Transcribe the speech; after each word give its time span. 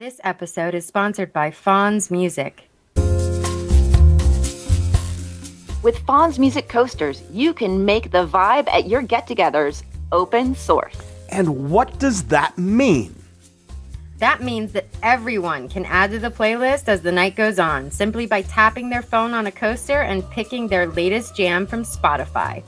This 0.00 0.20
episode 0.22 0.76
is 0.76 0.86
sponsored 0.86 1.32
by 1.32 1.50
Fonz 1.50 2.08
Music. 2.08 2.70
With 5.82 5.98
Fonz 6.06 6.38
Music 6.38 6.68
Coasters, 6.68 7.24
you 7.32 7.52
can 7.52 7.84
make 7.84 8.12
the 8.12 8.24
vibe 8.24 8.68
at 8.68 8.88
your 8.88 9.02
get 9.02 9.26
togethers 9.26 9.82
open 10.12 10.54
source. 10.54 10.94
And 11.30 11.68
what 11.68 11.98
does 11.98 12.22
that 12.26 12.56
mean? 12.56 13.12
That 14.18 14.40
means 14.40 14.70
that 14.74 14.86
everyone 15.02 15.68
can 15.68 15.84
add 15.86 16.12
to 16.12 16.20
the 16.20 16.30
playlist 16.30 16.86
as 16.86 17.02
the 17.02 17.10
night 17.10 17.34
goes 17.34 17.58
on 17.58 17.90
simply 17.90 18.26
by 18.26 18.42
tapping 18.42 18.90
their 18.90 19.02
phone 19.02 19.34
on 19.34 19.48
a 19.48 19.52
coaster 19.52 20.02
and 20.02 20.30
picking 20.30 20.68
their 20.68 20.86
latest 20.86 21.34
jam 21.34 21.66
from 21.66 21.82
Spotify. 21.82 22.62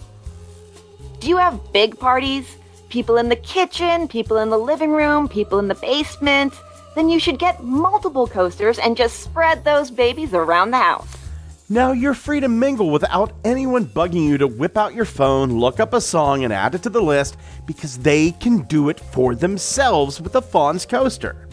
Do 1.21 1.29
you 1.29 1.37
have 1.37 1.73
big 1.73 1.97
parties? 1.97 2.57
People 2.89 3.19
in 3.19 3.29
the 3.29 3.37
kitchen, 3.37 4.09
people 4.09 4.39
in 4.39 4.51
the 4.51 4.59
living 4.59 4.91
room, 4.91 5.29
people 5.29 5.61
in 5.61 5.69
the 5.69 5.77
basement? 5.77 6.55
Then 7.01 7.09
you 7.09 7.19
should 7.19 7.39
get 7.39 7.65
multiple 7.65 8.27
coasters 8.27 8.79
and 8.79 8.95
just 8.95 9.21
spread 9.21 9.65
those 9.65 9.91
babies 9.91 10.35
around 10.35 10.71
the 10.71 10.77
house. 10.77 11.09
Now 11.71 11.93
you're 11.93 12.13
free 12.13 12.41
to 12.41 12.49
mingle 12.51 12.91
without 12.91 13.33
anyone 13.43 13.87
bugging 13.87 14.29
you 14.29 14.37
to 14.37 14.47
whip 14.47 14.77
out 14.77 14.95
your 14.95 15.07
phone, 15.07 15.59
look 15.59 15.81
up 15.81 15.95
a 15.95 16.01
song, 16.03 16.45
and 16.45 16.53
add 16.53 16.75
it 16.75 16.83
to 16.83 16.91
the 16.91 17.01
list 17.01 17.39
because 17.65 17.97
they 17.97 18.33
can 18.33 18.65
do 18.65 18.91
it 18.91 19.01
for 19.01 19.35
themselves 19.35 20.21
with 20.21 20.35
the 20.35 20.43
Fonz 20.43 20.87
coaster. 20.87 21.49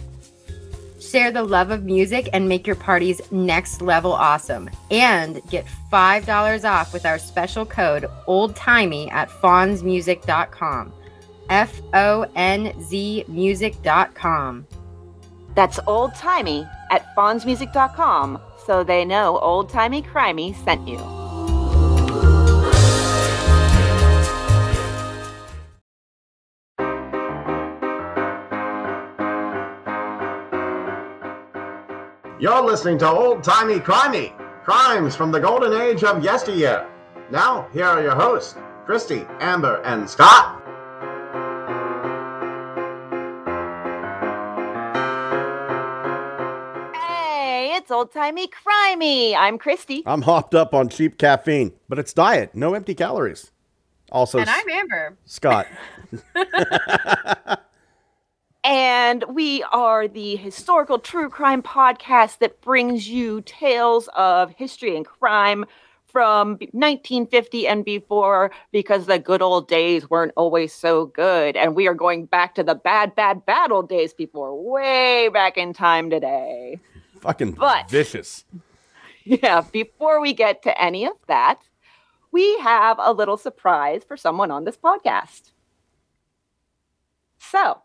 Share 0.99 1.31
the 1.31 1.43
love 1.43 1.71
of 1.71 1.85
music 1.85 2.27
and 2.33 2.49
make 2.49 2.67
your 2.67 2.75
parties 2.75 3.21
next 3.31 3.81
level 3.81 4.11
awesome. 4.11 4.69
And 4.91 5.41
get 5.49 5.65
$5 5.89 6.69
off 6.69 6.91
with 6.91 7.05
our 7.05 7.19
special 7.19 7.65
code 7.65 8.03
OldTimey 8.27 9.13
at 9.13 9.29
fonzmusic.com. 9.29 10.91
F 11.49 11.79
O 11.93 12.29
N 12.35 12.73
Z 12.81 13.23
music.com. 13.29 14.67
That's 15.57 15.79
old 15.87 16.13
timey 16.13 16.67
at 16.91 17.15
fonzmusic.com 17.15 18.39
so 18.63 18.83
they 18.83 19.03
know 19.03 19.39
old 19.39 19.71
timey 19.71 20.03
crimey 20.03 20.55
sent 20.63 20.87
you. 20.87 20.99
You're 32.39 32.61
listening 32.61 32.99
to 32.99 33.09
Old 33.09 33.43
Timey 33.43 33.79
Crimey, 33.79 34.37
crimes 34.63 35.15
from 35.15 35.31
the 35.31 35.39
golden 35.39 35.73
age 35.81 36.03
of 36.03 36.23
yesteryear. 36.23 36.87
Now, 37.31 37.67
here 37.73 37.85
are 37.85 38.03
your 38.03 38.13
hosts, 38.13 38.55
Christy, 38.85 39.25
Amber, 39.39 39.81
and 39.83 40.07
Scott. 40.07 40.56
It's 47.87 47.91
old 47.93 48.11
timey 48.11 48.49
crimey. 48.49 49.33
I'm 49.33 49.57
Christy. 49.57 50.03
I'm 50.05 50.23
hopped 50.23 50.53
up 50.53 50.73
on 50.73 50.89
cheap 50.89 51.17
caffeine, 51.17 51.71
but 51.87 51.97
it's 51.97 52.11
diet, 52.11 52.53
no 52.53 52.73
empty 52.73 52.93
calories. 52.93 53.51
Also, 54.11 54.39
And 54.39 54.49
I'm 54.49 54.69
Amber. 54.69 55.17
Scott. 55.23 55.67
And 58.65 59.23
we 59.29 59.63
are 59.71 60.09
the 60.09 60.35
historical 60.35 60.99
true 60.99 61.29
crime 61.29 61.63
podcast 61.63 62.39
that 62.39 62.59
brings 62.59 63.07
you 63.07 63.41
tales 63.45 64.09
of 64.13 64.51
history 64.51 64.97
and 64.97 65.05
crime 65.05 65.63
from 66.05 66.57
1950 66.73 67.65
and 67.65 67.85
before 67.85 68.51
because 68.73 69.05
the 69.05 69.19
good 69.19 69.41
old 69.41 69.69
days 69.69 70.09
weren't 70.09 70.33
always 70.35 70.73
so 70.73 71.05
good. 71.05 71.55
And 71.55 71.77
we 71.77 71.87
are 71.87 71.93
going 71.93 72.25
back 72.25 72.55
to 72.55 72.63
the 72.63 72.75
bad, 72.75 73.15
bad, 73.15 73.45
bad 73.45 73.71
old 73.71 73.87
days 73.87 74.13
before, 74.13 74.61
way 74.61 75.29
back 75.29 75.55
in 75.55 75.71
time 75.71 76.09
today. 76.09 76.77
Fucking 77.21 77.51
But- 77.53 77.89
vicious. 77.89 78.43
Yeah, 79.29 79.59
before 79.73 80.21
we 80.21 80.31
get 80.31 80.63
to 80.63 80.81
any 80.81 81.05
of 81.05 81.11
that, 81.27 81.59
we 82.31 82.57
have 82.59 82.95
a 82.97 83.11
little 83.11 83.35
surprise 83.35 84.05
for 84.07 84.15
someone 84.15 84.51
on 84.51 84.63
this 84.63 84.77
podcast. 84.77 85.51
So, 87.37 87.81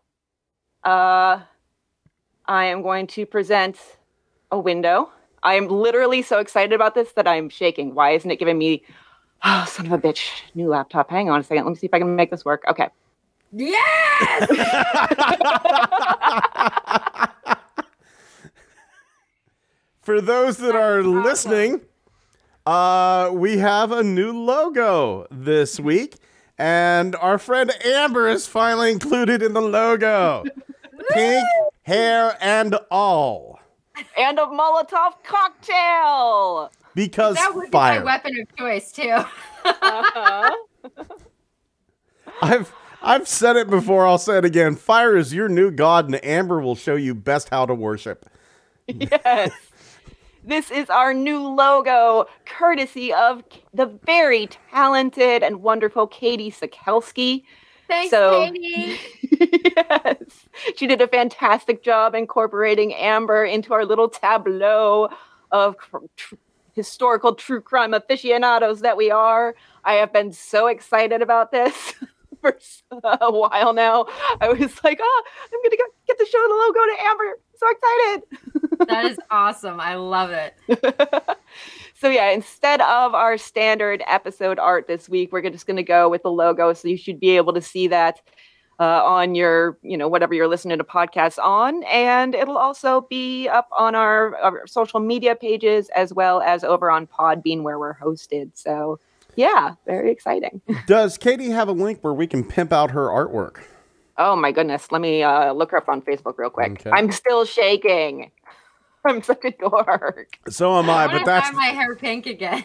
uh, 0.85 1.41
I 2.45 2.65
am 2.65 2.81
going 2.81 3.07
to 3.07 3.25
present 3.25 3.77
a 4.53 4.57
window. 4.59 5.09
I 5.43 5.55
am 5.55 5.67
literally 5.67 6.21
so 6.21 6.39
excited 6.39 6.71
about 6.71 6.95
this 6.95 7.11
that 7.13 7.27
I'm 7.27 7.49
shaking. 7.49 7.93
Why 7.93 8.11
isn't 8.11 8.31
it 8.31 8.39
giving 8.39 8.57
me, 8.57 8.83
oh, 9.43 9.65
son 9.67 9.87
of 9.87 9.91
a 9.91 9.97
bitch, 9.97 10.29
new 10.55 10.69
laptop? 10.69 11.09
Hang 11.09 11.29
on 11.29 11.41
a 11.41 11.43
second. 11.43 11.65
Let 11.65 11.71
me 11.71 11.75
see 11.75 11.87
if 11.87 11.93
I 11.93 11.99
can 11.99 12.15
make 12.15 12.31
this 12.31 12.45
work. 12.45 12.63
Okay. 12.69 12.87
Yes! 13.51 14.49
For 20.03 20.19
those 20.19 20.57
that 20.57 20.75
are 20.75 21.01
listening, 21.01 21.79
uh, 22.65 23.29
we 23.31 23.57
have 23.59 23.93
a 23.93 24.03
new 24.03 24.33
logo 24.33 25.27
this 25.31 25.79
week, 25.79 26.15
and 26.57 27.15
our 27.15 27.37
friend 27.37 27.71
Amber 27.85 28.27
is 28.27 28.45
finally 28.45 28.91
included 28.91 29.41
in 29.41 29.53
the 29.53 29.61
logo. 29.61 30.43
Pink 31.11 31.45
hair 31.83 32.37
and 32.41 32.77
all. 32.91 33.61
And 34.17 34.37
a 34.39 34.45
Molotov 34.45 35.23
cocktail. 35.23 36.69
Because 36.95 37.35
that 37.35 37.55
would 37.55 37.71
be 37.71 37.77
my 37.77 38.03
weapon 38.03 38.33
of 38.41 38.55
choice, 38.57 38.91
too. 38.91 39.09
Uh-huh. 39.09 40.51
I've 42.41 42.73
I've 43.01 43.27
said 43.27 43.55
it 43.55 43.69
before, 43.69 44.05
I'll 44.05 44.17
say 44.17 44.37
it 44.37 44.45
again. 44.45 44.75
Fire 44.75 45.15
is 45.15 45.33
your 45.33 45.47
new 45.47 45.71
god, 45.71 46.05
and 46.07 46.23
Amber 46.25 46.59
will 46.59 46.75
show 46.75 46.95
you 46.95 47.15
best 47.15 47.49
how 47.49 47.65
to 47.65 47.73
worship. 47.73 48.29
yes. 48.87 49.51
This 50.45 50.71
is 50.71 50.89
our 50.89 51.13
new 51.13 51.39
logo, 51.47 52.25
courtesy 52.45 53.13
of 53.13 53.43
the 53.73 53.85
very 54.05 54.47
talented 54.71 55.41
and 55.41 55.61
wonderful 55.61 56.05
Katie 56.07 56.51
Sekelsky. 56.51 57.43
Thanks, 57.87 58.11
So- 58.11 58.45
Katie. 58.51 58.99
yes. 59.77 60.17
She 60.75 60.87
did 60.87 61.01
a 61.01 61.07
fantastic 61.07 61.83
job 61.83 62.13
incorporating 62.15 62.93
Amber 62.93 63.45
into 63.45 63.73
our 63.73 63.85
little 63.85 64.09
tableau 64.09 65.09
of 65.51 65.75
tr- 66.17 66.35
historical 66.73 67.35
true 67.35 67.61
crime 67.61 67.93
aficionados 67.93 68.81
that 68.81 68.97
we 68.97 69.11
are. 69.11 69.55
I 69.85 69.93
have 69.93 70.11
been 70.11 70.31
so 70.33 70.67
excited 70.67 71.21
about 71.21 71.51
this 71.51 71.93
for 72.41 72.57
a 73.03 73.31
while 73.31 73.73
now. 73.73 74.07
I 74.41 74.49
was 74.49 74.83
like, 74.83 74.99
oh, 75.01 75.23
I'm 75.45 75.59
going 75.61 75.71
to 75.71 75.77
go 75.77 75.83
get 76.07 76.17
to 76.19 76.25
show 76.25 76.41
the 76.41 76.53
logo 76.53 76.79
to 76.79 77.03
Amber. 77.03 77.39
So 77.63 77.69
excited. 77.71 78.87
That 78.87 79.05
is 79.05 79.19
awesome. 79.29 79.79
I 79.79 79.95
love 79.95 80.31
it. 80.31 80.55
so 81.95 82.09
yeah, 82.09 82.31
instead 82.31 82.81
of 82.81 83.13
our 83.13 83.37
standard 83.37 84.03
episode 84.07 84.59
art 84.59 84.87
this 84.87 85.07
week, 85.07 85.31
we're 85.31 85.49
just 85.49 85.65
going 85.65 85.77
to 85.77 85.83
go 85.83 86.09
with 86.09 86.23
the 86.23 86.31
logo. 86.31 86.73
So 86.73 86.87
you 86.87 86.97
should 86.97 87.19
be 87.19 87.31
able 87.37 87.53
to 87.53 87.61
see 87.61 87.87
that 87.87 88.21
uh, 88.79 89.03
on 89.05 89.35
your, 89.35 89.77
you 89.81 89.97
know, 89.97 90.07
whatever 90.09 90.33
you're 90.33 90.47
listening 90.47 90.77
to 90.77 90.83
podcasts 90.83 91.41
on, 91.41 91.83
and 91.83 92.35
it'll 92.35 92.57
also 92.57 93.07
be 93.09 93.47
up 93.47 93.69
on 93.77 93.95
our, 93.95 94.35
our 94.37 94.67
social 94.67 94.99
media 94.99 95.35
pages 95.35 95.89
as 95.95 96.13
well 96.13 96.41
as 96.41 96.63
over 96.63 96.91
on 96.91 97.07
Podbean 97.07 97.61
where 97.61 97.79
we're 97.79 97.95
hosted. 97.95 98.51
So 98.55 98.99
yeah, 99.35 99.75
very 99.85 100.11
exciting. 100.11 100.61
Does 100.87 101.17
Katie 101.17 101.51
have 101.51 101.67
a 101.67 101.73
link 101.73 101.99
where 102.01 102.13
we 102.13 102.27
can 102.27 102.43
pimp 102.43 102.73
out 102.73 102.91
her 102.91 103.07
artwork? 103.07 103.63
Oh 104.17 104.35
my 104.35 104.51
goodness, 104.51 104.91
let 104.91 105.01
me 105.01 105.23
uh, 105.23 105.53
look 105.53 105.71
her 105.71 105.77
up 105.77 105.89
on 105.89 106.01
Facebook 106.01 106.37
real 106.37 106.49
quick. 106.49 106.71
Okay. 106.73 106.91
I'm 106.91 107.11
still 107.11 107.45
shaking. 107.45 108.31
I'm 109.05 109.21
such 109.21 109.43
a 109.43 109.51
dork. 109.51 110.37
So 110.49 110.77
am 110.77 110.89
I, 110.89 111.05
I 111.05 111.07
but 111.07 111.25
that's 111.25 111.53
my 111.55 111.65
hair 111.65 111.95
pink 111.95 112.25
again. 112.25 112.63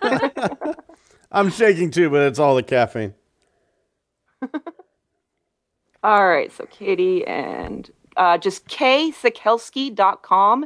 I'm 1.32 1.50
shaking 1.50 1.90
too, 1.90 2.10
but 2.10 2.22
it's 2.22 2.38
all 2.38 2.54
the 2.54 2.62
caffeine. 2.62 3.14
All 6.02 6.26
right, 6.26 6.50
so 6.50 6.64
Katie 6.70 7.26
and 7.26 7.90
uh, 8.16 8.38
just 8.38 8.66
ksekelsky.com, 8.68 10.64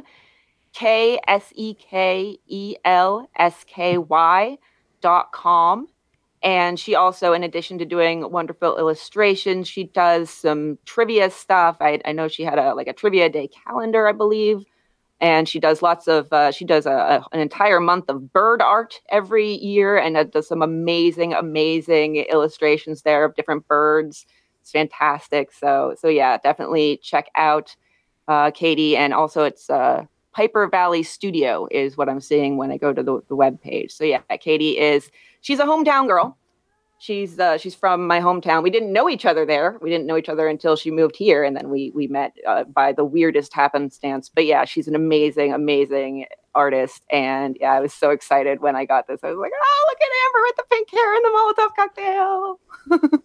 K 0.71 1.19
S 1.27 1.51
E 1.55 1.73
K 1.73 2.37
E 2.47 2.75
L 2.85 3.29
S 3.35 3.65
K 3.67 3.97
Y 3.97 4.57
dot 5.01 5.33
com. 5.33 5.89
And 6.45 6.79
she 6.79 6.95
also, 6.95 7.33
in 7.33 7.43
addition 7.43 7.79
to 7.79 7.85
doing 7.85 8.31
wonderful 8.31 8.77
illustrations, 8.77 9.67
she 9.67 9.85
does 9.85 10.29
some 10.29 10.79
trivia 10.85 11.31
stuff. 11.31 11.77
I, 11.81 12.01
I 12.05 12.13
know 12.13 12.29
she 12.29 12.43
had 12.43 12.59
a 12.59 12.75
like 12.75 12.87
a 12.87 12.93
trivia 12.93 13.29
day 13.29 13.49
calendar, 13.49 14.07
I 14.07 14.13
believe. 14.13 14.63
And 15.21 15.49
she 15.49 15.59
does 15.59 15.81
lots 15.81 16.07
of, 16.07 16.31
uh, 16.33 16.51
she 16.51 16.65
does 16.65 16.85
a, 16.85 16.91
a- 16.91 17.27
an 17.33 17.39
entire 17.41 17.79
month 17.79 18.09
of 18.09 18.33
bird 18.33 18.61
art 18.61 19.01
every 19.09 19.55
year 19.55 19.97
and 19.97 20.17
uh, 20.17 20.25
does 20.25 20.47
some 20.49 20.61
amazing, 20.61 21.33
amazing 21.33 22.17
illustrations 22.17 23.03
there 23.03 23.25
of 23.25 23.35
different 23.35 23.67
birds 23.67 24.25
it's 24.61 24.71
fantastic. 24.71 25.51
So 25.53 25.93
so 25.99 26.07
yeah, 26.07 26.37
definitely 26.39 26.99
check 27.03 27.27
out 27.35 27.75
uh, 28.27 28.49
Katie, 28.51 28.97
and 28.97 29.13
also 29.13 29.43
it's 29.43 29.69
uh, 29.69 30.05
Piper 30.35 30.67
Valley 30.67 31.01
Studio 31.03 31.67
is 31.71 31.95
what 31.97 32.09
I'm 32.09 32.19
seeing 32.19 32.57
when 32.57 32.71
I 32.71 32.77
go 32.77 32.91
to 32.93 33.01
the, 33.01 33.21
the 33.29 33.35
web 33.35 33.61
page. 33.61 33.91
So 33.93 34.03
yeah, 34.03 34.21
Katie 34.39 34.77
is 34.77 35.09
she's 35.41 35.59
a 35.59 35.65
hometown 35.65 36.07
girl, 36.07 36.37
She's 36.97 37.37
uh, 37.39 37.57
she's 37.57 37.75
from 37.75 38.07
my 38.07 38.19
hometown. 38.21 38.63
We 38.63 38.69
didn't 38.69 38.93
know 38.93 39.09
each 39.09 39.25
other 39.25 39.45
there. 39.45 39.77
We 39.81 39.89
didn't 39.89 40.07
know 40.07 40.17
each 40.17 40.29
other 40.29 40.47
until 40.47 40.75
she 40.77 40.91
moved 40.91 41.15
here, 41.17 41.43
and 41.43 41.55
then 41.55 41.69
we 41.69 41.91
we 41.93 42.07
met 42.07 42.33
uh, 42.47 42.63
by 42.63 42.93
the 42.93 43.03
weirdest 43.03 43.53
happenstance. 43.53 44.29
But 44.33 44.45
yeah, 44.45 44.63
she's 44.65 44.87
an 44.87 44.95
amazing, 44.95 45.53
amazing 45.53 46.25
artist, 46.55 47.03
and 47.11 47.57
yeah, 47.59 47.73
I 47.73 47.81
was 47.81 47.93
so 47.93 48.11
excited 48.11 48.61
when 48.61 48.77
I 48.77 48.85
got 48.85 49.07
this. 49.07 49.19
I 49.23 49.27
was 49.29 49.37
like, 49.37 49.51
oh, 49.53 49.85
look 49.89 50.01
at 50.01 50.09
Amber 50.25 50.41
with 50.43 50.55
the 50.55 50.63
pink 50.71 50.89
hair 50.89 51.15
and 51.15 51.25
the 51.25 52.59
Molotov 52.89 53.09
cocktail. 53.11 53.21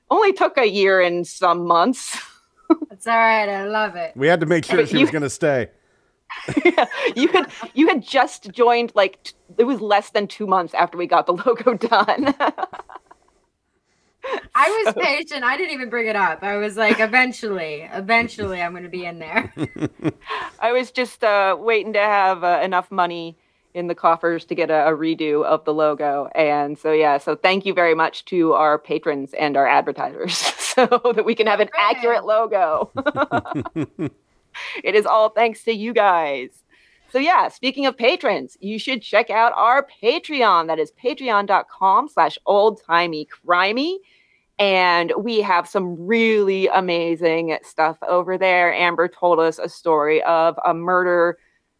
Only 0.10 0.32
took 0.34 0.58
a 0.58 0.66
year 0.68 1.00
and 1.00 1.26
some 1.26 1.66
months. 1.66 2.16
It's 2.90 3.06
all 3.06 3.16
right. 3.16 3.48
I 3.48 3.64
love 3.66 3.96
it. 3.96 4.12
We 4.14 4.26
had 4.28 4.40
to 4.40 4.46
make 4.46 4.66
sure 4.66 4.76
But 4.76 4.90
she 4.90 4.96
you- 4.96 5.00
was 5.00 5.10
going 5.10 5.22
to 5.22 5.30
stay. 5.30 5.68
you 7.16 7.28
had 7.28 7.50
you 7.74 7.88
had 7.88 8.02
just 8.02 8.50
joined 8.50 8.92
like 8.94 9.22
t- 9.22 9.32
it 9.56 9.64
was 9.64 9.80
less 9.80 10.10
than 10.10 10.26
two 10.26 10.46
months 10.46 10.74
after 10.74 10.98
we 10.98 11.06
got 11.06 11.26
the 11.26 11.32
logo 11.32 11.74
done. 11.74 12.34
I 14.54 14.82
was 14.84 14.94
patient. 14.94 15.44
I 15.44 15.56
didn't 15.56 15.72
even 15.72 15.90
bring 15.90 16.06
it 16.06 16.16
up. 16.16 16.42
I 16.42 16.56
was 16.56 16.76
like, 16.76 17.00
eventually, 17.00 17.88
eventually, 17.92 18.60
I'm 18.60 18.72
going 18.72 18.82
to 18.82 18.88
be 18.88 19.04
in 19.04 19.18
there. 19.18 19.52
I 20.60 20.72
was 20.72 20.90
just 20.90 21.24
uh, 21.24 21.56
waiting 21.58 21.92
to 21.94 22.00
have 22.00 22.44
uh, 22.44 22.60
enough 22.62 22.90
money 22.90 23.38
in 23.74 23.86
the 23.86 23.94
coffers 23.94 24.44
to 24.46 24.54
get 24.54 24.70
a, 24.70 24.88
a 24.88 24.92
redo 24.92 25.44
of 25.44 25.64
the 25.64 25.72
logo, 25.72 26.28
and 26.34 26.78
so 26.78 26.92
yeah. 26.92 27.18
So 27.18 27.36
thank 27.36 27.64
you 27.64 27.74
very 27.74 27.94
much 27.94 28.24
to 28.26 28.52
our 28.54 28.78
patrons 28.78 29.32
and 29.34 29.56
our 29.56 29.66
advertisers, 29.66 30.36
so 30.36 30.86
that 31.14 31.24
we 31.24 31.34
can 31.34 31.46
have 31.46 31.60
an 31.60 31.68
accurate 31.78 32.24
logo. 32.24 32.90
It 34.84 34.94
is 34.94 35.06
all 35.06 35.30
thanks 35.30 35.64
to 35.64 35.72
you 35.72 35.92
guys. 35.92 36.50
So 37.10 37.18
yeah, 37.18 37.48
speaking 37.48 37.86
of 37.86 37.96
patrons, 37.96 38.56
you 38.60 38.78
should 38.78 39.00
check 39.00 39.30
out 39.30 39.52
our 39.56 39.86
Patreon. 40.02 40.66
That 40.66 40.78
is 40.78 40.92
patreon.com 41.02 42.08
slash 42.08 42.38
old 42.44 42.82
timey 42.84 43.26
crimey. 43.26 43.96
And 44.58 45.12
we 45.16 45.40
have 45.40 45.68
some 45.68 45.96
really 46.06 46.66
amazing 46.68 47.56
stuff 47.62 47.96
over 48.06 48.36
there. 48.36 48.74
Amber 48.74 49.08
told 49.08 49.38
us 49.38 49.58
a 49.58 49.68
story 49.68 50.22
of 50.24 50.58
a 50.66 50.74
murder 50.74 51.38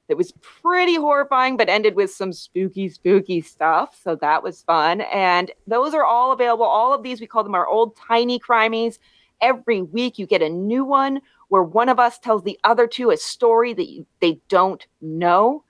that 0.09 0.17
was 0.17 0.33
pretty 0.41 0.95
horrifying, 0.95 1.57
but 1.57 1.69
ended 1.69 1.95
with 1.95 2.11
some 2.11 2.33
spooky, 2.33 2.89
spooky 2.89 3.43
stuff. 3.43 3.99
So 4.03 4.17
that 4.17 4.43
was 4.43 4.63
fun. 4.63 5.03
And 5.03 5.51
those 5.67 5.93
are 5.93 6.05
all 6.05 6.33
available. 6.33 6.65
All 6.65 6.95
of 6.95 7.03
these, 7.03 7.21
we 7.21 7.27
call 7.27 7.45
them 7.45 7.55
our 7.55 7.67
old 7.67 7.97
tiny 7.97 8.39
crimies. 8.39 8.99
Every 9.40 9.82
week, 9.82 10.19
you 10.19 10.26
get 10.26 10.43
a 10.43 10.49
new 10.49 10.85
one 10.85 11.20
where 11.49 11.62
one 11.62 11.88
of 11.88 11.99
us 11.99 12.19
tells 12.19 12.43
the 12.43 12.58
other 12.64 12.87
two 12.87 13.11
a 13.11 13.17
story 13.17 13.73
that 13.73 13.88
you, 13.88 14.06
they 14.20 14.40
don't 14.49 14.87
know. 15.00 15.64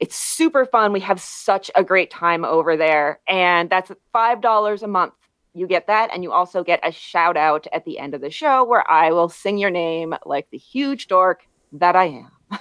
It's 0.00 0.16
super 0.16 0.64
fun. 0.64 0.92
We 0.92 1.00
have 1.00 1.20
such 1.20 1.70
a 1.74 1.84
great 1.84 2.10
time 2.10 2.44
over 2.44 2.76
there. 2.76 3.20
And 3.28 3.70
that's 3.70 3.90
$5 4.14 4.82
a 4.82 4.86
month. 4.86 5.14
You 5.54 5.66
get 5.66 5.86
that. 5.86 6.10
And 6.12 6.22
you 6.22 6.32
also 6.32 6.64
get 6.64 6.80
a 6.82 6.92
shout 6.92 7.36
out 7.36 7.66
at 7.72 7.84
the 7.84 7.98
end 7.98 8.14
of 8.14 8.20
the 8.20 8.30
show 8.30 8.64
where 8.64 8.88
I 8.90 9.10
will 9.10 9.28
sing 9.28 9.56
your 9.56 9.70
name 9.70 10.14
like 10.26 10.50
the 10.50 10.58
huge 10.58 11.06
dork 11.06 11.46
that 11.72 11.96
I 11.96 12.06
am. 12.06 12.30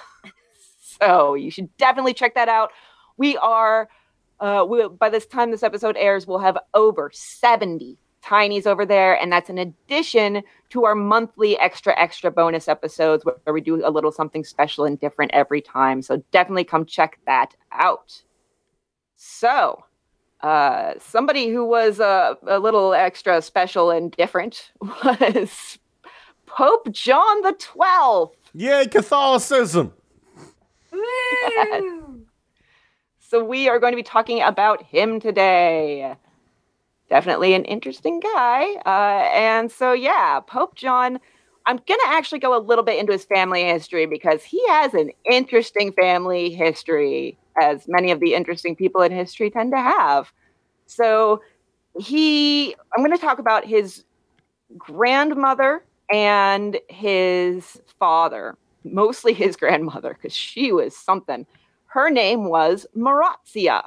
so 0.79 1.33
you 1.33 1.49
should 1.49 1.75
definitely 1.77 2.13
check 2.13 2.35
that 2.35 2.49
out. 2.49 2.71
We 3.17 3.35
are, 3.37 3.89
uh, 4.39 4.65
we, 4.69 4.87
by 4.87 5.09
this 5.09 5.25
time 5.25 5.51
this 5.51 5.63
episode 5.63 5.97
airs, 5.97 6.27
we'll 6.27 6.39
have 6.39 6.57
over 6.73 7.09
70 7.13 7.97
tinies 8.23 8.65
over 8.65 8.85
there. 8.85 9.19
And 9.19 9.31
that's 9.31 9.49
in 9.49 9.57
addition 9.57 10.43
to 10.69 10.85
our 10.85 10.95
monthly 10.95 11.57
extra, 11.57 11.97
extra 11.99 12.31
bonus 12.31 12.67
episodes 12.67 13.25
where 13.25 13.53
we 13.53 13.61
do 13.61 13.85
a 13.85 13.91
little 13.91 14.11
something 14.11 14.43
special 14.43 14.85
and 14.85 14.99
different 14.99 15.31
every 15.33 15.61
time. 15.61 16.01
So 16.01 16.23
definitely 16.31 16.63
come 16.63 16.85
check 16.85 17.19
that 17.25 17.55
out. 17.71 18.23
So, 19.15 19.85
uh, 20.41 20.93
somebody 20.99 21.49
who 21.49 21.65
was 21.65 21.99
uh, 21.99 22.35
a 22.47 22.59
little 22.59 22.93
extra 22.93 23.41
special 23.41 23.91
and 23.91 24.11
different 24.11 24.71
was 24.81 25.79
Pope 26.45 26.91
John 26.91 27.41
the 27.41 27.53
Twelfth. 27.53 28.35
Yay, 28.53 28.87
Catholicism. 28.87 29.93
So 33.33 33.43
we 33.43 33.67
are 33.67 33.79
going 33.79 33.93
to 33.93 33.97
be 33.97 34.03
talking 34.03 34.43
about 34.43 34.83
him 34.83 35.19
today. 35.19 36.15
Definitely 37.13 37.53
an 37.53 37.63
interesting 37.65 38.19
guy. 38.19 38.73
Uh, 38.87 39.29
and 39.35 39.71
so, 39.71 39.93
yeah, 39.93 40.39
Pope 40.39 40.73
John, 40.73 41.19
I'm 41.67 41.75
going 41.75 41.99
to 41.99 42.07
actually 42.07 42.39
go 42.39 42.57
a 42.57 42.59
little 42.59 42.83
bit 42.83 42.97
into 42.97 43.11
his 43.11 43.23
family 43.23 43.65
history 43.65 44.07
because 44.07 44.43
he 44.43 44.59
has 44.69 44.95
an 44.95 45.11
interesting 45.29 45.91
family 45.91 46.49
history, 46.49 47.37
as 47.61 47.87
many 47.87 48.09
of 48.09 48.19
the 48.19 48.33
interesting 48.33 48.75
people 48.75 49.03
in 49.03 49.11
history 49.11 49.51
tend 49.51 49.73
to 49.73 49.77
have. 49.77 50.33
So, 50.87 51.43
he, 51.99 52.73
I'm 52.97 53.05
going 53.05 53.15
to 53.15 53.21
talk 53.21 53.37
about 53.37 53.63
his 53.63 54.05
grandmother 54.75 55.85
and 56.11 56.79
his 56.89 57.79
father, 57.99 58.57
mostly 58.85 59.33
his 59.33 59.55
grandmother, 59.63 60.17
because 60.19 60.35
she 60.35 60.71
was 60.71 60.97
something. 60.97 61.45
Her 61.85 62.09
name 62.09 62.45
was 62.45 62.87
Marazia. 62.97 63.83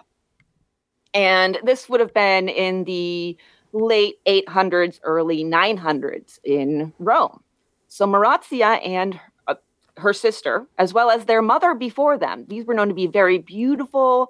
And 1.17 1.59
this 1.65 1.89
would 1.89 2.01
have 2.01 2.13
been 2.13 2.47
in 2.51 2.85
the 2.85 3.39
late 3.73 4.17
800s, 4.27 5.01
early 5.03 5.45
900s 5.45 6.39
in 6.45 6.93
Rome. 6.99 7.43
So 7.89 8.07
Marazia 8.07 8.87
and 8.87 9.19
uh, 9.49 9.55
her 9.97 10.13
sister, 10.13 10.67
as 10.77 10.93
well 10.93 11.11
as 11.11 11.25
their 11.25 11.41
mother 11.41 11.75
before 11.75 12.19
them, 12.19 12.45
these 12.49 12.67
were 12.67 12.75
known 12.75 12.89
to 12.89 12.95
be 12.95 13.07
very 13.07 13.39
beautiful, 13.39 14.29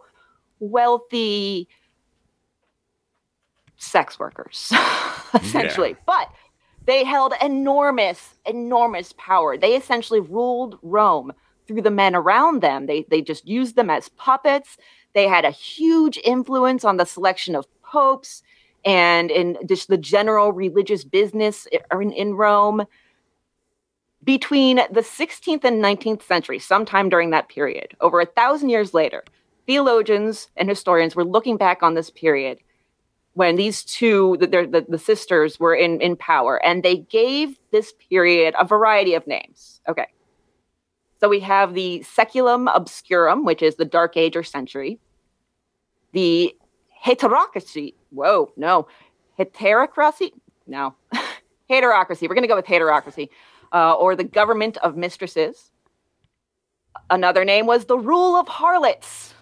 wealthy 0.61 1.69
sex 3.77 4.17
workers, 4.21 4.73
essentially. 5.35 5.97
But 6.07 6.29
they 6.85 7.03
held 7.03 7.35
enormous, 7.43 8.37
enormous 8.47 9.13
power. 9.19 9.59
They 9.59 9.75
essentially 9.75 10.21
ruled 10.21 10.79
Rome 10.83 11.33
through 11.67 11.83
the 11.83 11.91
men 11.91 12.15
around 12.15 12.63
them. 12.63 12.87
They, 12.87 13.05
they 13.11 13.23
just 13.23 13.47
used 13.49 13.75
them 13.75 13.91
as 13.91 14.09
puppets. 14.11 14.79
They 15.17 15.27
had 15.27 15.47
a 15.47 15.51
huge 15.51 16.19
influence 16.25 16.85
on 16.85 16.99
the 16.99 17.07
selection 17.07 17.57
of 17.57 17.67
popes 17.83 18.43
and 18.85 19.31
in 19.31 19.57
just 19.67 19.89
the 19.89 19.97
general 19.97 20.53
religious 20.53 21.05
business 21.05 21.67
er, 21.91 22.03
in, 22.03 22.13
in 22.13 22.35
Rome. 22.35 22.85
Between 24.23 24.77
the 24.77 25.01
16th 25.01 25.65
and 25.65 25.83
19th 25.83 26.23
century, 26.23 26.59
sometime 26.59 27.09
during 27.09 27.31
that 27.31 27.49
period, 27.49 27.97
over 28.03 28.21
a 28.21 28.27
thousand 28.27 28.69
years 28.69 28.93
later, 28.93 29.25
theologians 29.67 30.51
and 30.55 30.69
historians 30.69 31.17
were 31.17 31.25
looking 31.25 31.57
back 31.57 31.83
on 31.83 31.95
this 31.95 32.11
period 32.11 32.59
when 33.33 33.57
these 33.57 33.85
two, 33.85 34.37
the, 34.39 34.47
the, 34.47 34.85
the 34.87 34.99
sisters, 34.99 35.59
were 35.59 35.75
in, 35.75 35.99
in 36.03 36.17
power, 36.17 36.63
and 36.63 36.83
they 36.83 36.99
gave 36.99 37.59
this 37.71 37.95
period 38.11 38.55
a 38.59 38.67
variety 38.67 39.15
of 39.15 39.27
names. 39.27 39.81
Okay. 39.89 40.09
So 41.21 41.31
we 41.31 41.41
have 41.41 41.73
the 41.73 42.01
Saeculum 42.01 42.71
Obscurum, 42.75 43.47
which 43.47 43.63
is 43.63 43.77
the 43.77 43.87
Dark 43.87 44.19
Age 44.19 44.37
or 44.37 44.43
century. 44.43 44.99
The 46.17 46.57
Heterocracy. 47.05 47.93
Whoa, 48.09 48.51
no. 48.57 48.89
Heterocracy? 49.39 50.31
No. 50.67 50.95
Heterocracy. 51.71 52.23
We're 52.23 52.35
going 52.35 52.41
to 52.41 52.49
go 52.49 52.57
with 52.57 52.65
Heterocracy. 52.65 53.29
Uh, 53.71 53.93
or 53.97 54.17
the 54.17 54.25
Government 54.25 54.79
of 54.79 54.97
Mistresses. 54.97 55.71
Another 57.11 57.45
name 57.45 57.67
was 57.67 57.85
the 57.85 57.99
Rule 57.99 58.35
of 58.35 58.49
Harlots. 58.49 59.35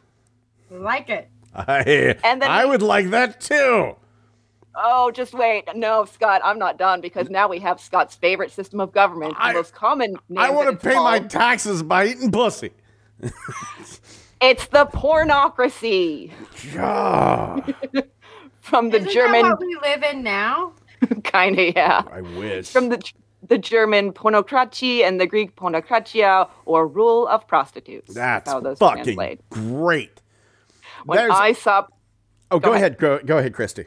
like 0.68 1.08
it. 1.10 1.28
I, 1.54 2.16
And 2.24 2.42
then 2.42 2.50
I 2.50 2.64
we- 2.64 2.72
would 2.72 2.82
like 2.82 3.10
that 3.10 3.40
too. 3.40 3.94
Oh, 4.74 5.12
just 5.12 5.32
wait. 5.32 5.68
No, 5.76 6.04
Scott, 6.06 6.40
I'm 6.42 6.58
not 6.58 6.76
done 6.76 7.00
because 7.00 7.30
now 7.30 7.46
we 7.46 7.60
have 7.60 7.80
Scott's 7.80 8.16
favorite 8.16 8.50
system 8.50 8.80
of 8.80 8.90
government. 8.92 9.34
I- 9.38 9.52
the 9.52 9.58
most 9.60 9.74
common 9.74 10.16
name. 10.28 10.38
I 10.38 10.50
want 10.50 10.68
to 10.70 10.74
it's 10.74 10.82
pay 10.82 10.96
my 10.96 11.20
taxes 11.20 11.84
by 11.84 12.06
eating 12.08 12.32
pussy. 12.32 12.72
It's 14.44 14.66
the 14.66 14.84
pornocracy 14.84 16.30
God, 16.74 17.74
from 18.60 18.90
the 18.90 18.98
Isn't 18.98 19.10
German 19.10 19.42
that 19.42 19.50
what 19.52 19.60
we 19.60 19.78
live 19.82 20.02
in 20.02 20.22
now? 20.22 20.74
kind 21.24 21.58
of 21.58 21.74
yeah. 21.74 22.02
I 22.12 22.20
wish. 22.20 22.68
From 22.70 22.90
the 22.90 23.02
the 23.48 23.56
German 23.56 24.12
pornokratie 24.12 25.00
and 25.00 25.18
the 25.18 25.26
Greek 25.26 25.56
pornokratia 25.56 26.50
or 26.66 26.86
rule 26.86 27.26
of 27.28 27.48
prostitutes. 27.48 28.12
That's 28.14 28.50
how 28.50 28.60
those 28.60 28.78
fucking 28.78 29.04
translate. 29.04 29.48
great. 29.48 30.20
When 31.06 31.16
There's- 31.16 31.34
I 31.34 31.52
saw 31.52 31.86
oh, 32.50 32.58
go, 32.58 32.68
go 32.70 32.74
ahead. 32.74 32.98
Go, 32.98 33.20
go 33.24 33.38
ahead, 33.38 33.54
Christy. 33.54 33.86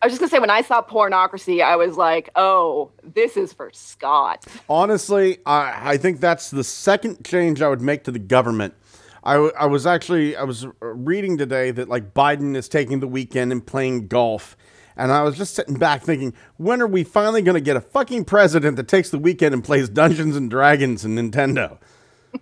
I 0.00 0.06
was 0.06 0.12
just 0.14 0.20
gonna 0.20 0.30
say 0.30 0.40
when 0.40 0.50
I 0.50 0.62
saw 0.62 0.82
pornocracy, 0.82 1.62
I 1.62 1.76
was 1.76 1.96
like, 1.96 2.28
oh, 2.34 2.90
this 3.04 3.36
is 3.36 3.52
for 3.52 3.70
Scott. 3.72 4.44
Honestly, 4.68 5.38
I, 5.46 5.92
I 5.92 5.96
think 5.96 6.18
that's 6.18 6.50
the 6.50 6.64
second 6.64 7.24
change 7.24 7.62
I 7.62 7.68
would 7.68 7.80
make 7.80 8.02
to 8.04 8.10
the 8.10 8.18
government. 8.18 8.74
I, 9.24 9.34
w- 9.34 9.52
I 9.58 9.66
was 9.66 9.86
actually 9.86 10.36
I 10.36 10.42
was 10.42 10.66
reading 10.80 11.38
today 11.38 11.70
that 11.70 11.88
like 11.88 12.12
Biden 12.12 12.56
is 12.56 12.68
taking 12.68 13.00
the 13.00 13.06
weekend 13.06 13.52
and 13.52 13.64
playing 13.64 14.08
golf, 14.08 14.56
and 14.96 15.12
I 15.12 15.22
was 15.22 15.36
just 15.36 15.54
sitting 15.54 15.76
back 15.76 16.02
thinking, 16.02 16.34
when 16.56 16.82
are 16.82 16.86
we 16.86 17.04
finally 17.04 17.42
going 17.42 17.54
to 17.54 17.60
get 17.60 17.76
a 17.76 17.80
fucking 17.80 18.24
president 18.24 18.76
that 18.76 18.88
takes 18.88 19.10
the 19.10 19.18
weekend 19.18 19.54
and 19.54 19.62
plays 19.62 19.88
Dungeons 19.88 20.36
and 20.36 20.50
Dragons 20.50 21.04
and 21.04 21.18
Nintendo? 21.18 21.78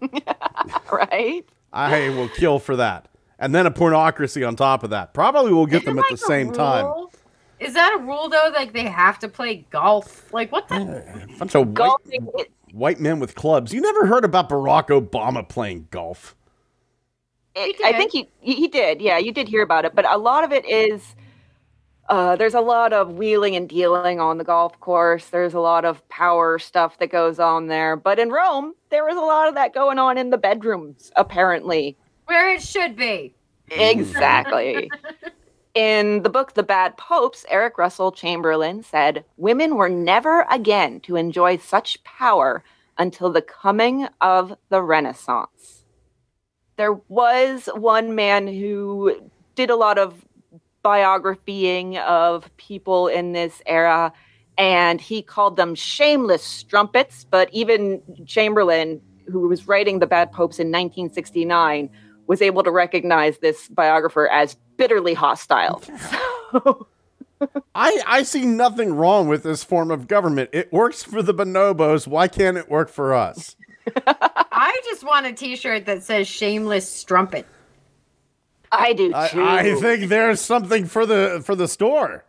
Right? 0.93 1.45
I 1.73 2.11
will 2.11 2.29
kill 2.29 2.59
for 2.59 2.77
that, 2.77 3.09
and 3.39 3.55
then 3.55 3.67
a 3.67 3.71
pornocracy 3.71 4.47
on 4.47 4.57
top 4.57 4.83
of 4.83 4.91
that. 4.91 5.15
Probably 5.15 5.53
we'll 5.53 5.67
get 5.67 5.83
Isn't 5.83 5.97
them 5.97 5.99
at 5.99 6.11
like 6.11 6.21
the 6.21 6.27
same 6.27 6.53
time. 6.53 7.07
Is 7.61 7.75
that 7.75 7.95
a 7.99 8.03
rule 8.03 8.29
though? 8.29 8.51
Like 8.55 8.73
they 8.73 8.85
have 8.85 9.19
to 9.21 9.29
play 9.29 9.67
golf? 9.71 10.33
Like 10.33 10.51
what 10.51 10.69
the? 10.69 11.29
bunch 11.39 11.55
of 11.55 11.79
white, 11.79 12.49
white 12.73 13.01
men 13.01 13.21
with 13.21 13.35
clubs. 13.35 13.73
You 13.73 13.81
never 13.81 14.07
heard 14.07 14.25
about 14.25 14.49
Barack 14.49 14.89
Obama 14.89 15.49
playing 15.49 15.89
golf? 15.91 16.35
It- 17.65 17.85
I 17.85 17.93
think 17.93 18.13
he 18.13 18.29
he 18.41 18.55
he 18.55 18.69
did. 18.69 19.01
Yeah, 19.01 19.19
you 19.19 19.33
did 19.33 19.49
hear 19.49 19.63
about 19.63 19.85
it, 19.85 19.95
but 19.95 20.05
a 20.11 20.17
lot 20.19 20.45
of 20.45 20.53
it 20.53 20.65
is. 20.69 21.15
Uh, 22.09 22.35
there's 22.35 22.55
a 22.55 22.61
lot 22.61 22.93
of 22.93 23.13
wheeling 23.13 23.55
and 23.55 23.69
dealing 23.69 24.19
on 24.19 24.37
the 24.39 24.43
golf 24.43 24.79
course. 24.81 25.27
There's 25.27 25.55
a 25.55 25.61
lot 25.61 25.85
of 25.85 26.07
power 26.09 26.59
stuff 26.59 26.99
that 26.99 27.13
goes 27.13 27.39
on 27.39 27.69
there. 27.69 27.95
But 27.95 28.19
in 28.19 28.31
Rome, 28.31 28.75
there 28.91 29.05
was 29.05 29.17
a 29.17 29.21
lot 29.21 29.47
of 29.47 29.55
that 29.55 29.73
going 29.73 29.97
on 30.01 30.19
in 30.19 30.31
the 30.31 30.37
bedrooms, 30.39 31.13
apparently. 31.15 31.97
Where 32.27 32.53
it 32.53 32.63
should 32.63 32.97
be. 32.97 33.33
Exactly. 33.71 34.91
In 35.75 36.25
the 36.25 36.29
book 36.31 36.55
The 36.55 36.65
Bad 36.65 36.97
Popes, 36.97 37.47
Eric 37.49 37.79
Russell 37.79 38.11
Chamberlin 38.11 38.83
said, 38.83 39.25
Women 39.37 39.77
were 39.77 39.89
never 39.89 40.45
again 40.51 40.99
to 41.03 41.15
enjoy 41.15 41.59
such 41.59 42.03
power 42.03 42.65
until 42.99 43.31
the 43.31 43.41
coming 43.43 44.09
of 44.21 44.57
the 44.69 44.83
Renaissance. 44.83 45.80
There 46.81 46.95
was 47.09 47.69
one 47.75 48.15
man 48.15 48.47
who 48.47 49.15
did 49.55 49.69
a 49.69 49.77
lot 49.77 49.99
of 49.99 50.25
biographying 50.83 51.99
of 51.99 52.51
people 52.57 53.07
in 53.07 53.33
this 53.33 53.61
era, 53.67 54.15
and 54.57 54.99
he 54.99 55.21
called 55.21 55.57
them 55.57 55.75
shameless 55.75 56.43
strumpets. 56.43 57.27
But 57.31 57.51
even 57.53 58.01
Chamberlin, 58.25 58.99
who 59.31 59.47
was 59.47 59.69
writing 59.69 59.99
The 59.99 60.07
Bad 60.07 60.33
Popes 60.33 60.59
in 60.59 60.69
1969, 60.69 61.91
was 62.27 62.41
able 62.41 62.63
to 62.63 62.71
recognize 62.71 63.37
this 63.41 63.69
biographer 63.69 64.27
as 64.29 64.57
bitterly 64.79 65.13
hostile. 65.13 65.83
So, 66.65 66.87
I, 67.75 68.03
I 68.07 68.23
see 68.23 68.47
nothing 68.47 68.95
wrong 68.95 69.29
with 69.29 69.43
this 69.43 69.65
form 69.65 69.91
of 69.91 70.09
government. 70.09 70.51
It 70.53 70.73
works 70.73 71.03
for 71.03 71.23
the 71.23 71.35
bonobos. 71.35 72.07
Why 72.07 72.27
can't 72.27 72.57
it 72.57 72.71
work 72.71 72.89
for 72.89 73.15
us? 73.15 73.57
I 74.61 74.79
just 74.85 75.03
want 75.03 75.25
a 75.25 75.33
T-shirt 75.33 75.87
that 75.87 76.03
says 76.03 76.29
"Shameless 76.29 76.87
Strumpet." 76.87 77.47
I 78.71 78.93
do 78.93 79.11
I, 79.15 79.29
too. 79.29 79.43
I 79.43 79.75
think 79.75 80.11
there's 80.11 80.39
something 80.39 80.85
for 80.85 81.07
the 81.07 81.41
for 81.43 81.57
the 81.57 81.67
store. 81.67 82.27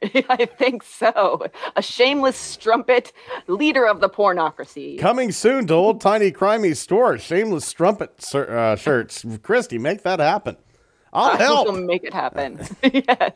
I 0.30 0.46
think 0.46 0.82
so. 0.82 1.44
A 1.76 1.82
shameless 1.82 2.36
strumpet, 2.36 3.12
leader 3.48 3.86
of 3.86 4.00
the 4.00 4.08
pornocracy. 4.08 4.98
Coming 4.98 5.30
soon 5.30 5.66
to 5.66 5.74
Old 5.74 6.00
Tiny 6.00 6.32
Crimey 6.32 6.74
store. 6.74 7.18
Shameless 7.18 7.66
strumpet 7.66 8.22
sir, 8.22 8.48
uh, 8.56 8.76
shirts. 8.76 9.26
Christy, 9.42 9.76
make 9.76 10.04
that 10.04 10.20
happen. 10.20 10.56
I'll 11.12 11.32
I 11.32 11.36
help. 11.36 11.68
will 11.68 11.82
make 11.82 12.02
it 12.02 12.14
happen. 12.14 12.60
yes. 12.82 13.32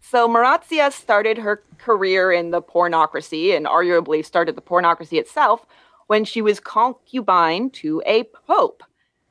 So 0.00 0.28
Marazia 0.28 0.90
started 0.90 1.38
her 1.38 1.62
career 1.78 2.32
in 2.32 2.50
the 2.50 2.60
pornocracy 2.62 3.56
and 3.56 3.66
arguably 3.66 4.24
started 4.24 4.56
the 4.56 4.62
pornocracy 4.62 5.18
itself 5.20 5.66
when 6.06 6.24
she 6.24 6.42
was 6.42 6.60
concubine 6.60 7.70
to 7.70 8.02
a 8.06 8.24
pope. 8.46 8.82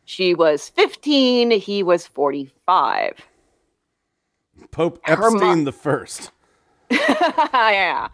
She 0.05 0.33
was 0.33 0.69
15, 0.69 1.51
he 1.51 1.83
was 1.83 2.07
45. 2.07 3.27
Pope 4.71 4.99
Her 5.03 5.15
mo- 5.15 5.37
Epstein 5.37 5.63
the 5.63 5.71
First. 5.71 6.31
yeah. 6.91 8.09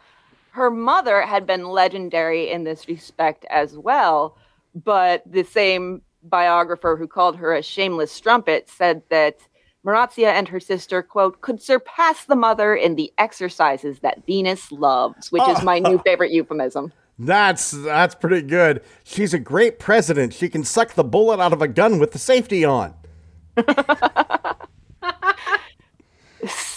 Her 0.51 0.69
mother 0.69 1.21
had 1.21 1.45
been 1.45 1.69
legendary 1.69 2.49
in 2.49 2.63
this 2.63 2.87
respect 2.87 3.45
as 3.49 3.77
well, 3.77 4.37
but 4.75 5.23
the 5.25 5.43
same 5.43 6.01
biographer 6.23 6.97
who 6.97 7.07
called 7.07 7.37
her 7.37 7.53
a 7.53 7.63
shameless 7.63 8.11
strumpet 8.11 8.69
said 8.69 9.01
that 9.09 9.37
Marazia 9.85 10.31
and 10.33 10.47
her 10.47 10.59
sister, 10.59 11.01
quote, 11.01 11.41
could 11.41 11.61
surpass 11.61 12.25
the 12.25 12.35
mother 12.35 12.75
in 12.75 12.95
the 12.95 13.11
exercises 13.17 13.99
that 13.99 14.25
Venus 14.25 14.71
loves, 14.71 15.31
which 15.31 15.47
is 15.47 15.63
my 15.63 15.79
new 15.79 15.97
favorite 16.05 16.31
euphemism. 16.31 16.91
That's 17.19 17.71
that's 17.71 18.15
pretty 18.15 18.47
good. 18.47 18.81
She's 19.03 19.33
a 19.33 19.39
great 19.39 19.77
president. 19.77 20.33
She 20.33 20.47
can 20.49 20.63
suck 20.63 20.93
the 20.93 21.03
bullet 21.03 21.41
out 21.41 21.51
of 21.51 21.61
a 21.61 21.67
gun 21.67 21.99
with 21.99 22.13
the 22.13 22.19
safety 22.19 22.63
on. 22.63 22.93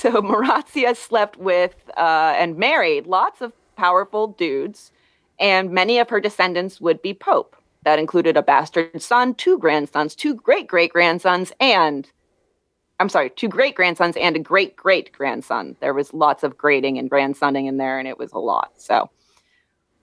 So 0.02 0.20
Marazia 0.20 0.96
slept 0.96 1.36
with 1.36 1.76
uh, 1.96 2.34
and 2.36 2.56
married 2.56 3.06
lots 3.06 3.40
of 3.40 3.52
powerful 3.76 4.26
dudes, 4.26 4.90
and 5.38 5.70
many 5.70 6.00
of 6.00 6.10
her 6.10 6.20
descendants 6.20 6.80
would 6.80 7.00
be 7.02 7.14
pope. 7.14 7.54
That 7.84 8.00
included 8.00 8.36
a 8.36 8.42
bastard 8.42 9.00
son, 9.00 9.36
two 9.36 9.58
grandsons, 9.58 10.16
two 10.16 10.34
great 10.34 10.66
great 10.66 10.92
grandsons, 10.92 11.52
and 11.60 12.10
I'm 12.98 13.08
sorry, 13.08 13.30
two 13.30 13.48
great 13.48 13.76
grandsons 13.76 14.16
and 14.16 14.34
a 14.34 14.40
great 14.40 14.74
great 14.74 15.12
grandson. 15.12 15.76
There 15.78 15.94
was 15.94 16.12
lots 16.12 16.42
of 16.42 16.58
grading 16.58 16.98
and 16.98 17.08
grandsonning 17.08 17.66
in 17.66 17.76
there, 17.76 18.00
and 18.00 18.08
it 18.08 18.18
was 18.18 18.32
a 18.32 18.40
lot. 18.40 18.72
So, 18.78 19.08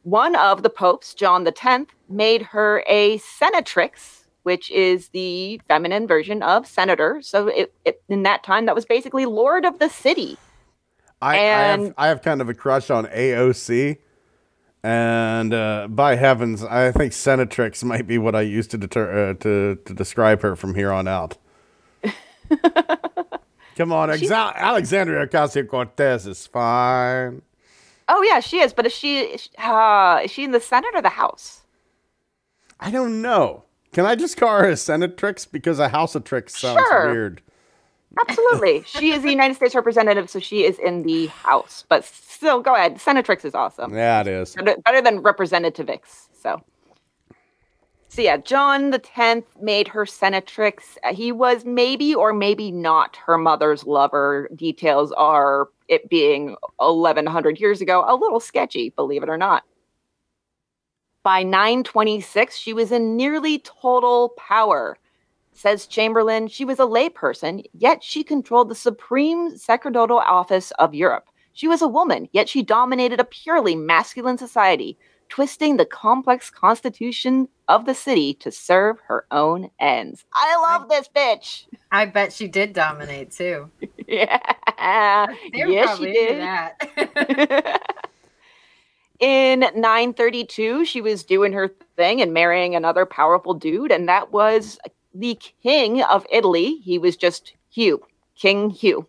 one 0.04 0.36
of 0.36 0.64
the 0.64 0.70
popes, 0.70 1.14
John 1.14 1.46
X, 1.48 1.86
made 2.10 2.42
her 2.44 2.84
a 2.88 3.18
senatrix, 3.20 4.26
which 4.44 4.72
is 4.72 5.10
the 5.10 5.60
feminine 5.68 6.08
version 6.08 6.42
of 6.42 6.66
senator. 6.66 7.20
So, 7.22 7.48
it, 7.48 7.74
it 7.86 8.02
in 8.10 8.24
that 8.24 8.44
time, 8.44 8.66
that 8.66 8.76
was 8.76 8.86
basically 8.86 9.26
lord 9.26 9.66
of 9.66 9.80
the 9.80 9.90
city. 9.90 10.38
I, 11.22 11.34
I 11.36 11.38
have 11.42 11.80
And- 11.82 11.94
I 11.98 12.08
have 12.08 12.22
kind 12.22 12.40
of 12.42 12.48
a 12.50 12.54
crush 12.54 12.90
on 12.90 13.06
AOC, 13.08 13.98
and 14.84 15.54
uh, 15.54 15.88
by 15.90 16.16
heavens, 16.16 16.64
I 16.64 16.92
think 16.94 17.12
Senatrix 17.12 17.84
might 17.84 18.08
be 18.08 18.18
what 18.18 18.34
I 18.36 18.42
use 18.42 18.68
to 18.68 18.78
deter 18.78 19.32
uh, 19.32 19.34
to 19.44 19.76
to 19.84 19.94
describe 19.94 20.42
her 20.42 20.56
from 20.56 20.76
here 20.76 20.94
on 20.94 21.10
out. 21.10 21.36
Come 23.76 23.92
on, 23.94 24.10
Exa- 24.10 24.56
Alexandria 24.56 25.26
Ocasio 25.28 25.68
Cortez 25.68 26.26
is 26.28 26.48
fine. 26.48 27.42
Oh 28.10 28.22
yeah, 28.24 28.40
she 28.42 28.60
is. 28.60 28.74
But 28.74 28.86
is 28.86 28.92
she 28.94 29.38
uh, 29.58 30.20
is 30.24 30.32
she 30.32 30.44
in 30.44 30.52
the 30.52 30.60
Senate 30.60 30.92
or 30.94 31.02
the 31.02 31.10
House? 31.10 31.62
I 32.80 32.92
don't 32.92 33.22
know. 33.22 33.64
Can 33.94 34.06
I 34.06 34.16
just 34.16 34.36
call 34.38 34.60
her 34.60 34.70
a 34.70 34.74
Senatrix 34.74 35.50
because 35.50 35.80
a 35.80 35.90
House 35.90 36.16
of 36.16 36.24
Tricks 36.24 36.58
sounds 36.58 36.80
Sure. 36.90 37.12
weird? 37.12 37.42
Absolutely, 38.28 38.84
she 38.88 39.12
is 39.12 39.22
the 39.22 39.30
United 39.30 39.56
States 39.56 39.76
representative, 39.76 40.30
so 40.30 40.40
she 40.40 40.64
is 40.66 40.78
in 40.80 41.04
the 41.04 41.28
House. 41.28 41.86
But 41.88 42.04
still, 42.04 42.62
go 42.62 42.76
ahead. 42.76 42.96
Senatrix 42.96 43.46
is 43.46 43.54
awesome. 43.56 43.94
Yeah, 43.94 44.22
it 44.22 44.28
is. 44.28 44.56
Better 44.56 44.76
better 44.84 45.02
than 45.02 45.22
Representativix. 45.22 46.28
So. 46.42 46.62
So 48.12 48.24
yeah, 48.24 48.38
John 48.38 48.90
the 48.90 48.98
Tenth 48.98 49.46
made 49.62 49.88
her 49.90 50.04
senatrix. 50.04 50.98
Uh, 51.04 51.14
He 51.14 51.32
was 51.32 51.64
maybe 51.64 52.16
or 52.16 52.34
maybe 52.34 52.72
not 52.72 53.16
her 53.26 53.38
mother's 53.38 53.86
lover. 53.86 54.50
Details 54.56 55.12
are 55.12 55.70
it 55.88 56.10
being 56.10 56.56
eleven 56.80 57.28
hundred 57.28 57.60
years 57.60 57.82
ago, 57.82 58.04
a 58.08 58.16
little 58.16 58.40
sketchy, 58.40 58.90
believe 58.90 59.22
it 59.22 59.30
or 59.30 59.38
not. 59.38 59.64
By 61.24 61.44
926, 61.44 62.58
she 62.58 62.74
was 62.74 62.92
in 62.92 63.16
nearly 63.16 63.60
total 63.60 64.30
power. 64.38 64.98
Says 65.52 65.86
Chamberlin, 65.86 66.48
she 66.48 66.66
was 66.66 66.80
a 66.80 66.84
layperson, 66.84 67.64
yet 67.74 68.04
she 68.04 68.24
controlled 68.24 68.70
the 68.70 68.76
supreme 68.76 69.56
sacerdotal 69.58 70.20
office 70.20 70.72
of 70.80 70.96
Europe. 70.96 71.26
She 71.54 71.68
was 71.68 71.82
a 71.82 71.88
woman, 71.88 72.30
yet 72.32 72.48
she 72.48 72.64
dominated 72.64 73.20
a 73.20 73.26
purely 73.26 73.76
masculine 73.76 74.38
society, 74.38 74.98
twisting 75.30 75.78
the 75.78 75.86
complex 75.86 76.50
constitution 76.50 77.48
of 77.68 77.86
the 77.86 77.94
city 77.94 78.34
to 78.36 78.52
serve 78.52 78.98
her 79.08 79.26
own 79.32 79.70
ends. 79.80 80.26
I 80.34 80.60
love 80.62 80.90
this 80.90 81.08
bitch. 81.16 81.66
I 81.92 82.06
bet 82.06 82.34
she 82.34 82.48
did 82.48 82.74
dominate 82.74 83.32
too. 83.32 83.70
Yeah. 84.08 85.28
Yes, 85.54 86.00
she 86.00 86.06
did. 86.12 86.40
that. 86.40 87.82
In 89.20 89.60
932, 89.60 90.86
she 90.86 91.02
was 91.02 91.24
doing 91.24 91.54
her 91.54 91.68
thing 91.96 92.22
and 92.22 92.34
marrying 92.34 92.74
another 92.76 93.06
powerful 93.06 93.54
dude, 93.54 93.92
and 93.92 94.08
that 94.10 94.32
was 94.32 94.80
the 95.14 95.38
king 95.62 96.02
of 96.04 96.26
Italy. 96.32 96.78
He 96.78 96.98
was 96.98 97.18
just 97.18 97.54
Hugh, 97.70 98.04
King 98.36 98.70
Hugh. 98.72 99.06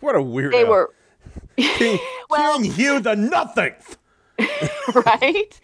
What 0.00 0.14
a 0.14 0.20
weirdo. 0.20 0.52
They 0.52 0.64
were 0.64 0.94
King, 1.58 1.98
well- 2.30 2.60
King 2.62 2.72
Hugh 2.72 3.00
the 3.00 3.16
Nothing. 3.16 3.74
right? 4.94 5.60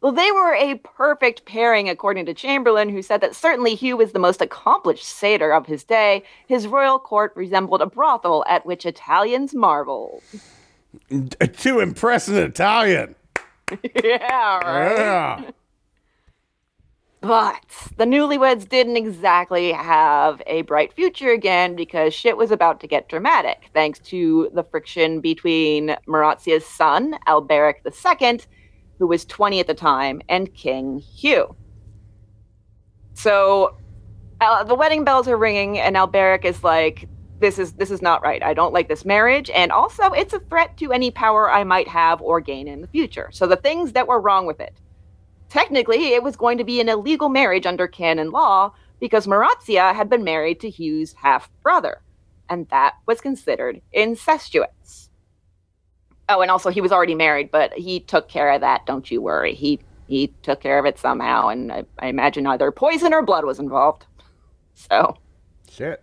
Well, 0.00 0.12
they 0.12 0.30
were 0.30 0.54
a 0.54 0.76
perfect 0.84 1.46
pairing, 1.46 1.88
according 1.88 2.26
to 2.26 2.34
Chamberlin, 2.34 2.90
who 2.90 3.02
said 3.02 3.20
that 3.22 3.34
certainly 3.34 3.74
Hugh 3.74 3.96
was 3.96 4.12
the 4.12 4.18
most 4.18 4.42
accomplished 4.42 5.04
satyr 5.04 5.52
of 5.52 5.66
his 5.66 5.84
day. 5.84 6.22
His 6.46 6.66
royal 6.66 6.98
court 6.98 7.32
resembled 7.34 7.82
a 7.82 7.86
brothel 7.86 8.44
at 8.48 8.66
which 8.66 8.84
Italians 8.84 9.54
marveled. 9.54 10.22
To 11.10 11.80
impress 11.80 12.28
an 12.28 12.36
Italian. 12.36 13.14
yeah, 14.04 14.58
right. 14.58 14.96
Yeah. 14.96 15.50
But 17.26 17.64
the 17.96 18.04
newlyweds 18.04 18.68
didn't 18.68 18.96
exactly 18.96 19.72
have 19.72 20.40
a 20.46 20.62
bright 20.62 20.92
future 20.92 21.32
again 21.32 21.74
because 21.74 22.14
shit 22.14 22.36
was 22.36 22.52
about 22.52 22.78
to 22.80 22.86
get 22.86 23.08
dramatic, 23.08 23.68
thanks 23.74 23.98
to 24.10 24.48
the 24.54 24.62
friction 24.62 25.20
between 25.20 25.96
Marazia's 26.06 26.64
son, 26.64 27.18
Alberic 27.26 27.84
II, 27.84 28.40
who 29.00 29.08
was 29.08 29.24
20 29.24 29.58
at 29.58 29.66
the 29.66 29.74
time, 29.74 30.22
and 30.28 30.54
King 30.54 31.00
Hugh. 31.00 31.56
So 33.14 33.76
uh, 34.40 34.62
the 34.62 34.76
wedding 34.76 35.02
bells 35.02 35.26
are 35.26 35.36
ringing, 35.36 35.80
and 35.80 35.96
Alberic 35.96 36.44
is 36.44 36.62
like, 36.62 37.08
this 37.40 37.58
is 37.58 37.72
this 37.72 37.90
is 37.90 38.00
not 38.00 38.22
right. 38.22 38.40
I 38.40 38.54
don't 38.54 38.72
like 38.72 38.86
this 38.86 39.04
marriage, 39.04 39.50
and 39.50 39.72
also 39.72 40.04
it's 40.12 40.32
a 40.32 40.38
threat 40.38 40.76
to 40.76 40.92
any 40.92 41.10
power 41.10 41.50
I 41.50 41.64
might 41.64 41.88
have 41.88 42.22
or 42.22 42.40
gain 42.40 42.68
in 42.68 42.82
the 42.82 42.86
future. 42.86 43.30
So 43.32 43.48
the 43.48 43.56
things 43.56 43.94
that 43.94 44.06
were 44.06 44.20
wrong 44.20 44.46
with 44.46 44.60
it. 44.60 44.80
Technically, 45.48 46.14
it 46.14 46.22
was 46.22 46.36
going 46.36 46.58
to 46.58 46.64
be 46.64 46.80
an 46.80 46.88
illegal 46.88 47.28
marriage 47.28 47.66
under 47.66 47.86
canon 47.86 48.30
law 48.30 48.72
because 49.00 49.26
Marazia 49.26 49.94
had 49.94 50.08
been 50.08 50.24
married 50.24 50.60
to 50.60 50.70
Hugh's 50.70 51.12
half 51.14 51.50
brother, 51.62 52.02
and 52.48 52.68
that 52.68 52.94
was 53.06 53.20
considered 53.20 53.80
incestuous. 53.92 55.10
Oh, 56.28 56.40
and 56.40 56.50
also 56.50 56.70
he 56.70 56.80
was 56.80 56.92
already 56.92 57.14
married, 57.14 57.50
but 57.50 57.72
he 57.74 58.00
took 58.00 58.28
care 58.28 58.50
of 58.50 58.60
that. 58.60 58.84
Don't 58.86 59.10
you 59.10 59.22
worry. 59.22 59.54
He 59.54 59.78
he 60.08 60.28
took 60.42 60.60
care 60.60 60.78
of 60.78 60.86
it 60.86 60.98
somehow, 60.98 61.48
and 61.48 61.72
I, 61.72 61.84
I 61.98 62.06
imagine 62.08 62.46
either 62.46 62.70
poison 62.70 63.12
or 63.12 63.22
blood 63.22 63.44
was 63.44 63.58
involved. 63.58 64.06
So 64.74 65.16
Shit. 65.70 66.02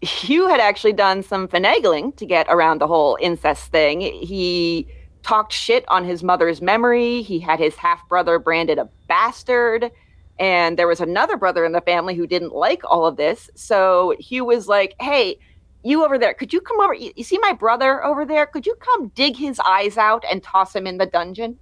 Hugh 0.00 0.48
had 0.48 0.60
actually 0.60 0.92
done 0.92 1.22
some 1.22 1.48
finagling 1.48 2.14
to 2.16 2.26
get 2.26 2.46
around 2.48 2.80
the 2.80 2.86
whole 2.86 3.16
incest 3.20 3.70
thing. 3.70 4.00
He 4.00 4.86
talked 5.24 5.52
shit 5.52 5.84
on 5.88 6.04
his 6.04 6.22
mother's 6.22 6.62
memory. 6.62 7.22
He 7.22 7.40
had 7.40 7.58
his 7.58 7.74
half 7.74 8.08
brother 8.08 8.38
branded 8.38 8.78
a 8.78 8.88
bastard. 9.08 9.90
And 10.38 10.78
there 10.78 10.86
was 10.86 11.00
another 11.00 11.36
brother 11.36 11.64
in 11.64 11.72
the 11.72 11.80
family 11.80 12.14
who 12.14 12.26
didn't 12.26 12.54
like 12.54 12.82
all 12.84 13.06
of 13.06 13.16
this. 13.16 13.50
So 13.56 14.14
Hugh 14.20 14.44
was 14.44 14.68
like, 14.68 14.94
hey, 15.00 15.38
you 15.82 16.04
over 16.04 16.18
there, 16.18 16.34
could 16.34 16.52
you 16.52 16.60
come 16.60 16.80
over? 16.80 16.94
You, 16.94 17.12
you 17.16 17.24
see 17.24 17.38
my 17.38 17.52
brother 17.52 18.04
over 18.04 18.24
there? 18.24 18.46
Could 18.46 18.66
you 18.66 18.76
come 18.76 19.08
dig 19.08 19.36
his 19.36 19.60
eyes 19.66 19.96
out 19.96 20.24
and 20.30 20.42
toss 20.42 20.74
him 20.74 20.86
in 20.86 20.98
the 20.98 21.06
dungeon? 21.06 21.58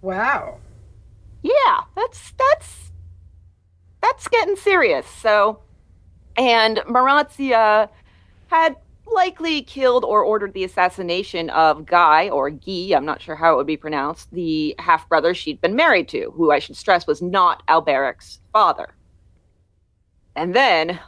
Wow. 0.00 0.58
yeah 1.42 1.82
that's 1.94 2.32
that's 2.32 2.90
that's 4.00 4.28
getting 4.28 4.56
serious 4.56 5.06
so 5.06 5.60
and 6.36 6.78
marazia 6.88 7.88
had 8.48 8.76
likely 9.14 9.62
killed 9.62 10.04
or 10.04 10.22
ordered 10.22 10.52
the 10.54 10.64
assassination 10.64 11.50
of 11.50 11.86
guy 11.86 12.28
or 12.28 12.50
guy 12.50 12.92
i'm 12.94 13.04
not 13.04 13.20
sure 13.20 13.36
how 13.36 13.52
it 13.52 13.56
would 13.56 13.66
be 13.66 13.76
pronounced 13.76 14.30
the 14.32 14.74
half 14.78 15.08
brother 15.08 15.34
she'd 15.34 15.60
been 15.60 15.76
married 15.76 16.08
to 16.08 16.30
who 16.34 16.50
i 16.50 16.58
should 16.58 16.76
stress 16.76 17.06
was 17.06 17.22
not 17.22 17.62
alberic's 17.68 18.40
father 18.52 18.94
and 20.36 20.54
then 20.54 20.98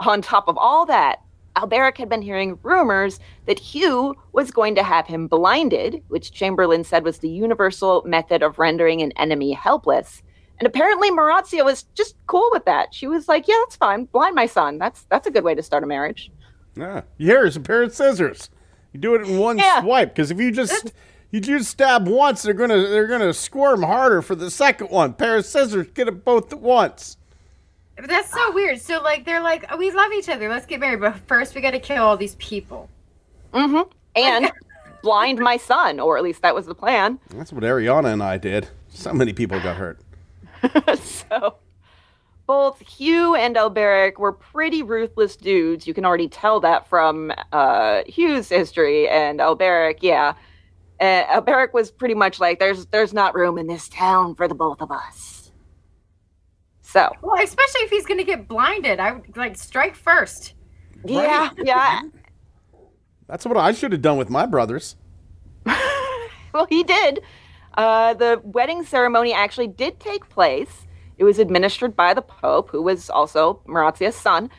on 0.00 0.22
top 0.22 0.48
of 0.48 0.56
all 0.56 0.86
that 0.86 1.20
Alberic 1.58 1.98
had 1.98 2.08
been 2.08 2.22
hearing 2.22 2.56
rumors 2.62 3.18
that 3.46 3.58
Hugh 3.58 4.14
was 4.32 4.52
going 4.52 4.76
to 4.76 4.82
have 4.84 5.08
him 5.08 5.26
blinded, 5.26 6.02
which 6.06 6.30
Chamberlin 6.30 6.84
said 6.84 7.02
was 7.02 7.18
the 7.18 7.28
universal 7.28 8.02
method 8.06 8.44
of 8.44 8.60
rendering 8.60 9.02
an 9.02 9.12
enemy 9.16 9.52
helpless. 9.52 10.22
And 10.60 10.66
apparently 10.66 11.10
Marazia 11.10 11.64
was 11.64 11.82
just 11.94 12.14
cool 12.28 12.48
with 12.52 12.64
that. 12.64 12.94
She 12.94 13.08
was 13.08 13.28
like, 13.28 13.48
"Yeah, 13.48 13.56
that's 13.64 13.76
fine. 13.76 14.04
Blind 14.04 14.34
my 14.34 14.46
son. 14.46 14.78
That's 14.78 15.02
that's 15.04 15.26
a 15.26 15.30
good 15.30 15.44
way 15.44 15.54
to 15.54 15.62
start 15.62 15.84
a 15.84 15.86
marriage." 15.86 16.30
Yeah. 16.78 17.02
Here's 17.18 17.56
a 17.56 17.60
pair 17.60 17.82
of 17.82 17.94
scissors. 17.94 18.50
You 18.92 19.00
do 19.00 19.14
it 19.14 19.22
in 19.26 19.38
one 19.38 19.58
Yeah. 19.58 19.82
swipe 19.82 20.14
because 20.14 20.30
if 20.30 20.38
you 20.38 20.50
just 20.50 20.92
you 21.30 21.40
just 21.40 21.70
stab 21.70 22.08
once, 22.08 22.42
they're 22.42 22.54
gonna 22.54 22.86
they're 22.88 23.06
gonna 23.06 23.34
squirm 23.34 23.82
harder 23.82 24.22
for 24.22 24.34
the 24.34 24.50
second 24.50 24.90
one. 24.90 25.12
Pair 25.12 25.36
of 25.36 25.46
scissors, 25.46 25.88
get 25.92 26.08
it 26.08 26.24
both 26.24 26.52
at 26.52 26.60
once. 26.60 27.16
But 27.96 28.08
that's 28.08 28.30
so 28.30 28.52
weird. 28.52 28.80
So 28.80 29.02
like 29.02 29.24
they're 29.24 29.42
like, 29.42 29.66
oh, 29.70 29.76
we 29.76 29.90
love 29.90 30.12
each 30.12 30.28
other. 30.28 30.48
Let's 30.48 30.66
get 30.66 30.80
married, 30.80 31.00
but 31.00 31.16
first 31.26 31.54
we 31.54 31.60
got 31.60 31.72
to 31.72 31.80
kill 31.80 32.02
all 32.04 32.16
these 32.16 32.36
people. 32.36 32.88
Mm-hmm. 33.52 33.90
And 34.14 34.52
blind 35.02 35.38
my 35.40 35.56
son, 35.56 35.98
or 35.98 36.16
at 36.16 36.22
least 36.22 36.42
that 36.42 36.54
was 36.54 36.66
the 36.66 36.74
plan. 36.74 37.18
That's 37.30 37.52
what 37.52 37.64
Ariana 37.64 38.12
and 38.12 38.22
I 38.22 38.38
did. 38.38 38.68
So 38.88 39.12
many 39.12 39.32
people 39.32 39.58
got 39.60 39.76
hurt. 39.76 39.98
so 41.00 41.56
both 42.48 42.80
Hugh 42.80 43.34
and 43.34 43.58
Alberic 43.58 44.18
were 44.18 44.32
pretty 44.32 44.82
ruthless 44.82 45.36
dudes. 45.36 45.86
You 45.86 45.92
can 45.92 46.06
already 46.06 46.28
tell 46.28 46.60
that 46.60 46.88
from 46.88 47.30
uh, 47.52 48.02
Hugh's 48.08 48.48
history, 48.48 49.06
and 49.06 49.38
Alberic, 49.38 49.98
yeah. 50.02 50.32
Uh, 50.98 51.24
Alberic 51.30 51.74
was 51.74 51.90
pretty 51.92 52.14
much 52.14 52.40
like, 52.40 52.58
"There's, 52.58 52.86
there's 52.86 53.12
not 53.12 53.34
room 53.34 53.58
in 53.58 53.66
this 53.66 53.88
town 53.90 54.34
for 54.34 54.48
the 54.48 54.54
both 54.54 54.80
of 54.80 54.90
us." 54.90 55.52
So, 56.80 57.12
Well, 57.20 57.40
especially 57.44 57.82
if 57.82 57.90
he's 57.90 58.06
gonna 58.06 58.24
get 58.24 58.48
blinded, 58.48 58.98
I 58.98 59.12
would 59.12 59.36
like 59.36 59.58
strike 59.58 59.94
first. 59.94 60.54
yeah, 61.04 61.50
yeah. 61.58 62.00
That's 63.26 63.44
what 63.44 63.58
I 63.58 63.72
should 63.72 63.92
have 63.92 64.00
done 64.00 64.16
with 64.16 64.30
my 64.30 64.46
brothers. 64.46 64.96
well, 66.54 66.66
he 66.70 66.82
did. 66.82 67.20
Uh, 67.74 68.14
the 68.14 68.40
wedding 68.42 68.84
ceremony 68.84 69.34
actually 69.34 69.68
did 69.68 70.00
take 70.00 70.26
place. 70.30 70.86
It 71.18 71.24
was 71.24 71.38
administered 71.38 71.94
by 71.94 72.14
the 72.14 72.22
Pope, 72.22 72.70
who 72.70 72.82
was 72.82 73.10
also 73.10 73.60
Marazia's 73.66 74.16
son. 74.16 74.50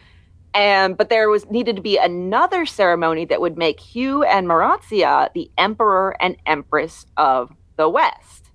And 0.54 0.98
but 0.98 1.10
there 1.10 1.30
was 1.30 1.50
needed 1.50 1.76
to 1.76 1.82
be 1.82 1.98
another 1.98 2.65
ceremony 2.65 3.26
that 3.26 3.41
would 3.41 3.58
make 3.58 3.80
Hugh 3.80 4.24
and 4.24 4.48
Marazia 4.48 5.32
the 5.34 5.50
Emperor 5.58 6.15
and 6.19 6.38
Empress 6.45 7.06
of 7.17 7.52
the 7.78 7.89
West. 7.89 8.52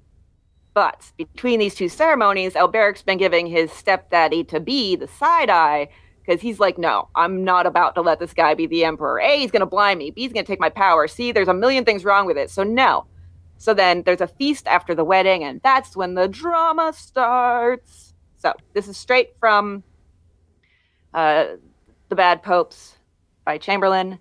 But 0.74 1.12
between 1.16 1.60
these 1.60 1.76
two 1.76 1.88
ceremonies, 1.88 2.56
Alberic's 2.56 3.02
been 3.02 3.18
giving 3.18 3.46
his 3.46 3.70
stepdaddy 3.72 4.42
to 4.44 4.58
be 4.58 4.96
the 4.96 5.06
side 5.06 5.48
eye 5.48 5.88
because 6.24 6.40
he's 6.40 6.58
like, 6.58 6.78
no, 6.78 7.08
I'm 7.14 7.44
not 7.44 7.66
about 7.66 7.94
to 7.94 8.00
let 8.00 8.18
this 8.18 8.32
guy 8.32 8.54
be 8.54 8.66
the 8.66 8.84
emperor. 8.84 9.20
A, 9.20 9.38
he's 9.38 9.50
going 9.50 9.60
to 9.60 9.66
blind 9.66 9.98
me. 9.98 10.10
B, 10.10 10.22
he's 10.22 10.32
going 10.32 10.44
to 10.44 10.50
take 10.50 10.60
my 10.60 10.70
power. 10.70 11.06
C, 11.06 11.32
there's 11.32 11.48
a 11.48 11.54
million 11.54 11.84
things 11.84 12.04
wrong 12.04 12.26
with 12.26 12.36
it. 12.36 12.50
So, 12.50 12.64
no. 12.64 13.06
So 13.64 13.72
then 13.72 14.02
there's 14.02 14.20
a 14.20 14.26
feast 14.26 14.66
after 14.66 14.94
the 14.94 15.06
wedding, 15.06 15.42
and 15.42 15.58
that's 15.62 15.96
when 15.96 16.16
the 16.16 16.28
drama 16.28 16.92
starts. 16.94 18.12
So, 18.36 18.52
this 18.74 18.88
is 18.88 18.98
straight 18.98 19.30
from 19.40 19.82
uh, 21.14 21.46
The 22.10 22.14
Bad 22.14 22.42
Popes 22.42 22.98
by 23.46 23.56
Chamberlin. 23.56 24.18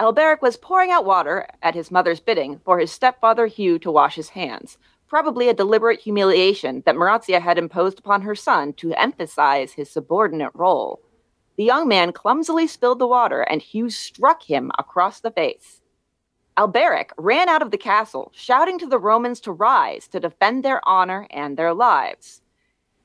Alberic 0.00 0.40
was 0.40 0.56
pouring 0.56 0.90
out 0.90 1.04
water 1.04 1.46
at 1.62 1.74
his 1.74 1.90
mother's 1.90 2.20
bidding 2.20 2.58
for 2.64 2.78
his 2.78 2.90
stepfather 2.90 3.46
Hugh 3.46 3.78
to 3.80 3.90
wash 3.90 4.14
his 4.14 4.30
hands, 4.30 4.78
probably 5.08 5.50
a 5.50 5.52
deliberate 5.54 6.00
humiliation 6.00 6.82
that 6.86 6.94
Marazia 6.94 7.38
had 7.38 7.58
imposed 7.58 7.98
upon 7.98 8.22
her 8.22 8.34
son 8.34 8.72
to 8.78 8.94
emphasize 8.94 9.74
his 9.74 9.90
subordinate 9.90 10.52
role. 10.54 11.02
The 11.58 11.64
young 11.64 11.86
man 11.86 12.14
clumsily 12.14 12.66
spilled 12.66 12.98
the 12.98 13.06
water, 13.06 13.42
and 13.42 13.60
Hugh 13.60 13.90
struck 13.90 14.42
him 14.42 14.70
across 14.78 15.20
the 15.20 15.30
face. 15.30 15.79
Alberic 16.58 17.12
ran 17.16 17.48
out 17.48 17.62
of 17.62 17.70
the 17.70 17.78
castle, 17.78 18.30
shouting 18.34 18.78
to 18.78 18.86
the 18.86 18.98
Romans 18.98 19.40
to 19.40 19.52
rise 19.52 20.08
to 20.08 20.20
defend 20.20 20.64
their 20.64 20.86
honor 20.86 21.26
and 21.30 21.56
their 21.56 21.72
lives. 21.72 22.42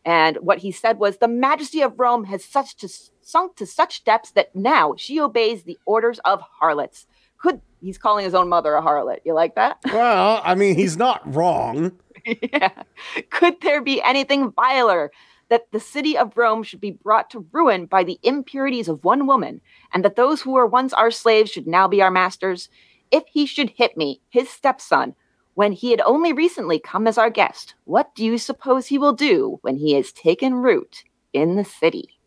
And 0.04 0.38
what 0.38 0.60
he 0.60 0.72
said 0.72 1.00
was, 1.00 1.18
The 1.18 1.28
majesty 1.28 1.82
of 1.82 2.00
Rome 2.00 2.26
has 2.26 2.44
such 2.44 2.76
to, 2.78 2.90
sunk 3.22 3.56
to 3.56 3.66
such 3.66 4.04
depths 4.04 4.32
that 4.32 4.56
now 4.56 4.94
she 4.98 5.20
obeys 5.20 5.64
the 5.64 5.80
orders 5.86 6.20
of 6.20 6.42
harlots. 6.42 7.08
Could 7.38 7.62
he's 7.82 7.98
calling 7.98 8.24
his 8.24 8.36
own 8.36 8.50
mother 8.50 8.76
a 8.76 8.82
harlot? 8.82 9.20
You 9.26 9.34
like 9.34 9.56
that? 9.56 9.80
Well, 9.86 10.42
I 10.44 10.56
mean, 10.56 10.76
he's 10.76 10.98
not 10.98 11.22
wrong. 11.34 11.92
yeah. 12.26 12.84
Could 13.30 13.62
there 13.62 13.82
be 13.82 14.02
anything 14.02 14.52
viler 14.52 15.12
that 15.50 15.72
the 15.72 15.80
city 15.80 16.18
of 16.18 16.36
Rome 16.38 16.64
should 16.64 16.82
be 16.82 16.92
brought 16.92 17.30
to 17.32 17.46
ruin 17.52 17.86
by 17.86 18.04
the 18.04 18.20
impurities 18.24 18.88
of 18.88 19.04
one 19.04 19.28
woman, 19.28 19.62
and 19.94 20.04
that 20.04 20.16
those 20.16 20.42
who 20.42 20.52
were 20.52 20.66
once 20.66 20.92
our 20.94 21.12
slaves 21.12 21.52
should 21.52 21.68
now 21.68 21.88
be 21.88 22.02
our 22.02 22.12
masters? 22.12 22.70
If 23.12 23.24
he 23.32 23.46
should 23.46 23.72
hit 23.72 23.96
me, 23.96 24.22
his 24.30 24.50
stepson, 24.50 25.16
when 25.54 25.72
he 25.72 25.92
had 25.92 26.02
only 26.02 26.34
recently 26.34 26.80
come 26.80 27.08
as 27.08 27.18
our 27.18 27.30
guest, 27.30 27.76
what 27.86 28.14
do 28.14 28.26
you 28.26 28.38
suppose 28.38 28.88
he 28.88 28.98
will 28.98 29.14
do 29.14 29.60
when 29.62 29.78
he 29.78 29.94
has 29.94 30.12
taken 30.12 30.56
root 30.56 31.04
in 31.34 31.56
the 31.56 31.64
city? 31.64 32.20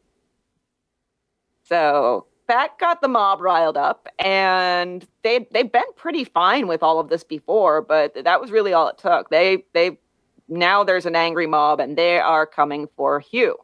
So 1.64 2.27
that 2.49 2.79
got 2.79 3.03
the 3.03 3.09
mob 3.09 3.41
riled 3.41 3.77
up, 3.77 4.09
and 4.19 5.07
they 5.23 5.47
they've 5.53 5.71
been 5.71 5.93
pretty 5.97 6.25
fine 6.25 6.67
with 6.67 6.83
all 6.83 6.99
of 6.99 7.11
this 7.11 7.23
before, 7.23 7.83
but 7.83 8.25
that 8.25 8.41
was 8.41 8.51
really 8.51 8.73
all 8.73 8.88
it 8.88 8.99
took. 8.99 9.29
They 9.29 9.64
they 9.75 9.99
now 10.49 10.83
there's 10.83 11.07
an 11.07 11.14
angry 11.14 11.47
mob, 11.47 11.79
and 11.79 11.97
they 11.97 12.19
are 12.19 12.47
coming 12.47 12.88
for 12.97 13.21
Hugh. 13.21 13.57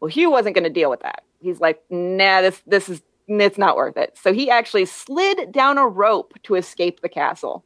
Well, 0.00 0.08
Hugh 0.08 0.30
wasn't 0.30 0.54
going 0.54 0.64
to 0.64 0.70
deal 0.70 0.88
with 0.88 1.00
that. 1.00 1.24
He's 1.40 1.60
like, 1.60 1.82
nah, 1.90 2.40
this 2.40 2.62
this 2.66 2.88
is 2.88 3.02
it's 3.38 3.58
not 3.58 3.76
worth 3.76 3.96
it. 3.96 4.16
So 4.20 4.32
he 4.32 4.50
actually 4.50 4.86
slid 4.86 5.52
down 5.52 5.78
a 5.78 5.86
rope 5.86 6.34
to 6.44 6.54
escape 6.54 7.00
the 7.00 7.08
castle. 7.08 7.64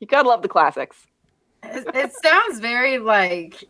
You 0.00 0.06
gotta 0.06 0.28
love 0.28 0.42
the 0.42 0.48
classics. 0.48 1.06
It, 1.62 1.86
it 1.94 2.12
sounds 2.22 2.60
very 2.60 2.98
like 2.98 3.64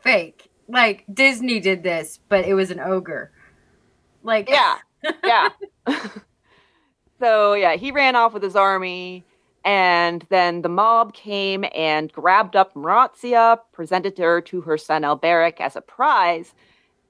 fake. 0.00 0.50
Like 0.68 1.04
Disney 1.12 1.60
did 1.60 1.82
this, 1.82 2.18
but 2.28 2.44
it 2.44 2.54
was 2.54 2.70
an 2.70 2.80
ogre. 2.80 3.30
Like 4.22 4.48
Yeah, 4.50 4.76
yeah. 5.24 5.48
so 7.20 7.54
yeah, 7.54 7.76
he 7.76 7.92
ran 7.92 8.16
off 8.16 8.34
with 8.34 8.42
his 8.42 8.56
army, 8.56 9.24
and 9.64 10.24
then 10.28 10.62
the 10.62 10.68
mob 10.68 11.12
came 11.14 11.64
and 11.74 12.12
grabbed 12.12 12.56
up 12.56 12.74
Marazia, 12.74 13.58
presented 13.72 14.18
her 14.18 14.40
to 14.42 14.60
her 14.62 14.76
son 14.76 15.04
Alberic 15.04 15.60
as 15.60 15.76
a 15.76 15.80
prize. 15.80 16.54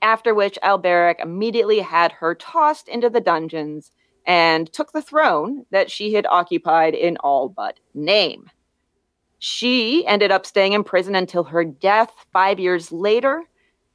After 0.02 0.34
which 0.34 0.58
Alberic 0.62 1.18
immediately 1.20 1.80
had 1.80 2.12
her 2.12 2.34
tossed 2.34 2.88
into 2.88 3.10
the 3.10 3.20
dungeons 3.20 3.90
and 4.26 4.72
took 4.72 4.92
the 4.92 5.02
throne 5.02 5.64
that 5.70 5.90
she 5.90 6.12
had 6.12 6.26
occupied 6.26 6.94
in 6.94 7.16
all 7.18 7.48
but 7.48 7.78
name. 7.94 8.50
She 9.38 10.06
ended 10.06 10.30
up 10.30 10.46
staying 10.46 10.72
in 10.72 10.84
prison 10.84 11.14
until 11.14 11.44
her 11.44 11.64
death 11.64 12.10
five 12.32 12.58
years 12.58 12.90
later. 12.90 13.44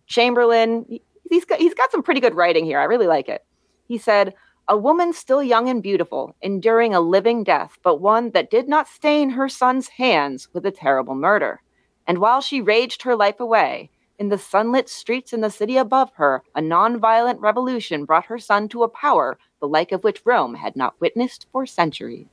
Chamberlin, 0.08 1.00
he's 1.30 1.46
got 1.46 1.60
he's 1.60 1.74
got 1.74 1.92
some 1.92 2.04
pretty 2.04 2.20
good 2.20 2.36
writing 2.36 2.66
here. 2.66 2.80
I 2.80 2.86
really 2.86 3.08
like 3.08 3.30
it. 3.30 3.44
He 3.88 3.98
said, 3.98 4.34
"A 4.68 4.78
woman 4.78 5.14
still 5.14 5.44
young 5.44 5.68
and 5.70 5.82
beautiful, 5.82 6.36
enduring 6.42 6.94
a 6.94 7.02
living 7.02 7.44
death, 7.44 7.78
but 7.84 8.02
one 8.02 8.32
that 8.32 8.52
did 8.52 8.70
not 8.70 8.88
stain 8.88 9.32
her 9.32 9.50
son's 9.50 9.90
hands 9.90 10.48
with 10.54 10.66
a 10.66 10.72
terrible 10.72 11.16
murder. 11.16 11.62
And 12.08 12.20
while 12.20 12.42
she 12.42 12.62
raged 12.62 13.02
her 13.04 13.16
life 13.16 13.40
away." 13.40 13.90
In 14.22 14.30
the 14.30 14.38
sunlit 14.38 14.88
streets 14.88 15.34
in 15.34 15.42
the 15.42 15.50
city 15.50 15.78
above 15.78 16.12
her, 16.14 16.44
a 16.54 16.62
non-violent 16.62 17.40
revolution 17.40 18.06
brought 18.06 18.28
her 18.28 18.38
son 18.38 18.70
to 18.70 18.84
a 18.84 18.88
power 18.88 19.40
the 19.60 19.68
like 19.68 19.92
of 19.92 20.04
which 20.04 20.22
Rome 20.24 20.54
had 20.54 20.76
not 20.76 20.94
witnessed 21.00 21.48
for 21.52 21.66
centuries. 21.66 22.28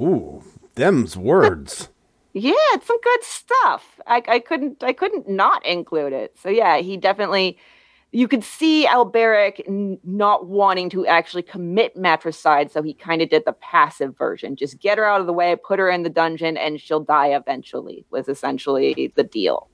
Ooh, 0.00 0.42
them's 0.76 1.14
words. 1.14 1.90
Yeah, 2.32 2.52
it's 2.72 2.86
some 2.86 3.00
good 3.00 3.22
stuff. 3.22 3.98
I, 4.06 4.22
I 4.28 4.38
couldn't 4.40 4.82
I 4.82 4.92
couldn't 4.92 5.26
not 5.26 5.64
include 5.64 6.12
it. 6.12 6.36
So 6.38 6.50
yeah, 6.50 6.78
he 6.78 6.98
definitely 6.98 7.58
you 8.12 8.28
could 8.28 8.44
see 8.44 8.86
Alberic 8.86 9.62
n- 9.66 9.98
not 10.04 10.46
wanting 10.46 10.90
to 10.90 11.06
actually 11.06 11.44
commit 11.44 11.96
matricide, 11.96 12.70
so 12.70 12.82
he 12.82 12.92
kind 12.92 13.22
of 13.22 13.30
did 13.30 13.44
the 13.46 13.54
passive 13.54 14.16
version. 14.18 14.54
Just 14.54 14.80
get 14.80 14.98
her 14.98 15.06
out 15.06 15.22
of 15.22 15.26
the 15.26 15.32
way, 15.32 15.56
put 15.56 15.78
her 15.78 15.88
in 15.88 16.02
the 16.02 16.10
dungeon, 16.10 16.58
and 16.58 16.78
she'll 16.78 17.00
die 17.00 17.28
eventually, 17.28 18.04
was 18.10 18.28
essentially 18.28 19.12
the 19.16 19.24
deal. 19.24 19.70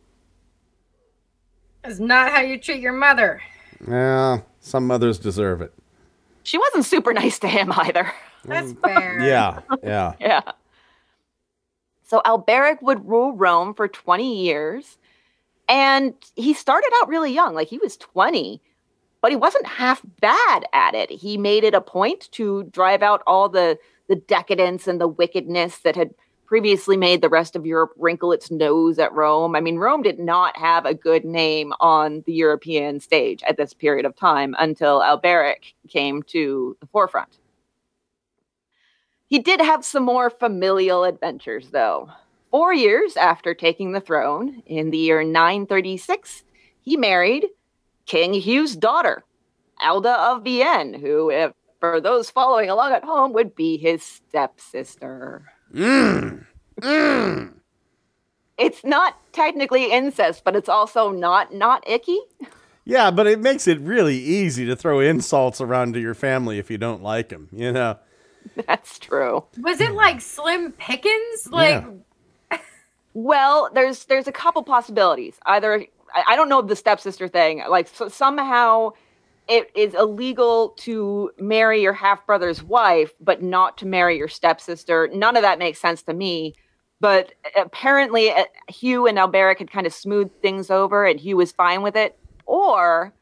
That's 1.82 1.98
not 1.98 2.30
how 2.30 2.40
you 2.40 2.58
treat 2.58 2.80
your 2.80 2.92
mother. 2.92 3.42
Yeah, 3.88 4.40
some 4.60 4.86
mothers 4.86 5.18
deserve 5.18 5.60
it. 5.60 5.72
She 6.44 6.58
wasn't 6.58 6.84
super 6.84 7.12
nice 7.12 7.38
to 7.40 7.48
him 7.48 7.72
either. 7.72 8.12
That's 8.44 8.72
fair. 8.84 9.20
Yeah, 9.20 9.60
yeah. 9.82 10.14
yeah. 10.20 10.40
So 12.04 12.20
Alberic 12.24 12.82
would 12.82 13.08
rule 13.08 13.34
Rome 13.34 13.74
for 13.74 13.88
20 13.88 14.44
years. 14.44 14.98
And 15.68 16.14
he 16.36 16.52
started 16.52 16.90
out 17.00 17.08
really 17.08 17.32
young, 17.32 17.54
like 17.54 17.68
he 17.68 17.78
was 17.78 17.96
20, 17.96 18.60
but 19.22 19.30
he 19.30 19.36
wasn't 19.36 19.66
half 19.66 20.02
bad 20.20 20.66
at 20.74 20.94
it. 20.94 21.10
He 21.10 21.38
made 21.38 21.64
it 21.64 21.72
a 21.72 21.80
point 21.80 22.28
to 22.32 22.64
drive 22.64 23.02
out 23.02 23.22
all 23.26 23.48
the 23.48 23.78
the 24.08 24.16
decadence 24.16 24.86
and 24.86 25.00
the 25.00 25.08
wickedness 25.08 25.78
that 25.78 25.96
had 25.96 26.10
previously 26.52 26.98
made 26.98 27.22
the 27.22 27.30
rest 27.30 27.56
of 27.56 27.64
Europe 27.64 27.92
wrinkle 27.96 28.30
its 28.30 28.50
nose 28.50 28.98
at 28.98 29.14
Rome. 29.14 29.56
I 29.56 29.62
mean, 29.62 29.78
Rome 29.78 30.02
did 30.02 30.18
not 30.18 30.54
have 30.58 30.84
a 30.84 30.92
good 30.92 31.24
name 31.24 31.72
on 31.80 32.22
the 32.26 32.34
European 32.34 33.00
stage 33.00 33.42
at 33.44 33.56
this 33.56 33.72
period 33.72 34.04
of 34.04 34.14
time 34.14 34.54
until 34.58 35.02
Alberic 35.02 35.72
came 35.88 36.22
to 36.24 36.76
the 36.78 36.86
forefront. 36.88 37.38
He 39.28 39.38
did 39.38 39.62
have 39.62 39.82
some 39.82 40.02
more 40.02 40.28
familial 40.28 41.04
adventures, 41.04 41.70
though. 41.70 42.10
Four 42.50 42.74
years 42.74 43.16
after 43.16 43.54
taking 43.54 43.92
the 43.92 44.00
throne, 44.02 44.62
in 44.66 44.90
the 44.90 44.98
year 44.98 45.24
936, 45.24 46.44
he 46.82 46.98
married 46.98 47.46
King 48.04 48.34
Hugh's 48.34 48.76
daughter, 48.76 49.24
Alda 49.80 50.20
of 50.20 50.44
Vienne, 50.44 50.92
who, 50.92 51.30
if, 51.30 51.52
for 51.80 51.98
those 51.98 52.28
following 52.28 52.68
along 52.68 52.92
at 52.92 53.04
home, 53.04 53.32
would 53.32 53.54
be 53.54 53.78
his 53.78 54.02
stepsister. 54.02 55.50
Mm. 55.72 56.44
Mm. 56.80 57.52
It's 58.58 58.84
not 58.84 59.16
technically 59.32 59.90
incest, 59.90 60.44
but 60.44 60.54
it's 60.56 60.68
also 60.68 61.10
not 61.10 61.54
not 61.54 61.88
icky. 61.88 62.18
Yeah, 62.84 63.10
but 63.10 63.26
it 63.26 63.40
makes 63.40 63.68
it 63.68 63.80
really 63.80 64.16
easy 64.16 64.66
to 64.66 64.74
throw 64.76 65.00
insults 65.00 65.60
around 65.60 65.94
to 65.94 66.00
your 66.00 66.14
family 66.14 66.58
if 66.58 66.70
you 66.70 66.78
don't 66.78 67.02
like 67.02 67.28
them, 67.28 67.48
you 67.52 67.70
know? 67.70 67.98
That's 68.66 68.98
true. 68.98 69.44
Was 69.58 69.80
it 69.80 69.92
like 69.92 70.20
Slim 70.20 70.72
Pickens? 70.72 71.48
Like, 71.48 71.84
Well, 73.14 73.70
there's 73.74 74.04
there's 74.06 74.26
a 74.26 74.32
couple 74.32 74.62
possibilities. 74.62 75.38
Either 75.46 75.84
I, 76.14 76.24
I 76.28 76.36
don't 76.36 76.48
know 76.48 76.62
the 76.62 76.76
stepsister 76.76 77.28
thing. 77.28 77.62
Like 77.68 77.88
so 77.88 78.08
somehow 78.08 78.92
it 79.48 79.70
is 79.74 79.94
illegal 79.94 80.70
to 80.78 81.30
marry 81.38 81.82
your 81.82 81.92
half 81.92 82.24
brother's 82.26 82.62
wife, 82.62 83.12
but 83.20 83.42
not 83.42 83.76
to 83.78 83.86
marry 83.86 84.16
your 84.16 84.28
stepsister. 84.28 85.08
None 85.12 85.36
of 85.36 85.42
that 85.42 85.58
makes 85.58 85.80
sense 85.80 86.02
to 86.04 86.14
me. 86.14 86.54
But 87.00 87.32
apparently, 87.56 88.30
uh, 88.30 88.44
Hugh 88.68 89.06
and 89.08 89.18
Alberic 89.18 89.58
had 89.58 89.70
kind 89.70 89.86
of 89.86 89.92
smoothed 89.92 90.40
things 90.40 90.70
over, 90.70 91.04
and 91.04 91.18
Hugh 91.18 91.36
was 91.36 91.50
fine 91.50 91.82
with 91.82 91.96
it. 91.96 92.16
Or 92.46 93.12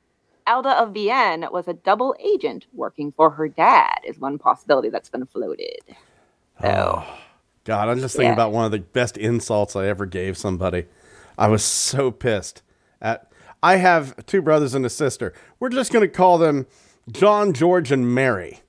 Alda 0.46 0.70
of 0.82 0.92
Vienne 0.92 1.46
was 1.50 1.66
a 1.66 1.72
double 1.72 2.14
agent 2.22 2.66
working 2.74 3.10
for 3.10 3.30
her 3.30 3.48
dad, 3.48 4.00
is 4.04 4.18
one 4.18 4.38
possibility 4.38 4.90
that's 4.90 5.08
been 5.08 5.24
floated. 5.24 5.80
So, 6.60 7.02
God, 7.64 7.88
I'm 7.88 8.00
just 8.00 8.16
thinking 8.16 8.28
Yeah. 8.28 8.34
about 8.34 8.52
one 8.52 8.66
of 8.66 8.70
the 8.70 8.80
best 8.80 9.16
insults 9.16 9.74
I 9.74 9.86
ever 9.86 10.04
gave 10.04 10.36
somebody. 10.36 10.86
I 11.38 11.48
was 11.48 11.64
so 11.64 12.10
pissed 12.10 12.62
at. 13.00 13.29
I 13.62 13.76
have 13.76 14.26
two 14.26 14.42
brothers 14.42 14.74
and 14.74 14.86
a 14.86 14.90
sister. 14.90 15.32
We're 15.58 15.68
just 15.68 15.92
going 15.92 16.02
to 16.02 16.08
call 16.08 16.38
them 16.38 16.66
John, 17.10 17.52
George, 17.52 17.92
and 17.92 18.14
Mary. 18.14 18.60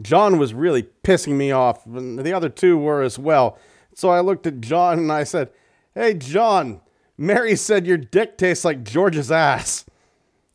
John 0.00 0.38
was 0.38 0.54
really 0.54 0.88
pissing 1.02 1.36
me 1.36 1.50
off, 1.50 1.84
and 1.86 2.18
the 2.18 2.32
other 2.32 2.48
two 2.48 2.78
were 2.78 3.02
as 3.02 3.18
well. 3.18 3.58
So 3.94 4.10
I 4.10 4.20
looked 4.20 4.46
at 4.46 4.60
John 4.60 4.98
and 4.98 5.12
I 5.12 5.24
said, 5.24 5.50
Hey, 5.94 6.14
John, 6.14 6.80
Mary 7.16 7.56
said 7.56 7.86
your 7.86 7.96
dick 7.96 8.38
tastes 8.38 8.64
like 8.64 8.84
George's 8.84 9.32
ass. 9.32 9.84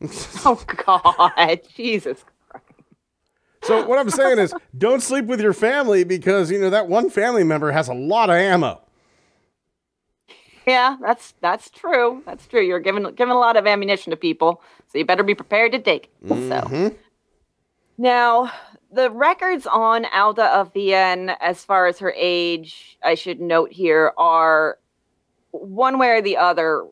oh 0.44 0.62
God, 0.86 1.60
Jesus 1.74 2.24
Christ. 2.48 2.64
So 3.62 3.86
what 3.86 3.98
I'm 3.98 4.10
saying 4.10 4.38
is, 4.38 4.54
don't 4.76 5.02
sleep 5.02 5.26
with 5.26 5.40
your 5.40 5.52
family 5.52 6.04
because 6.04 6.50
you 6.50 6.58
know 6.58 6.70
that 6.70 6.88
one 6.88 7.10
family 7.10 7.44
member 7.44 7.70
has 7.70 7.88
a 7.88 7.94
lot 7.94 8.30
of 8.30 8.36
ammo. 8.36 8.80
Yeah, 10.66 10.96
that's 11.00 11.34
that's 11.40 11.70
true. 11.70 12.22
That's 12.24 12.46
true. 12.46 12.62
You're 12.62 12.80
giving 12.80 13.02
giving 13.14 13.34
a 13.34 13.38
lot 13.38 13.56
of 13.56 13.66
ammunition 13.66 14.10
to 14.10 14.16
people, 14.16 14.62
so 14.88 14.98
you 14.98 15.04
better 15.04 15.22
be 15.22 15.34
prepared 15.34 15.72
to 15.72 15.78
take 15.78 16.10
it. 16.22 16.28
So 16.28 16.34
mm-hmm. 16.34 16.88
now 17.98 18.50
the 18.90 19.10
records 19.10 19.66
on 19.66 20.06
Alda 20.06 20.44
of 20.44 20.72
Vienne, 20.72 21.30
as 21.40 21.64
far 21.64 21.86
as 21.86 21.98
her 21.98 22.14
age, 22.16 22.96
I 23.02 23.14
should 23.14 23.40
note 23.40 23.72
here, 23.72 24.12
are 24.16 24.78
one 25.50 25.98
way 25.98 26.10
or 26.10 26.22
the 26.22 26.36
other. 26.36 26.86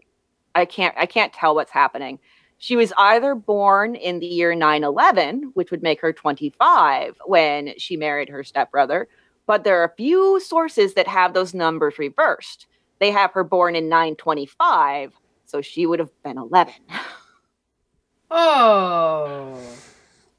I 0.54 0.66
can't 0.66 0.94
I 0.98 1.06
can't 1.06 1.32
tell 1.32 1.54
what's 1.54 1.70
happening. 1.70 2.18
She 2.58 2.76
was 2.76 2.92
either 2.96 3.35
born 3.35 3.96
in 3.96 4.20
the 4.20 4.26
year 4.26 4.54
911, 4.54 5.50
which 5.54 5.72
would 5.72 5.82
make 5.82 6.00
her 6.00 6.12
25 6.12 7.16
when 7.26 7.72
she 7.76 7.96
married 7.96 8.28
her 8.28 8.44
stepbrother, 8.44 9.08
but 9.46 9.64
there 9.64 9.80
are 9.80 9.85
a 9.85 9.96
few 9.96 10.38
sources 10.38 10.94
that 10.94 11.08
have 11.08 11.35
those 11.35 11.54
numbers 11.54 11.98
reversed. 11.98 12.66
They 13.02 13.10
have 13.10 13.32
her 13.32 13.42
born 13.42 13.74
in 13.74 13.88
925, 13.88 15.12
so 15.44 15.60
she 15.60 15.86
would 15.86 15.98
have 15.98 16.12
been 16.22 16.38
11. 16.38 16.72
oh. 18.30 19.58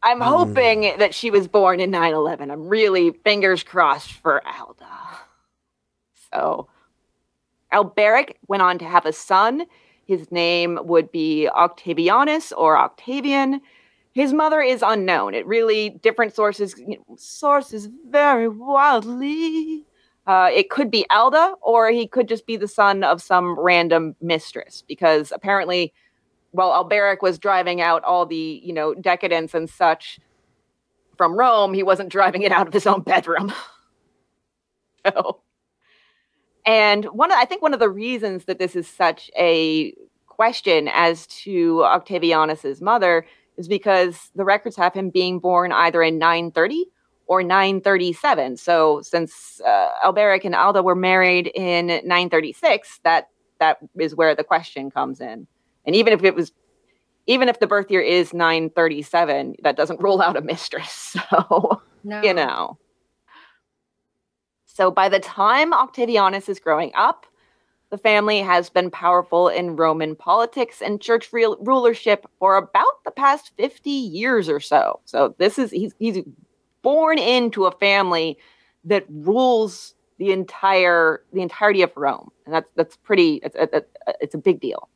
I'm 0.01 0.21
hoping 0.21 0.93
that 0.97 1.13
she 1.13 1.29
was 1.29 1.49
born 1.49 1.81
in 1.81 1.91
9 1.91 2.13
11. 2.13 2.49
I'm 2.49 2.69
really 2.69 3.11
fingers 3.25 3.63
crossed 3.63 4.13
for 4.13 4.41
Alda. 4.47 4.87
So, 6.31 6.69
Alberic 7.73 8.37
went 8.47 8.63
on 8.63 8.77
to 8.79 8.85
have 8.85 9.05
a 9.05 9.11
son. 9.11 9.65
His 10.05 10.31
name 10.31 10.79
would 10.83 11.11
be 11.11 11.49
Octavianus 11.53 12.53
or 12.55 12.77
Octavian. 12.77 13.59
His 14.13 14.31
mother 14.31 14.61
is 14.61 14.81
unknown. 14.81 15.33
It 15.33 15.45
really, 15.45 15.89
different 15.89 16.33
sources, 16.33 16.75
you 16.77 16.95
know, 16.95 17.17
sources 17.17 17.89
very 18.07 18.47
wildly. 18.47 19.85
Uh, 20.25 20.49
it 20.53 20.69
could 20.69 20.89
be 20.89 21.05
Alda, 21.09 21.55
or 21.61 21.89
he 21.89 22.07
could 22.07 22.27
just 22.27 22.45
be 22.45 22.55
the 22.55 22.67
son 22.67 23.03
of 23.03 23.21
some 23.21 23.59
random 23.59 24.15
mistress, 24.21 24.83
because 24.87 25.33
apparently 25.33 25.93
while 26.51 26.71
Alberic 26.71 27.21
was 27.21 27.37
driving 27.37 27.81
out 27.81 28.03
all 28.03 28.25
the, 28.25 28.61
you 28.63 28.71
know, 28.71 28.93
decadence 28.93 29.53
and 29.53 29.69
such 29.69 30.19
from 31.17 31.37
Rome, 31.37 31.73
he 31.73 31.83
wasn't 31.83 32.09
driving 32.09 32.43
it 32.43 32.51
out 32.51 32.67
of 32.67 32.73
his 32.73 32.87
own 32.87 33.01
bedroom. 33.01 33.51
so, 35.05 35.41
and 36.65 37.05
one, 37.05 37.31
I 37.31 37.45
think 37.45 37.61
one 37.61 37.73
of 37.73 37.79
the 37.79 37.89
reasons 37.89 38.45
that 38.45 38.59
this 38.59 38.75
is 38.75 38.87
such 38.87 39.29
a 39.37 39.93
question 40.27 40.89
as 40.93 41.27
to 41.27 41.83
Octavianus's 41.83 42.81
mother 42.81 43.25
is 43.57 43.67
because 43.67 44.31
the 44.35 44.45
records 44.45 44.75
have 44.75 44.93
him 44.93 45.09
being 45.09 45.39
born 45.39 45.71
either 45.71 46.01
in 46.01 46.17
930 46.17 46.85
or 47.27 47.43
937. 47.43 48.57
So, 48.57 49.01
since 49.01 49.61
uh, 49.61 49.89
Alberic 50.03 50.45
and 50.45 50.55
Alda 50.55 50.83
were 50.83 50.95
married 50.95 51.47
in 51.55 51.87
936, 51.87 52.99
that 53.03 53.29
that 53.59 53.77
is 53.97 54.15
where 54.15 54.35
the 54.35 54.43
question 54.43 54.91
comes 54.91 55.21
in. 55.21 55.47
And 55.85 55.95
even 55.95 56.13
if 56.13 56.23
it 56.23 56.35
was, 56.35 56.51
even 57.27 57.47
if 57.49 57.59
the 57.59 57.67
birth 57.67 57.89
year 57.89 58.01
is 58.01 58.33
937, 58.33 59.55
that 59.63 59.77
doesn't 59.77 60.01
rule 60.01 60.21
out 60.21 60.37
a 60.37 60.41
mistress. 60.41 61.15
So, 61.29 61.81
No. 62.03 62.21
you 62.21 62.33
know. 62.33 62.77
So 64.65 64.89
by 64.91 65.07
the 65.07 65.19
time 65.19 65.71
Octavianus 65.71 66.49
is 66.49 66.59
growing 66.59 66.91
up, 66.95 67.25
the 67.91 67.97
family 67.97 68.39
has 68.39 68.71
been 68.71 68.89
powerful 68.89 69.47
in 69.47 69.75
Roman 69.75 70.15
politics 70.15 70.81
and 70.81 70.99
church 70.99 71.31
real 71.31 71.57
rulership 71.61 72.25
for 72.39 72.57
about 72.57 73.03
the 73.05 73.11
past 73.11 73.51
50 73.55 73.89
years 73.91 74.49
or 74.49 74.59
so. 74.59 74.99
So 75.05 75.35
this 75.37 75.59
is 75.59 75.69
he's 75.69 75.93
he's 75.99 76.17
born 76.83 77.17
into 77.17 77.65
a 77.65 77.71
family 77.71 78.37
that 78.85 79.05
rules 79.09 79.95
the 80.19 80.31
entire 80.31 81.23
the 81.33 81.41
entirety 81.41 81.81
of 81.81 81.91
Rome. 81.95 82.29
And 82.45 82.53
that's 82.53 82.69
that's 82.75 82.95
pretty 82.97 83.41
it's 83.43 83.55
it's, 83.57 83.73
uh, 83.73 84.13
it's 84.21 84.35
a 84.35 84.37
big 84.37 84.59
deal. 84.61 84.89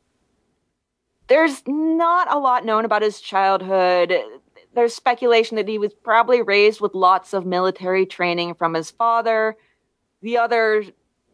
there's 1.28 1.62
not 1.66 2.32
a 2.32 2.38
lot 2.38 2.64
known 2.64 2.84
about 2.84 3.02
his 3.02 3.20
childhood. 3.20 4.14
There's 4.74 4.94
speculation 4.94 5.56
that 5.56 5.68
he 5.68 5.78
was 5.78 5.94
probably 5.94 6.42
raised 6.42 6.80
with 6.80 6.94
lots 6.94 7.32
of 7.34 7.46
military 7.46 8.06
training 8.06 8.54
from 8.54 8.74
his 8.74 8.90
father. 8.90 9.56
The 10.22 10.38
other 10.38 10.84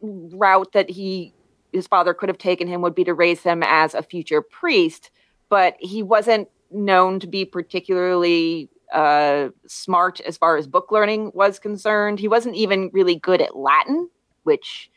route 0.01 0.71
that 0.73 0.89
he 0.89 1.33
his 1.71 1.87
father 1.87 2.13
could 2.13 2.29
have 2.29 2.37
taken 2.37 2.67
him 2.67 2.81
would 2.81 2.95
be 2.95 3.03
to 3.03 3.13
raise 3.13 3.41
him 3.41 3.61
as 3.63 3.93
a 3.93 4.01
future 4.03 4.41
priest, 4.41 5.11
but 5.49 5.75
he 5.79 6.01
wasn't 6.03 6.47
known 6.71 7.19
to 7.19 7.27
be 7.27 7.43
particularly 7.45 8.69
uh, 8.93 9.49
smart 9.67 10.19
as 10.21 10.37
far 10.37 10.57
as 10.57 10.67
book 10.67 10.91
learning 10.91 11.31
was 11.33 11.59
concerned. 11.59 12.19
He 12.19 12.27
wasn't 12.27 12.55
even 12.55 12.89
really 12.93 13.15
good 13.15 13.41
at 13.41 13.55
Latin, 13.55 14.09
which 14.43 14.89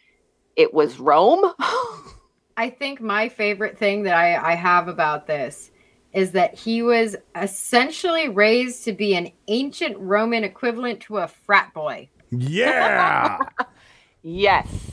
it 0.57 0.74
was 0.74 0.98
Rome. 0.98 1.53
I 2.57 2.70
think 2.70 3.01
my 3.01 3.29
favorite 3.29 3.79
thing 3.79 4.03
that 4.03 4.16
I, 4.16 4.53
I 4.53 4.55
have 4.55 4.88
about 4.88 5.27
this 5.27 5.70
is 6.12 6.33
that 6.33 6.55
he 6.55 6.83
was 6.83 7.16
essentially 7.37 8.29
raised 8.29 8.85
to 8.85 8.92
be 8.92 9.14
an 9.14 9.31
ancient 9.46 9.96
Roman 9.98 10.42
equivalent 10.42 11.01
to 11.01 11.18
a 11.18 11.29
frat 11.29 11.72
boy. 11.74 12.09
Yeah. 12.31 13.38
yes. 14.22 14.92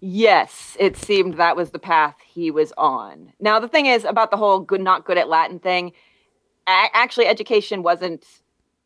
Yes, 0.00 0.76
it 0.78 0.96
seemed 0.96 1.34
that 1.34 1.56
was 1.56 1.70
the 1.70 1.78
path 1.78 2.16
he 2.24 2.50
was 2.50 2.72
on. 2.76 3.32
Now, 3.40 3.58
the 3.58 3.68
thing 3.68 3.86
is 3.86 4.04
about 4.04 4.30
the 4.30 4.36
whole 4.36 4.60
good, 4.60 4.80
not 4.80 5.04
good 5.04 5.18
at 5.18 5.28
Latin 5.28 5.58
thing, 5.58 5.88
a- 5.88 5.92
actually, 6.68 7.26
education 7.26 7.82
wasn't 7.82 8.24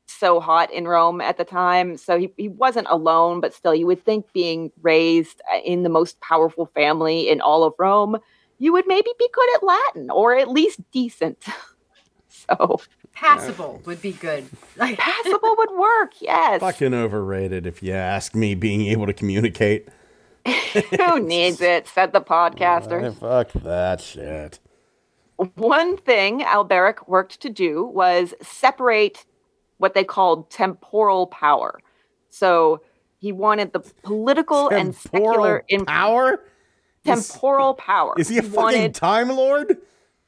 so 0.07 0.40
hot 0.40 0.73
in 0.73 0.87
Rome 0.87 1.21
at 1.21 1.37
the 1.37 1.45
time. 1.45 1.97
So 1.97 2.18
he, 2.18 2.33
he 2.37 2.49
wasn't 2.49 2.87
alone, 2.90 3.40
but 3.40 3.55
still, 3.55 3.75
you 3.75 3.87
would 3.87 4.05
think 4.05 4.33
being 4.33 4.71
raised 4.83 5.40
uh, 5.53 5.59
in 5.64 5.83
the 5.83 5.88
most 5.88 6.21
powerful 6.21 6.66
family 6.66 7.29
in 7.29 7.40
all 7.40 7.64
of 7.64 7.75
Rome, 7.79 8.18
you 8.59 8.73
would 8.73 8.87
maybe 8.87 9.11
be 9.18 9.29
good 9.33 9.55
at 9.57 9.62
Latin 9.62 10.11
or 10.11 10.37
at 10.37 10.49
least 10.49 10.81
decent. 10.92 11.45
so 12.29 12.81
Passable 13.12 13.83
would 13.85 14.01
be 14.01 14.12
good. 14.12 14.49
Like 14.77 14.99
passable 14.99 15.55
would 15.59 15.71
work, 15.73 16.12
yes. 16.21 16.61
Fucking 16.61 16.95
overrated, 16.95 17.66
if 17.66 17.83
you 17.83 17.92
ask 17.92 18.35
me, 18.35 18.55
being 18.55 18.87
able 18.87 19.07
to 19.07 19.12
communicate. 19.12 19.88
Who 20.47 21.21
needs 21.21 21.61
it? 21.61 21.87
Said 21.87 22.12
the 22.12 22.21
podcaster. 22.21 23.14
Fuck 23.16 23.53
that 23.62 24.01
shit. 24.01 24.59
One 25.37 25.97
thing 25.97 26.42
Alberic 26.42 27.09
worked 27.09 27.40
to 27.40 27.51
do 27.51 27.85
was 27.85 28.35
separate 28.42 29.25
what 29.79 29.95
they 29.95 30.05
called 30.05 30.51
temporal 30.51 31.27
power. 31.27 31.81
So 32.31 32.83
he 33.18 33.33
wanted 33.33 33.73
the 33.73 33.81
political 34.03 34.68
and 34.68 34.95
secular 34.95 35.64
in- 35.68 35.85
power? 35.85 36.45
Is- 37.05 37.29
temporal 37.29 37.75
power. 37.75 38.14
Is 38.16 38.29
he 38.29 38.38
a 38.38 38.42
fucking 38.42 38.55
wanted 38.55 38.95
Time 38.95 39.29
Lord? 39.29 39.79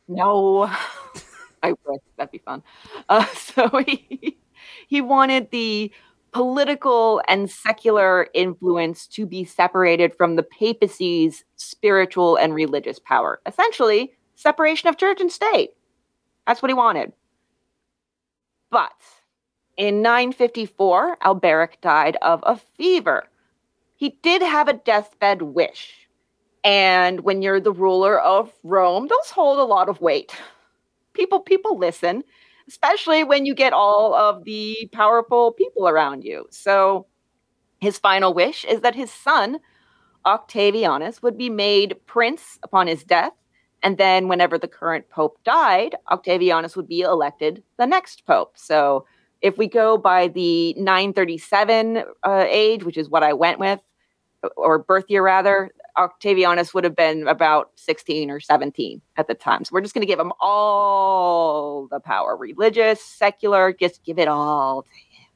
no. 0.08 0.70
I 1.62 1.72
wish 1.86 2.00
that'd 2.18 2.30
be 2.30 2.38
fun. 2.38 2.62
Uh, 3.08 3.24
so 3.34 3.68
he 3.86 4.36
he 4.86 5.00
wanted 5.00 5.50
the 5.50 5.90
political 6.32 7.22
and 7.28 7.50
secular 7.50 8.28
influence 8.34 9.06
to 9.06 9.24
be 9.24 9.44
separated 9.44 10.12
from 10.14 10.36
the 10.36 10.42
papacy's 10.42 11.44
spiritual 11.56 12.36
and 12.36 12.54
religious 12.54 12.98
power. 12.98 13.40
Essentially, 13.46 14.12
separation 14.34 14.88
of 14.88 14.96
church 14.96 15.20
and 15.20 15.30
state. 15.30 15.70
That's 16.46 16.62
what 16.62 16.70
he 16.70 16.74
wanted. 16.74 17.12
But 18.70 18.92
in 19.76 20.02
954, 20.02 21.18
Alberic 21.24 21.80
died 21.80 22.16
of 22.22 22.42
a 22.44 22.56
fever. 22.56 23.24
He 23.96 24.18
did 24.22 24.42
have 24.42 24.68
a 24.68 24.74
deathbed 24.74 25.42
wish. 25.42 26.08
And 26.62 27.20
when 27.20 27.42
you're 27.42 27.60
the 27.60 27.72
ruler 27.72 28.20
of 28.20 28.52
Rome, 28.62 29.08
those 29.08 29.30
hold 29.30 29.58
a 29.58 29.64
lot 29.64 29.88
of 29.88 30.00
weight. 30.00 30.34
People 31.12 31.40
people 31.40 31.78
listen, 31.78 32.24
especially 32.68 33.22
when 33.22 33.46
you 33.46 33.54
get 33.54 33.72
all 33.72 34.14
of 34.14 34.44
the 34.44 34.88
powerful 34.92 35.52
people 35.52 35.86
around 35.86 36.24
you. 36.24 36.46
So 36.50 37.06
his 37.80 37.98
final 37.98 38.32
wish 38.32 38.64
is 38.64 38.80
that 38.80 38.94
his 38.94 39.10
son 39.10 39.58
Octavianus 40.26 41.22
would 41.22 41.36
be 41.36 41.50
made 41.50 41.96
prince 42.06 42.58
upon 42.62 42.86
his 42.86 43.04
death 43.04 43.32
and 43.84 43.98
then 43.98 44.28
whenever 44.28 44.58
the 44.58 44.66
current 44.66 45.08
pope 45.10 45.38
died, 45.44 45.94
Octavianus 46.10 46.74
would 46.74 46.88
be 46.88 47.02
elected 47.02 47.62
the 47.76 47.86
next 47.86 48.24
pope. 48.26 48.54
So 48.56 49.04
if 49.42 49.58
we 49.58 49.68
go 49.68 49.98
by 49.98 50.28
the 50.28 50.72
937 50.78 52.02
uh, 52.22 52.46
age, 52.48 52.82
which 52.82 52.96
is 52.96 53.10
what 53.10 53.22
I 53.22 53.34
went 53.34 53.58
with, 53.60 53.80
or 54.56 54.78
birth 54.78 55.04
year 55.08 55.22
rather, 55.22 55.70
Octavianus 55.98 56.72
would 56.72 56.84
have 56.84 56.96
been 56.96 57.28
about 57.28 57.72
16 57.76 58.30
or 58.30 58.40
17 58.40 59.02
at 59.18 59.28
the 59.28 59.34
time. 59.34 59.64
So 59.64 59.70
we're 59.74 59.82
just 59.82 59.94
going 59.94 60.00
to 60.00 60.10
give 60.10 60.18
him 60.18 60.32
all 60.40 61.86
the 61.90 62.00
power 62.00 62.36
religious, 62.38 63.04
secular, 63.04 63.74
just 63.74 64.02
give 64.02 64.18
it 64.18 64.28
all 64.28 64.82
to 64.82 64.88
him. 64.88 65.28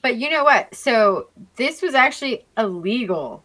But 0.00 0.16
you 0.16 0.30
know 0.30 0.44
what? 0.44 0.74
So 0.74 1.28
this 1.56 1.82
was 1.82 1.94
actually 1.94 2.46
illegal 2.56 3.44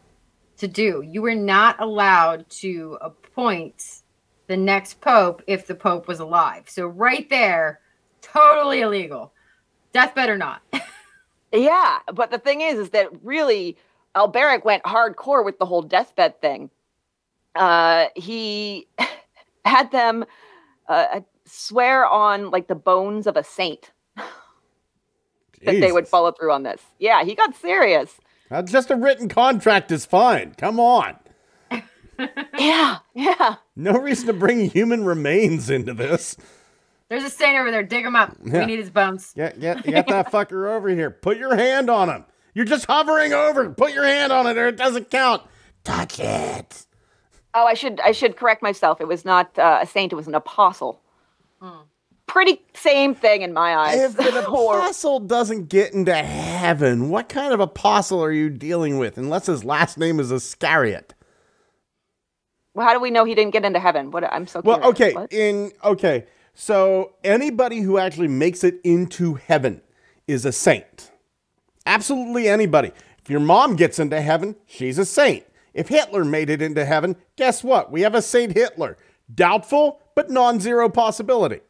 to 0.57 0.67
do. 0.67 1.03
You 1.05 1.21
were 1.21 1.35
not 1.35 1.81
allowed 1.81 2.49
to 2.49 2.97
appoint 3.01 3.98
the 4.49 4.57
next 4.57 4.99
pope 4.99 5.43
if 5.45 5.67
the 5.67 5.75
pope 5.75 6.07
was 6.07 6.19
alive. 6.19 6.63
So 6.67 6.87
right 6.87 7.29
there, 7.29 7.79
totally 8.21 8.81
illegal. 8.81 9.31
Deathbed 9.93 10.29
or 10.29 10.37
not. 10.37 10.61
Yeah, 11.51 11.97
but 12.13 12.29
the 12.29 12.37
thing 12.37 12.61
is, 12.61 12.77
is 12.77 12.89
that 12.91 13.07
really 13.23 13.75
Alberic 14.15 14.65
went 14.65 14.83
hardcore 14.83 15.43
with 15.43 15.57
the 15.57 15.65
whole 15.65 15.81
deathbed 15.81 16.39
thing. 16.41 16.69
Uh, 17.55 18.05
he 18.15 18.87
had 19.65 19.91
them 19.91 20.25
uh, 20.87 21.21
swear 21.45 22.05
on 22.05 22.51
like 22.51 22.67
the 22.67 22.75
bones 22.75 23.25
of 23.25 23.35
a 23.35 23.43
saint 23.43 23.89
that 24.15 24.29
they 25.63 25.91
would 25.91 26.07
follow 26.07 26.31
through 26.31 26.51
on 26.51 26.61
this. 26.61 26.83
Yeah, 26.99 27.23
he 27.23 27.33
got 27.33 27.55
serious. 27.55 28.19
Uh, 28.51 28.61
just 28.61 28.91
a 28.91 28.95
written 28.95 29.27
contract 29.27 29.91
is 29.91 30.05
fine. 30.05 30.53
Come 30.53 30.79
on. 30.79 31.15
Yeah, 32.59 32.97
yeah. 33.13 33.55
No 33.75 33.93
reason 33.93 34.27
to 34.27 34.33
bring 34.33 34.69
human 34.69 35.05
remains 35.05 35.69
into 35.69 35.93
this. 35.93 36.35
There's 37.09 37.23
a 37.23 37.29
saint 37.29 37.57
over 37.57 37.71
there. 37.71 37.83
Dig 37.83 38.05
him 38.05 38.15
up. 38.15 38.35
Yeah. 38.43 38.59
We 38.59 38.65
need 38.65 38.79
his 38.79 38.89
bones. 38.89 39.33
Get, 39.33 39.59
get, 39.59 39.83
get 39.83 40.07
that 40.07 40.29
fucker 40.31 40.69
over 40.69 40.89
here. 40.89 41.09
Put 41.09 41.37
your 41.37 41.55
hand 41.55 41.89
on 41.89 42.09
him. 42.09 42.25
You're 42.53 42.65
just 42.65 42.85
hovering 42.85 43.33
over. 43.33 43.69
Put 43.69 43.93
your 43.93 44.05
hand 44.05 44.31
on 44.31 44.45
it 44.45 44.57
or 44.57 44.67
it 44.67 44.75
doesn't 44.75 45.09
count. 45.09 45.43
Touch 45.83 46.19
it. 46.19 46.85
Oh, 47.53 47.65
I 47.65 47.73
should 47.73 47.99
I 48.01 48.11
should 48.11 48.37
correct 48.37 48.61
myself. 48.61 49.01
It 49.01 49.07
was 49.07 49.25
not 49.25 49.57
uh, 49.57 49.79
a 49.81 49.87
saint; 49.87 50.13
it 50.13 50.15
was 50.15 50.27
an 50.27 50.35
apostle. 50.35 51.01
Pretty 52.27 52.61
same 52.75 53.15
thing 53.15 53.41
in 53.41 53.53
my 53.53 53.75
eyes. 53.75 54.15
If 54.15 54.19
an 54.19 54.37
apostle 54.43 55.19
doesn't 55.19 55.67
get 55.67 55.93
into 55.93 56.13
heaven, 56.13 57.09
what 57.09 57.27
kind 57.27 57.51
of 57.53 57.59
apostle 57.59 58.23
are 58.23 58.31
you 58.31 58.51
dealing 58.51 58.99
with? 58.99 59.17
Unless 59.17 59.47
his 59.47 59.63
last 59.63 59.97
name 59.97 60.19
is 60.19 60.31
Iscariot. 60.31 61.15
Well, 62.73 62.87
how 62.87 62.93
do 62.93 62.99
we 62.99 63.11
know 63.11 63.25
he 63.25 63.35
didn't 63.35 63.51
get 63.51 63.65
into 63.65 63.79
heaven? 63.79 64.11
What 64.11 64.23
I'm 64.23 64.47
so 64.47 64.61
Well, 64.63 64.77
curious. 64.77 64.95
okay, 65.01 65.13
What? 65.13 65.33
in 65.33 65.71
okay. 65.83 66.25
So 66.53 67.13
anybody 67.23 67.79
who 67.81 67.97
actually 67.97 68.27
makes 68.27 68.63
it 68.63 68.79
into 68.83 69.35
heaven 69.35 69.81
is 70.27 70.45
a 70.45 70.51
saint. 70.51 71.11
Absolutely 71.85 72.47
anybody. 72.47 72.91
If 73.23 73.29
your 73.29 73.39
mom 73.39 73.75
gets 73.75 73.99
into 73.99 74.19
heaven, 74.21 74.55
she's 74.65 74.97
a 74.97 75.05
saint. 75.05 75.45
If 75.73 75.87
Hitler 75.87 76.25
made 76.25 76.49
it 76.49 76.61
into 76.61 76.83
heaven, 76.85 77.15
guess 77.35 77.63
what? 77.63 77.91
We 77.91 78.01
have 78.01 78.15
a 78.15 78.21
Saint 78.21 78.53
Hitler. 78.53 78.97
Doubtful, 79.33 80.01
but 80.15 80.29
non-zero 80.29 80.89
possibility. 80.89 81.61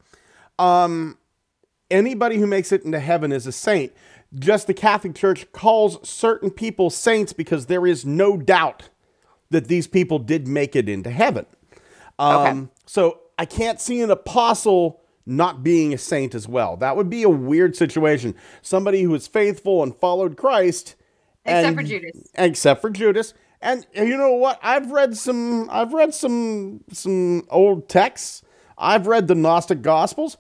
Um 0.57 1.17
anybody 1.91 2.37
who 2.37 2.47
makes 2.47 2.71
it 2.71 2.83
into 2.83 2.99
heaven 2.99 3.31
is 3.31 3.47
a 3.47 3.51
saint. 3.51 3.93
Just 4.33 4.67
the 4.67 4.73
Catholic 4.73 5.15
Church 5.15 5.51
calls 5.51 6.07
certain 6.07 6.51
people 6.51 6.89
saints 6.89 7.33
because 7.33 7.65
there 7.65 7.85
is 7.87 8.05
no 8.05 8.37
doubt 8.37 8.89
that 9.51 9.67
these 9.67 9.87
people 9.87 10.19
did 10.19 10.47
make 10.47 10.75
it 10.75 10.87
into 10.89 11.09
heaven. 11.09 11.45
Um, 12.17 12.69
So 12.85 13.19
I 13.37 13.45
can't 13.45 13.79
see 13.79 14.01
an 14.01 14.11
apostle 14.11 14.99
not 15.25 15.63
being 15.63 15.93
a 15.93 15.97
saint 15.97 16.33
as 16.35 16.47
well. 16.47 16.75
That 16.77 16.95
would 16.97 17.09
be 17.09 17.23
a 17.23 17.29
weird 17.29 17.75
situation. 17.75 18.35
Somebody 18.61 19.03
who 19.03 19.13
is 19.15 19.27
faithful 19.27 19.83
and 19.83 19.95
followed 19.95 20.35
Christ, 20.37 20.95
Except 21.45 21.67
and- 21.67 21.77
for 21.77 21.83
Judas. 21.83 22.27
Except 22.35 22.81
for 22.81 22.89
Judas. 22.89 23.33
And 23.61 23.85
you 23.93 24.17
know 24.17 24.33
what? 24.33 24.59
I've 24.63 24.91
read 24.91 25.17
some. 25.17 25.69
I've 25.69 25.93
read 25.93 26.13
some 26.13 26.81
some 26.93 27.45
old 27.49 27.89
texts. 27.89 28.41
I've 28.77 29.05
read 29.05 29.27
the 29.27 29.35
Gnostic 29.35 29.81
Gospels. 29.81 30.37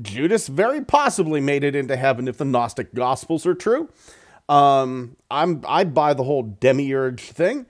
Judas 0.00 0.48
very 0.48 0.82
possibly 0.82 1.40
made 1.40 1.64
it 1.64 1.74
into 1.76 1.96
heaven 1.96 2.26
if 2.28 2.38
the 2.38 2.46
Gnostic 2.46 2.94
Gospels 2.94 3.44
are 3.44 3.54
true. 3.54 3.90
Um, 4.48 5.16
I'm 5.30 5.62
I 5.68 5.84
buy 5.84 6.14
the 6.14 6.24
whole 6.24 6.56
demiurge 6.60 7.20
thing. 7.30 7.66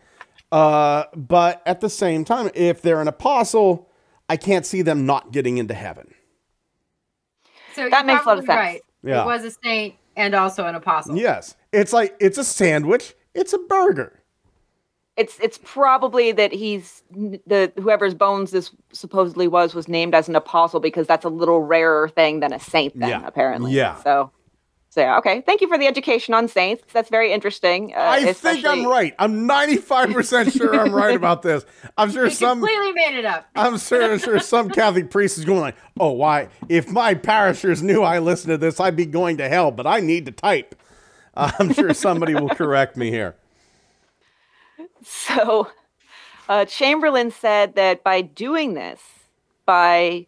Uh, 0.53 1.05
but 1.17 1.63
at 1.67 1.81
the 1.81 1.89
same 1.91 2.25
time, 2.25 2.51
if 2.55 2.83
they're 2.83 3.01
an 3.01 3.09
apostle, 3.09 3.89
I 4.29 4.37
can't 4.37 4.67
see 4.67 4.83
them 4.83 5.07
not 5.07 5.33
getting 5.33 5.57
into 5.59 5.75
heaven. 5.75 6.13
So 7.75 7.89
That 7.89 8.05
makes 8.07 8.25
a 8.25 8.29
lot 8.29 8.39
of 8.39 8.45
sense. 8.45 8.57
Right. 8.57 8.83
Yeah. 9.03 9.23
He 9.23 9.27
was 9.27 9.45
a 9.45 9.51
saint 9.51 9.95
and 10.15 10.35
also 10.35 10.67
an 10.67 10.75
apostle. 10.75 11.17
Yes, 11.17 11.57
it's 11.73 11.93
like 11.93 12.15
it's 12.21 12.37
a 12.39 12.45
sandwich. 12.45 13.15
It's 13.35 13.53
a 13.55 13.59
burger. 13.59 14.21
it's 15.17 15.39
it's 15.41 15.59
probably 15.65 16.33
that 16.33 16.53
he's 16.53 17.03
the 17.11 17.73
whoever's 17.81 18.15
bones 18.15 18.51
this 18.51 18.71
supposedly 18.93 19.49
was 19.49 19.75
was 19.75 19.89
named 19.89 20.15
as 20.15 20.29
an 20.29 20.37
apostle 20.37 20.81
because 20.81 21.07
that's 21.07 21.25
a 21.25 21.29
little 21.31 21.61
rarer 21.61 22.09
thing 22.09 22.41
than 22.41 22.53
a 22.53 22.59
saint 22.61 22.99
then 22.99 23.09
Yeah. 23.09 23.27
apparently 23.27 23.73
Yeah. 23.73 23.97
so 24.03 24.31
so 24.93 25.03
okay 25.15 25.41
thank 25.47 25.63
you 25.63 25.69
for 25.69 25.79
the 25.79 25.87
education 25.87 26.35
on 26.35 26.47
saints 26.47 26.85
that's 26.93 27.09
very 27.09 27.33
interesting 27.33 27.93
uh, 27.95 27.99
I 27.99 28.33
think 28.33 28.65
I'm 28.67 28.87
right. 28.87 29.15
I'm 29.19 29.49
95% 29.49 30.57
sure 30.57 30.79
I'm 30.79 30.95
right 30.95 31.17
about 31.23 31.43
this. 31.43 31.65
I'm 31.97 32.11
sure 32.11 32.25
You 32.25 32.31
some 32.31 32.61
completely 32.61 32.93
made 32.93 33.19
it 33.19 33.25
up. 33.25 33.47
I'm 33.55 33.79
sure, 33.79 34.19
sure 34.19 34.39
some 34.41 34.69
Catholic 34.81 35.11
priest 35.11 35.39
is 35.39 35.45
going 35.45 35.61
like, 35.61 35.77
"Oh, 35.99 36.13
why? 36.13 36.49
If 36.69 36.91
my 36.91 37.15
parishers 37.15 37.83
knew 37.83 38.03
I 38.03 38.19
listened 38.19 38.51
to 38.51 38.59
this, 38.59 38.81
I'd 38.81 38.97
be 38.97 39.07
going 39.07 39.39
to 39.39 39.49
hell." 39.49 39.71
But 39.71 39.87
I 39.87 40.01
need 40.01 40.27
to 40.27 40.33
type. 40.33 40.75
I'm 41.35 41.73
sure 41.73 41.95
somebody 41.95 42.35
will 42.35 42.51
correct 42.51 42.97
me 42.97 43.11
here. 43.11 43.35
So, 45.03 45.69
uh, 46.49 46.65
Chamberlin 46.67 47.31
said 47.31 47.75
that 47.77 48.05
by 48.05 48.21
doing 48.21 48.75
this, 48.75 49.01
by 49.65 50.27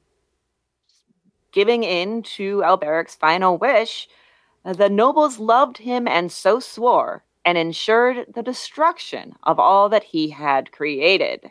giving 1.52 1.84
in 1.84 2.22
to 2.22 2.62
Alberic's 2.64 3.14
final 3.14 3.58
wish, 3.58 4.08
uh, 4.08 4.23
the 4.64 4.88
nobles 4.88 5.38
loved 5.38 5.78
him 5.78 6.08
and 6.08 6.32
so 6.32 6.60
swore, 6.60 7.24
and 7.44 7.58
ensured 7.58 8.26
the 8.34 8.42
destruction 8.42 9.34
of 9.42 9.58
all 9.58 9.88
that 9.90 10.04
he 10.04 10.30
had 10.30 10.72
created. 10.72 11.50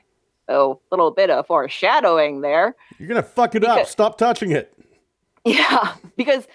So, 0.50 0.82
a 0.92 0.96
little 0.96 1.12
bit 1.12 1.30
of 1.30 1.48
foreshadowing 1.48 2.42
there. 2.42 2.76
You're 2.98 3.08
gonna 3.08 3.24
fuck 3.24 3.56
it 3.56 3.64
up. 3.64 3.88
Stop 3.88 4.18
touching 4.18 4.52
it. 4.52 4.74
Yeah, 5.46 5.96
because 6.16 6.48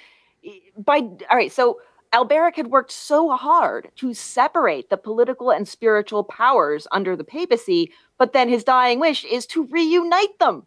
by 0.78 1.00
all 1.00 1.36
right, 1.36 1.52
so 1.52 1.78
Alberic 2.14 2.56
had 2.56 2.68
worked 2.68 2.90
so 2.90 3.36
hard 3.36 3.90
to 3.96 4.14
separate 4.14 4.88
the 4.88 4.96
political 4.96 5.50
and 5.50 5.68
spiritual 5.68 6.24
powers 6.24 6.86
under 6.90 7.14
the 7.14 7.24
papacy, 7.24 7.92
but 8.16 8.32
then 8.32 8.48
his 8.48 8.64
dying 8.64 8.98
wish 8.98 9.24
is 9.24 9.46
to 9.48 9.66
reunite 9.66 10.38
them. 10.38 10.64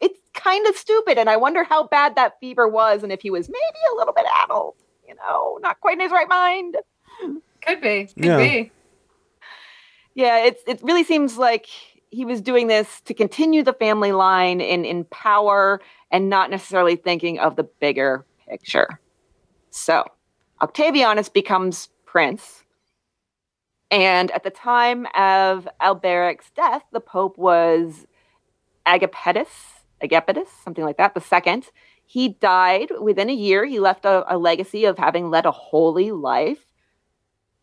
It's 0.00 0.18
kind 0.32 0.66
of 0.66 0.76
stupid, 0.76 1.18
and 1.18 1.28
I 1.28 1.36
wonder 1.36 1.64
how 1.64 1.86
bad 1.88 2.14
that 2.16 2.40
fever 2.40 2.66
was, 2.68 3.02
and 3.02 3.12
if 3.12 3.20
he 3.20 3.30
was 3.30 3.48
maybe 3.48 3.78
a 3.92 3.96
little 3.96 4.14
bit 4.14 4.26
addled, 4.42 4.74
know, 5.18 5.58
not 5.60 5.80
quite 5.80 5.94
in 5.94 6.00
his 6.00 6.12
right 6.12 6.28
mind. 6.28 6.76
Could 7.64 7.80
be. 7.80 8.06
Could 8.06 8.24
Yeah. 8.24 8.36
be. 8.38 8.72
Yeah, 10.14 10.44
it's 10.44 10.62
it 10.66 10.80
really 10.82 11.04
seems 11.04 11.38
like 11.38 11.66
he 12.10 12.24
was 12.24 12.40
doing 12.40 12.66
this 12.66 13.00
to 13.02 13.14
continue 13.14 13.62
the 13.62 13.72
family 13.72 14.12
line 14.12 14.60
in 14.60 14.84
in 14.84 15.04
power 15.04 15.80
and 16.10 16.28
not 16.28 16.50
necessarily 16.50 16.96
thinking 16.96 17.38
of 17.38 17.56
the 17.56 17.64
bigger 17.64 18.24
picture. 18.48 19.00
So, 19.70 20.04
Octavianus 20.60 21.32
becomes 21.32 21.88
prince. 22.04 22.64
And 23.90 24.30
at 24.32 24.42
the 24.42 24.50
time 24.50 25.06
of 25.14 25.68
Alberic's 25.80 26.50
death, 26.50 26.82
the 26.92 27.00
pope 27.00 27.38
was 27.38 28.06
Agapetus, 28.86 29.48
Agapetus, 30.02 30.48
something 30.64 30.84
like 30.84 30.96
that, 30.98 31.14
the 31.14 31.20
second. 31.20 31.70
He 32.10 32.30
died 32.30 32.90
within 33.02 33.28
a 33.28 33.34
year. 33.34 33.66
He 33.66 33.80
left 33.80 34.06
a, 34.06 34.24
a 34.34 34.38
legacy 34.38 34.86
of 34.86 34.96
having 34.96 35.28
led 35.28 35.44
a 35.44 35.50
holy 35.50 36.10
life 36.10 36.64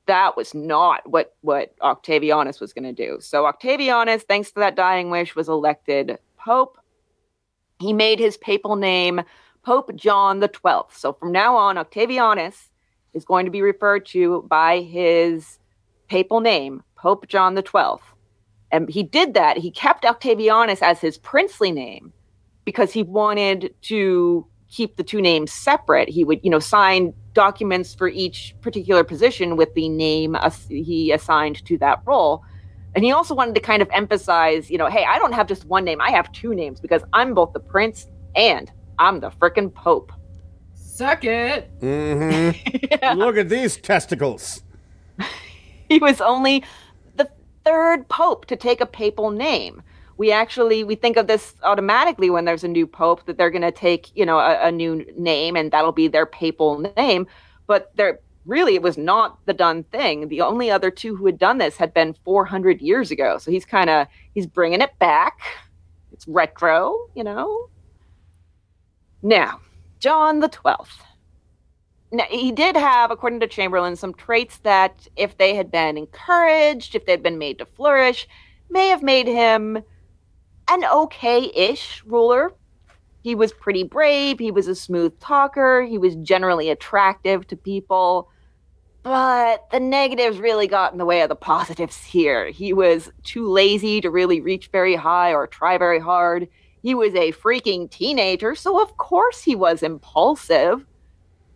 that 0.06 0.38
was 0.38 0.54
not 0.54 1.10
what 1.10 1.36
what 1.42 1.76
Octavianus 1.80 2.62
was 2.62 2.72
going 2.72 2.84
to 2.84 2.94
do. 2.94 3.18
So 3.20 3.46
Octavianus, 3.46 4.22
thanks 4.22 4.52
to 4.52 4.60
that 4.60 4.76
dying 4.76 5.10
wish, 5.10 5.36
was 5.36 5.50
elected 5.50 6.20
pope. 6.38 6.78
He 7.80 7.92
made 7.92 8.20
his 8.20 8.38
papal 8.38 8.76
name 8.76 9.22
Pope 9.64 9.96
John 9.96 10.42
the 10.42 10.48
Twelfth. 10.48 10.96
So 10.96 11.14
from 11.14 11.32
now 11.32 11.56
on, 11.56 11.78
Octavianus 11.78 12.70
is 13.16 13.26
going 13.26 13.46
to 13.46 13.52
be 13.52 13.64
referred 13.64 14.06
to 14.08 14.46
by 14.48 14.82
his 14.82 15.58
papal 16.08 16.40
name, 16.40 16.84
Pope 16.96 17.28
John 17.28 17.56
the 17.56 17.64
Twelfth. 17.64 18.06
And 18.72 18.88
he 18.90 19.02
did 19.02 19.34
that. 19.34 19.58
He 19.58 19.72
kept 19.72 20.04
Octavianus 20.04 20.84
as 20.84 21.00
his 21.02 21.18
princely 21.18 21.72
name 21.72 22.14
because 22.66 22.92
he 22.92 23.04
wanted 23.04 23.74
to 23.84 24.46
keep 24.70 24.98
the 24.98 25.04
two 25.04 25.22
names 25.22 25.52
separate. 25.52 26.10
He 26.10 26.24
would, 26.24 26.40
you 26.44 26.50
know, 26.50 26.60
sign 26.60 27.14
documents 27.34 27.94
for 27.94 28.08
each 28.08 28.56
particular 28.62 29.04
position 29.04 29.56
with 29.56 29.74
the 29.74 29.88
name 29.88 30.36
ass- 30.36 30.68
he 30.68 31.12
assigned 31.12 31.64
to 31.66 31.78
that 31.78 32.02
role. 32.06 32.44
And 32.96 33.04
he 33.04 33.12
also 33.12 33.36
wanted 33.36 33.56
to 33.56 33.62
kind 33.62 33.82
of 33.82 33.90
emphasize, 33.94 34.70
you 34.72 34.78
know, 34.78 34.88
hey, 34.88 35.06
I 35.08 35.20
don't 35.20 35.34
have 35.34 35.48
just 35.48 35.66
one 35.66 35.84
name, 35.84 36.02
I 36.02 36.12
have 36.12 36.32
two 36.32 36.56
names 36.56 36.80
because 36.80 37.04
I'm 37.14 37.34
both 37.34 37.54
the 37.54 37.60
prince 37.60 38.08
and 38.36 38.72
I'm 39.00 39.20
the 39.20 39.30
frickin' 39.30 39.74
pope. 39.74 40.12
Suck 40.74 41.26
it. 41.26 41.70
Mm-hmm. 41.82 43.18
Look 43.20 43.38
at 43.38 43.50
these 43.50 43.76
testicles. 43.78 44.64
he 45.90 46.00
was 46.00 46.22
only 46.22 46.64
the 47.16 47.30
third 47.66 48.08
pope 48.08 48.46
to 48.46 48.56
take 48.56 48.80
a 48.80 48.86
papal 48.86 49.30
name 49.30 49.84
we 50.18 50.32
actually 50.32 50.84
we 50.84 50.96
think 50.96 51.18
of 51.18 51.28
this 51.28 51.56
automatically 51.64 52.30
when 52.30 52.46
there's 52.46 52.64
a 52.64 52.68
new 52.68 52.88
pope 52.88 53.26
that 53.26 53.38
they're 53.38 53.52
going 53.52 53.62
to 53.62 53.72
take 53.72 54.12
you 54.16 54.26
know 54.26 54.40
a, 54.40 54.68
a 54.68 54.72
new 54.72 55.06
name 55.18 55.56
and 55.56 55.72
that'll 55.72 55.92
be 55.92 56.08
their 56.08 56.26
papal 56.26 56.80
name. 56.98 57.28
But 57.68 57.92
there 57.96 58.20
really 58.46 58.76
it 58.76 58.82
was 58.82 58.98
not 58.98 59.44
the 59.46 59.54
done 59.54 59.84
thing. 59.84 60.28
The 60.28 60.42
only 60.42 60.70
other 60.70 60.92
two 60.92 61.16
who 61.16 61.26
had 61.26 61.40
done 61.40 61.58
this 61.58 61.78
had 61.78 61.94
been 61.94 62.14
400 62.14 62.82
years 62.82 63.12
ago. 63.12 63.38
So 63.38 63.52
he's 63.52 63.66
kind 63.66 63.90
of 63.90 64.08
he's 64.34 64.48
bringing 64.48 64.82
it 64.82 64.98
back. 65.00 65.40
It's 66.12 66.28
retro 66.28 67.08
you 67.16 67.24
know? 67.24 67.70
Now 69.22 69.62
john 70.00 70.40
the 70.40 70.50
12th 70.50 71.00
now, 72.12 72.26
he 72.30 72.52
did 72.52 72.78
have, 72.78 73.12
according 73.12 73.42
to 73.42 73.48
Chamberlin, 73.48 73.98
some 73.98 74.14
traits 74.14 74.60
that, 74.60 75.08
if 75.16 75.38
they 75.38 75.56
had 75.56 75.70
been 75.70 75.98
encouraged, 75.98 76.96
if 76.96 77.06
they'd 77.06 77.22
been 77.22 77.38
made 77.38 77.58
to 77.58 77.66
flourish, 77.66 78.28
may 78.70 78.88
have 78.88 79.04
made 79.04 79.28
him 79.28 79.84
an 80.70 80.86
okay 80.86 81.52
ish 81.56 82.04
ruler. 82.06 82.54
He 83.22 83.36
was 83.36 83.54
pretty 83.54 83.84
brave, 83.84 84.38
he 84.38 84.52
was 84.52 84.68
a 84.68 84.76
smooth 84.76 85.20
talker, 85.20 85.82
he 85.82 85.98
was 85.98 86.16
generally 86.18 86.70
attractive 86.70 87.48
to 87.48 87.56
people. 87.56 88.30
But 89.02 89.70
the 89.72 89.80
negatives 89.80 90.40
really 90.40 90.68
got 90.68 90.92
in 90.92 90.98
the 90.98 91.06
way 91.06 91.22
of 91.22 91.30
the 91.30 91.36
positives 91.36 92.04
here. 92.04 92.50
He 92.50 92.74
was 92.74 93.12
too 93.24 93.48
lazy 93.48 94.02
to 94.02 94.10
really 94.10 94.42
reach 94.42 94.68
very 94.72 94.96
high 94.96 95.34
or 95.34 95.48
try 95.48 95.78
very 95.78 96.00
hard. 96.00 96.48
He 96.82 96.96
was 96.96 97.14
a 97.16 97.32
freaking 97.32 97.90
teenager, 97.90 98.56
so 98.56 98.82
of 98.82 98.98
course 98.98 99.44
he 99.44 99.56
was 99.56 99.84
impulsive. 99.84 100.86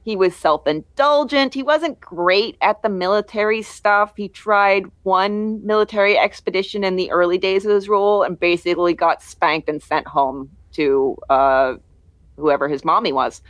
He 0.04 0.16
was 0.16 0.36
self 0.36 0.66
indulgent. 0.66 1.54
He 1.54 1.64
wasn't 1.64 2.00
great 2.00 2.58
at 2.62 2.82
the 2.82 2.90
military 2.90 3.62
stuff. 3.62 4.14
He 4.16 4.30
tried 4.30 4.86
one 5.04 5.66
military 5.66 6.18
expedition 6.18 6.84
in 6.84 6.96
the 6.96 7.12
early 7.12 7.38
days 7.38 7.66
of 7.66 7.72
his 7.72 7.90
rule 7.90 8.24
and 8.24 8.40
basically 8.40 8.94
got 8.94 9.22
spanked 9.22 9.70
and 9.70 9.82
sent 9.82 10.08
home 10.08 10.50
to 10.74 11.18
uh, 11.30 11.76
whoever 12.38 12.68
his 12.68 12.86
mommy 12.86 13.12
was. 13.12 13.42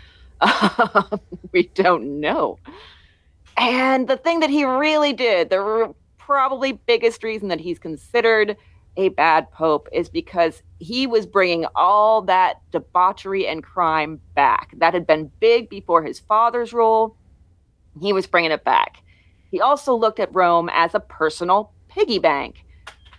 we 1.51 1.63
don't 1.75 2.19
know. 2.19 2.57
And 3.57 4.07
the 4.07 4.17
thing 4.17 4.39
that 4.39 4.49
he 4.49 4.63
really 4.63 5.13
did, 5.13 5.49
the 5.49 5.57
r- 5.57 5.95
probably 6.17 6.73
biggest 6.73 7.23
reason 7.23 7.49
that 7.49 7.59
he's 7.59 7.79
considered 7.79 8.55
a 8.99 9.09
bad 9.09 9.49
pope 9.51 9.87
is 9.93 10.09
because 10.09 10.61
he 10.79 11.07
was 11.07 11.25
bringing 11.25 11.65
all 11.73 12.21
that 12.23 12.57
debauchery 12.71 13.47
and 13.47 13.63
crime 13.63 14.19
back. 14.35 14.73
That 14.77 14.93
had 14.93 15.07
been 15.07 15.31
big 15.39 15.69
before 15.69 16.03
his 16.03 16.19
father's 16.19 16.73
rule. 16.73 17.15
He 18.01 18.11
was 18.11 18.27
bringing 18.27 18.51
it 18.51 18.65
back. 18.65 18.97
He 19.51 19.61
also 19.61 19.95
looked 19.95 20.19
at 20.19 20.35
Rome 20.35 20.69
as 20.73 20.93
a 20.93 20.99
personal 20.99 21.71
piggy 21.87 22.19
bank. 22.19 22.65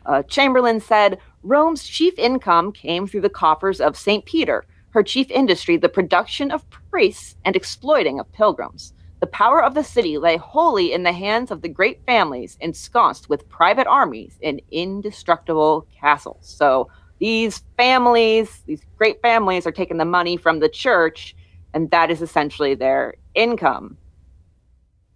Uh, 0.04 0.22
Chamberlin 0.24 0.80
said 0.80 1.18
Rome's 1.42 1.84
chief 1.84 2.18
income 2.18 2.72
came 2.72 3.06
through 3.06 3.22
the 3.22 3.30
coffers 3.30 3.80
of 3.80 3.96
St. 3.96 4.26
Peter, 4.26 4.66
her 4.90 5.02
chief 5.02 5.30
industry, 5.30 5.78
the 5.78 5.88
production 5.88 6.50
of 6.50 6.68
priests 6.90 7.36
and 7.46 7.56
exploiting 7.56 8.20
of 8.20 8.30
pilgrims. 8.32 8.92
The 9.20 9.26
power 9.26 9.62
of 9.62 9.74
the 9.74 9.84
city 9.84 10.16
lay 10.16 10.38
wholly 10.38 10.92
in 10.92 11.02
the 11.02 11.12
hands 11.12 11.50
of 11.50 11.60
the 11.60 11.68
great 11.68 12.00
families 12.06 12.56
ensconced 12.60 13.28
with 13.28 13.48
private 13.50 13.86
armies 13.86 14.38
in 14.40 14.60
indestructible 14.70 15.86
castles. 15.98 16.38
So 16.40 16.90
these 17.18 17.62
families, 17.76 18.62
these 18.66 18.80
great 18.96 19.20
families, 19.20 19.66
are 19.66 19.72
taking 19.72 19.98
the 19.98 20.06
money 20.06 20.38
from 20.38 20.60
the 20.60 20.70
church, 20.70 21.36
and 21.74 21.90
that 21.90 22.10
is 22.10 22.22
essentially 22.22 22.74
their 22.74 23.14
income. 23.34 23.98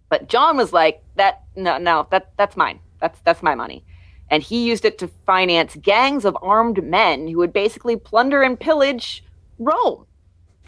But 0.09 0.29
John 0.29 0.55
was 0.55 0.71
like, 0.71 1.03
"That 1.15 1.41
no, 1.55 1.79
no, 1.79 2.07
that 2.11 2.31
that's 2.37 2.55
mine. 2.55 2.79
That's 3.01 3.19
that's 3.21 3.41
my 3.41 3.55
money." 3.55 3.83
And 4.29 4.43
he 4.43 4.67
used 4.67 4.85
it 4.85 4.99
to 4.99 5.07
finance 5.25 5.75
gangs 5.81 6.25
of 6.25 6.37
armed 6.43 6.83
men 6.83 7.27
who 7.27 7.39
would 7.39 7.53
basically 7.53 7.95
plunder 7.95 8.43
and 8.43 8.59
pillage 8.59 9.23
Rome, 9.57 10.05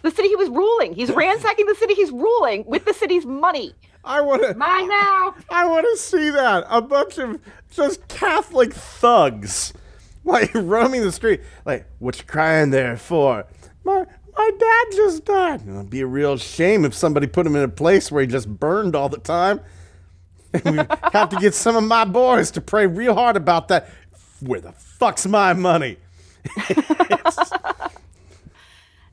the 0.02 0.12
city 0.12 0.28
he 0.28 0.36
was 0.36 0.50
ruling. 0.50 0.94
He's 0.94 1.12
ransacking 1.12 1.66
the 1.66 1.76
city 1.76 1.94
he's 1.94 2.12
ruling 2.12 2.66
with 2.66 2.86
the 2.86 2.94
city's 2.94 3.26
money. 3.26 3.74
I 4.04 4.22
want 4.22 4.42
to. 4.44 4.54
Mine 4.56 4.88
now. 4.88 5.36
I 5.50 5.66
want 5.66 5.86
to 5.92 5.98
see 5.98 6.30
that. 6.30 6.66
A 6.70 6.82
bunch 6.82 7.18
of 7.18 7.40
just 7.72 8.08
Catholic 8.08 8.74
thugs, 8.74 9.74
like 10.24 10.50
roaming 10.56 11.02
the 11.02 11.12
street. 11.12 11.42
Like, 11.66 11.86
what 12.00 12.18
you 12.18 12.24
crying 12.26 12.70
there 12.70 12.96
for? 12.96 13.46
My 13.84 14.06
my 14.38 14.52
dad 14.58 14.86
just 14.96 15.26
died. 15.26 15.68
It'd 15.68 15.90
be 15.90 16.02
a 16.02 16.08
real 16.08 16.38
shame 16.38 16.86
if 16.86 16.94
somebody 16.94 17.28
put 17.28 17.46
him 17.46 17.56
in 17.56 17.64
a 17.64 17.68
place 17.68 18.12
where 18.12 18.22
he 18.22 18.28
just 18.28 18.48
burned 18.48 18.96
all 18.96 19.10
the 19.10 19.18
time. 19.18 19.60
we 20.64 20.78
have 21.12 21.30
to 21.30 21.38
get 21.40 21.54
some 21.54 21.76
of 21.76 21.84
my 21.84 22.06
boys 22.06 22.52
to 22.52 22.62
pray 22.62 22.86
real 22.86 23.16
hard 23.16 23.36
about 23.36 23.68
that. 23.70 23.90
Where 24.40 24.62
the 24.62 24.72
fuck's 24.74 25.26
my 25.26 25.54
money? 25.54 25.98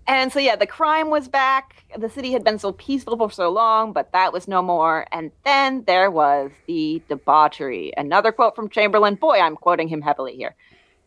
And 0.07 0.33
so, 0.33 0.39
yeah, 0.39 0.57
the 0.57 0.67
crime 0.67 1.09
was 1.09 1.29
back. 1.29 1.85
The 1.97 2.11
city 2.11 2.33
had 2.33 2.45
been 2.45 2.59
so 2.59 2.73
peaceful 2.73 3.17
for 3.17 3.31
so 3.31 3.51
long, 3.51 3.93
but 3.93 4.13
that 4.13 4.33
was 4.33 4.47
no 4.47 4.61
more. 4.61 5.07
And 5.13 5.31
then 5.45 5.85
there 5.87 6.11
was 6.11 6.51
the 6.67 7.03
debauchery. 7.09 7.93
Another 7.97 8.31
quote 8.31 8.55
from 8.55 8.69
Chamberlin. 8.69 9.15
Boy, 9.15 9.39
I'm 9.39 9.57
quoting 9.57 9.89
him 9.89 10.03
heavily 10.03 10.37
here. 10.37 10.57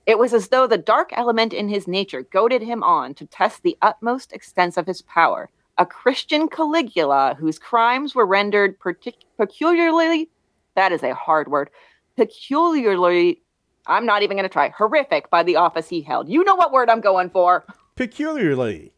It 0.08 0.18
was 0.18 0.34
as 0.34 0.48
though 0.48 0.66
the 0.66 0.78
dark 0.78 1.12
element 1.12 1.54
in 1.54 1.70
his 1.70 1.88
nature 1.88 2.24
goaded 2.24 2.64
him 2.64 2.82
on 2.82 3.14
to 3.16 3.26
test 3.28 3.62
the 3.62 3.78
utmost 3.82 4.34
extent 4.34 4.78
of 4.78 4.88
his 4.88 5.04
power. 5.04 5.50
A 5.78 5.86
Christian 5.86 6.48
Caligula 6.48 7.36
whose 7.40 7.60
crimes 7.60 8.16
were 8.16 8.26
rendered 8.26 8.80
partic- 8.80 9.26
peculiarly, 9.38 10.30
that 10.76 10.92
is 10.92 11.04
a 11.04 11.14
hard 11.14 11.50
word, 11.50 11.70
peculiarly, 12.16 13.44
I'm 13.86 14.08
not 14.08 14.24
even 14.24 14.38
going 14.38 14.50
to 14.50 14.54
try, 14.54 14.70
horrific 14.70 15.30
by 15.30 15.44
the 15.44 15.58
office 15.58 15.88
he 15.88 16.02
held. 16.02 16.30
You 16.30 16.44
know 16.44 16.56
what 16.56 16.72
word 16.72 16.90
I'm 16.90 17.02
going 17.02 17.30
for 17.30 17.66
Peculiarly. 17.98 18.94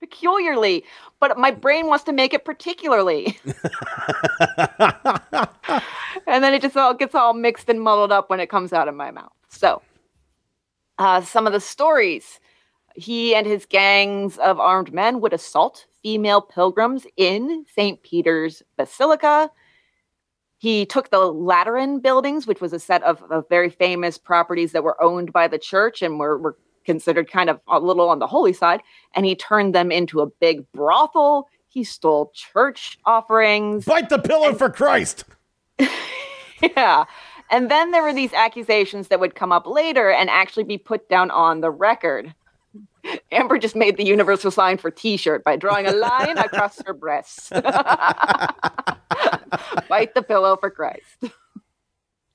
peculiarly, 0.00 0.84
but 1.20 1.38
my 1.38 1.52
brain 1.52 1.86
wants 1.86 2.04
to 2.04 2.12
make 2.12 2.34
it 2.34 2.44
particularly. 2.44 3.38
and 6.26 6.42
then 6.42 6.52
it 6.52 6.60
just 6.62 6.76
all 6.76 6.94
gets 6.94 7.14
all 7.14 7.34
mixed 7.34 7.68
and 7.68 7.80
muddled 7.80 8.10
up 8.10 8.28
when 8.28 8.40
it 8.40 8.48
comes 8.50 8.72
out 8.72 8.88
of 8.88 8.94
my 8.96 9.12
mouth. 9.12 9.32
So, 9.48 9.80
uh, 10.98 11.20
some 11.20 11.46
of 11.46 11.52
the 11.52 11.60
stories 11.60 12.40
he 12.94 13.34
and 13.34 13.46
his 13.46 13.66
gangs 13.66 14.38
of 14.38 14.58
armed 14.60 14.92
men 14.92 15.20
would 15.20 15.32
assault 15.32 15.86
female 16.02 16.40
pilgrims 16.40 17.06
in 17.16 17.64
St. 17.74 18.02
Peter's 18.02 18.62
Basilica. 18.76 19.50
He 20.58 20.86
took 20.86 21.10
the 21.10 21.32
Lateran 21.32 22.00
buildings, 22.00 22.46
which 22.46 22.60
was 22.60 22.72
a 22.72 22.78
set 22.78 23.02
of, 23.02 23.22
of 23.30 23.48
very 23.48 23.70
famous 23.70 24.18
properties 24.18 24.72
that 24.72 24.84
were 24.84 25.02
owned 25.02 25.32
by 25.32 25.48
the 25.48 25.58
church 25.58 26.02
and 26.02 26.18
were, 26.18 26.38
were 26.38 26.56
considered 26.84 27.30
kind 27.30 27.50
of 27.50 27.60
a 27.68 27.78
little 27.80 28.08
on 28.08 28.18
the 28.18 28.26
holy 28.26 28.52
side, 28.52 28.82
and 29.14 29.26
he 29.26 29.34
turned 29.34 29.74
them 29.74 29.90
into 29.90 30.20
a 30.20 30.26
big 30.26 30.70
brothel. 30.72 31.48
He 31.68 31.84
stole 31.84 32.30
church 32.34 32.98
offerings. 33.06 33.84
Bite 33.84 34.08
the 34.08 34.18
pillow 34.18 34.54
for 34.54 34.68
Christ. 34.68 35.24
yeah. 36.62 37.04
And 37.50 37.70
then 37.70 37.90
there 37.90 38.02
were 38.02 38.14
these 38.14 38.32
accusations 38.32 39.08
that 39.08 39.20
would 39.20 39.34
come 39.34 39.52
up 39.52 39.66
later 39.66 40.10
and 40.10 40.30
actually 40.30 40.64
be 40.64 40.78
put 40.78 41.08
down 41.08 41.30
on 41.30 41.60
the 41.60 41.70
record. 41.70 42.34
Amber 43.32 43.58
just 43.58 43.76
made 43.76 43.96
the 43.96 44.04
universal 44.04 44.50
sign 44.50 44.78
for 44.78 44.90
t-shirt 44.90 45.44
by 45.44 45.56
drawing 45.56 45.86
a 45.86 45.92
line 45.92 46.38
across 46.44 46.80
her 46.86 46.94
breasts. 46.94 47.50
Bite 49.88 50.14
the 50.14 50.22
pillow 50.26 50.56
for 50.56 50.70
Christ. 50.70 51.24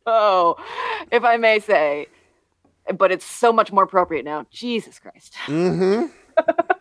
oh, 0.06 0.56
if 1.12 1.24
I 1.24 1.38
may 1.38 1.60
say, 1.60 2.08
but 2.96 3.12
it's 3.12 3.26
so 3.26 3.52
much 3.52 3.72
more 3.72 3.84
appropriate 3.84 4.26
now. 4.26 4.46
Jesus 4.52 5.00
Christ. 5.00 5.34
Mm-hmm. 5.46 6.06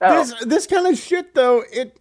This 0.00 0.34
this 0.44 0.66
kind 0.66 0.86
of 0.86 0.98
shit 0.98 1.34
though, 1.34 1.62
it 1.70 1.98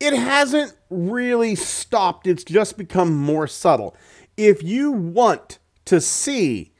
it 0.00 0.14
hasn't 0.14 0.76
really 0.90 1.54
stopped. 1.54 2.26
It's 2.26 2.42
just 2.42 2.76
become 2.76 3.14
more 3.14 3.46
subtle. 3.46 3.94
If 4.36 4.62
you 4.62 4.90
want 4.90 5.58
to 5.84 6.00
see 6.00 6.72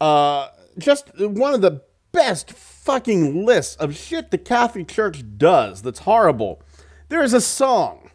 uh 0.00 0.48
just 0.76 1.10
one 1.18 1.54
of 1.54 1.62
the 1.62 1.82
best 2.12 2.52
fucking 2.52 3.46
lists 3.46 3.76
of 3.76 3.96
shit 3.96 4.30
the 4.30 4.38
Catholic 4.38 4.88
Church 4.88 5.24
does 5.38 5.80
that's 5.80 6.00
horrible, 6.00 6.60
there's 7.08 7.32
a 7.32 7.40
song 7.40 8.10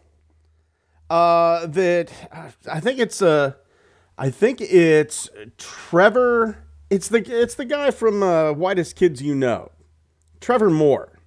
uh 1.10 1.66
that 1.66 2.12
I 2.72 2.80
think 2.80 3.00
it's 3.00 3.20
uh 3.20 3.54
I 4.16 4.30
think 4.30 4.62
it's 4.62 5.28
Trevor 5.58 6.69
it's 6.90 7.08
the 7.08 7.24
it's 7.42 7.56
the 7.56 7.66
guy 7.66 7.92
from 7.92 8.24
uh, 8.24 8.54
Whitest 8.54 8.96
Kids 8.96 9.22
You 9.22 9.36
Know. 9.36 9.72
Trevor 10.42 10.70
Moore. 10.70 11.20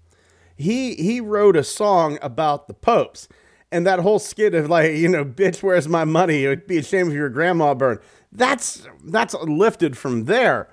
He 0.56 0.94
he 0.94 1.20
wrote 1.20 1.56
a 1.56 1.64
song 1.64 2.18
about 2.22 2.68
the 2.68 2.74
popes 2.74 3.28
and 3.70 3.86
that 3.86 4.00
whole 4.00 4.18
skit 4.18 4.54
of 4.54 4.68
like 4.68 4.92
you 4.94 5.08
know 5.08 5.24
bitch 5.24 5.62
where's 5.62 5.88
my 5.88 6.04
money? 6.04 6.44
It 6.44 6.48
would 6.48 6.66
be 6.66 6.78
a 6.78 6.82
shame 6.82 7.08
if 7.08 7.14
your 7.14 7.28
grandma 7.28 7.74
burned. 7.74 8.00
That's 8.30 8.86
that's 9.04 9.34
lifted 9.34 9.96
from 9.96 10.24
there. 10.24 10.68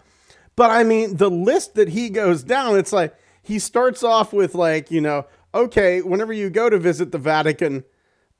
But 0.56 0.72
i 0.72 0.84
mean 0.84 1.16
the 1.16 1.30
list 1.30 1.76
that 1.76 1.90
he 1.90 2.10
goes 2.10 2.44
down 2.44 2.78
it's 2.78 2.92
like 2.92 3.16
he 3.42 3.60
starts 3.60 4.04
off 4.04 4.34
with 4.34 4.56
like 4.56 4.92
you 4.92 5.00
know 5.00 5.26
okay 5.54 6.02
whenever 6.02 6.34
you 6.34 6.50
go 6.50 6.70
to 6.70 6.78
visit 6.78 7.14
the 7.14 7.18
vatican 7.18 7.86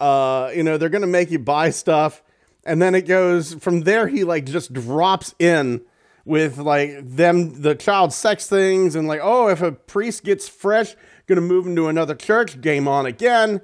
uh 0.02 0.52
you 0.54 0.62
know 0.62 0.78
they're 0.78 0.90
gonna 0.90 1.08
make 1.08 1.32
you 1.32 1.40
buy 1.40 1.70
stuff. 1.70 2.22
And 2.66 2.82
then 2.82 2.94
it 2.94 3.08
goes 3.08 3.54
from 3.56 3.82
there 3.82 4.08
he 4.08 4.26
like 4.26 4.46
just 4.46 4.74
drops 4.74 5.34
in 5.40 5.82
with 6.30 6.60
like 6.60 6.92
them 7.02 7.62
the 7.62 7.74
child 7.74 8.14
sex 8.14 8.48
things 8.48 8.96
and 8.96 9.08
like 9.08 9.20
oh 9.24 9.48
if 9.48 9.62
a 9.64 9.72
priest 9.72 10.24
gets 10.24 10.48
fresh 10.48 10.96
gonna 11.26 11.42
move 11.42 11.66
him 11.66 11.76
to 11.76 11.88
another 11.88 12.16
church 12.16 12.62
game 12.62 12.88
on 12.88 13.06
again. 13.06 13.62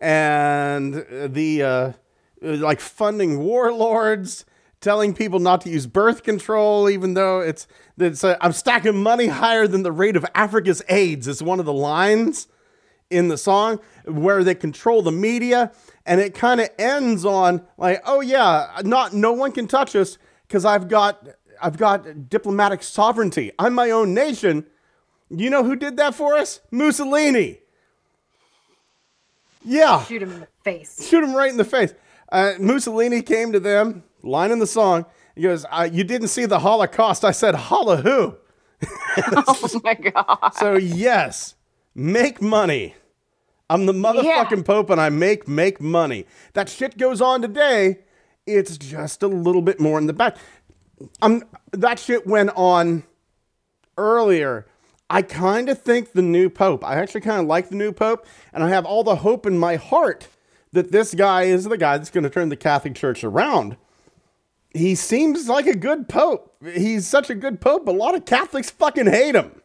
And 0.00 0.94
the 1.26 1.62
uh, 1.62 1.92
like 2.40 2.80
funding 2.80 3.40
warlords 3.40 4.44
telling 4.80 5.14
people 5.14 5.38
not 5.40 5.60
to 5.62 5.70
use 5.70 5.86
birth 5.88 6.22
control 6.22 6.88
even 6.88 7.14
though 7.14 7.40
it's 7.40 7.66
it's 7.98 8.22
uh, 8.22 8.36
i'm 8.40 8.52
stacking 8.52 9.02
money 9.02 9.26
higher 9.26 9.66
than 9.66 9.82
the 9.82 9.90
rate 9.90 10.14
of 10.14 10.24
africa's 10.36 10.80
aids 10.88 11.26
is 11.26 11.42
one 11.42 11.58
of 11.58 11.66
the 11.66 11.72
lines 11.72 12.46
in 13.10 13.26
the 13.26 13.36
song 13.36 13.80
where 14.04 14.44
they 14.44 14.54
control 14.54 15.02
the 15.02 15.12
media. 15.12 15.72
And 16.06 16.20
it 16.20 16.34
kind 16.34 16.60
of 16.60 16.70
ends 16.78 17.24
on 17.24 17.66
like 17.76 18.02
oh 18.06 18.20
yeah 18.20 18.80
not 18.84 19.12
no 19.12 19.32
one 19.32 19.52
can 19.52 19.66
touch 19.66 19.94
us 19.94 20.16
because 20.46 20.64
i've 20.64 20.88
got 20.88 21.26
i've 21.62 21.76
got 21.76 22.28
diplomatic 22.28 22.82
sovereignty 22.82 23.52
i'm 23.58 23.74
my 23.74 23.90
own 23.90 24.14
nation 24.14 24.64
you 25.30 25.50
know 25.50 25.62
who 25.64 25.76
did 25.76 25.96
that 25.96 26.14
for 26.14 26.34
us 26.36 26.60
mussolini 26.70 27.58
yeah 29.64 30.02
Shoot 30.04 30.22
him 30.22 30.32
in 30.32 30.40
the 30.40 30.48
face. 30.64 31.06
shoot 31.08 31.22
him 31.22 31.34
right 31.34 31.50
in 31.50 31.56
the 31.56 31.64
face 31.64 31.94
uh, 32.30 32.52
mussolini 32.58 33.22
came 33.22 33.52
to 33.52 33.60
them 33.60 34.02
line 34.22 34.50
in 34.50 34.58
the 34.58 34.66
song 34.66 35.04
he 35.34 35.42
goes 35.42 35.64
uh, 35.70 35.88
you 35.90 36.04
didn't 36.04 36.28
see 36.28 36.46
the 36.46 36.58
holocaust 36.60 37.24
i 37.24 37.30
said 37.30 37.54
holla 37.54 37.96
who 37.98 38.36
oh 39.16 39.80
my 39.82 39.94
God. 39.94 40.50
so 40.54 40.76
yes, 40.76 41.56
make 41.94 42.40
money. 42.40 42.94
I'm 43.68 43.86
the 43.86 43.92
motherfucking 43.92 44.64
pope 44.64 44.88
and 44.90 45.00
I 45.00 45.08
make 45.08 45.48
make 45.48 45.80
money. 45.80 46.26
That 46.54 46.68
shit 46.68 46.96
goes 46.96 47.20
on 47.20 47.42
today. 47.42 47.98
It's 48.46 48.78
just 48.78 49.22
a 49.22 49.26
little 49.26 49.62
bit 49.62 49.78
more 49.80 49.98
in 49.98 50.06
the 50.06 50.12
back. 50.12 50.36
Um, 51.22 51.44
that 51.72 51.98
shit 51.98 52.26
went 52.26 52.50
on 52.56 53.04
earlier. 53.96 54.66
I 55.10 55.22
kind 55.22 55.68
of 55.68 55.80
think 55.80 56.12
the 56.12 56.22
new 56.22 56.50
pope. 56.50 56.84
I 56.84 56.96
actually 56.96 57.22
kind 57.22 57.40
of 57.40 57.46
like 57.46 57.68
the 57.70 57.76
new 57.76 57.92
pope, 57.92 58.26
and 58.52 58.62
I 58.62 58.68
have 58.68 58.84
all 58.84 59.02
the 59.04 59.16
hope 59.16 59.46
in 59.46 59.58
my 59.58 59.76
heart 59.76 60.28
that 60.72 60.92
this 60.92 61.14
guy 61.14 61.44
is 61.44 61.64
the 61.64 61.78
guy 61.78 61.96
that's 61.96 62.10
going 62.10 62.24
to 62.24 62.30
turn 62.30 62.50
the 62.50 62.56
Catholic 62.56 62.94
Church 62.94 63.24
around. 63.24 63.76
He 64.74 64.94
seems 64.94 65.48
like 65.48 65.66
a 65.66 65.74
good 65.74 66.08
pope. 66.10 66.54
He's 66.62 67.06
such 67.06 67.30
a 67.30 67.34
good 67.34 67.58
pope. 67.60 67.88
A 67.88 67.90
lot 67.90 68.14
of 68.14 68.26
Catholics 68.26 68.68
fucking 68.70 69.06
hate 69.06 69.34
him. 69.34 69.62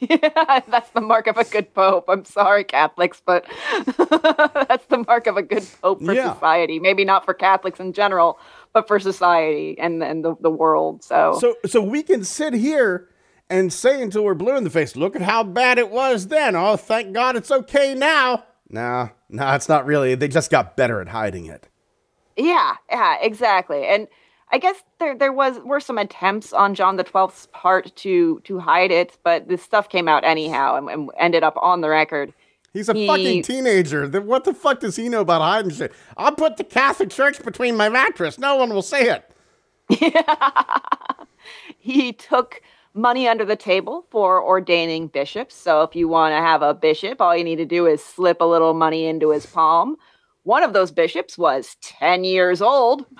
Yeah, 0.00 0.60
that's 0.68 0.90
the 0.90 1.00
mark 1.00 1.28
of 1.28 1.36
a 1.36 1.44
good 1.44 1.72
pope. 1.72 2.06
I'm 2.08 2.24
sorry, 2.24 2.64
Catholics, 2.64 3.22
but 3.24 3.44
that's 3.96 4.86
the 4.86 5.04
mark 5.06 5.28
of 5.28 5.36
a 5.36 5.42
good 5.42 5.64
pope 5.80 6.02
for 6.02 6.12
Yeah. 6.12 6.34
society. 6.34 6.80
Maybe 6.80 7.04
not 7.04 7.24
for 7.24 7.32
Catholics 7.34 7.78
in 7.78 7.92
general, 7.92 8.38
but 8.74 8.86
for 8.86 9.00
society 9.00 9.78
and, 9.78 10.02
and 10.02 10.22
the, 10.24 10.34
the 10.40 10.50
world. 10.50 11.02
So, 11.02 11.38
So 11.40 11.54
so 11.64 11.80
we 11.80 12.02
can 12.02 12.24
sit 12.24 12.52
here 12.52 13.08
and 13.48 13.72
say 13.72 14.02
until 14.02 14.24
we're 14.24 14.34
blue 14.34 14.56
in 14.56 14.64
the 14.64 14.70
face, 14.70 14.96
look 14.96 15.16
at 15.16 15.22
how 15.22 15.44
bad 15.44 15.78
it 15.78 15.90
was 15.90 16.28
then. 16.28 16.54
Oh, 16.56 16.76
thank 16.76 17.14
God 17.14 17.36
it's 17.36 17.50
okay 17.50 17.94
now. 17.94 18.44
No, 18.68 19.10
no, 19.28 19.54
it's 19.54 19.68
not 19.68 19.86
really. 19.86 20.14
They 20.14 20.28
just 20.28 20.50
got 20.50 20.76
better 20.76 21.00
at 21.00 21.08
hiding 21.08 21.46
it. 21.46 21.68
yeah, 22.36 22.76
yeah, 22.90 23.16
exactly. 23.20 23.86
And 23.86 24.08
I 24.50 24.58
guess 24.58 24.76
there 24.98 25.16
there 25.16 25.32
was 25.32 25.58
were 25.64 25.80
some 25.80 25.98
attempts 25.98 26.52
on 26.52 26.74
John 26.74 26.96
the 26.96 27.04
Twelfth's 27.04 27.48
part 27.52 27.94
to 27.96 28.40
to 28.44 28.58
hide 28.58 28.90
it, 28.90 29.18
but 29.22 29.48
this 29.48 29.62
stuff 29.62 29.88
came 29.88 30.08
out 30.08 30.24
anyhow 30.24 30.76
and, 30.76 30.88
and 30.88 31.10
ended 31.18 31.42
up 31.44 31.56
on 31.60 31.80
the 31.80 31.88
record. 31.88 32.32
He's 32.74 32.88
a 32.90 32.92
He- 32.94 33.06
fucking 33.06 33.42
teenager. 33.42 34.06
What 34.20 34.44
the 34.44 34.52
fuck 34.52 34.80
does 34.80 34.96
he 34.96 35.08
know 35.08 35.20
about 35.22 35.40
hiding 35.40 35.70
shit? 35.70 35.92
I'll 36.18 36.34
put 36.34 36.58
the 36.58 36.64
Catholic 36.64 37.08
Church 37.08 37.42
between 37.42 37.76
my 37.76 37.88
mattress. 37.88 38.36
No 38.38 38.56
one 38.56 38.74
will 38.74 38.82
see 38.82 39.08
it. 39.08 39.30
he 41.78 42.12
took 42.12 42.60
money 42.92 43.28
under 43.28 43.44
the 43.44 43.56
table 43.56 44.06
for 44.10 44.42
ordaining 44.42 45.06
bishops. 45.06 45.54
So 45.54 45.82
if 45.82 45.94
you 45.94 46.08
want 46.08 46.32
to 46.32 46.38
have 46.38 46.62
a 46.62 46.74
bishop, 46.74 47.20
all 47.20 47.36
you 47.36 47.44
need 47.44 47.56
to 47.56 47.64
do 47.64 47.86
is 47.86 48.04
slip 48.04 48.40
a 48.40 48.44
little 48.44 48.74
money 48.74 49.06
into 49.06 49.30
his 49.30 49.46
palm. 49.46 49.96
One 50.42 50.62
of 50.62 50.72
those 50.72 50.90
bishops 50.90 51.38
was 51.38 51.76
10 51.80 52.24
years 52.24 52.60
old. 52.60 53.06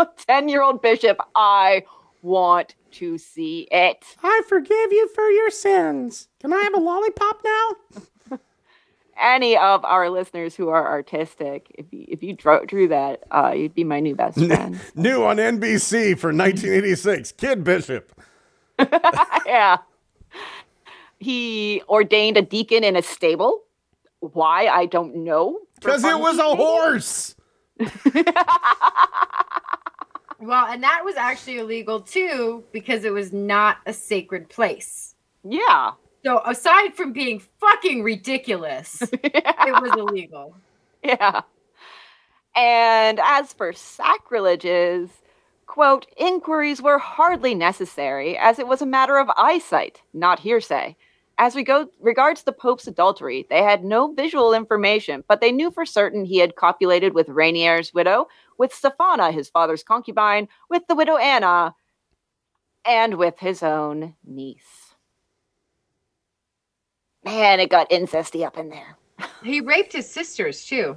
A 0.00 0.06
10 0.28 0.48
year 0.48 0.62
old 0.62 0.80
bishop. 0.80 1.18
I 1.34 1.82
want 2.22 2.76
to 2.92 3.18
see 3.18 3.66
it. 3.72 4.04
I 4.22 4.42
forgive 4.48 4.92
you 4.92 5.08
for 5.12 5.28
your 5.28 5.50
sins. 5.50 6.28
Can 6.40 6.52
I 6.52 6.60
have 6.62 6.74
a 6.74 6.78
lollipop 6.78 7.42
now? 7.44 8.02
Any 9.20 9.56
of 9.56 9.84
our 9.84 10.10
listeners 10.10 10.54
who 10.54 10.68
are 10.68 10.86
artistic, 10.86 11.74
if 11.76 11.86
you, 11.92 12.04
if 12.08 12.22
you 12.22 12.34
drew, 12.34 12.64
drew 12.66 12.88
that, 12.88 13.24
uh, 13.30 13.52
you'd 13.56 13.74
be 13.74 13.84
my 13.84 14.00
new 14.00 14.14
best 14.14 14.38
friend. 14.38 14.80
New 14.94 15.24
on 15.24 15.36
NBC 15.36 16.18
for 16.18 16.28
1986, 16.28 17.32
Kid 17.32 17.64
Bishop. 17.64 18.12
yeah. 19.46 19.78
He 21.18 21.82
ordained 21.88 22.36
a 22.36 22.42
deacon 22.42 22.84
in 22.84 22.96
a 22.96 23.02
stable. 23.02 23.62
Why? 24.20 24.66
I 24.66 24.86
don't 24.86 25.16
know. 25.16 25.58
Because 25.80 26.04
it 26.04 26.18
was 26.18 26.38
a 26.38 26.42
keeping? 26.42 26.56
horse. 26.56 27.34
Well, 30.40 30.66
and 30.66 30.82
that 30.84 31.04
was 31.04 31.16
actually 31.16 31.58
illegal 31.58 32.00
too 32.00 32.64
because 32.72 33.04
it 33.04 33.12
was 33.12 33.32
not 33.32 33.78
a 33.86 33.92
sacred 33.92 34.48
place. 34.48 35.14
Yeah. 35.42 35.92
So 36.24 36.42
aside 36.44 36.94
from 36.94 37.12
being 37.12 37.40
fucking 37.60 38.02
ridiculous, 38.02 39.02
it 39.12 39.82
was 39.82 39.92
illegal. 39.96 40.56
Yeah. 41.02 41.42
And 42.56 43.20
as 43.22 43.52
for 43.52 43.72
sacrileges, 43.72 45.10
quote, 45.66 46.06
inquiries 46.16 46.82
were 46.82 46.98
hardly 46.98 47.54
necessary 47.54 48.36
as 48.36 48.58
it 48.58 48.66
was 48.66 48.82
a 48.82 48.86
matter 48.86 49.16
of 49.18 49.30
eyesight, 49.36 50.02
not 50.12 50.40
hearsay. 50.40 50.96
As 51.40 51.54
we 51.54 51.62
go 51.62 51.88
regards 52.00 52.42
the 52.42 52.52
Pope's 52.52 52.88
adultery, 52.88 53.46
they 53.48 53.62
had 53.62 53.84
no 53.84 54.12
visual 54.12 54.52
information, 54.52 55.22
but 55.28 55.40
they 55.40 55.52
knew 55.52 55.70
for 55.70 55.86
certain 55.86 56.24
he 56.24 56.38
had 56.38 56.56
copulated 56.56 57.14
with 57.14 57.28
Rainier's 57.28 57.94
widow, 57.94 58.26
with 58.58 58.72
Stefana, 58.72 59.32
his 59.32 59.48
father's 59.48 59.84
concubine, 59.84 60.48
with 60.68 60.84
the 60.88 60.96
widow 60.96 61.16
Anna, 61.16 61.76
and 62.84 63.14
with 63.14 63.38
his 63.38 63.62
own 63.62 64.14
niece. 64.26 64.77
Man, 67.24 67.60
it 67.60 67.70
got 67.70 67.90
incesty 67.90 68.44
up 68.46 68.56
in 68.56 68.70
there. 68.70 68.96
He 69.42 69.60
raped 69.60 69.92
his 69.92 70.08
sisters 70.08 70.64
too. 70.64 70.96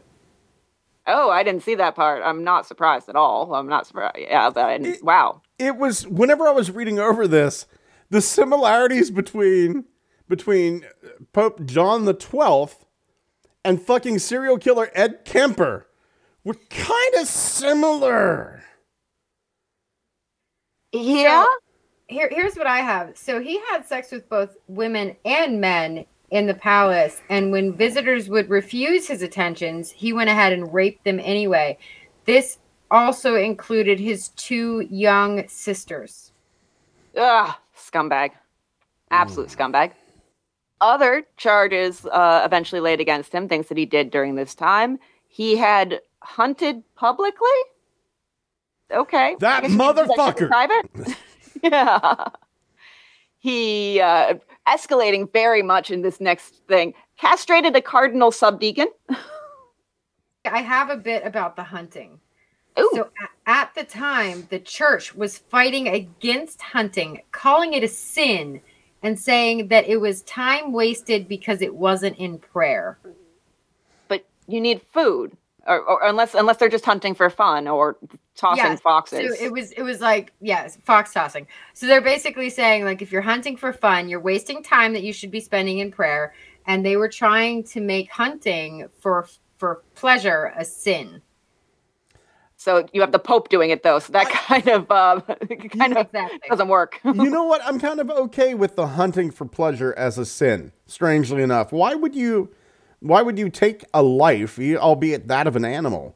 Oh, 1.08 1.30
I 1.32 1.42
didn't 1.44 1.64
see 1.64 1.76
that 1.76 1.96
part. 1.96 2.22
I'm 2.24 2.44
not 2.44 2.68
surprised 2.68 3.10
at 3.10 3.16
all. 3.16 3.56
I'm 3.56 3.68
not 3.68 3.88
surprised. 3.88 4.18
Yeah, 4.20 4.50
but 4.52 4.66
I 4.66 4.78
didn't- 4.78 5.04
wow. 5.04 5.42
It 5.58 5.76
was 5.78 6.08
whenever 6.08 6.48
I 6.48 6.52
was 6.52 6.72
reading 6.72 7.00
over 7.00 7.28
this, 7.28 7.66
the 8.10 8.22
similarities 8.22 9.10
between 9.12 9.86
between 10.28 10.86
uh, 11.04 11.08
Pope 11.34 11.66
John 11.66 12.06
the 12.06 12.14
Twelfth 12.14 12.86
and 13.66 13.82
fucking 13.82 14.20
serial 14.20 14.58
killer 14.58 14.90
Ed 14.94 15.26
Kemper 15.26 15.88
were 16.44 16.56
kind 16.70 17.16
of 17.20 17.28
similar. 17.28 18.64
Yeah. 20.94 21.46
Here, 22.12 22.30
here's 22.30 22.56
what 22.56 22.68
I 22.68 22.80
have. 22.80 23.18
So 23.18 23.40
he 23.40 23.60
had 23.72 23.86
sex 23.86 24.12
with 24.12 24.28
both 24.28 24.58
women 24.68 25.16
and 25.24 25.62
men 25.62 26.06
in 26.30 26.46
the 26.46 26.54
palace, 26.54 27.22
and 27.30 27.52
when 27.52 27.74
visitors 27.74 28.30
would 28.30 28.50
refuse 28.50 29.08
his 29.08 29.22
attentions, 29.22 29.92
he 29.92 30.14
went 30.14 30.30
ahead 30.30 30.54
and 30.54 30.74
raped 30.74 31.04
them 31.04 31.20
anyway. 31.22 31.78
This 32.26 32.58
also 32.90 33.36
included 33.36 34.00
his 34.00 34.30
two 34.30 34.88
young 34.90 35.48
sisters. 35.48 36.32
Ugh, 37.18 37.54
scumbag. 37.78 38.32
Absolute 39.10 39.50
scumbag. 39.50 39.92
Other 40.80 41.24
charges 41.38 42.06
uh, 42.06 42.42
eventually 42.46 42.82
laid 42.82 43.02
against 43.02 43.34
him, 43.34 43.48
things 43.48 43.68
that 43.68 43.78
he 43.78 43.86
did 43.86 44.10
during 44.10 44.36
this 44.36 44.56
time. 44.56 45.00
He 45.28 45.58
had 45.58 46.00
hunted 46.22 46.84
publicly. 46.96 47.48
Okay. 48.92 49.36
That 49.40 49.64
I 49.64 49.68
guess 49.68 49.72
you 49.72 49.78
could 49.78 49.96
do 49.96 50.02
shit 50.02 50.08
in 50.08 50.18
motherfucker. 50.18 50.48
Private. 50.48 51.18
yeah. 51.72 52.28
He 53.40 54.00
uh, 54.00 54.36
escalating 54.68 55.32
very 55.34 55.64
much 55.64 55.90
in 55.90 56.02
this 56.02 56.22
next 56.22 56.62
thing. 56.68 56.94
Castrated 57.18 57.76
a 57.76 57.82
cardinal 57.82 58.32
subdeacon. 58.32 58.88
I 60.46 60.62
have 60.62 60.90
a 60.90 60.98
bit 60.98 61.26
about 61.26 61.56
the 61.56 61.64
hunting. 61.64 62.20
Ooh. 62.80 62.90
So 62.94 63.10
at 63.46 63.74
the 63.76 63.84
time, 63.84 64.48
the 64.50 64.60
church 64.60 65.14
was 65.14 65.38
fighting 65.38 65.88
against 65.88 66.62
hunting, 66.62 67.22
calling 67.32 67.74
it 67.74 67.84
a 67.84 67.88
sin, 67.88 68.62
and 69.04 69.20
saying 69.20 69.68
that 69.70 69.88
it 69.88 69.98
was 69.98 70.22
time 70.24 70.72
wasted 70.72 71.28
because 71.28 71.62
it 71.62 71.76
wasn't 71.76 72.18
in 72.18 72.38
prayer. 72.38 72.98
but 74.08 74.26
you 74.48 74.62
need 74.62 74.82
food, 74.94 75.36
or, 75.68 75.80
or 75.82 76.04
unless 76.04 76.34
unless 76.34 76.58
they're 76.58 76.70
just 76.70 76.86
hunting 76.86 77.14
for 77.16 77.30
fun 77.30 77.68
or 77.68 77.98
tossing 78.36 78.58
Yes, 78.58 78.82
foxes. 78.82 79.38
So 79.38 79.46
it 79.46 79.52
was 79.52 79.72
it 79.74 79.84
was 79.84 80.02
like 80.02 80.34
yes, 80.42 80.78
fox 80.84 81.14
tossing. 81.14 81.48
So 81.74 81.88
they're 81.88 82.02
basically 82.02 82.50
saying 82.50 82.86
like 82.86 83.02
if 83.02 83.12
you're 83.12 83.22
hunting 83.22 83.58
for 83.58 83.72
fun, 83.74 84.10
you're 84.10 84.20
wasting 84.20 84.64
time 84.64 84.94
that 84.94 85.04
you 85.04 85.14
should 85.14 85.32
be 85.32 85.40
spending 85.40 85.80
in 85.80 85.92
prayer, 85.92 86.34
and 86.66 86.86
they 86.86 86.96
were 86.98 87.10
trying 87.10 87.64
to 87.66 87.82
make 87.82 88.12
hunting 88.12 88.88
for 89.00 89.28
for 89.58 89.84
pleasure 89.96 90.54
a 90.58 90.66
sin. 90.66 91.22
so 92.58 92.86
you 92.94 93.02
have 93.02 93.12
the 93.12 93.20
Pope 93.20 93.50
doing 93.50 93.72
it 93.72 93.84
though, 93.84 94.00
so 94.00 94.14
that 94.14 94.30
kind 94.30 94.68
of 94.68 94.90
uh, 94.92 95.22
kind 95.78 95.94
of 95.98 96.08
Exactly. 96.14 96.50
doesn't 96.50 96.68
work. 96.68 97.00
you 97.12 97.30
know 97.30 97.44
what? 97.46 97.62
I'm 97.66 97.80
kind 97.80 98.00
of 98.00 98.10
okay 98.10 98.54
with 98.54 98.76
the 98.76 98.88
hunting 98.88 99.32
for 99.32 99.46
pleasure 99.46 99.94
as 99.98 100.18
a 100.18 100.26
sin. 100.26 100.72
Strangely 100.86 101.42
enough, 101.44 101.72
why 101.72 101.96
would 101.96 102.16
you? 102.16 102.52
Why 103.02 103.22
would 103.24 103.38
you 103.38 103.50
take 103.50 103.84
a 103.94 104.02
life, 104.04 104.60
albeit 104.60 105.28
that 105.28 105.48
of 105.48 105.56
an 105.56 105.66
animal, 105.66 106.16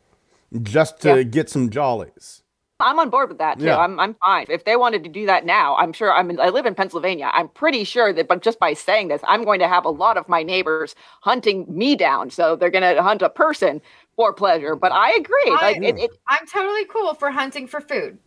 just 0.62 1.02
to 1.02 1.18
Yeah. 1.18 1.24
get 1.24 1.50
some 1.50 1.70
jollies? 1.70 2.44
I'm 2.80 3.00
on 3.00 3.10
board 3.10 3.30
with 3.30 3.38
that 3.40 3.58
too. 3.58 3.66
Yeah. 3.66 3.78
I'm 3.78 4.00
I'm 4.00 4.16
fine. 4.16 4.46
If 4.50 4.66
they 4.66 4.76
wanted 4.76 5.04
to 5.06 5.10
do 5.10 5.26
that 5.28 5.46
now, 5.46 5.76
I'm 5.78 5.94
sure. 5.94 6.12
I'm 6.12 6.38
I 6.40 6.50
live 6.50 6.66
in 6.66 6.76
Pennsylvania. 6.76 7.32
I'm 7.34 7.48
pretty 7.48 7.86
sure 7.86 8.12
that, 8.14 8.28
but 8.28 8.42
just 8.44 8.60
by 8.60 8.74
saying 8.74 9.08
this, 9.08 9.22
I'm 9.26 9.44
going 9.46 9.60
to 9.62 9.68
have 9.68 9.86
a 9.86 9.90
lot 9.90 10.18
of 10.18 10.28
my 10.28 10.44
neighbors 10.44 10.94
hunting 11.22 11.66
me 11.70 11.96
down. 11.96 12.30
So 12.30 12.56
they're 12.58 12.70
going 12.70 12.96
to 12.96 13.02
hunt 13.02 13.22
a 13.22 13.30
person 13.30 13.82
for 14.18 14.34
pleasure. 14.34 14.76
But 14.76 14.92
I 14.92 15.14
agree. 15.14 15.48
I- 15.48 15.72
Like 15.72 15.78
it, 15.78 15.98
it, 15.98 16.12
I'm 16.28 16.46
totally 16.48 16.86
cool 16.86 17.14
for 17.16 17.32
hunting 17.32 17.66
for 17.66 17.80
food. 17.82 18.20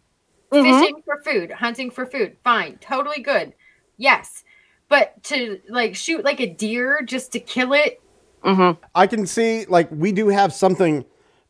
Mhm. 0.51 0.81
Fishing 0.81 1.03
for 1.05 1.23
food, 1.23 1.53
hunting 1.53 1.91
for 1.91 2.07
food. 2.07 2.39
Fine. 2.43 2.79
Totally 2.81 3.21
good. 3.21 3.53
Yes. 3.99 4.45
But 4.89 5.23
to 5.25 5.61
like 5.69 5.95
shoot 5.95 6.25
like 6.25 6.41
a 6.41 6.47
deer 6.47 7.03
just 7.05 7.33
to 7.33 7.41
kill 7.41 7.75
it, 7.75 8.01
mhm. 8.43 8.79
I 8.95 9.07
can 9.07 9.27
see 9.27 9.65
like 9.67 9.89
we 9.91 10.13
do 10.13 10.29
have 10.29 10.53
something 10.53 11.05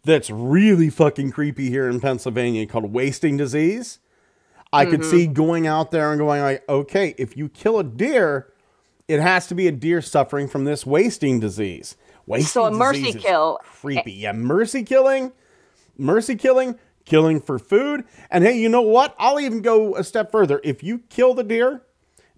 that's 0.05 0.31
really 0.31 0.91
fucking 0.91 1.33
creepy 1.33 1.69
here 1.71 1.89
in 1.89 2.01
Pennsylvania 2.01 2.67
called 2.67 2.93
wasting 2.93 3.37
disease. 3.37 3.99
I 4.73 4.85
could 4.85 5.05
see 5.05 5.27
going 5.27 5.67
out 5.67 5.91
there 5.91 6.11
and 6.13 6.19
going 6.19 6.43
like, 6.43 6.69
okay, 6.69 7.15
if 7.17 7.37
you 7.37 7.49
kill 7.49 7.79
a 7.79 7.85
deer, 7.85 8.53
it 9.09 9.21
has 9.21 9.47
to 9.47 9.55
be 9.55 9.67
a 9.67 9.73
deer 9.73 10.03
suffering 10.03 10.47
from 10.49 10.65
this 10.65 10.85
wasting 10.85 11.41
disease. 11.41 11.97
Wasting 12.27 12.49
So 12.49 12.65
a 12.67 12.71
mercy 12.71 13.01
disease 13.01 13.17
is 13.17 13.23
kill. 13.23 13.59
creepy. 13.63 14.13
Yeah, 14.13 14.33
mercy 14.33 14.83
killing, 14.83 15.33
mercy 15.97 16.37
killing, 16.37 16.79
killing 17.07 17.41
for 17.41 17.59
food. 17.59 18.05
And 18.31 18.45
hey, 18.45 18.59
you 18.59 18.69
know 18.69 18.83
what? 18.83 19.15
I'll 19.19 19.41
even 19.41 19.63
go 19.63 19.97
a 19.97 20.05
step 20.05 20.31
further. 20.31 20.61
If 20.63 20.83
you 20.83 20.99
kill 21.09 21.33
the 21.33 21.45
deer, 21.45 21.83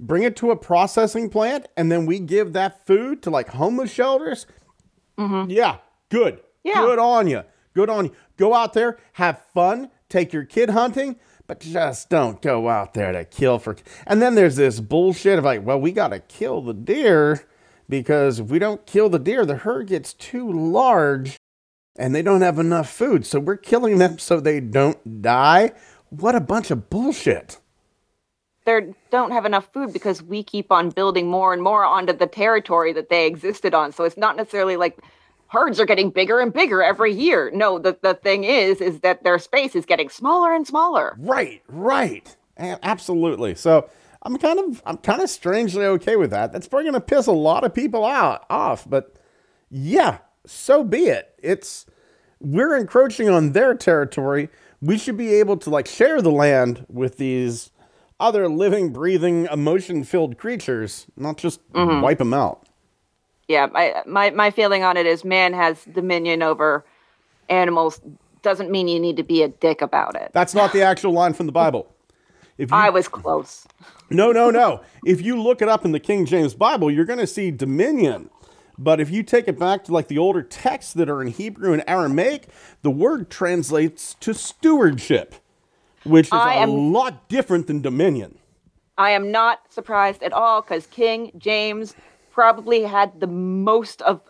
bring 0.01 0.23
it 0.23 0.35
to 0.37 0.51
a 0.51 0.57
processing 0.57 1.29
plant, 1.31 1.69
and 1.77 1.93
then 1.93 2.07
we 2.07 2.19
give 2.19 2.53
that 2.55 2.87
food 2.87 3.23
to 3.23 3.31
like 3.31 3.51
homeless 3.51 3.93
shelters. 3.93 4.47
Mm-hmm. 5.19 5.51
Yeah, 5.51 5.77
good. 6.09 6.41
Yeah. 6.65 6.81
Good 6.81 6.99
on 6.99 7.29
you. 7.29 7.45
Good 7.75 7.91
on 7.91 8.07
you. 8.07 8.13
Go 8.37 8.55
out 8.55 8.73
there, 8.73 8.99
have 9.13 9.45
fun, 9.55 9.91
take 10.09 10.33
your 10.33 10.45
kid 10.45 10.71
hunting, 10.71 11.17
but 11.47 11.61
just 11.61 12.09
don't 12.11 12.41
go 12.43 12.69
out 12.69 12.95
there 12.95 13.13
to 13.13 13.25
kill 13.25 13.59
for. 13.59 13.77
And 14.07 14.21
then 14.21 14.35
there's 14.35 14.57
this 14.57 14.81
bullshit 14.81 15.39
of 15.39 15.45
like, 15.45 15.65
well, 15.65 15.81
we 15.81 15.93
got 15.93 16.09
to 16.09 16.21
kill 16.21 16.63
the 16.63 16.75
deer 16.75 17.47
because 17.89 18.41
if 18.41 18.49
we 18.49 18.59
don't 18.59 18.87
kill 18.87 19.09
the 19.09 19.19
deer, 19.19 19.45
the 19.45 19.57
herd 19.57 19.89
gets 19.89 20.15
too 20.15 20.51
large 20.51 21.37
and 21.99 22.15
they 22.15 22.23
don't 22.23 22.41
have 22.41 22.59
enough 22.59 22.91
food. 22.91 23.27
So 23.27 23.39
we're 23.41 23.57
killing 23.57 23.99
them 23.99 24.19
so 24.19 24.41
they 24.41 24.61
don't 24.61 25.23
die. 25.23 25.73
What 26.09 26.35
a 26.35 26.41
bunch 26.41 26.71
of 26.71 26.91
bullshit. 26.91 27.60
They 28.65 28.93
don't 29.11 29.33
have 29.33 29.47
enough 29.47 29.73
food 29.73 29.93
because 29.93 30.23
we 30.23 30.43
keep 30.43 30.71
on 30.71 30.91
building 30.91 31.29
more 31.29 31.53
and 31.53 31.63
more 31.63 31.85
onto 31.85 32.13
the 32.13 32.27
territory 32.27 32.93
that 32.93 33.09
they 33.09 33.27
existed 33.27 33.75
on. 33.75 33.93
So 33.93 34.05
it's 34.05 34.17
not 34.17 34.37
necessarily 34.37 34.77
like 34.77 34.99
herds 35.49 35.81
are 35.81 35.87
getting 35.87 36.11
bigger 36.11 36.41
and 36.41 36.53
bigger 36.53 36.83
every 36.83 37.13
year. 37.13 37.51
No, 37.53 37.79
the, 37.79 37.99
the 38.03 38.15
thing 38.15 38.45
is, 38.45 38.81
is 38.81 39.01
that 39.01 39.25
their 39.25 39.39
space 39.39 39.75
is 39.75 39.87
getting 39.87 40.09
smaller 40.09 40.55
and 40.55 40.67
smaller. 40.67 41.17
Right, 41.19 41.63
right. 41.69 42.37
Absolutely. 42.59 43.55
So 43.55 43.89
I'm 44.23 44.37
kind 44.37 44.59
of 44.59 44.83
I'm 44.85 44.99
kind 44.99 45.23
of 45.23 45.31
strangely 45.31 45.85
okay 45.85 46.17
with 46.17 46.31
that. 46.31 46.53
That's 46.53 46.69
probably 46.69 46.87
gonna 46.87 47.01
piss 47.01 47.27
a 47.27 47.33
lot 47.33 47.65
of 47.65 47.75
people 47.75 48.05
out 48.05 48.45
off, 48.51 48.89
but 48.89 49.17
yeah, 49.71 50.19
so 50.47 50.85
be 50.85 51.05
it. 51.05 51.35
It's 51.43 51.87
we're 52.41 52.77
encroaching 52.77 53.29
on 53.29 53.53
their 53.53 53.75
territory. 53.75 54.51
We 54.83 54.99
should 54.99 55.17
be 55.17 55.35
able 55.35 55.57
to 55.59 55.71
like 55.71 55.87
share 55.87 56.21
the 56.21 56.31
land 56.31 56.85
with 56.89 57.17
these 57.17 57.71
other 58.21 58.49
living, 58.49 58.93
breathing, 58.93 59.47
emotion-filled 59.51 60.39
creatures, 60.39 61.07
not 61.17 61.37
just 61.39 61.61
mm-hmm. 61.73 62.01
wipe 62.01 62.19
them 62.19 62.35
out. 62.35 62.67
Yeah, 63.49 63.67
my, 63.67 64.03
my 64.07 64.31
my 64.31 64.51
feeling 64.53 64.85
on 64.85 64.97
it 64.97 65.07
is 65.07 65.25
man 65.25 65.53
has 65.55 65.85
dominion 65.87 66.43
over 66.43 66.85
animals 67.49 68.01
doesn't 68.43 68.71
mean 68.71 68.87
you 68.87 69.01
need 69.01 69.17
to 69.17 69.23
be 69.25 69.43
a 69.43 69.49
dick 69.49 69.83
about 69.83 70.15
it. 70.15 70.31
That's 70.33 70.55
not 70.55 70.73
the 70.73 70.83
actual 70.83 71.13
line 71.13 71.33
from 71.33 71.47
the 71.47 71.53
Bible. 71.53 71.93
If 72.59 72.71
you 72.71 72.77
I 72.77 72.91
was 72.91 73.09
close. 73.09 73.67
No, 74.11 74.33
no, 74.33 74.51
no. 74.51 74.83
If 75.05 75.23
you 75.23 75.41
look 75.41 75.63
it 75.63 75.69
up 75.69 75.85
in 75.85 75.93
the 75.93 76.01
King 76.01 76.27
James 76.27 76.55
Bible, 76.55 76.91
you're 76.91 77.05
going 77.05 77.19
to 77.19 77.27
see 77.27 77.51
dominion. 77.51 78.31
But 78.79 79.01
if 79.01 79.11
you 79.11 79.23
take 79.23 79.47
it 79.49 79.59
back 79.59 79.85
to 79.85 79.93
like 79.93 80.09
the 80.09 80.19
older 80.19 80.43
texts 80.43 80.93
that 80.95 81.11
are 81.11 81.21
in 81.21 81.29
Hebrew 81.29 81.73
and 81.73 81.85
Aramaic, 81.87 82.49
the 82.83 82.91
word 82.91 83.31
translates 83.31 84.15
to 84.21 84.33
stewardship, 84.33 85.35
which 86.05 86.27
is 86.27 86.33
I 86.33 86.55
a 86.55 86.59
am- 86.63 86.93
lot 86.93 87.29
different 87.29 87.67
than 87.67 87.81
dominion. 87.81 88.39
I 88.99 89.11
am 89.13 89.31
not 89.31 89.61
surprised 89.73 90.23
at 90.23 90.33
all 90.33 90.61
because 90.61 90.87
King 90.87 91.33
James 91.39 91.95
probably 92.31 92.83
had 92.83 93.19
the 93.21 93.27
most 93.27 94.03
of 94.03 94.21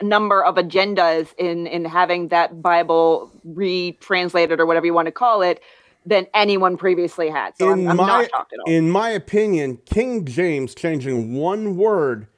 number 0.00 0.42
of 0.44 0.54
agendas 0.54 1.34
in 1.38 1.66
in 1.66 1.84
having 1.84 2.28
that 2.28 2.62
Bible 2.62 3.30
retranslated 3.44 4.60
or 4.60 4.66
whatever 4.66 4.86
you 4.86 4.94
want 4.94 5.06
to 5.06 5.12
call 5.12 5.42
it 5.42 5.60
than 6.06 6.26
anyone 6.32 6.76
previously 6.76 7.28
had. 7.28 7.56
So 7.58 7.70
I'm, 7.70 7.86
I'm 7.86 7.96
not 7.96 8.30
shocked 8.30 8.52
at 8.54 8.60
all. 8.60 8.72
in 8.72 8.88
my 8.90 9.10
opinion, 9.10 9.78
King 9.84 10.24
James 10.24 10.74
changing 10.74 11.34
one 11.34 11.76
word 11.76 12.28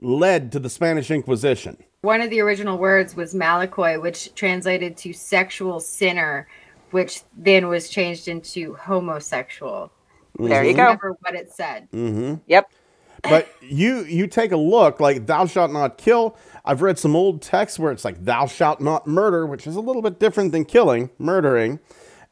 led 0.00 0.50
to 0.52 0.58
the 0.58 0.70
Spanish 0.70 1.10
Inquisition. 1.10 1.76
One 2.00 2.22
of 2.22 2.30
the 2.30 2.40
original 2.40 2.78
words 2.78 3.14
was 3.14 3.34
malakoi, 3.34 4.00
which 4.00 4.34
translated 4.34 4.96
to 4.98 5.12
sexual 5.12 5.78
sinner, 5.80 6.48
which 6.92 7.22
then 7.36 7.68
was 7.68 7.88
changed 7.88 8.28
into 8.28 8.74
homosexual. 8.74 9.90
there 10.38 10.64
you 10.64 10.70
Mm-hmm. 10.70 10.76
go. 10.76 10.82
Remember 10.84 11.16
what 11.20 11.34
it 11.34 11.52
said. 11.52 11.88
Yep. 12.46 12.70
But 13.22 13.48
you 13.60 14.04
you 14.04 14.26
take 14.26 14.50
a 14.52 14.56
look 14.56 14.98
like 14.98 15.26
thou 15.26 15.44
shalt 15.46 15.70
not 15.72 15.98
kill. 15.98 16.36
I've 16.64 16.80
read 16.80 16.98
some 16.98 17.14
old 17.14 17.42
texts 17.42 17.78
where 17.78 17.92
it's 17.92 18.04
like 18.04 18.24
thou 18.24 18.46
shalt 18.46 18.80
not 18.80 19.06
murder, 19.06 19.46
which 19.46 19.66
is 19.66 19.76
a 19.76 19.80
little 19.80 20.00
bit 20.00 20.18
different 20.18 20.52
than 20.52 20.64
killing, 20.64 21.10
murdering. 21.18 21.80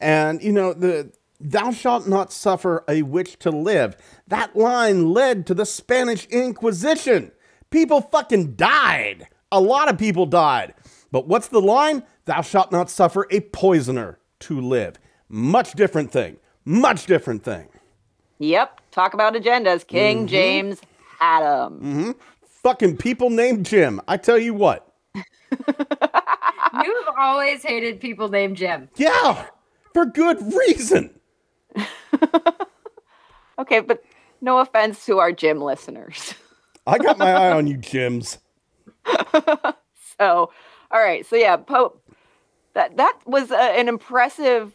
And 0.00 0.42
you 0.42 0.52
know, 0.52 0.72
the 0.72 1.12
thou 1.40 1.72
shalt 1.72 2.08
not 2.08 2.32
suffer 2.32 2.84
a 2.88 3.02
witch 3.02 3.38
to 3.40 3.50
live. 3.50 3.96
That 4.28 4.56
line 4.56 5.12
led 5.12 5.46
to 5.48 5.54
the 5.54 5.66
Spanish 5.66 6.26
Inquisition. 6.28 7.32
People 7.70 8.00
fucking 8.00 8.54
died. 8.54 9.28
A 9.52 9.60
lot 9.60 9.90
of 9.90 9.98
people 9.98 10.24
died. 10.24 10.72
But 11.12 11.28
what's 11.28 11.48
the 11.48 11.60
line? 11.60 12.02
Thou 12.24 12.40
shalt 12.40 12.72
not 12.72 12.88
suffer 12.88 13.26
a 13.30 13.40
poisoner 13.40 14.18
to 14.40 14.60
live. 14.60 14.98
Much 15.28 15.72
different 15.72 16.10
thing. 16.10 16.36
Much 16.64 17.06
different 17.06 17.42
thing. 17.42 17.68
Yep. 18.38 18.80
Talk 18.90 19.14
about 19.14 19.34
agendas. 19.34 19.86
King 19.86 20.18
Mm-hmm. 20.18 20.26
James 20.26 20.80
had 21.18 21.42
'em. 21.42 22.14
Fucking 22.62 22.96
people 22.96 23.30
named 23.30 23.66
Jim. 23.66 24.00
I 24.08 24.16
tell 24.16 24.38
you 24.38 24.54
what. 24.54 24.84
You've 25.14 27.08
always 27.18 27.62
hated 27.62 28.00
people 28.00 28.28
named 28.28 28.56
Jim. 28.56 28.88
Yeah, 28.96 29.46
for 29.94 30.04
good 30.06 30.40
reason. 30.54 31.18
Okay, 33.58 33.80
but 33.80 34.04
no 34.40 34.60
offense 34.60 35.04
to 35.06 35.18
our 35.18 35.32
Jim 35.32 35.60
listeners. 35.60 36.32
I 36.86 36.96
got 36.98 37.18
my 37.18 37.32
eye 37.32 37.50
on 37.50 37.66
you, 37.66 37.76
Jims. 37.90 38.38
So, 40.16 40.50
all 40.92 41.00
right. 41.02 41.26
So 41.26 41.34
yeah, 41.34 41.56
Pope. 41.56 42.00
That 42.78 42.96
that 42.96 43.18
was 43.26 43.50
uh 43.50 43.56
an 43.56 43.88
impressive 43.88 44.72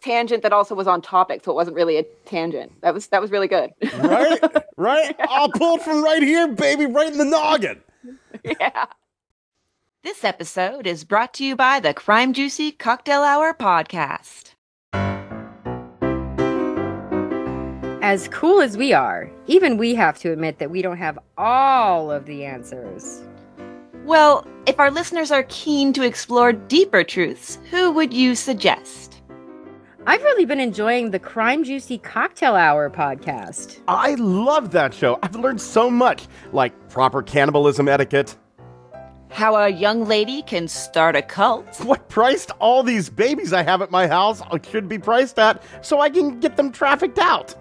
tangent 0.00 0.42
that 0.44 0.54
also 0.54 0.74
was 0.74 0.86
on 0.86 1.02
topic, 1.02 1.44
so 1.44 1.52
it 1.52 1.56
wasn't 1.56 1.76
really 1.76 1.98
a 1.98 2.04
tangent. 2.24 2.72
That 2.80 2.94
was 2.94 3.08
that 3.08 3.20
was 3.20 3.30
really 3.30 3.48
good. 3.48 3.70
Right? 3.98 4.40
right? 4.78 5.14
I'll 5.28 5.50
pull 5.50 5.76
it 5.76 5.82
from 5.82 6.02
right 6.02 6.22
here, 6.22 6.48
baby, 6.48 6.86
right 6.86 7.12
in 7.12 7.18
the 7.18 7.26
noggin. 7.26 7.82
yeah. 8.42 8.86
This 10.02 10.24
episode 10.24 10.86
is 10.86 11.04
brought 11.04 11.34
to 11.34 11.44
you 11.44 11.54
by 11.54 11.80
the 11.80 11.92
Crime 11.92 12.32
Juicy 12.32 12.72
Cocktail 12.72 13.20
Hour 13.20 13.52
podcast. 13.52 14.54
As 18.00 18.26
cool 18.28 18.62
as 18.62 18.78
we 18.78 18.94
are, 18.94 19.30
even 19.48 19.76
we 19.76 19.94
have 19.96 20.18
to 20.20 20.32
admit 20.32 20.60
that 20.60 20.70
we 20.70 20.80
don't 20.80 20.96
have 20.96 21.18
all 21.36 22.10
of 22.10 22.24
the 22.24 22.46
answers. 22.46 23.22
Well, 24.04 24.46
if 24.66 24.78
our 24.80 24.90
listeners 24.90 25.30
are 25.30 25.44
keen 25.48 25.92
to 25.94 26.02
explore 26.02 26.52
deeper 26.52 27.04
truths, 27.04 27.58
who 27.70 27.90
would 27.92 28.12
you 28.12 28.34
suggest? 28.34 29.22
I've 30.06 30.22
really 30.22 30.46
been 30.46 30.60
enjoying 30.60 31.10
the 31.10 31.18
Crime 31.18 31.64
Juicy 31.64 31.98
Cocktail 31.98 32.54
Hour 32.54 32.88
podcast. 32.88 33.80
I 33.86 34.14
love 34.14 34.70
that 34.70 34.94
show. 34.94 35.18
I've 35.22 35.36
learned 35.36 35.60
so 35.60 35.90
much, 35.90 36.26
like 36.52 36.72
proper 36.88 37.22
cannibalism 37.22 37.88
etiquette. 37.88 38.34
How 39.30 39.54
a 39.56 39.68
young 39.68 40.06
lady 40.06 40.40
can 40.42 40.66
start 40.68 41.14
a 41.14 41.20
cult? 41.20 41.84
What 41.84 42.08
priced 42.08 42.50
all 42.58 42.82
these 42.82 43.10
babies 43.10 43.52
I 43.52 43.62
have 43.62 43.82
at 43.82 43.90
my 43.90 44.06
house 44.06 44.40
should 44.70 44.88
be 44.88 44.98
priced 44.98 45.38
at 45.38 45.62
so 45.82 46.00
I 46.00 46.08
can 46.08 46.40
get 46.40 46.56
them 46.56 46.72
trafficked 46.72 47.18
out. 47.18 47.54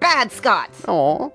Bad 0.00 0.30
Scott! 0.30 0.70
Aw. 0.86 1.30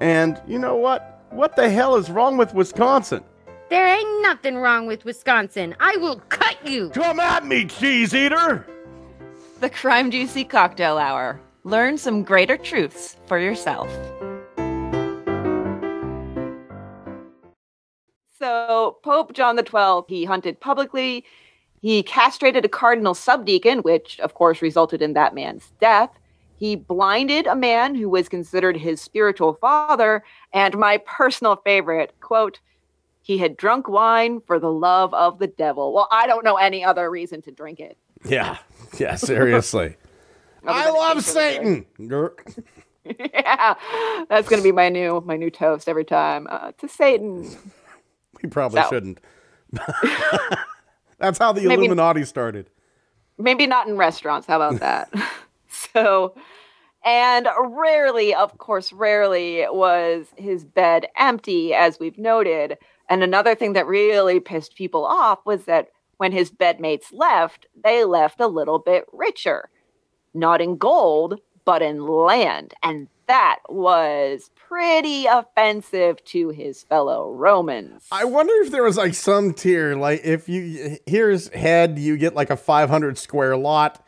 And 0.00 0.40
you 0.46 0.58
know 0.60 0.76
what? 0.76 1.24
What 1.30 1.56
the 1.56 1.68
hell 1.68 1.96
is 1.96 2.10
wrong 2.10 2.36
with 2.36 2.54
Wisconsin? 2.54 3.24
There 3.70 3.86
ain't 3.86 4.22
nothing 4.22 4.56
wrong 4.56 4.88
with 4.88 5.04
Wisconsin. 5.04 5.76
I 5.78 5.96
will 5.98 6.16
cut 6.28 6.56
you. 6.66 6.90
Come 6.90 7.20
at 7.20 7.46
me, 7.46 7.66
cheese 7.66 8.12
eater! 8.12 8.66
The 9.60 9.70
Crime 9.70 10.10
Juicy 10.10 10.42
Cocktail 10.42 10.98
Hour. 10.98 11.40
Learn 11.62 11.96
some 11.96 12.24
greater 12.24 12.56
truths 12.56 13.16
for 13.26 13.38
yourself. 13.38 13.88
So 18.40 18.98
Pope 19.04 19.34
John 19.34 19.54
the 19.54 19.62
Twelfth, 19.62 20.08
he 20.08 20.24
hunted 20.24 20.58
publicly. 20.58 21.24
He 21.80 22.02
castrated 22.02 22.64
a 22.64 22.68
cardinal 22.68 23.14
subdeacon, 23.14 23.82
which 23.82 24.18
of 24.18 24.34
course 24.34 24.62
resulted 24.62 25.00
in 25.00 25.12
that 25.12 25.32
man's 25.32 25.70
death. 25.80 26.10
He 26.56 26.74
blinded 26.74 27.46
a 27.46 27.54
man 27.54 27.94
who 27.94 28.08
was 28.08 28.28
considered 28.28 28.76
his 28.76 29.00
spiritual 29.00 29.54
father, 29.54 30.24
and 30.52 30.76
my 30.76 30.98
personal 31.06 31.54
favorite 31.64 32.14
quote, 32.20 32.58
he 33.22 33.38
had 33.38 33.56
drunk 33.56 33.88
wine 33.88 34.40
for 34.40 34.58
the 34.58 34.70
love 34.72 35.12
of 35.14 35.38
the 35.38 35.46
devil. 35.46 35.92
Well, 35.92 36.08
I 36.10 36.26
don't 36.26 36.44
know 36.44 36.56
any 36.56 36.84
other 36.84 37.10
reason 37.10 37.42
to 37.42 37.50
drink 37.50 37.80
it. 37.80 37.96
Yeah, 38.24 38.58
yeah, 38.98 39.14
seriously. 39.16 39.96
I 40.66 40.90
love 40.90 41.14
tastes 41.24 41.34
really 41.36 41.84
good. 42.06 42.32
Satan! 42.44 42.64
Yeah, 43.32 43.74
that's 44.28 44.46
gonna 44.48 44.62
be 44.62 44.72
my 44.72 44.90
new 44.90 45.22
my 45.24 45.36
new 45.36 45.50
toast 45.50 45.88
every 45.88 46.04
time. 46.04 46.46
Uh, 46.50 46.72
to 46.78 46.86
Satan. 46.86 47.48
We 48.42 48.48
probably 48.50 48.82
So- 48.82 48.88
shouldn't. 48.90 49.20
That's 51.18 51.38
how 51.38 51.52
the 51.52 51.62
Maybe- 51.62 51.84
Illuminati 51.86 52.24
started. 52.24 52.70
maybe 53.38 53.66
not 53.66 53.86
in 53.88 53.96
restaurants. 53.96 54.46
How 54.46 54.60
about 54.60 54.80
that? 54.80 55.12
so, 55.68 56.34
and 57.04 57.48
rarely, 57.58 58.34
of 58.34 58.56
course, 58.58 58.92
rarely 58.92 59.64
was 59.70 60.26
his 60.36 60.64
bed 60.64 61.06
empty, 61.16 61.74
as 61.74 61.98
we've 61.98 62.18
noted. 62.18 62.78
And 63.10 63.24
another 63.24 63.56
thing 63.56 63.74
that 63.74 63.86
really 63.86 64.40
pissed 64.40 64.76
people 64.76 65.04
off 65.04 65.40
was 65.44 65.64
that 65.64 65.88
when 66.16 66.32
his 66.32 66.50
bedmates 66.50 67.12
left, 67.12 67.66
they 67.82 68.04
left 68.04 68.40
a 68.40 68.46
little 68.46 68.78
bit 68.78 69.04
richer, 69.12 69.68
not 70.32 70.60
in 70.60 70.76
gold, 70.76 71.40
but 71.64 71.82
in 71.82 72.06
land. 72.06 72.72
And 72.82 73.08
that 73.26 73.58
was 73.68 74.50
pretty 74.54 75.26
offensive 75.26 76.22
to 76.26 76.50
his 76.50 76.82
fellow 76.84 77.32
Romans. 77.32 78.06
I 78.12 78.24
wonder 78.24 78.52
if 78.62 78.70
there 78.70 78.82
was 78.82 78.96
like 78.96 79.14
some 79.14 79.54
tier, 79.54 79.94
like 79.96 80.20
if 80.24 80.48
you 80.48 80.98
here's 81.06 81.48
head, 81.48 81.98
you 81.98 82.16
get 82.16 82.34
like 82.34 82.50
a 82.50 82.56
500 82.56 83.18
square 83.18 83.56
lot. 83.56 84.04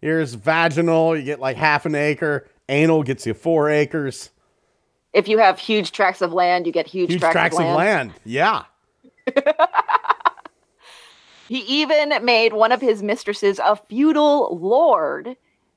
Here's 0.00 0.34
vaginal, 0.34 1.16
you 1.16 1.22
get 1.22 1.40
like 1.40 1.56
half 1.56 1.86
an 1.86 1.94
acre. 1.94 2.48
Anal 2.68 3.02
gets 3.02 3.26
you 3.26 3.34
four 3.34 3.70
acres. 3.70 4.30
If 5.14 5.26
you 5.28 5.38
have 5.38 5.58
huge 5.58 5.92
tracts 5.92 6.20
of 6.20 6.32
land, 6.34 6.66
you 6.66 6.72
get 6.72 6.86
huge, 6.86 7.10
Huge 7.10 7.20
tracts, 7.20 7.32
tracts 7.32 7.56
of 7.58 7.64
land. 7.64 8.10
of 8.10 8.16
land. 8.16 8.20
Yeah. 8.24 8.64
He 11.48 11.58
even 11.58 12.24
made 12.24 12.54
one 12.54 12.72
of 12.72 12.80
his 12.80 13.02
mistresses 13.02 13.60
a 13.62 13.76
feudal 13.76 14.58
lord 14.58 15.36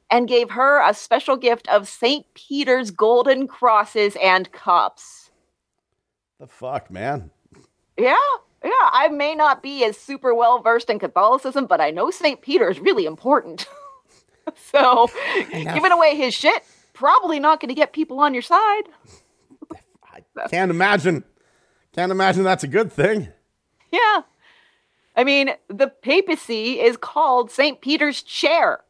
and 0.10 0.28
gave 0.28 0.52
her 0.52 0.82
a 0.82 0.94
special 0.94 1.36
gift 1.36 1.68
of 1.68 1.90
St. 1.90 2.26
Peter's 2.34 2.90
golden 2.92 3.48
crosses 3.48 4.16
and 4.24 4.50
cups. 4.54 5.30
The 6.40 6.48
fuck, 6.48 6.90
man. 6.90 7.32
Yeah, 7.98 8.16
yeah, 8.64 8.72
I 8.94 9.10
may 9.12 9.36
not 9.36 9.62
be 9.62 9.84
as 9.84 9.98
super 9.98 10.34
well 10.34 10.60
versed 10.62 10.90
in 10.90 11.00
Catholicism, 11.00 11.66
but 11.66 11.82
I 11.82 11.92
know 11.92 12.12
St. 12.12 12.42
Peter 12.42 12.70
is 12.70 12.80
really 12.80 13.06
important. 13.06 13.68
so, 14.56 15.10
giving 15.52 15.92
away 15.92 16.16
his 16.16 16.34
shit, 16.34 16.64
probably 16.94 17.40
not 17.40 17.60
going 17.60 17.70
to 17.70 17.76
get 17.76 17.92
people 17.92 18.20
on 18.20 18.34
your 18.34 18.42
side. 18.44 18.84
Can't 20.50 20.72
imagine. 20.72 21.24
Can't 21.94 22.12
imagine 22.12 22.44
that's 22.44 22.64
a 22.64 22.68
good 22.68 22.92
thing. 22.92 23.30
Yeah. 23.92 24.22
I 25.16 25.24
mean, 25.24 25.52
the 25.68 25.88
papacy 25.88 26.80
is 26.80 26.96
called 26.98 27.50
St. 27.50 27.82
Peter's 27.82 28.22
chair. 28.22 28.82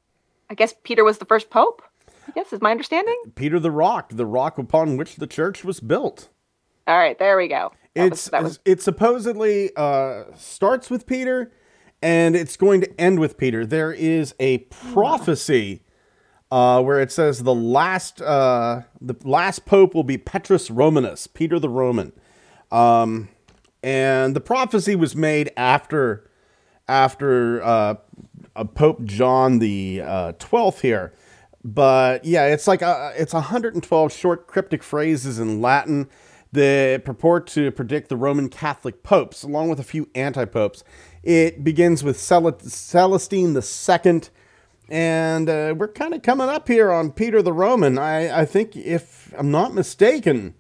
I 0.50 0.56
guess 0.56 0.74
Peter 0.84 1.04
was 1.04 1.18
the 1.20 1.26
first 1.26 1.50
pope. 1.50 1.82
I 2.28 2.32
guess 2.32 2.52
is 2.52 2.62
my 2.62 2.72
understanding. 2.72 3.16
Peter 3.36 3.60
the 3.60 3.72
Rock, 3.72 4.10
the 4.12 4.26
rock 4.26 4.58
upon 4.58 4.98
which 4.98 5.16
the 5.16 5.28
church 5.28 5.64
was 5.64 5.80
built. 5.80 6.30
All 6.86 6.98
right, 6.98 7.18
there 7.18 7.38
we 7.38 7.48
go. 7.48 7.72
That 7.96 8.08
It's 8.08 8.32
was, 8.32 8.44
was 8.44 8.60
it 8.66 8.82
supposedly 8.82 9.72
uh, 9.76 10.26
starts 10.36 10.90
with 10.90 11.06
Peter, 11.06 11.52
and 12.02 12.36
it's 12.36 12.58
going 12.58 12.82
to 12.82 13.02
end 13.02 13.20
with 13.20 13.38
Peter. 13.38 13.66
There 13.66 13.92
is 13.94 14.36
a 14.40 14.60
prophecy 14.60 15.84
uh, 16.52 16.82
where 16.82 17.02
it 17.02 17.12
says 17.12 17.44
the 17.44 17.56
last 17.56 18.22
uh, 18.22 18.82
the 19.02 19.16
last 19.24 19.66
pope 19.66 19.94
will 19.94 20.04
be 20.04 20.18
Petrus 20.18 20.72
Romanus, 20.72 21.28
Peter 21.28 21.60
the 21.60 21.70
Roman, 21.70 22.14
um, 22.72 23.30
and 23.84 24.36
the 24.36 24.42
prophecy 24.42 24.96
was 24.96 25.16
made 25.16 25.52
after 25.58 26.30
after 26.88 27.62
uh, 27.64 27.96
uh, 28.56 28.64
Pope 28.64 29.04
John 29.04 29.60
the 29.60 30.02
uh, 30.04 30.32
twelfth 30.40 30.82
here. 30.82 31.14
But 31.64 32.24
yeah, 32.24 32.46
it's 32.46 32.66
like 32.66 32.82
a, 32.82 33.12
it's 33.18 33.34
112 33.34 34.14
short 34.14 34.48
cryptic 34.48 34.82
phrases 34.82 35.38
in 35.38 35.62
Latin 35.62 36.08
that 36.54 37.04
purport 37.04 37.46
to 37.48 37.72
predict 37.72 38.08
the 38.08 38.16
Roman 38.16 38.48
Catholic 38.48 39.04
popes, 39.04 39.44
along 39.44 39.68
with 39.70 39.80
a 39.80 39.84
few 39.84 40.08
anti-popes. 40.16 40.86
It 41.24 41.66
begins 41.66 42.06
with 42.06 42.18
Cel- 42.18 42.58
Celestine 42.60 43.54
II, 43.54 44.22
and 44.90 45.50
uh, 45.50 45.76
we're 45.78 45.88
kind 45.88 46.14
of 46.14 46.22
coming 46.22 46.50
up 46.50 46.68
here 46.68 46.92
on 46.92 47.12
Peter 47.12 47.42
the 47.42 47.54
Roman. 47.54 47.98
I, 47.98 48.42
I 48.42 48.46
think, 48.46 48.76
if 48.76 49.34
I'm 49.38 49.52
not 49.52 49.74
mistaken, 49.74 50.54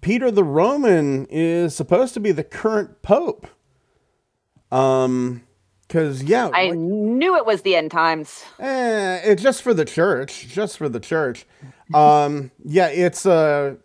Peter 0.00 0.30
the 0.30 0.44
Roman 0.44 1.26
is 1.30 1.74
supposed 1.74 2.14
to 2.14 2.20
be 2.20 2.32
the 2.32 2.44
current 2.44 3.02
pope. 3.02 3.46
Um, 4.70 5.42
because 5.86 6.22
yeah, 6.22 6.50
I 6.52 6.66
like- 6.66 6.78
knew 6.78 7.36
it 7.36 7.46
was 7.46 7.62
the 7.62 7.74
end 7.74 7.90
times. 7.90 8.44
Eh, 8.58 9.20
it's 9.24 9.42
just 9.42 9.62
for 9.62 9.72
the 9.72 9.86
church, 9.86 10.46
just 10.48 10.76
for 10.76 10.86
the 10.88 11.00
church. 11.00 11.46
Um, 11.94 12.50
yeah, 12.62 12.88
it's 12.88 13.24
uh, 13.24 13.76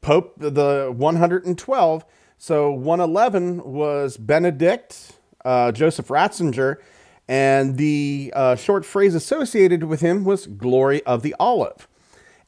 Pope 0.00 0.32
the 0.38 0.90
112. 0.96 2.04
So 2.38 2.70
111 2.72 3.62
was 3.62 4.16
Benedict, 4.16 5.12
uh, 5.44 5.70
Joseph 5.72 6.08
Ratzinger, 6.08 6.76
and 7.32 7.78
the 7.78 8.30
uh, 8.36 8.54
short 8.56 8.84
phrase 8.84 9.14
associated 9.14 9.84
with 9.84 10.02
him 10.02 10.22
was 10.22 10.46
"Glory 10.46 11.02
of 11.04 11.22
the 11.22 11.34
Olive." 11.40 11.88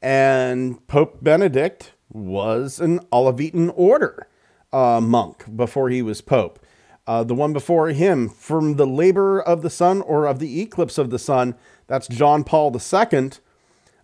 And 0.02 0.86
Pope 0.88 1.24
Benedict 1.24 1.94
was 2.10 2.80
an 2.80 2.98
Olivetan 3.10 3.72
order 3.74 4.28
uh, 4.74 5.00
monk 5.00 5.56
before 5.56 5.88
he 5.88 6.02
was 6.02 6.20
pope. 6.20 6.62
Uh, 7.06 7.24
the 7.24 7.34
one 7.34 7.54
before 7.54 7.88
him, 7.88 8.28
from 8.28 8.76
the 8.76 8.86
labor 8.86 9.40
of 9.40 9.62
the 9.62 9.70
sun 9.70 10.02
or 10.02 10.26
of 10.26 10.38
the 10.38 10.60
eclipse 10.60 10.98
of 10.98 11.08
the 11.08 11.18
sun, 11.18 11.54
that's 11.86 12.06
John 12.06 12.44
Paul 12.44 12.70
II. 12.76 13.30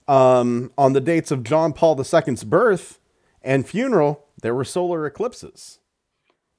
Um, 0.08 0.72
on 0.78 0.94
the 0.94 1.00
dates 1.02 1.30
of 1.30 1.42
John 1.42 1.74
Paul 1.74 2.00
II's 2.00 2.42
birth 2.44 3.00
and 3.42 3.68
funeral, 3.68 4.28
there 4.40 4.54
were 4.54 4.64
solar 4.64 5.04
eclipses. 5.04 5.79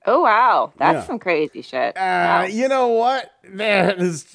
Oh 0.06 0.22
wow, 0.24 0.74
that's 0.78 0.95
Yeah. 0.95 1.04
some 1.06 1.20
crazy 1.20 1.62
shit. 1.62 1.95
Uh, 1.95 1.99
Wow. 1.99 2.43
you 2.43 2.68
know 2.68 2.88
what? 2.89 3.32
That 3.54 3.99
is 3.99 4.26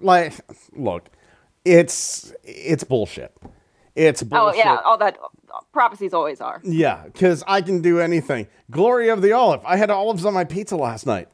like, 0.00 0.32
look, 0.72 1.08
it's 1.64 2.32
it's 2.44 2.84
bullshit. 2.84 3.36
It's 3.94 4.22
bullshit. 4.22 4.58
oh 4.64 4.70
yeah, 4.70 4.78
all 4.84 4.96
that 4.98 5.18
prophecies 5.72 6.14
always 6.14 6.40
are. 6.40 6.60
Yeah, 6.64 7.04
because 7.04 7.44
I 7.46 7.60
can 7.60 7.82
do 7.82 8.00
anything. 8.00 8.46
Glory 8.70 9.10
of 9.10 9.20
the 9.20 9.32
olive. 9.32 9.60
I 9.66 9.76
had 9.76 9.90
olives 9.90 10.24
on 10.24 10.32
my 10.32 10.44
pizza 10.44 10.76
last 10.76 11.04
night. 11.06 11.28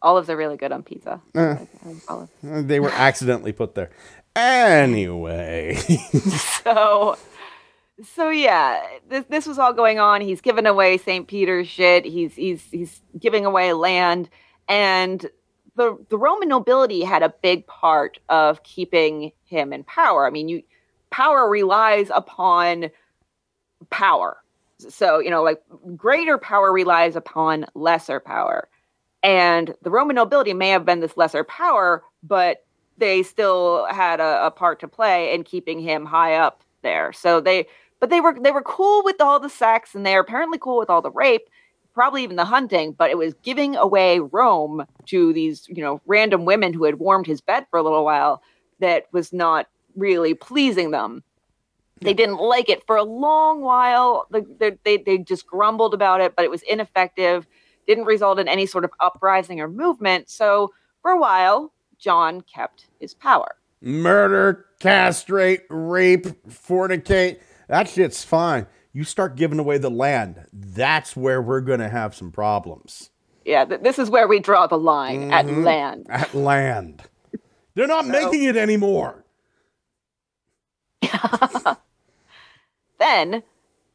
Olives 0.00 0.30
are 0.30 0.36
really 0.36 0.56
good 0.56 0.70
on 0.70 0.84
pizza. 0.84 1.20
Uh. 1.34 1.56
Olives. 2.08 2.30
They 2.42 2.78
were 2.78 2.92
accidentally 2.92 3.50
put 3.52 3.74
there. 3.74 3.90
Anyway, 4.36 5.74
so 6.64 7.18
so 8.02 8.30
yeah 8.30 8.80
this, 9.08 9.24
this 9.28 9.46
was 9.46 9.58
all 9.58 9.72
going 9.72 9.98
on. 9.98 10.20
He's 10.20 10.40
giving 10.40 10.66
away 10.66 10.98
st 10.98 11.26
peter's 11.28 11.68
shit. 11.68 12.04
He's 12.04 12.34
he's 12.34 12.64
he's 12.70 13.02
giving 13.18 13.44
away 13.44 13.72
land. 13.72 14.28
And 14.68 15.26
the 15.76 15.96
the 16.08 16.18
roman 16.18 16.48
nobility 16.48 17.02
had 17.02 17.22
a 17.22 17.34
big 17.42 17.66
part 17.66 18.18
of 18.28 18.62
keeping 18.62 19.32
him 19.44 19.72
in 19.72 19.84
power. 19.84 20.26
I 20.26 20.30
mean 20.30 20.48
you 20.48 20.62
power 21.10 21.48
relies 21.48 22.10
upon 22.14 22.90
power. 23.90 24.38
So 24.78 25.18
you 25.18 25.30
know 25.30 25.42
like 25.42 25.62
greater 25.96 26.38
power 26.38 26.72
relies 26.72 27.16
upon 27.16 27.66
lesser 27.74 28.20
power. 28.20 28.68
And 29.22 29.74
the 29.82 29.90
roman 29.90 30.16
nobility 30.16 30.54
may 30.54 30.68
have 30.68 30.84
been 30.84 31.00
this 31.00 31.16
lesser 31.16 31.44
power 31.44 32.02
but 32.22 32.64
they 32.98 33.22
still 33.22 33.86
had 33.86 34.20
a, 34.20 34.46
a 34.46 34.50
part 34.50 34.80
to 34.80 34.88
play 34.88 35.32
in 35.34 35.44
keeping 35.44 35.80
him 35.80 36.04
high 36.04 36.34
up 36.34 36.62
there. 36.82 37.12
So 37.12 37.40
they, 37.40 37.66
but 38.00 38.10
they 38.10 38.20
were 38.20 38.36
they 38.40 38.52
were 38.52 38.62
cool 38.62 39.02
with 39.04 39.20
all 39.20 39.40
the 39.40 39.50
sex, 39.50 39.94
and 39.94 40.04
they're 40.04 40.20
apparently 40.20 40.58
cool 40.58 40.78
with 40.78 40.90
all 40.90 41.02
the 41.02 41.10
rape, 41.10 41.48
probably 41.94 42.22
even 42.22 42.36
the 42.36 42.44
hunting. 42.44 42.92
But 42.92 43.10
it 43.10 43.18
was 43.18 43.34
giving 43.42 43.76
away 43.76 44.20
Rome 44.20 44.84
to 45.06 45.32
these 45.32 45.66
you 45.68 45.82
know 45.82 46.00
random 46.06 46.44
women 46.44 46.72
who 46.72 46.84
had 46.84 46.98
warmed 46.98 47.26
his 47.26 47.40
bed 47.40 47.66
for 47.70 47.78
a 47.78 47.82
little 47.82 48.04
while. 48.04 48.42
That 48.80 49.06
was 49.12 49.32
not 49.32 49.66
really 49.96 50.34
pleasing 50.34 50.92
them. 50.92 51.24
They 52.00 52.14
didn't 52.14 52.36
like 52.38 52.68
it 52.68 52.86
for 52.86 52.94
a 52.94 53.02
long 53.02 53.60
while. 53.60 54.28
They, 54.30 54.42
they, 54.42 54.78
they, 54.84 54.96
they 54.98 55.18
just 55.18 55.48
grumbled 55.48 55.94
about 55.94 56.20
it, 56.20 56.36
but 56.36 56.44
it 56.44 56.50
was 56.50 56.62
ineffective. 56.62 57.44
Didn't 57.88 58.04
result 58.04 58.38
in 58.38 58.46
any 58.46 58.66
sort 58.66 58.84
of 58.84 58.92
uprising 59.00 59.60
or 59.60 59.66
movement. 59.66 60.30
So 60.30 60.72
for 61.02 61.10
a 61.10 61.18
while, 61.18 61.72
John 61.98 62.42
kept 62.42 62.86
his 63.00 63.14
power. 63.14 63.56
murder, 63.80 64.66
castrate, 64.78 65.62
rape, 65.70 66.26
fornicate. 66.48 67.40
That 67.68 67.88
shit's 67.88 68.24
fine. 68.24 68.66
You 68.92 69.04
start 69.04 69.36
giving 69.36 69.58
away 69.58 69.78
the 69.78 69.90
land. 69.90 70.46
That's 70.52 71.14
where 71.16 71.40
we're 71.40 71.60
going 71.60 71.80
to 71.80 71.88
have 71.88 72.14
some 72.14 72.32
problems. 72.32 73.10
Yeah, 73.44 73.64
th- 73.64 73.82
this 73.82 73.98
is 73.98 74.10
where 74.10 74.26
we 74.26 74.40
draw 74.40 74.66
the 74.66 74.78
line 74.78 75.30
at 75.32 75.46
mm-hmm. 75.46 75.62
land. 75.62 76.06
At 76.08 76.34
land. 76.34 77.02
They're 77.74 77.86
not 77.86 78.06
making 78.06 78.44
it 78.44 78.56
anymore. 78.56 79.24
Then 82.98 83.42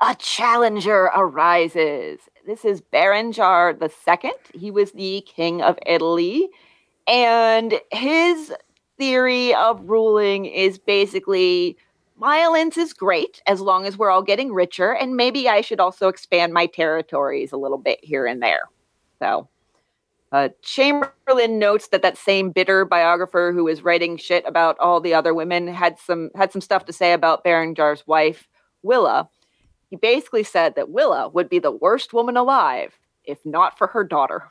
a 0.01 0.15
challenger 0.15 1.05
arises. 1.15 2.19
This 2.45 2.65
is 2.65 2.81
Berengar 2.81 3.79
II. 3.81 4.31
He 4.53 4.71
was 4.71 4.91
the 4.91 5.21
king 5.21 5.61
of 5.61 5.77
Italy. 5.85 6.49
And 7.07 7.79
his 7.91 8.53
theory 8.97 9.53
of 9.53 9.89
ruling 9.89 10.45
is 10.45 10.77
basically 10.77 11.77
violence 12.19 12.77
is 12.77 12.93
great 12.93 13.41
as 13.47 13.61
long 13.61 13.85
as 13.85 13.97
we're 13.97 14.09
all 14.09 14.21
getting 14.21 14.53
richer. 14.53 14.93
And 14.95 15.15
maybe 15.15 15.47
I 15.47 15.61
should 15.61 15.79
also 15.79 16.07
expand 16.07 16.53
my 16.53 16.65
territories 16.65 17.51
a 17.51 17.57
little 17.57 17.77
bit 17.77 17.99
here 18.03 18.25
and 18.25 18.41
there. 18.41 18.69
So. 19.19 19.49
Uh, 20.31 20.49
Chamberlin 20.63 21.59
notes 21.59 21.89
that 21.89 22.01
that 22.01 22.17
same 22.17 22.49
bitter 22.49 22.85
biographer 22.85 23.51
who 23.53 23.65
was 23.65 23.83
writing 23.83 24.17
shit 24.17 24.43
about 24.47 24.75
all 24.79 24.99
the 24.99 25.13
other 25.13 25.31
women 25.31 25.67
had 25.67 25.99
some 25.99 26.31
had 26.33 26.51
some 26.51 26.59
stuff 26.59 26.85
to 26.85 26.91
say 26.91 27.13
about 27.13 27.43
Berengar's 27.43 28.07
wife, 28.07 28.47
Willa. 28.81 29.29
He 29.91 29.95
basically 29.95 30.41
said 30.41 30.73
that 30.73 30.89
Willa 30.89 31.29
would 31.29 31.49
be 31.49 31.59
the 31.59 31.69
worst 31.69 32.13
woman 32.13 32.35
alive 32.35 32.97
if 33.25 33.45
not 33.45 33.77
for 33.77 33.87
her 33.87 34.03
daughter. 34.03 34.49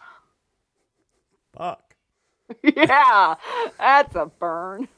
Fuck. 1.57 1.95
yeah, 2.63 3.35
that's 3.79 4.15
a 4.15 4.27
burn. 4.27 4.89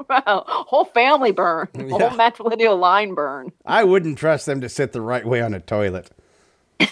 Wow, 0.08 0.44
whole 0.46 0.86
family 0.86 1.30
burn, 1.30 1.68
Yeah. 1.74 1.88
whole 1.90 2.10
matrilineal 2.10 2.78
line 2.78 3.14
burn. 3.14 3.52
I 3.66 3.84
wouldn't 3.84 4.18
trust 4.18 4.46
them 4.46 4.60
to 4.62 4.68
sit 4.68 4.92
the 4.92 5.00
right 5.00 5.24
way 5.24 5.40
on 5.42 5.54
a 5.54 5.60
toilet. 5.60 6.10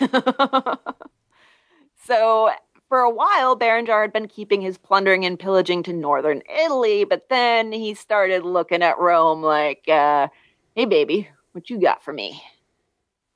So 2.04 2.50
for 2.88 3.00
a 3.00 3.10
while, 3.10 3.58
Berengar 3.58 4.00
had 4.00 4.12
been 4.14 4.28
keeping 4.28 4.62
his 4.62 4.78
plundering 4.78 5.26
and 5.26 5.38
pillaging 5.38 5.82
to 5.84 5.92
northern 5.92 6.42
Italy, 6.48 7.04
but 7.04 7.28
then 7.28 7.70
he 7.70 7.92
started 7.92 8.44
looking 8.44 8.82
at 8.82 8.98
Rome 8.98 9.42
like, 9.42 9.86
uh, 9.88 10.28
"Hey, 10.74 10.86
baby, 10.86 11.28
what 11.52 11.68
you 11.68 11.78
got 11.78 12.02
for 12.02 12.14
me?" 12.14 12.42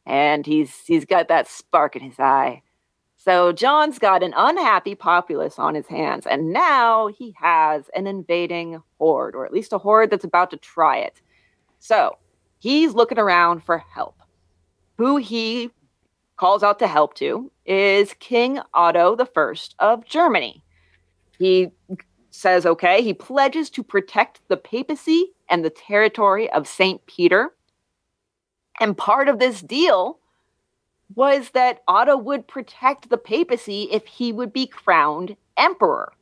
And 0.07 0.47
he's 0.47 0.75
he's 0.87 1.05
got 1.05 1.29
that 1.29 1.49
spark 1.49 1.97
in 1.97 2.03
his 2.03 2.19
eye. 2.19 2.63
So 3.25 3.53
John's 3.53 4.01
got 4.01 4.25
an 4.25 4.35
unhappy 4.37 4.97
populace 4.97 5.57
on 5.57 5.77
his 5.77 5.87
hands, 5.87 6.27
and 6.27 6.53
now 6.53 7.07
he 7.07 7.33
has 7.39 7.85
an 7.95 8.09
invading 8.09 8.83
horde, 8.99 9.37
or 9.37 9.47
at 9.47 9.53
least 9.53 9.73
a 9.73 9.79
horde 9.79 10.11
that's 10.11 10.25
about 10.25 10.51
to 10.51 10.57
try 10.57 10.99
it. 10.99 11.23
So 11.79 12.19
he's 12.59 12.95
looking 12.95 13.21
around 13.21 13.63
for 13.63 13.79
help. 13.79 14.17
Who 14.99 15.19
he 15.19 15.71
calls 16.37 16.65
out 16.65 16.81
to 16.81 16.89
help 16.89 17.15
to 17.15 17.49
is 17.65 18.13
King 18.19 18.59
Otto 18.75 19.17
I 19.17 19.55
of 19.79 20.05
Germany. 20.05 20.65
He 21.39 21.69
says, 22.33 22.67
okay, 22.67 23.03
he 23.03 23.15
pledges 23.15 23.71
to 23.71 23.85
protect 23.85 24.41
the 24.49 24.57
papacy 24.57 25.27
and 25.49 25.65
the 25.65 25.71
territory 25.71 26.51
of 26.51 26.67
St. 26.67 27.07
Peter. 27.07 27.55
And 28.81 28.99
part 28.99 29.29
of 29.29 29.39
this 29.39 29.61
deal 29.61 30.19
was 31.15 31.51
that 31.51 31.83
Otto 31.89 32.17
would 32.17 32.47
protect 32.47 33.09
the 33.09 33.19
papacy 33.19 33.89
if 33.91 34.07
he 34.07 34.33
would 34.33 34.53
be 34.53 34.67
crowned 34.67 35.37
emperor. 35.57 36.13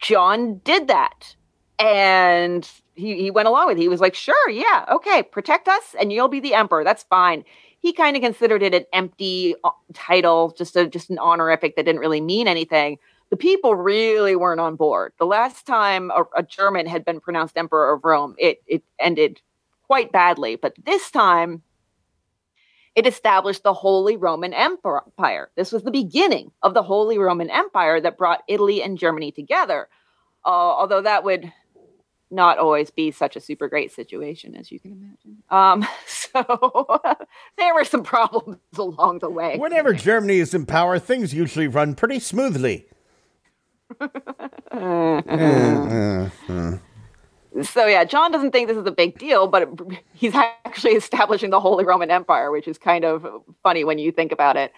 John 0.00 0.60
did 0.64 0.88
that. 0.88 1.34
And 1.78 2.68
he, 2.94 3.16
he 3.16 3.30
went 3.30 3.48
along 3.48 3.66
with 3.66 3.76
it. 3.76 3.82
He 3.82 3.88
was 3.88 4.00
like, 4.00 4.14
sure, 4.14 4.50
yeah, 4.50 4.86
okay, 4.90 5.22
protect 5.22 5.68
us 5.68 5.94
and 6.00 6.10
you'll 6.10 6.28
be 6.28 6.40
the 6.40 6.54
emperor. 6.54 6.84
That's 6.84 7.02
fine 7.02 7.44
he 7.86 7.92
kind 7.92 8.16
of 8.16 8.22
considered 8.22 8.64
it 8.64 8.74
an 8.74 8.84
empty 8.92 9.54
uh, 9.62 9.70
title, 9.94 10.52
just 10.58 10.74
a 10.74 10.88
just 10.88 11.08
an 11.08 11.20
honorific 11.20 11.76
that 11.76 11.84
didn't 11.84 12.00
really 12.00 12.20
mean 12.20 12.48
anything. 12.48 12.98
The 13.30 13.36
people 13.36 13.76
really 13.76 14.34
weren't 14.34 14.60
on 14.60 14.74
board. 14.74 15.12
The 15.18 15.26
last 15.26 15.66
time 15.66 16.10
a, 16.10 16.24
a 16.36 16.42
German 16.42 16.86
had 16.86 17.04
been 17.04 17.20
pronounced 17.20 17.56
emperor 17.56 17.92
of 17.92 18.04
Rome, 18.04 18.34
it 18.38 18.60
it 18.66 18.82
ended 18.98 19.40
quite 19.84 20.10
badly. 20.10 20.56
But 20.56 20.74
this 20.84 21.12
time, 21.12 21.62
it 22.96 23.06
established 23.06 23.62
the 23.62 23.74
Holy 23.74 24.16
Roman 24.16 24.54
Empire. 24.54 25.50
This 25.54 25.70
was 25.70 25.82
the 25.82 25.90
beginning 25.90 26.50
of 26.62 26.72
the 26.72 26.82
Holy 26.82 27.18
Roman 27.18 27.50
Empire 27.50 28.00
that 28.00 28.16
brought 28.16 28.42
Italy 28.48 28.82
and 28.82 28.98
Germany 28.98 29.30
together. 29.30 29.88
Uh, 30.44 30.48
although 30.48 31.02
that 31.02 31.22
would 31.22 31.52
not 32.30 32.58
always 32.58 32.90
be 32.90 33.10
such 33.10 33.36
a 33.36 33.40
super 33.40 33.68
great 33.68 33.92
situation, 33.92 34.56
as 34.56 34.72
you 34.72 34.80
can 34.80 34.92
imagine. 34.92 35.42
Um, 35.50 35.86
so 36.06 37.00
there 37.58 37.74
were 37.74 37.84
some 37.84 38.02
problems 38.02 38.58
along 38.78 39.18
the 39.18 39.30
way. 39.30 39.58
Whenever 39.58 39.92
Germany 39.92 40.38
is 40.38 40.54
in 40.54 40.64
power, 40.64 40.98
things 40.98 41.34
usually 41.34 41.68
run 41.68 41.94
pretty 41.94 42.18
smoothly. 42.18 42.86
So 47.62 47.86
yeah, 47.86 48.04
John 48.04 48.32
doesn't 48.32 48.52
think 48.52 48.68
this 48.68 48.76
is 48.76 48.86
a 48.86 48.92
big 48.92 49.18
deal, 49.18 49.46
but 49.48 49.68
he's 50.14 50.34
actually 50.34 50.94
establishing 50.94 51.50
the 51.50 51.60
Holy 51.60 51.84
Roman 51.84 52.10
Empire, 52.10 52.50
which 52.50 52.68
is 52.68 52.78
kind 52.78 53.04
of 53.04 53.26
funny 53.62 53.84
when 53.84 53.98
you 53.98 54.12
think 54.12 54.32
about 54.32 54.56
it. 54.56 54.72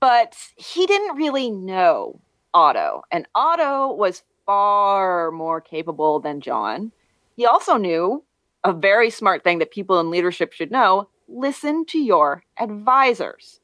But 0.00 0.36
he 0.56 0.86
didn't 0.86 1.16
really 1.16 1.50
know 1.50 2.20
Otto, 2.52 3.02
and 3.10 3.26
Otto 3.34 3.92
was 3.92 4.22
far 4.44 5.30
more 5.30 5.60
capable 5.60 6.20
than 6.20 6.40
John. 6.40 6.92
He 7.36 7.46
also 7.46 7.76
knew 7.76 8.22
a 8.64 8.72
very 8.72 9.10
smart 9.10 9.42
thing 9.42 9.58
that 9.58 9.70
people 9.70 9.98
in 10.00 10.10
leadership 10.10 10.52
should 10.52 10.70
know: 10.70 11.08
listen 11.28 11.84
to 11.86 11.98
your 11.98 12.44
advisors. 12.58 13.60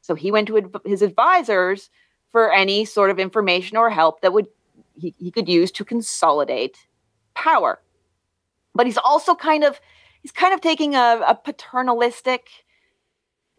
So 0.00 0.14
he 0.14 0.30
went 0.30 0.48
to 0.48 0.58
adv- 0.58 0.82
his 0.84 1.02
advisors 1.02 1.90
for 2.30 2.52
any 2.52 2.84
sort 2.84 3.10
of 3.10 3.18
information 3.18 3.76
or 3.76 3.90
help 3.90 4.20
that 4.20 4.32
would 4.32 4.46
he, 4.94 5.14
he 5.18 5.30
could 5.30 5.48
use 5.48 5.70
to 5.72 5.84
consolidate 5.84 6.86
power. 7.36 7.80
But 8.74 8.86
he's 8.86 8.98
also 8.98 9.36
kind 9.36 9.62
of 9.62 9.80
he's 10.22 10.32
kind 10.32 10.52
of 10.52 10.60
taking 10.60 10.96
a, 10.96 11.22
a 11.28 11.34
paternalistic, 11.34 12.48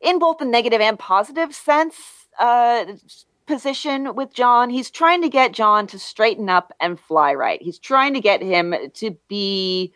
in 0.02 0.20
both 0.20 0.38
the 0.38 0.46
negative 0.46 0.82
and 0.82 1.00
positive 1.00 1.56
sense, 1.56 1.96
uh, 2.40 2.86
position 3.48 4.14
with 4.14 4.34
John. 4.34 4.70
He's 4.70 4.92
trying 4.92 5.22
to 5.22 5.30
get 5.30 5.54
John 5.54 5.88
to 5.88 5.98
straighten 5.98 6.50
up 6.50 6.72
and 6.80 7.00
fly 7.00 7.34
right. 7.34 7.62
He's 7.62 7.80
trying 7.80 8.14
to 8.14 8.20
get 8.20 8.42
him 8.42 8.76
to 8.94 9.18
be 9.28 9.94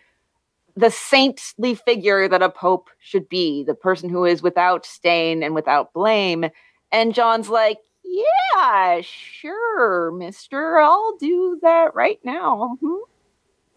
the 0.76 0.90
saintly 0.90 1.76
figure 1.76 2.28
that 2.30 2.42
a 2.42 2.50
pope 2.50 2.90
should 3.00 3.28
be, 3.28 3.64
the 3.64 3.76
person 3.76 4.10
who 4.10 4.24
is 4.26 4.42
without 4.42 4.86
stain 4.86 5.44
and 5.44 5.54
without 5.54 5.94
blame. 5.94 6.46
And 6.92 7.14
John's 7.14 7.50
like, 7.50 7.80
yeah, 8.04 9.02
sure, 9.02 10.12
mister. 10.12 10.80
I'll 10.80 11.18
do 11.18 11.60
that 11.62 11.94
right 11.94 12.20
now. 12.24 12.78
Mm-hmm. 12.82 13.11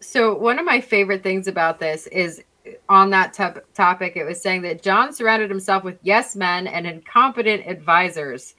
So, 0.04 0.34
one 0.34 0.58
of 0.58 0.66
my 0.66 0.80
favorite 0.80 1.22
things 1.22 1.48
about 1.48 1.80
this 1.80 2.06
is 2.08 2.42
uh, 2.66 2.70
on 2.88 3.10
that 3.10 3.32
top- 3.32 3.64
topic, 3.74 4.16
it 4.16 4.24
was 4.24 4.40
saying 4.40 4.62
that 4.62 4.82
John 4.82 5.12
surrounded 5.12 5.50
himself 5.50 5.82
with 5.82 5.98
yes 6.02 6.36
men 6.36 6.66
and 6.66 6.86
incompetent 6.86 7.66
advisors, 7.66 8.54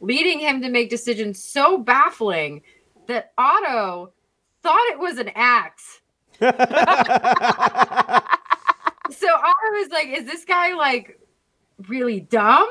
leading 0.00 0.38
him 0.40 0.60
to 0.60 0.68
make 0.68 0.90
decisions 0.90 1.42
so 1.42 1.78
baffling 1.78 2.62
that 3.06 3.32
Otto 3.38 4.12
thought 4.62 4.86
it 4.90 4.98
was 4.98 5.18
an 5.18 5.30
axe. 5.34 6.00
so 6.40 6.48
Otto 6.48 6.58
was 9.72 9.88
like, 9.90 10.08
is 10.08 10.26
this 10.26 10.44
guy 10.44 10.74
like 10.74 11.18
really 11.86 12.20
dumb? 12.20 12.68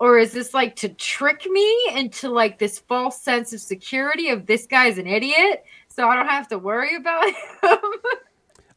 Or 0.00 0.18
is 0.18 0.32
this 0.32 0.52
like 0.52 0.76
to 0.76 0.88
trick 0.90 1.46
me 1.46 1.90
into 1.94 2.28
like 2.28 2.58
this 2.58 2.78
false 2.80 3.22
sense 3.22 3.52
of 3.52 3.60
security 3.60 4.28
of 4.28 4.46
this 4.46 4.66
guy's 4.66 4.98
an 4.98 5.06
idiot? 5.06 5.64
So 5.94 6.08
I 6.08 6.16
don't 6.16 6.28
have 6.28 6.48
to 6.48 6.58
worry 6.58 6.96
about 6.96 7.26
him. 7.26 7.78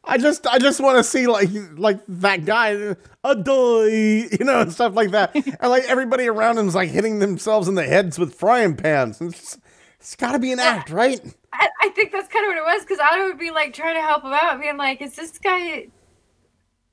I 0.04 0.16
just 0.16 0.46
I 0.46 0.58
just 0.58 0.80
want 0.80 0.96
to 0.96 1.04
see 1.04 1.26
like 1.26 1.50
like 1.76 2.00
that 2.08 2.44
guy 2.44 2.96
a 3.24 3.34
doy, 3.34 3.88
you 3.88 4.44
know, 4.44 4.60
and 4.60 4.72
stuff 4.72 4.94
like 4.94 5.10
that. 5.10 5.34
and 5.34 5.70
like 5.70 5.84
everybody 5.84 6.26
around 6.26 6.56
him's 6.56 6.74
like 6.74 6.90
hitting 6.90 7.18
themselves 7.18 7.68
in 7.68 7.74
the 7.74 7.84
heads 7.84 8.18
with 8.18 8.34
frying 8.34 8.74
pans. 8.76 9.20
It's, 9.20 9.58
it's 10.00 10.16
got 10.16 10.32
to 10.32 10.38
be 10.38 10.52
an 10.52 10.60
act, 10.60 10.90
right? 10.90 11.20
I, 11.52 11.68
I, 11.82 11.88
think 11.90 12.12
that's 12.12 12.28
kind 12.28 12.44
of 12.44 12.50
what 12.50 12.56
it 12.56 12.64
was 12.64 12.82
because 12.82 13.00
I 13.00 13.26
would 13.26 13.38
be 13.38 13.50
like 13.50 13.74
trying 13.74 13.96
to 13.96 14.00
help 14.00 14.22
him 14.22 14.32
out, 14.32 14.60
being 14.60 14.76
like, 14.76 15.02
"Is 15.02 15.16
this 15.16 15.38
guy? 15.38 15.88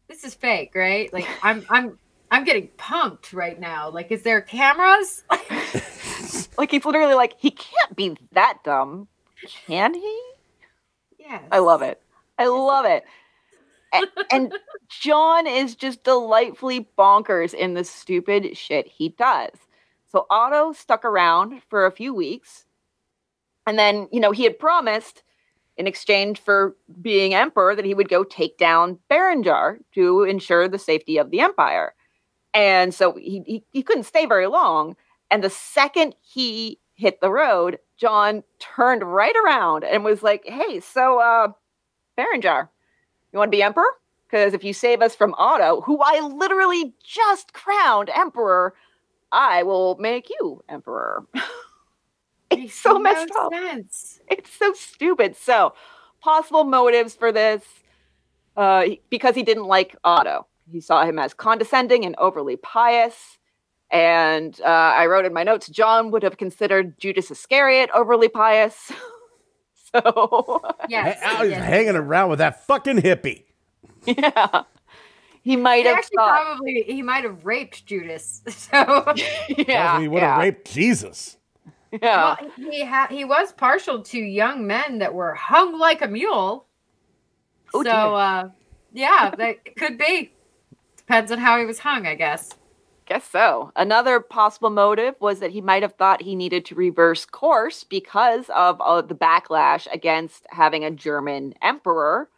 This 0.07 0.23
is 0.23 0.33
fake, 0.33 0.71
right? 0.75 1.11
Like 1.13 1.27
I'm 1.43 1.65
I'm 1.69 1.97
I'm 2.31 2.43
getting 2.43 2.69
pumped 2.77 3.33
right 3.33 3.59
now. 3.59 3.89
Like, 3.89 4.11
is 4.11 4.23
there 4.23 4.41
cameras? 4.41 5.23
like 6.57 6.71
he's 6.71 6.85
literally 6.85 7.13
like, 7.13 7.35
he 7.37 7.51
can't 7.51 7.95
be 7.95 8.17
that 8.31 8.57
dumb. 8.63 9.07
Can 9.47 9.93
he? 9.93 10.21
Yeah. 11.19 11.41
I 11.51 11.59
love 11.59 11.81
it. 11.81 12.01
I 12.37 12.47
love 12.47 12.85
it. 12.85 13.03
And, 13.93 14.07
and 14.31 14.53
John 14.89 15.47
is 15.47 15.75
just 15.75 16.03
delightfully 16.03 16.87
bonkers 16.97 17.53
in 17.53 17.73
the 17.73 17.83
stupid 17.83 18.57
shit 18.57 18.87
he 18.87 19.09
does. 19.09 19.51
So 20.11 20.25
Otto 20.29 20.73
stuck 20.73 21.05
around 21.05 21.61
for 21.69 21.85
a 21.85 21.91
few 21.91 22.13
weeks. 22.13 22.65
And 23.67 23.79
then, 23.79 24.07
you 24.11 24.19
know, 24.19 24.31
he 24.31 24.43
had 24.43 24.59
promised 24.59 25.23
in 25.77 25.87
exchange 25.87 26.39
for 26.39 26.75
being 27.01 27.33
emperor 27.33 27.75
that 27.75 27.85
he 27.85 27.93
would 27.93 28.09
go 28.09 28.23
take 28.23 28.57
down 28.57 28.99
Berengar 29.09 29.79
to 29.93 30.23
ensure 30.23 30.67
the 30.67 30.79
safety 30.79 31.17
of 31.17 31.31
the 31.31 31.41
empire. 31.41 31.93
And 32.53 32.93
so 32.93 33.15
he, 33.15 33.43
he, 33.45 33.63
he 33.71 33.83
couldn't 33.83 34.03
stay 34.03 34.25
very 34.25 34.47
long. 34.47 34.95
And 35.29 35.43
the 35.43 35.49
second 35.49 36.15
he 36.21 36.79
hit 36.93 37.19
the 37.19 37.31
road, 37.31 37.79
John 37.97 38.43
turned 38.59 39.03
right 39.03 39.35
around 39.45 39.83
and 39.83 40.03
was 40.03 40.23
like, 40.23 40.43
"Hey, 40.45 40.79
so 40.79 41.19
uh, 41.19 41.47
Berengar, 42.17 42.69
you 43.31 43.39
want 43.39 43.51
to 43.51 43.55
be 43.55 43.63
emperor? 43.63 43.91
Because 44.27 44.53
if 44.53 44.63
you 44.63 44.73
save 44.73 45.01
us 45.01 45.15
from 45.15 45.35
Otto, 45.37 45.81
who 45.81 45.99
I 46.01 46.19
literally 46.19 46.93
just 47.03 47.53
crowned 47.53 48.09
emperor, 48.09 48.73
I 49.31 49.63
will 49.63 49.95
make 49.99 50.29
you 50.29 50.63
emperor." 50.69 51.25
it's 52.51 52.75
so 52.75 52.93
no 52.93 52.99
messed 52.99 53.31
up. 53.37 53.53
Sense. 53.53 54.19
It's 54.29 54.51
so 54.51 54.73
stupid. 54.73 55.35
So, 55.35 55.73
possible 56.21 56.63
motives 56.63 57.15
for 57.15 57.31
this, 57.31 57.63
uh, 58.57 58.85
because 59.09 59.35
he 59.35 59.43
didn't 59.43 59.65
like 59.65 59.95
Otto. 60.03 60.47
He 60.71 60.81
saw 60.81 61.05
him 61.05 61.19
as 61.19 61.33
condescending 61.33 62.05
and 62.05 62.15
overly 62.17 62.55
pious. 62.57 63.37
And 63.95 64.59
uh, 64.61 64.65
I 64.65 65.05
wrote 65.05 65.25
in 65.25 65.33
my 65.33 65.43
notes, 65.43 65.67
John 65.67 66.11
would 66.11 66.23
have 66.23 66.37
considered 66.37 66.99
Judas 66.99 67.31
Iscariot 67.31 67.89
overly 67.93 68.27
pious. 68.27 68.91
so 69.91 70.61
yes, 70.89 71.19
I 71.23 71.41
was 71.41 71.51
yes. 71.51 71.63
hanging 71.63 71.95
around 71.95 72.29
with 72.29 72.39
that 72.39 72.65
fucking 72.65 72.97
hippie. 72.97 73.43
Yeah. 74.05 74.63
He 75.41 75.55
might 75.55 75.77
he 75.77 75.83
have 75.83 75.97
actually 75.99 76.17
thought. 76.17 76.41
probably 76.41 76.83
he 76.87 77.03
might 77.03 77.23
have 77.23 77.45
raped 77.45 77.85
Judas. 77.85 78.41
So 78.49 79.13
yeah, 79.49 79.99
he 79.99 80.07
would 80.07 80.23
have 80.23 80.39
raped 80.39 80.71
Jesus. 80.71 81.37
Yeah, 81.91 82.35
well, 82.41 82.51
he 82.57 82.83
ha- 82.83 83.07
he 83.09 83.23
was 83.23 83.53
partial 83.53 84.01
to 84.01 84.17
young 84.17 84.67
men 84.67 84.97
that 84.99 85.13
were 85.13 85.33
hung 85.33 85.77
like 85.79 86.01
a 86.01 86.07
mule. 86.07 86.65
Oh, 87.73 87.83
so 87.83 87.89
uh, 87.89 88.49
yeah, 88.91 89.31
that 89.37 89.75
could 89.75 89.97
be. 89.97 90.33
Depends 90.97 91.31
on 91.31 91.37
how 91.37 91.59
he 91.59 91.65
was 91.65 91.77
hung, 91.77 92.07
I 92.07 92.15
guess. 92.15 92.55
Guess 93.05 93.29
so. 93.29 93.71
Another 93.75 94.19
possible 94.19 94.71
motive 94.71 95.13
was 95.19 95.39
that 95.39 95.51
he 95.51 95.61
might 95.61 95.83
have 95.83 95.93
thought 95.93 96.23
he 96.23 96.35
needed 96.35 96.65
to 96.65 96.75
reverse 96.75 97.23
course 97.23 97.83
because 97.83 98.49
of 98.49 98.81
uh, 98.81 99.01
the 99.01 99.13
backlash 99.13 99.87
against 99.93 100.47
having 100.49 100.83
a 100.83 100.89
German 100.89 101.53
emperor. 101.61 102.29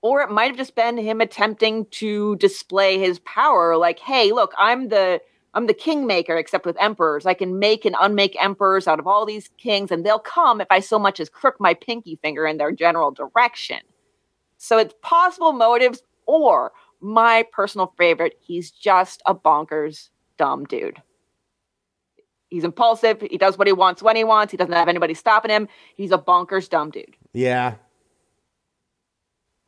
Or 0.00 0.22
it 0.22 0.30
might 0.30 0.46
have 0.46 0.56
just 0.56 0.74
been 0.74 0.96
him 0.96 1.20
attempting 1.20 1.84
to 1.90 2.36
display 2.36 2.98
his 2.98 3.18
power 3.18 3.76
like, 3.76 3.98
hey, 3.98 4.32
look, 4.32 4.54
I'm 4.56 4.88
the 4.88 5.20
I'm 5.52 5.66
the 5.66 5.74
kingmaker, 5.74 6.36
except 6.36 6.64
with 6.64 6.80
emperors. 6.80 7.26
I 7.26 7.34
can 7.34 7.58
make 7.58 7.84
and 7.84 7.96
unmake 8.00 8.36
emperors 8.40 8.86
out 8.86 9.00
of 9.00 9.06
all 9.08 9.26
these 9.26 9.50
kings, 9.58 9.90
and 9.90 10.06
they'll 10.06 10.20
come 10.20 10.60
if 10.60 10.68
I 10.70 10.78
so 10.78 10.96
much 10.98 11.18
as 11.18 11.28
crook 11.28 11.56
my 11.58 11.74
pinky 11.74 12.14
finger 12.14 12.46
in 12.46 12.56
their 12.56 12.70
general 12.70 13.10
direction. 13.10 13.80
So 14.58 14.78
it's 14.78 14.94
possible 15.02 15.52
motives, 15.52 16.02
or 16.24 16.70
my 17.00 17.44
personal 17.52 17.94
favorite. 17.98 18.38
He's 18.40 18.70
just 18.70 19.22
a 19.26 19.34
bonkers 19.34 20.10
dumb 20.36 20.64
dude. 20.64 21.00
He's 22.48 22.64
impulsive. 22.64 23.20
He 23.20 23.38
does 23.38 23.56
what 23.56 23.68
he 23.68 23.72
wants 23.72 24.02
when 24.02 24.16
he 24.16 24.24
wants. 24.24 24.50
He 24.50 24.56
doesn't 24.56 24.74
have 24.74 24.88
anybody 24.88 25.14
stopping 25.14 25.50
him. 25.50 25.68
He's 25.94 26.10
a 26.10 26.18
bonkers 26.18 26.68
dumb 26.68 26.90
dude. 26.90 27.16
Yeah. 27.32 27.74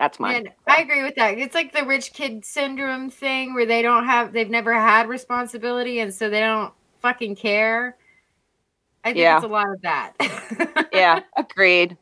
That's 0.01 0.19
mine. 0.19 0.35
And 0.35 0.51
I 0.67 0.83
agree 0.83 1.05
with 1.05 1.15
that. 1.15 1.39
It's 1.39 1.55
like 1.55 1.73
the 1.73 1.85
rich 1.85 2.13
kid 2.13 2.45
syndrome 2.45 3.09
thing 3.09 3.55
where 3.55 3.67
they 3.67 3.83
don't 3.83 4.05
have, 4.05 4.33
they've 4.33 4.51
never 4.51 4.75
had 4.75 5.09
responsibility 5.09 6.01
and 6.01 6.13
so 6.13 6.29
they 6.29 6.41
don't 6.41 6.75
fucking 7.01 7.37
care. 7.37 7.97
I 9.05 9.11
think 9.11 9.19
yeah. 9.19 9.37
it's 9.37 9.45
a 9.45 9.49
lot 9.49 9.71
of 9.71 9.81
that. 9.83 10.89
yeah, 10.93 11.21
agreed. 11.37 11.97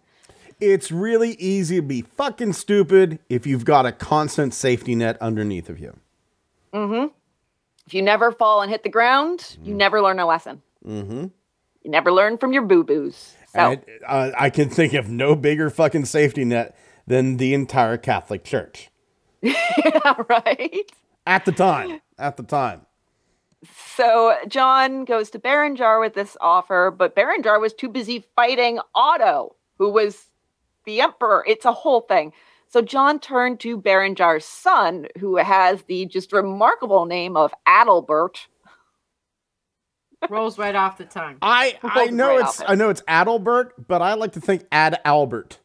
It's 0.61 0.93
really 0.93 1.33
easy 1.33 1.77
to 1.77 1.83
be 1.83 2.03
fucking 2.03 2.53
stupid 2.53 3.19
if 3.29 3.47
you've 3.47 3.65
got 3.65 3.87
a 3.87 3.93
constant 3.93 4.55
safety 4.55 4.95
net 4.95 5.17
underneath 5.21 5.69
of 5.69 5.79
you. 5.79 5.97
Mm-hmm. 6.73 7.07
If 7.87 7.95
you 7.95 8.03
never 8.03 8.31
fall 8.31 8.63
and 8.63 8.71
hit 8.71 8.83
the 8.83 8.89
ground, 8.89 9.57
you 9.65 9.75
never 9.75 10.01
learn 10.01 10.21
a 10.21 10.27
lesson. 10.27 10.63
Mm-hmm. 10.87 11.27
You 11.83 11.91
never 11.91 12.13
learn 12.13 12.37
from 12.39 12.53
your 12.53 12.63
boo 12.63 12.85
boos. 12.85 13.35
So. 13.53 13.59
I, 13.59 13.81
uh, 14.07 14.33
I 14.39 14.51
can 14.51 14.69
think 14.69 14.93
of 14.93 15.09
no 15.09 15.35
bigger 15.35 15.71
fucking 15.71 16.05
safety 16.05 16.45
net 16.45 16.77
than 17.07 17.39
the 17.39 17.55
entire 17.55 17.97
Catholic 17.97 18.45
Church. 18.45 18.91
yeah, 19.43 20.15
right. 20.29 20.93
At 21.27 21.45
the 21.45 21.53
time. 21.53 22.01
At 22.19 22.37
the 22.37 22.43
time. 22.43 22.83
So 23.97 24.37
John 24.49 25.05
goes 25.05 25.31
to 25.31 25.39
Berengar 25.39 26.01
with 26.01 26.15
this 26.15 26.37
offer, 26.41 26.95
but 26.97 27.17
Berengar 27.17 27.61
was 27.61 27.75
too 27.75 27.89
busy 27.89 28.25
fighting 28.37 28.79
Otto, 28.95 29.57
who 29.79 29.91
was 29.91 30.30
the 30.85 31.01
emperor. 31.01 31.45
It's 31.47 31.65
a 31.65 31.73
whole 31.73 32.01
thing. 32.03 32.33
So 32.69 32.81
John 32.83 33.19
turned 33.19 33.59
to 33.61 33.77
Berengar's 33.81 34.45
son, 34.45 35.09
who 35.19 35.37
has 35.37 35.83
the 35.83 36.07
just 36.07 36.33
remarkable 36.33 37.05
name 37.05 37.37
of 37.37 37.53
Adalbert. 37.67 38.47
Rolls 40.29 40.59
right 40.59 40.75
off 40.77 40.99
the 40.99 41.07
tongue. 41.07 41.37
I 41.43 41.79
I 41.83 42.01
Rolls 42.01 42.11
know 42.13 42.29
right 42.37 42.41
it's 42.41 42.63
I 42.67 42.75
know 42.75 42.91
it's 42.91 43.03
Adalbert, 43.03 43.71
but 43.89 44.03
I 44.03 44.15
like 44.15 44.33
to 44.33 44.41
think 44.41 44.65
Ad 44.71 45.01
Albert. 45.05 45.59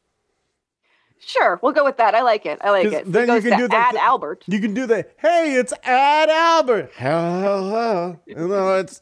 Sure, 1.19 1.59
we'll 1.61 1.71
go 1.73 1.83
with 1.83 1.97
that. 1.97 2.13
I 2.13 2.21
like 2.21 2.45
it. 2.45 2.59
I 2.61 2.69
like 2.69 2.85
it. 2.85 3.05
So 3.05 3.11
then 3.11 3.29
he 3.29 3.35
you 3.35 3.41
can 3.41 3.57
do 3.59 3.67
the- 3.67 3.75
Ad 3.75 3.95
the- 3.95 4.03
Albert. 4.03 4.43
You 4.47 4.59
can 4.59 4.73
do 4.73 4.85
the 4.85 5.05
hey, 5.17 5.55
it's 5.55 5.73
Ad 5.83 6.29
Albert. 6.29 6.91
You 8.27 8.35
know, 8.35 8.75
it's 8.77 9.01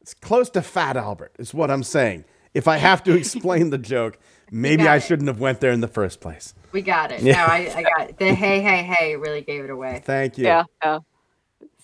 it's 0.00 0.14
close 0.14 0.48
to 0.50 0.62
Fat 0.62 0.96
Albert. 0.96 1.34
Is 1.38 1.52
what 1.52 1.70
I'm 1.70 1.82
saying. 1.82 2.24
If 2.52 2.68
I 2.68 2.76
have 2.76 3.02
to 3.04 3.12
explain 3.16 3.70
the 3.70 3.78
joke, 3.78 4.18
maybe 4.54 4.86
I 4.88 4.96
it. 4.96 5.02
shouldn't 5.02 5.28
have 5.28 5.40
went 5.40 5.60
there 5.60 5.72
in 5.72 5.80
the 5.80 5.88
first 5.88 6.20
place. 6.20 6.54
We 6.72 6.82
got 6.82 7.12
it. 7.12 7.20
Yeah. 7.24 7.34
No, 7.34 7.52
I, 7.52 7.72
I 7.76 7.82
got 7.82 8.10
it. 8.10 8.18
The 8.18 8.34
hey, 8.34 8.60
hey, 8.60 8.82
hey 8.82 9.16
really 9.16 9.42
gave 9.42 9.64
it 9.64 9.70
away. 9.70 10.02
Thank 10.04 10.38
you. 10.38 10.44
Yeah, 10.44 10.64
yeah. 10.82 10.98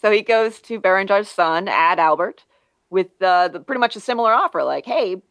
So 0.01 0.11
he 0.11 0.23
goes 0.23 0.61
to 0.63 0.81
Berengar's 0.81 1.29
son, 1.29 1.67
Adalbert, 1.67 2.41
with 2.89 3.09
uh, 3.21 3.49
the 3.49 3.61
pretty 3.61 3.81
much 3.81 3.97
a 3.97 4.01
similar 4.01 4.33
offer, 4.33 4.63
like, 4.63 4.87
"Hey, 4.87 5.23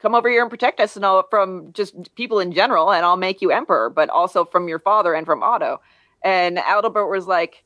come 0.00 0.14
over 0.14 0.28
here 0.28 0.42
and 0.42 0.50
protect 0.50 0.80
us, 0.80 0.96
and 0.96 1.04
all 1.04 1.24
from 1.30 1.72
just 1.72 2.14
people 2.14 2.40
in 2.40 2.52
general, 2.52 2.92
and 2.92 3.04
I'll 3.04 3.16
make 3.16 3.40
you 3.42 3.50
emperor, 3.50 3.90
but 3.90 4.08
also 4.10 4.44
from 4.44 4.68
your 4.68 4.78
father 4.78 5.14
and 5.14 5.26
from 5.26 5.42
Otto." 5.42 5.80
And 6.22 6.58
Adalbert 6.58 7.10
was 7.10 7.26
like, 7.26 7.64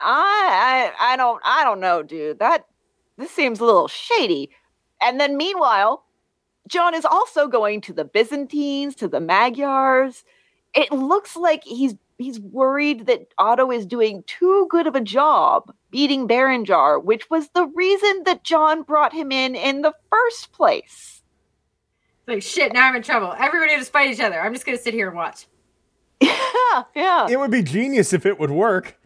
"I, 0.00 0.92
I, 0.98 1.12
I 1.12 1.16
don't, 1.16 1.40
I 1.44 1.64
don't 1.64 1.80
know, 1.80 2.02
dude. 2.02 2.38
That 2.38 2.66
this 3.16 3.30
seems 3.30 3.60
a 3.60 3.64
little 3.64 3.88
shady." 3.88 4.50
And 5.00 5.20
then 5.20 5.36
meanwhile, 5.36 6.05
John 6.66 6.94
is 6.94 7.04
also 7.04 7.48
going 7.48 7.80
to 7.82 7.92
the 7.92 8.04
Byzantines, 8.04 8.94
to 8.96 9.08
the 9.08 9.20
Magyars. 9.20 10.24
It 10.74 10.90
looks 10.92 11.36
like 11.36 11.64
he's 11.64 11.94
he's 12.18 12.40
worried 12.40 13.06
that 13.06 13.28
Otto 13.38 13.70
is 13.70 13.86
doing 13.86 14.24
too 14.26 14.66
good 14.70 14.86
of 14.86 14.94
a 14.94 15.00
job 15.00 15.72
beating 15.90 16.26
Berengar, 16.26 17.02
which 17.02 17.28
was 17.30 17.48
the 17.50 17.66
reason 17.66 18.22
that 18.24 18.44
John 18.44 18.82
brought 18.82 19.12
him 19.12 19.30
in 19.30 19.54
in 19.54 19.82
the 19.82 19.94
first 20.10 20.52
place. 20.52 21.22
Like 22.26 22.42
shit, 22.42 22.72
now 22.72 22.88
I'm 22.88 22.96
in 22.96 23.02
trouble. 23.02 23.34
Everybody 23.38 23.76
just 23.76 23.92
fight 23.92 24.10
each 24.10 24.20
other. 24.20 24.40
I'm 24.40 24.52
just 24.52 24.66
gonna 24.66 24.78
sit 24.78 24.94
here 24.94 25.08
and 25.08 25.16
watch. 25.16 25.46
Yeah, 26.72 26.82
yeah. 26.94 27.28
It 27.30 27.38
would 27.38 27.50
be 27.50 27.62
genius 27.62 28.12
if 28.12 28.26
it 28.26 28.40
would 28.40 28.50
work. 28.50 28.98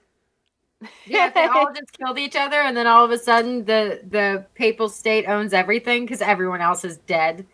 Yeah, 1.05 1.31
they 1.31 1.45
all 1.47 1.73
just 1.75 1.97
killed 1.99 2.19
each 2.19 2.37
other, 2.37 2.57
and 2.57 2.77
then 2.77 2.87
all 2.87 3.05
of 3.05 3.11
a 3.11 3.19
sudden 3.19 3.65
the 3.65 4.01
the 4.09 4.47
papal 4.55 4.89
state 4.89 5.27
owns 5.27 5.53
everything 5.53 6.05
because 6.05 6.23
everyone 6.23 6.61
else 6.61 6.85
is 6.85 6.99
dead. 6.99 7.47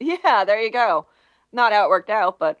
Yeah, 0.00 0.44
there 0.44 0.60
you 0.60 0.70
go. 0.70 1.06
Not 1.52 1.72
how 1.72 1.84
it 1.84 1.90
worked 1.90 2.10
out, 2.10 2.38
but 2.38 2.58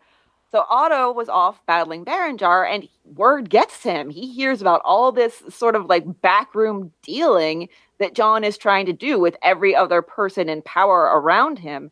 so 0.50 0.64
Otto 0.68 1.12
was 1.12 1.28
off 1.28 1.64
battling 1.66 2.04
Berengar, 2.04 2.68
and 2.68 2.88
word 3.14 3.50
gets 3.50 3.82
him. 3.82 4.10
He 4.10 4.32
hears 4.32 4.60
about 4.60 4.82
all 4.84 5.12
this 5.12 5.42
sort 5.48 5.76
of 5.76 5.86
like 5.86 6.20
backroom 6.22 6.92
dealing 7.02 7.68
that 7.98 8.14
John 8.14 8.44
is 8.44 8.58
trying 8.58 8.86
to 8.86 8.92
do 8.92 9.18
with 9.18 9.36
every 9.42 9.74
other 9.74 10.02
person 10.02 10.48
in 10.48 10.62
power 10.62 11.02
around 11.02 11.58
him. 11.58 11.90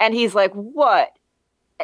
And 0.00 0.14
he's 0.14 0.34
like, 0.34 0.52
What 0.52 1.12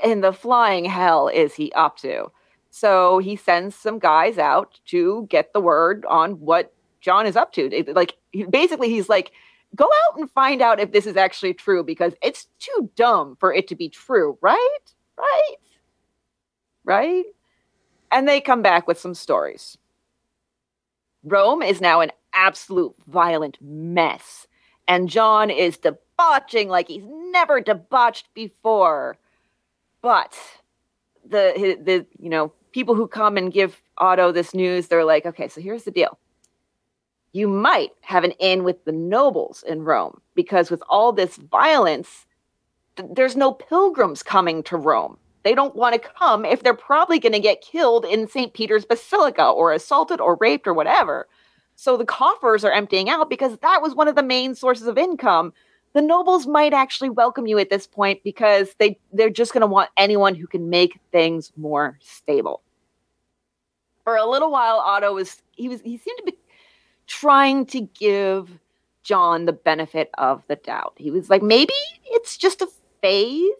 in 0.03 0.20
the 0.22 0.33
flying 0.33 0.85
hell 0.87 1.29
is 1.29 1.55
he 1.55 1.72
up 1.72 1.99
to? 1.99 2.31
So 2.77 3.18
he 3.18 3.37
sends 3.37 3.77
some 3.77 4.01
guys 4.01 4.37
out 4.37 4.81
to 4.87 5.29
get 5.31 5.53
the 5.53 5.61
word 5.61 6.05
on 6.07 6.41
what 6.41 6.75
John 7.01 7.25
is 7.25 7.37
up 7.37 7.53
to. 7.53 7.85
Like, 7.95 8.16
basically, 8.51 8.89
he's 8.89 9.09
like, 9.09 9.31
go 9.77 9.85
out 9.85 10.18
and 10.18 10.29
find 10.29 10.61
out 10.61 10.81
if 10.81 10.91
this 10.91 11.07
is 11.07 11.16
actually 11.16 11.55
true 11.55 11.85
because 11.85 12.14
it's 12.20 12.49
too 12.59 12.91
dumb 12.97 13.37
for 13.39 13.55
it 13.55 13.68
to 13.68 13.77
be 13.77 13.89
true, 13.89 14.37
right? 14.41 14.79
Right? 15.16 15.55
Right? 16.83 17.25
And 18.11 18.27
they 18.27 18.41
come 18.41 18.61
back 18.61 18.89
with 18.89 18.99
some 18.99 19.14
stories. 19.14 19.79
Rome 21.22 21.62
is 21.62 21.81
now 21.81 22.01
an 22.01 22.11
absolute 22.33 22.97
violent 23.07 23.57
mess, 23.61 24.49
and 24.89 25.09
John 25.09 25.49
is 25.49 25.79
debauching 25.79 26.68
like 26.68 26.89
he's 26.89 27.05
never 27.07 27.61
debauched 27.61 28.35
before. 28.35 29.16
But 30.03 30.37
the 31.25 31.79
the 31.81 32.05
you 32.18 32.29
know 32.29 32.53
people 32.75 32.97
who 32.97 33.07
come 33.07 33.37
and 33.37 33.53
give 33.53 33.81
Otto 33.99 34.33
this 34.33 34.53
news, 34.53 34.89
they're 34.89 35.05
like, 35.05 35.25
okay, 35.25 35.47
so 35.49 35.61
here's 35.61 35.85
the 35.85 35.91
deal 35.91 36.18
you 37.33 37.49
might 37.49 37.91
have 38.03 38.22
an 38.22 38.33
in 38.33 38.62
with 38.62 38.85
the 38.85 38.93
nobles 38.93 39.64
in 39.66 39.83
Rome 39.83 40.20
because 40.35 40.70
with 40.70 40.83
all 40.89 41.12
this 41.12 41.37
violence, 41.37 42.27
th- 42.97 43.09
there's 43.12 43.35
no 43.35 43.53
pilgrims 43.53 44.22
coming 44.22 44.62
to 44.64 44.77
Rome. 44.77 45.16
They 45.43 45.55
don't 45.55 45.75
want 45.75 45.95
to 45.95 46.09
come 46.16 46.45
if 46.45 46.62
they're 46.62 46.75
probably 46.75 47.18
going 47.18 47.33
to 47.33 47.41
get 47.41 47.61
killed 47.61 48.05
in 48.05 48.29
St. 48.29 48.55
Peter's 48.55 48.85
Basilica 48.85 49.47
or 49.47 49.72
assaulted 49.72 50.20
or 50.20 50.37
raped 50.41 50.66
or 50.66 50.75
whatever. 50.75 51.27
So 51.75 51.97
the 51.97 52.05
coffers 52.05 52.64
are 52.64 52.72
emptying 52.72 53.09
out 53.09 53.29
because 53.29 53.59
that 53.59 53.83
was 53.83 53.97
one 53.97 54.07
of 54.07 54.14
the 54.14 54.22
main 54.22 54.55
sources 54.55 54.87
of 54.87 54.97
income. 54.97 55.53
The 55.93 56.03
nobles 56.03 56.47
might 56.47 56.72
actually 56.72 57.11
welcome 57.11 57.47
you 57.47 57.59
at 57.59 57.68
this 57.70 57.87
point 57.87 58.22
because 58.22 58.75
they 58.79 58.99
they're 59.12 59.29
just 59.31 59.53
going 59.53 59.61
to 59.61 59.66
want 59.66 59.91
anyone 59.97 60.37
who 60.37 60.47
can 60.47 60.70
make 60.70 60.99
things 61.11 61.53
more 61.57 61.99
stable. 62.01 62.64
For 64.05 64.17
a 64.17 64.27
little 64.27 64.51
while 64.51 64.79
Otto 64.79 65.15
was 65.15 65.43
he 65.53 65.69
was 65.69 65.81
he 65.81 65.97
seemed 65.97 66.19
to 66.19 66.25
be 66.25 66.39
trying 67.07 67.67
to 67.67 67.81
give 67.81 68.51
John 69.03 69.45
the 69.45 69.53
benefit 69.53 70.11
of 70.19 70.43
the 70.49 70.57
doubt. 70.57 70.95
He 70.97 71.11
was 71.11 71.29
like, 71.29 71.43
maybe 71.43 71.75
it's 72.07 72.37
just 72.37 72.63
a 72.63 72.69
phase. 73.01 73.51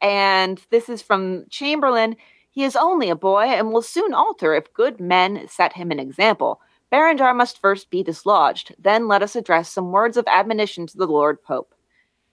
And 0.00 0.60
this 0.70 0.88
is 0.88 1.02
from 1.02 1.46
Chamberlin. 1.48 2.16
He 2.50 2.64
is 2.64 2.76
only 2.76 3.08
a 3.08 3.16
boy 3.16 3.44
and 3.44 3.72
will 3.72 3.82
soon 3.82 4.12
alter 4.12 4.54
if 4.54 4.72
good 4.74 5.00
men 5.00 5.46
set 5.48 5.72
him 5.72 5.90
an 5.90 5.98
example. 5.98 6.60
Berengar 6.92 7.34
must 7.34 7.60
first 7.60 7.88
be 7.90 8.02
dislodged. 8.02 8.74
Then 8.78 9.08
let 9.08 9.22
us 9.22 9.34
address 9.34 9.70
some 9.70 9.92
words 9.92 10.16
of 10.16 10.24
admonition 10.26 10.86
to 10.88 10.96
the 10.96 11.06
Lord 11.06 11.42
Pope. 11.42 11.74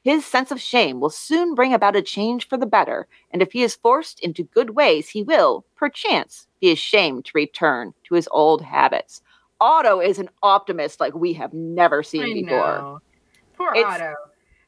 His 0.04 0.26
sense 0.26 0.52
of 0.52 0.62
shame 0.62 1.00
will 1.00 1.10
soon 1.10 1.56
bring 1.56 1.74
about 1.74 1.96
a 1.96 2.02
change 2.02 2.48
for 2.48 2.58
the 2.58 2.66
better, 2.66 3.08
and 3.32 3.42
if 3.42 3.52
he 3.52 3.64
is 3.64 3.76
forced 3.76 4.20
into 4.22 4.44
good 4.44 4.72
ways, 4.72 5.10
he 5.10 5.24
will, 5.24 5.66
perchance, 5.76 6.48
be 6.62 6.72
ashamed 6.72 7.26
to 7.26 7.32
return 7.36 7.94
to 8.06 8.16
his 8.16 8.30
old 8.32 8.62
habits. 8.62 9.22
Otto 9.60 10.00
is 10.00 10.18
an 10.20 10.30
optimist 10.42 11.00
like 11.02 11.14
we 11.14 11.34
have 11.34 11.54
never 11.54 12.02
seen 12.02 12.24
I 12.24 12.34
before. 12.34 12.58
know. 12.58 13.00
Poor 13.58 13.74
It's- 13.76 13.94
Otto. 13.94 14.14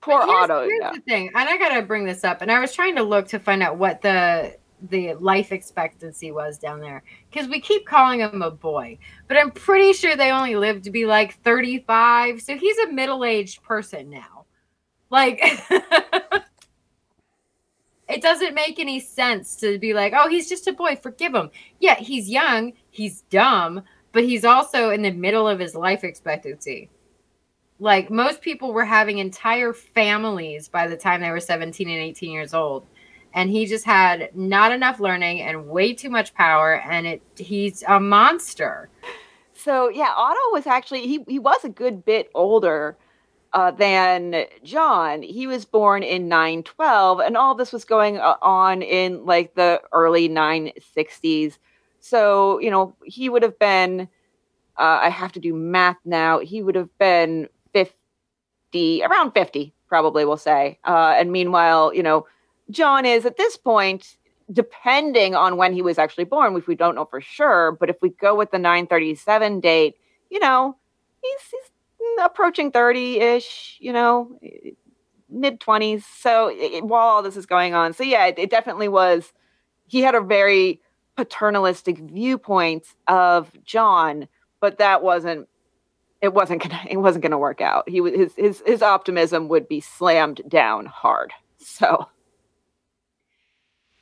Poor 0.01 0.19
here's, 0.25 0.31
Otto. 0.31 0.63
Here's 0.63 0.79
yeah. 0.81 0.91
the 0.93 1.01
thing, 1.01 1.29
and 1.35 1.47
I 1.47 1.57
gotta 1.57 1.83
bring 1.83 2.05
this 2.05 2.23
up, 2.23 2.41
and 2.41 2.51
I 2.51 2.59
was 2.59 2.73
trying 2.73 2.95
to 2.95 3.03
look 3.03 3.27
to 3.29 3.39
find 3.39 3.61
out 3.63 3.77
what 3.77 4.01
the 4.01 4.57
the 4.89 5.13
life 5.13 5.51
expectancy 5.51 6.31
was 6.31 6.57
down 6.57 6.79
there 6.79 7.03
because 7.29 7.47
we 7.47 7.61
keep 7.61 7.85
calling 7.85 8.19
him 8.19 8.41
a 8.41 8.49
boy, 8.49 8.97
but 9.27 9.37
I'm 9.37 9.51
pretty 9.51 9.93
sure 9.93 10.15
they 10.15 10.31
only 10.31 10.55
lived 10.55 10.83
to 10.85 10.89
be 10.91 11.05
like 11.05 11.35
35, 11.43 12.41
so 12.41 12.57
he's 12.57 12.77
a 12.79 12.91
middle 12.91 13.23
aged 13.23 13.61
person 13.61 14.09
now. 14.09 14.40
Like, 15.11 15.41
it 18.09 18.21
doesn't 18.21 18.55
make 18.55 18.79
any 18.79 18.99
sense 18.99 19.55
to 19.57 19.77
be 19.77 19.93
like, 19.93 20.13
oh, 20.15 20.27
he's 20.29 20.49
just 20.49 20.67
a 20.67 20.73
boy, 20.73 20.95
forgive 20.95 21.35
him. 21.35 21.51
Yeah, 21.79 21.95
he's 21.95 22.29
young, 22.29 22.73
he's 22.89 23.21
dumb, 23.23 23.83
but 24.13 24.23
he's 24.23 24.45
also 24.45 24.89
in 24.89 25.01
the 25.01 25.11
middle 25.11 25.47
of 25.47 25.59
his 25.59 25.75
life 25.75 26.03
expectancy. 26.03 26.89
Like 27.79 28.09
most 28.09 28.41
people 28.41 28.73
were 28.73 28.85
having 28.85 29.17
entire 29.17 29.73
families 29.73 30.67
by 30.67 30.87
the 30.87 30.95
time 30.95 31.21
they 31.21 31.31
were 31.31 31.39
17 31.39 31.89
and 31.89 31.97
18 31.97 32.31
years 32.31 32.53
old. 32.53 32.85
And 33.33 33.49
he 33.49 33.65
just 33.65 33.85
had 33.85 34.35
not 34.35 34.71
enough 34.71 34.99
learning 34.99 35.41
and 35.41 35.67
way 35.67 35.93
too 35.93 36.09
much 36.09 36.33
power 36.33 36.81
and 36.81 37.07
it 37.07 37.21
he's 37.37 37.83
a 37.87 37.99
monster. 37.99 38.89
So 39.53 39.89
yeah, 39.89 40.13
Otto 40.15 40.39
was 40.51 40.67
actually 40.67 41.07
he 41.07 41.23
he 41.27 41.39
was 41.39 41.63
a 41.63 41.69
good 41.69 42.05
bit 42.05 42.29
older 42.35 42.97
uh, 43.53 43.71
than 43.71 44.45
John. 44.63 45.21
He 45.21 45.47
was 45.47 45.65
born 45.65 46.03
in 46.03 46.27
912, 46.27 47.19
and 47.19 47.35
all 47.35 47.55
this 47.55 47.73
was 47.73 47.85
going 47.85 48.17
uh, 48.17 48.35
on 48.41 48.81
in 48.81 49.25
like 49.25 49.55
the 49.55 49.81
early 49.91 50.29
960s. 50.29 51.57
So 51.99 52.59
you 52.59 52.71
know 52.71 52.95
he 53.05 53.29
would 53.29 53.43
have 53.43 53.59
been. 53.59 54.07
Uh, 54.77 54.99
I 55.03 55.09
have 55.09 55.33
to 55.33 55.39
do 55.39 55.53
math 55.53 55.97
now. 56.05 56.39
He 56.39 56.63
would 56.63 56.75
have 56.75 56.89
been 56.97 57.49
50, 57.73 59.03
around 59.03 59.33
50, 59.33 59.73
probably. 59.87 60.25
We'll 60.25 60.37
say. 60.37 60.79
Uh, 60.85 61.13
and 61.17 61.31
meanwhile, 61.31 61.93
you 61.93 62.01
know, 62.01 62.25
John 62.71 63.05
is 63.05 63.25
at 63.25 63.37
this 63.37 63.57
point 63.57 64.15
depending 64.51 65.35
on 65.35 65.57
when 65.57 65.73
he 65.73 65.81
was 65.81 65.97
actually 65.97 66.25
born, 66.25 66.53
which 66.53 66.67
we 66.67 66.75
don't 66.75 66.95
know 66.95 67.05
for 67.05 67.21
sure. 67.21 67.71
But 67.73 67.89
if 67.89 68.01
we 68.01 68.09
go 68.09 68.35
with 68.35 68.51
the 68.51 68.57
937 68.57 69.59
date, 69.59 69.95
you 70.29 70.39
know, 70.39 70.77
he's, 71.21 71.51
he's 71.51 71.71
Mm, 72.01 72.25
approaching 72.25 72.71
30 72.71 73.19
ish, 73.19 73.77
you 73.79 73.93
know, 73.93 74.39
mid 75.29 75.59
20s. 75.59 76.03
So 76.03 76.49
it, 76.51 76.83
while 76.83 77.07
all 77.07 77.23
this 77.23 77.37
is 77.37 77.45
going 77.45 77.73
on, 77.73 77.93
so 77.93 78.03
yeah, 78.03 78.25
it, 78.27 78.39
it 78.39 78.49
definitely 78.49 78.87
was, 78.87 79.33
he 79.87 80.01
had 80.01 80.15
a 80.15 80.21
very 80.21 80.81
paternalistic 81.15 81.99
viewpoint 81.99 82.87
of 83.07 83.51
John, 83.63 84.27
but 84.59 84.77
that 84.79 85.03
wasn't 85.03 85.47
it 86.21 86.33
wasn't 86.33 86.63
gonna 86.63 86.81
it 86.89 86.97
wasn't 86.97 87.23
gonna 87.23 87.37
work 87.37 87.61
out. 87.61 87.87
He 87.89 88.01
was 88.01 88.13
his 88.13 88.33
his 88.35 88.63
his 88.65 88.81
optimism 88.81 89.47
would 89.49 89.67
be 89.67 89.81
slammed 89.81 90.41
down 90.47 90.85
hard. 90.85 91.33
So 91.63 92.07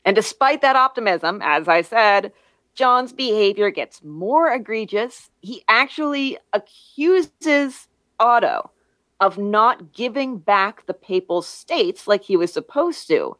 and 0.06 0.16
despite 0.16 0.62
that 0.62 0.78
optimism, 0.78 1.41
as 1.43 1.68
I 1.68 1.82
said, 1.82 2.32
John's 2.74 3.12
behavior 3.12 3.70
gets 3.70 4.02
more 4.02 4.50
egregious. 4.50 5.30
He 5.41 5.64
actually 5.68 6.38
accuses 6.54 7.88
Otto 8.20 8.72
of 9.20 9.38
not 9.38 9.93
giving 9.93 10.38
back 10.38 10.86
the 10.86 10.93
papal 10.93 11.41
states 11.41 12.07
like 12.07 12.24
he 12.24 12.38
was 12.38 12.53
supposed 12.53 13.07
to. 13.07 13.36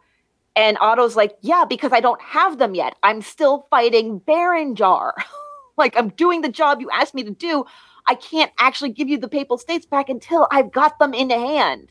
And 0.56 0.78
Otto's 0.82 1.16
like, 1.16 1.38
Yeah, 1.42 1.66
because 1.68 1.94
I 1.94 2.00
don't 2.00 2.22
have 2.22 2.58
them 2.58 2.76
yet. 2.76 2.96
I'm 3.04 3.22
still 3.22 3.68
fighting 3.70 4.20
Berengar. 4.22 5.14
like, 5.78 5.96
I'm 5.96 6.10
doing 6.10 6.42
the 6.42 6.50
job 6.50 6.82
you 6.82 6.90
asked 6.92 7.16
me 7.16 7.24
to 7.24 7.32
do. 7.32 7.66
I 8.08 8.16
can't 8.16 8.52
actually 8.60 8.90
give 8.90 9.08
you 9.08 9.18
the 9.18 9.28
papal 9.28 9.58
states 9.58 9.86
back 9.86 10.10
until 10.10 10.48
I've 10.52 10.72
got 10.72 11.00
them 11.00 11.14
in 11.14 11.30
hand. 11.30 11.90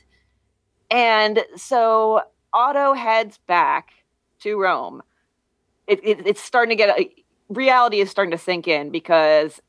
And 0.90 1.44
so 1.56 2.22
Otto 2.52 2.92
heads 2.94 3.38
back 3.46 3.90
to 4.40 4.60
Rome. 4.60 5.02
It, 5.86 6.00
it, 6.02 6.26
it's 6.26 6.42
starting 6.42 6.76
to 6.76 6.76
get 6.76 6.98
a, 6.98 7.10
reality 7.48 8.00
is 8.00 8.10
starting 8.10 8.32
to 8.32 8.38
sink 8.38 8.68
in 8.68 8.90
because 8.90 9.60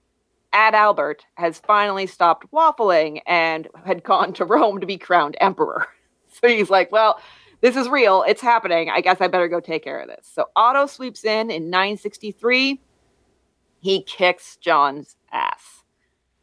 Adalbert 0.54 1.22
has 1.36 1.60
finally 1.60 2.08
stopped 2.08 2.52
waffling 2.52 3.22
and 3.28 3.68
had 3.86 4.04
gone 4.04 4.34
to 4.34 4.46
Rome 4.46 4.80
to 4.80 4.88
be 4.88 4.98
crowned 4.98 5.38
emperor. 5.40 5.88
So 6.32 6.48
he's 6.48 6.70
like, 6.70 6.92
well, 6.92 7.20
this 7.62 7.76
is 7.76 7.90
real. 7.90 8.24
It's 8.26 8.40
happening. 8.40 8.92
I 8.92 9.02
guess 9.02 9.20
I 9.20 9.28
better 9.28 9.48
go 9.48 9.60
take 9.60 9.84
care 9.84 10.00
of 10.00 10.08
this. 10.08 10.30
So 10.32 10.46
Otto 10.56 10.86
sweeps 10.86 11.26
in 11.26 11.50
in 11.50 11.72
963. 11.72 12.80
He 13.82 14.04
kicks 14.04 14.56
John's 14.58 15.16
ass. 15.32 15.84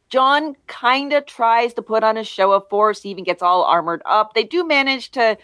John 0.09 0.55
kind 0.67 1.13
of 1.13 1.25
tries 1.25 1.73
to 1.75 1.81
put 1.81 2.03
on 2.03 2.17
a 2.17 2.23
show 2.23 2.51
of 2.51 2.67
force. 2.69 3.01
He 3.01 3.09
even 3.09 3.23
gets 3.23 3.41
all 3.41 3.63
armored 3.63 4.01
up. 4.05 4.33
They 4.33 4.43
do 4.43 4.65
manage 4.65 5.11
to 5.11 5.37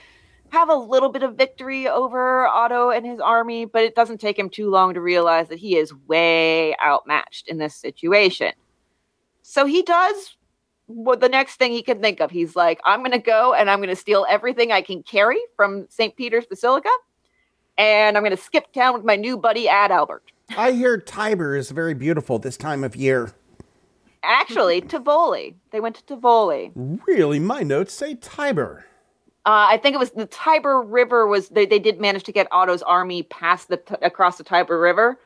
have 0.53 0.69
a 0.69 0.75
little 0.75 1.09
bit 1.09 1.23
of 1.23 1.35
victory 1.35 1.87
over 1.87 2.45
Otto 2.45 2.91
and 2.91 3.05
his 3.05 3.19
army, 3.19 3.65
but 3.65 3.83
it 3.83 3.95
doesn't 3.95 4.21
take 4.21 4.37
him 4.37 4.49
too 4.49 4.69
long 4.69 4.93
to 4.93 5.01
realize 5.01 5.49
that 5.49 5.57
he 5.57 5.77
is 5.77 5.93
way 6.07 6.75
outmatched 6.77 7.47
in 7.47 7.57
this 7.57 7.75
situation. 7.75 8.53
So 9.41 9.65
he 9.65 9.81
does 9.81 10.37
what 10.85 11.21
the 11.21 11.29
next 11.29 11.55
thing 11.55 11.71
he 11.71 11.81
can 11.81 12.01
think 12.01 12.19
of. 12.19 12.29
He's 12.29 12.55
like, 12.55 12.79
I'm 12.85 12.99
going 12.99 13.11
to 13.11 13.17
go 13.17 13.53
and 13.53 13.67
I'm 13.67 13.79
going 13.79 13.89
to 13.89 13.95
steal 13.95 14.27
everything 14.29 14.71
I 14.71 14.81
can 14.81 15.01
carry 15.01 15.39
from 15.55 15.87
St. 15.89 16.15
Peter's 16.15 16.45
Basilica, 16.45 16.89
and 17.79 18.15
I'm 18.15 18.21
going 18.21 18.35
to 18.35 18.41
skip 18.41 18.71
town 18.73 18.93
with 18.93 19.03
my 19.03 19.15
new 19.15 19.37
buddy 19.37 19.65
Adalbert. 19.65 20.19
I 20.55 20.73
hear 20.73 20.99
Tiber 20.99 21.55
is 21.55 21.71
very 21.71 21.95
beautiful 21.95 22.37
this 22.37 22.57
time 22.57 22.83
of 22.83 22.95
year. 22.95 23.33
Actually, 24.21 24.81
Tivoli. 24.81 25.55
They 25.71 25.79
went 25.79 25.95
to 25.95 26.05
Tivoli. 26.05 26.71
Really, 26.75 27.39
my 27.39 27.63
notes 27.63 27.93
say 27.93 28.13
Tiber. 28.15 28.85
Uh, 29.45 29.67
I 29.71 29.77
think 29.77 29.93
it 29.93 29.97
was 29.97 30.11
the 30.11 30.25
Tiber 30.25 30.81
River 30.81 31.27
was 31.27 31.49
they, 31.49 31.65
they 31.65 31.79
did 31.79 31.99
manage 31.99 32.23
to 32.23 32.31
get 32.31 32.47
Otto's 32.51 32.81
army 32.81 33.23
past 33.23 33.67
the 33.67 33.81
across 34.01 34.37
the 34.37 34.43
Tiber 34.43 34.79
River, 34.79 35.19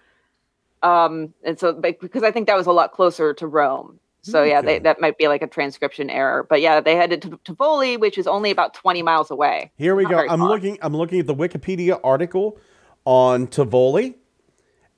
um, 0.81 1.35
and 1.43 1.59
so 1.59 1.73
because 1.73 2.23
I 2.23 2.31
think 2.31 2.47
that 2.47 2.57
was 2.57 2.65
a 2.65 2.71
lot 2.71 2.93
closer 2.93 3.35
to 3.35 3.45
Rome. 3.45 3.99
So 4.23 4.41
okay. 4.41 4.49
yeah, 4.49 4.61
they, 4.61 4.79
that 4.79 4.99
might 4.99 5.19
be 5.19 5.27
like 5.27 5.43
a 5.43 5.47
transcription 5.47 6.09
error. 6.09 6.43
But 6.49 6.61
yeah, 6.61 6.81
they 6.81 6.95
headed 6.95 7.21
to 7.21 7.39
Tivoli, 7.45 7.95
which 7.95 8.17
is 8.17 8.25
only 8.25 8.49
about 8.49 8.73
twenty 8.73 9.03
miles 9.03 9.29
away. 9.29 9.71
Here 9.77 9.95
we 9.95 10.03
Not 10.03 10.11
go. 10.11 10.17
I'm 10.33 10.39
far. 10.39 10.49
looking. 10.49 10.79
I'm 10.81 10.97
looking 10.97 11.19
at 11.19 11.27
the 11.27 11.35
Wikipedia 11.35 11.99
article 12.03 12.57
on 13.05 13.45
Tivoli, 13.45 14.15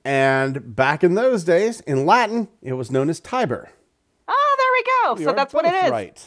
and 0.02 0.74
back 0.74 1.04
in 1.04 1.14
those 1.14 1.44
days, 1.44 1.80
in 1.82 2.06
Latin, 2.06 2.48
it 2.62 2.72
was 2.72 2.90
known 2.90 3.10
as 3.10 3.20
Tiber. 3.20 3.68
Oh, 4.26 4.56
there 4.58 4.72
we 4.72 4.84
go. 4.84 5.14
We 5.20 5.24
so 5.24 5.36
that's 5.36 5.52
what 5.52 5.66
it 5.66 5.74
is. 5.74 5.90
Right. 5.90 6.26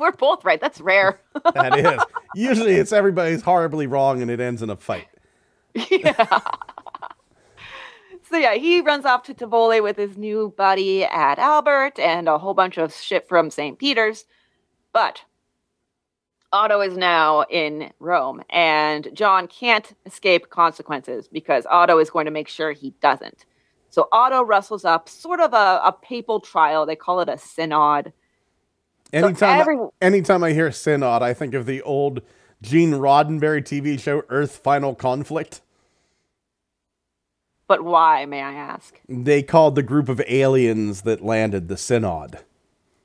We're 0.00 0.12
both 0.12 0.44
right. 0.44 0.60
That's 0.60 0.80
rare. 0.80 1.20
that 1.54 1.78
is. 1.78 2.00
Usually 2.34 2.74
it's 2.74 2.90
everybody's 2.90 3.42
horribly 3.42 3.86
wrong 3.86 4.22
and 4.22 4.30
it 4.30 4.40
ends 4.40 4.62
in 4.62 4.70
a 4.70 4.76
fight. 4.76 5.08
Yeah. 5.74 6.40
so 8.30 8.38
yeah, 8.38 8.54
he 8.54 8.80
runs 8.80 9.04
off 9.04 9.24
to 9.24 9.34
Tivoli 9.34 9.82
with 9.82 9.98
his 9.98 10.16
new 10.16 10.54
buddy 10.56 11.02
Adalbert 11.02 11.98
and 11.98 12.28
a 12.28 12.38
whole 12.38 12.54
bunch 12.54 12.78
of 12.78 12.94
shit 12.94 13.28
from 13.28 13.50
St. 13.50 13.78
Peter's. 13.78 14.24
But 14.94 15.22
Otto 16.52 16.80
is 16.80 16.96
now 16.96 17.42
in 17.42 17.92
Rome, 18.00 18.42
and 18.50 19.08
John 19.12 19.46
can't 19.46 19.92
escape 20.06 20.50
consequences 20.50 21.28
because 21.28 21.66
Otto 21.70 21.98
is 21.98 22.10
going 22.10 22.24
to 22.24 22.32
make 22.32 22.48
sure 22.48 22.72
he 22.72 22.94
doesn't. 23.00 23.44
So 23.90 24.08
Otto 24.10 24.42
rustles 24.42 24.84
up 24.84 25.08
sort 25.08 25.40
of 25.40 25.52
a, 25.52 25.80
a 25.84 25.94
papal 26.02 26.40
trial. 26.40 26.86
They 26.86 26.96
call 26.96 27.20
it 27.20 27.28
a 27.28 27.38
synod. 27.38 28.12
Anytime, 29.12 29.60
every, 29.60 29.78
anytime 30.00 30.44
I 30.44 30.52
hear 30.52 30.70
synod, 30.70 31.22
I 31.22 31.34
think 31.34 31.54
of 31.54 31.66
the 31.66 31.82
old 31.82 32.22
Gene 32.62 32.92
Roddenberry 32.92 33.62
TV 33.62 33.98
show 33.98 34.22
Earth 34.28 34.56
Final 34.56 34.94
Conflict. 34.94 35.60
But 37.66 37.84
why, 37.84 38.26
may 38.26 38.42
I 38.42 38.52
ask? 38.52 39.00
They 39.08 39.42
called 39.42 39.76
the 39.76 39.82
group 39.82 40.08
of 40.08 40.20
aliens 40.26 41.02
that 41.02 41.22
landed 41.22 41.68
the 41.68 41.76
synod. 41.76 42.40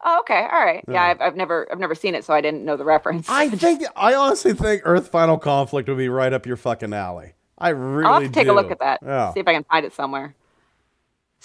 Oh, 0.04 0.20
okay, 0.20 0.48
all 0.52 0.64
right. 0.64 0.84
Yeah, 0.88 0.94
yeah 0.94 1.04
I've, 1.04 1.22
I've, 1.22 1.36
never, 1.36 1.68
I've 1.72 1.80
never 1.80 1.96
seen 1.96 2.14
it, 2.16 2.24
so 2.24 2.34
I 2.34 2.42
didn't 2.42 2.66
know 2.66 2.78
the 2.78 2.86
reference. 2.86 3.28
I 3.30 3.50
think, 3.52 3.84
I 3.96 4.14
honestly 4.14 4.54
think 4.54 4.82
Earth 4.86 5.08
Final 5.08 5.38
Conflict 5.38 5.90
would 5.90 5.98
be 5.98 6.10
right 6.10 6.34
up 6.34 6.46
your 6.46 6.58
fucking 6.58 6.94
alley. 6.94 7.34
I 7.58 7.70
really. 7.70 8.06
I'll 8.06 8.22
have 8.22 8.24
to 8.24 8.30
take 8.30 8.48
a 8.48 8.54
look 8.54 8.72
at 8.72 8.80
that. 8.80 9.00
Yeah. 9.04 9.34
See 9.34 9.40
if 9.40 9.48
I 9.48 9.54
can 9.54 9.64
find 9.64 9.86
it 9.86 9.94
somewhere. 9.94 10.36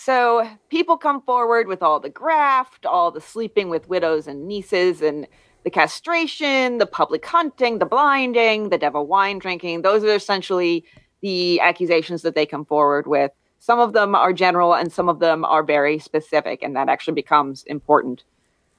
So 0.03 0.49
people 0.71 0.97
come 0.97 1.21
forward 1.21 1.69
with 1.69 1.83
all 1.83 2.01
the 2.01 2.09
graft, 2.09 2.87
all 2.87 3.11
the 3.11 3.21
sleeping 3.21 3.69
with 3.69 3.91
widows 3.91 4.27
and 4.27 4.49
nieces, 4.49 5.03
and 5.03 5.27
the 5.63 5.69
castration, 5.69 6.79
the 6.79 6.87
public 6.87 7.27
hunting, 7.27 7.81
the 7.81 7.85
blinding, 7.85 8.71
the 8.71 8.79
devil 8.79 9.07
wine 9.07 9.39
drinking. 9.39 9.83
Those 9.83 10.03
are 10.03 10.15
essentially 10.15 10.87
the 11.21 11.61
accusations 11.61 12.23
that 12.23 12.35
they 12.35 12.47
come 12.47 12.65
forward 12.65 13.07
with. 13.07 13.31
Some 13.59 13.79
of 13.79 13.93
them 13.93 14.15
are 14.15 14.33
general 14.33 14.73
and 14.73 14.91
some 14.91 15.11
of 15.11 15.19
them 15.19 15.45
are 15.45 15.63
very 15.63 15.99
specific, 15.99 16.63
and 16.63 16.75
that 16.77 16.89
actually 16.89 17.13
becomes 17.13 17.63
important. 17.65 18.25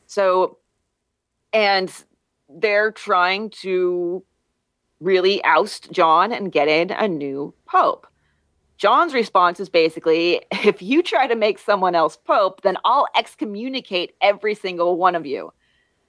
So, 0.08 0.58
and 1.54 1.94
they're 2.50 2.92
trying 2.92 3.52
to 3.62 4.24
really 5.00 5.44
oust 5.44 5.92
John 5.92 6.32
and 6.32 6.52
get 6.52 6.68
in 6.68 6.90
a 6.90 7.08
new 7.08 7.54
pope. 7.68 8.08
John's 8.82 9.14
response 9.14 9.60
is 9.60 9.70
basically 9.70 10.42
if 10.52 10.82
you 10.82 11.04
try 11.04 11.28
to 11.28 11.36
make 11.36 11.60
someone 11.60 11.94
else 11.94 12.18
pope, 12.18 12.62
then 12.62 12.78
I'll 12.84 13.08
excommunicate 13.16 14.16
every 14.22 14.56
single 14.56 14.98
one 14.98 15.14
of 15.14 15.24
you. 15.24 15.54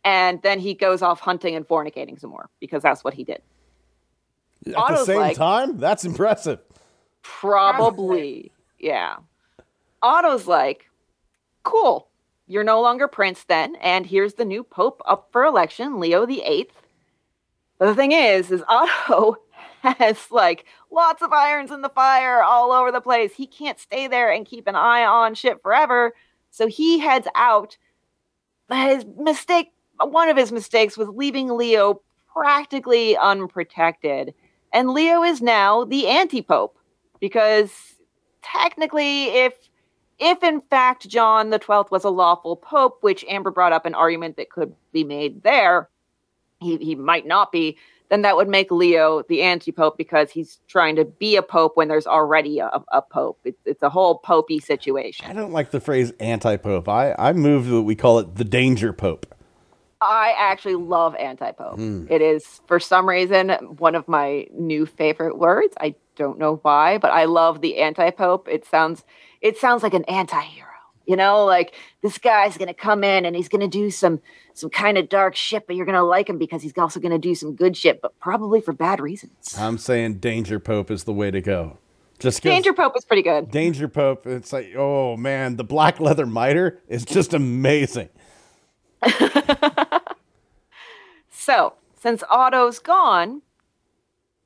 And 0.06 0.40
then 0.40 0.58
he 0.58 0.72
goes 0.72 1.02
off 1.02 1.20
hunting 1.20 1.54
and 1.54 1.68
fornicating 1.68 2.18
some 2.18 2.30
more 2.30 2.48
because 2.60 2.82
that's 2.82 3.04
what 3.04 3.12
he 3.12 3.24
did. 3.24 3.42
At 4.66 4.74
Otto's 4.74 5.00
the 5.00 5.04
same 5.04 5.18
like, 5.18 5.36
time? 5.36 5.76
That's 5.76 6.06
impressive. 6.06 6.60
Probably. 7.22 8.50
yeah. 8.78 9.16
Otto's 10.00 10.46
like, 10.46 10.88
cool. 11.64 12.08
You're 12.46 12.64
no 12.64 12.80
longer 12.80 13.06
prince 13.06 13.44
then. 13.44 13.76
And 13.82 14.06
here's 14.06 14.34
the 14.34 14.46
new 14.46 14.64
pope 14.64 15.02
up 15.04 15.28
for 15.30 15.44
election, 15.44 16.00
Leo 16.00 16.24
the 16.24 16.40
Eighth. 16.42 16.80
But 17.78 17.86
the 17.86 17.94
thing 17.94 18.12
is, 18.12 18.50
is 18.50 18.64
Otto 18.66 19.36
has 19.82 20.30
like 20.30 20.64
lots 20.90 21.22
of 21.22 21.32
irons 21.32 21.70
in 21.70 21.82
the 21.82 21.88
fire 21.88 22.42
all 22.42 22.72
over 22.72 22.92
the 22.92 23.00
place. 23.00 23.34
He 23.34 23.46
can't 23.46 23.78
stay 23.78 24.06
there 24.06 24.30
and 24.30 24.46
keep 24.46 24.66
an 24.66 24.76
eye 24.76 25.04
on 25.04 25.34
shit 25.34 25.60
forever. 25.62 26.14
So 26.50 26.66
he 26.66 26.98
heads 26.98 27.26
out. 27.34 27.76
His 28.70 29.04
mistake, 29.18 29.72
one 30.00 30.28
of 30.28 30.36
his 30.36 30.52
mistakes 30.52 30.96
was 30.96 31.08
leaving 31.08 31.48
Leo 31.48 32.00
practically 32.32 33.16
unprotected. 33.16 34.32
And 34.72 34.90
Leo 34.90 35.22
is 35.22 35.42
now 35.42 35.84
the 35.84 36.06
anti-pope 36.06 36.78
because 37.20 37.70
technically 38.42 39.24
if 39.28 39.54
if 40.18 40.42
in 40.42 40.60
fact 40.60 41.08
John 41.08 41.50
the 41.50 41.58
12th 41.58 41.90
was 41.90 42.04
a 42.04 42.10
lawful 42.10 42.56
pope, 42.56 42.98
which 43.00 43.24
Amber 43.28 43.50
brought 43.50 43.72
up 43.72 43.84
an 43.84 43.94
argument 43.94 44.36
that 44.36 44.50
could 44.50 44.74
be 44.92 45.02
made 45.02 45.42
there, 45.42 45.88
he, 46.60 46.76
he 46.76 46.94
might 46.94 47.26
not 47.26 47.50
be, 47.50 47.76
then 48.12 48.20
that 48.22 48.36
would 48.36 48.48
make 48.48 48.70
Leo 48.70 49.22
the 49.30 49.40
anti-pope 49.40 49.96
because 49.96 50.30
he's 50.30 50.60
trying 50.68 50.96
to 50.96 51.04
be 51.06 51.36
a 51.36 51.42
pope 51.42 51.78
when 51.78 51.88
there's 51.88 52.06
already 52.06 52.58
a, 52.58 52.68
a 52.92 53.00
pope. 53.00 53.40
It's, 53.42 53.58
it's 53.64 53.82
a 53.82 53.88
whole 53.88 54.20
popey 54.20 54.62
situation. 54.62 55.24
I 55.24 55.32
don't 55.32 55.50
like 55.50 55.70
the 55.70 55.80
phrase 55.80 56.12
anti-pope. 56.20 56.90
I 56.90 57.14
I 57.18 57.32
move 57.32 57.68
that 57.68 57.82
we 57.82 57.94
call 57.94 58.18
it 58.18 58.34
the 58.34 58.44
danger 58.44 58.92
pope. 58.92 59.34
I 60.02 60.34
actually 60.36 60.74
love 60.74 61.14
anti-pope. 61.14 61.78
Mm. 61.78 62.10
It 62.10 62.20
is 62.20 62.60
for 62.66 62.78
some 62.78 63.08
reason 63.08 63.50
one 63.78 63.94
of 63.94 64.06
my 64.08 64.46
new 64.52 64.84
favorite 64.84 65.38
words. 65.38 65.74
I 65.80 65.94
don't 66.16 66.38
know 66.38 66.56
why, 66.56 66.98
but 66.98 67.12
I 67.12 67.24
love 67.24 67.62
the 67.62 67.78
anti-pope. 67.78 68.46
It 68.46 68.66
sounds 68.66 69.04
it 69.40 69.56
sounds 69.56 69.82
like 69.82 69.94
an 69.94 70.04
anti-hero. 70.04 70.68
You 71.06 71.16
know, 71.16 71.44
like 71.44 71.74
this 72.02 72.18
guy's 72.18 72.56
gonna 72.56 72.74
come 72.74 73.04
in 73.04 73.24
and 73.24 73.34
he's 73.34 73.48
gonna 73.48 73.68
do 73.68 73.90
some 73.90 74.20
some 74.54 74.70
kind 74.70 74.98
of 74.98 75.08
dark 75.08 75.34
shit, 75.36 75.66
but 75.66 75.76
you're 75.76 75.86
gonna 75.86 76.04
like 76.04 76.28
him 76.28 76.38
because 76.38 76.62
he's 76.62 76.76
also 76.76 77.00
gonna 77.00 77.18
do 77.18 77.34
some 77.34 77.54
good 77.54 77.76
shit, 77.76 78.00
but 78.00 78.18
probably 78.20 78.60
for 78.60 78.72
bad 78.72 79.00
reasons. 79.00 79.56
I'm 79.58 79.78
saying 79.78 80.18
Danger 80.18 80.58
Pope 80.58 80.90
is 80.90 81.04
the 81.04 81.12
way 81.12 81.30
to 81.30 81.40
go. 81.40 81.78
Just 82.18 82.42
Danger 82.42 82.72
Pope 82.72 82.96
is 82.96 83.04
pretty 83.04 83.22
good. 83.22 83.50
Danger 83.50 83.88
Pope, 83.88 84.28
it's 84.28 84.52
like, 84.52 84.74
oh 84.76 85.16
man, 85.16 85.56
the 85.56 85.64
black 85.64 85.98
leather 85.98 86.26
mitre 86.26 86.78
is 86.86 87.04
just 87.04 87.34
amazing. 87.34 88.08
so, 91.30 91.74
since 92.00 92.22
Otto's 92.30 92.78
gone, 92.78 93.42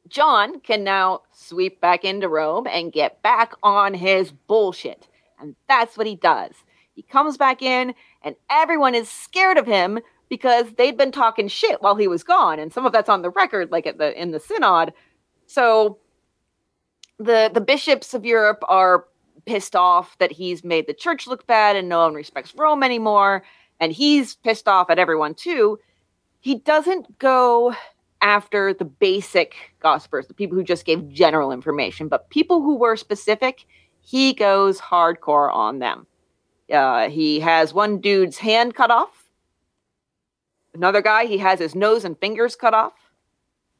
John 0.09 0.61
can 0.61 0.85
now 0.85 1.23
sweep 1.33 1.81
back 1.81 2.05
into 2.05 2.28
Rome 2.28 2.66
and 2.66 2.93
get 2.93 3.23
back 3.23 3.53
on 3.62 3.93
his 3.95 4.33
bullshit. 4.33 5.09
And 5.40 5.54
that's 5.68 5.96
what 5.96 6.06
he 6.06 6.16
does. 6.16 6.52
He 6.94 7.02
comes 7.02 7.36
back 7.36 7.60
in, 7.62 7.94
and 8.22 8.36
everyone 8.50 8.94
is 8.94 9.08
scared 9.10 9.58
of 9.58 9.66
him 9.66 9.98
because 10.28 10.66
they'd 10.76 10.96
been 10.96 11.12
talking 11.12 11.48
shit 11.48 11.82
while 11.82 11.96
he 11.96 12.08
was 12.08 12.24
gone. 12.24 12.58
And 12.58 12.72
some 12.72 12.86
of 12.86 12.92
that's 12.92 13.08
on 13.08 13.22
the 13.22 13.30
record, 13.30 13.70
like 13.70 13.86
at 13.86 13.98
the 13.98 14.20
in 14.20 14.30
the 14.30 14.40
synod. 14.40 14.92
So 15.46 15.98
the 17.18 17.50
the 17.52 17.60
bishops 17.60 18.14
of 18.14 18.24
Europe 18.24 18.62
are 18.68 19.04
pissed 19.44 19.76
off 19.76 20.18
that 20.18 20.32
he's 20.32 20.64
made 20.64 20.86
the 20.86 20.94
church 20.94 21.26
look 21.26 21.46
bad 21.46 21.76
and 21.76 21.88
no 21.88 22.00
one 22.00 22.14
respects 22.14 22.54
Rome 22.54 22.82
anymore. 22.82 23.44
And 23.78 23.92
he's 23.92 24.34
pissed 24.34 24.66
off 24.66 24.90
at 24.90 24.98
everyone 24.98 25.34
too. 25.34 25.78
He 26.40 26.56
doesn't 26.56 27.18
go 27.18 27.74
after 28.22 28.74
the 28.74 28.84
basic 28.84 29.54
gossipers, 29.80 30.26
the 30.26 30.34
people 30.34 30.56
who 30.56 30.64
just 30.64 30.84
gave 30.84 31.08
general 31.08 31.52
information, 31.52 32.08
but 32.08 32.30
people 32.30 32.62
who 32.62 32.76
were 32.76 32.96
specific, 32.96 33.66
he 34.07 34.33
goes 34.33 34.81
hardcore 34.81 35.53
on 35.53 35.81
them. 35.81 36.07
Uh, 36.73 37.09
he 37.09 37.41
has 37.41 37.74
one 37.74 37.99
dude's 37.99 38.39
hand 38.39 38.74
cut 38.74 38.91
off. 38.91 39.24
Another 40.74 41.03
guy, 41.03 41.24
he 41.27 41.39
has 41.39 41.59
his 41.59 41.74
nose 41.74 42.05
and 42.05 42.16
fingers 42.19 42.55
cut 42.55 42.73
off. 42.74 42.93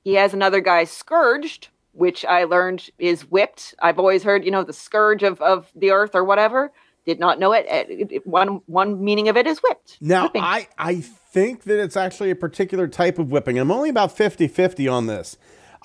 He 0.03 0.15
has 0.15 0.35
another 0.35 0.61
guy 0.61 0.85
scourged, 0.85 1.69
which 1.93 2.25
I 2.25 2.45
learned 2.45 2.91
is 2.99 3.23
whipped. 3.23 3.75
I've 3.81 3.99
always 3.99 4.23
heard, 4.25 4.45
you 4.45 4.51
know, 4.51 4.65
the 4.65 4.73
scourge 4.73 5.23
of, 5.23 5.41
of 5.41 5.69
the 5.77 5.91
earth 5.91 6.15
or 6.15 6.25
whatever. 6.25 6.73
Did 7.05 7.21
not 7.21 7.39
know 7.39 7.53
it. 7.53 7.67
It- 7.69 8.11
it- 8.13 8.27
One 8.27 8.63
one 8.67 9.05
meaning 9.05 9.29
of 9.29 9.37
it 9.37 9.47
is 9.47 9.61
whipped. 9.63 9.97
Now, 10.01 10.25
Whipping. 10.25 10.43
I, 10.43 10.67
I 10.77 10.97
think 11.03 11.63
that 11.65 11.81
it's 11.81 11.97
actually 11.97 12.31
a 12.31 12.35
particular 12.35 12.89
type 12.89 13.19
of 13.21 13.31
whipping. 13.31 13.59
I'm 13.59 13.71
only 13.71 13.91
about 13.91 14.11
50 14.17 14.49
50 14.49 14.89
on 14.89 15.07
this. 15.07 15.37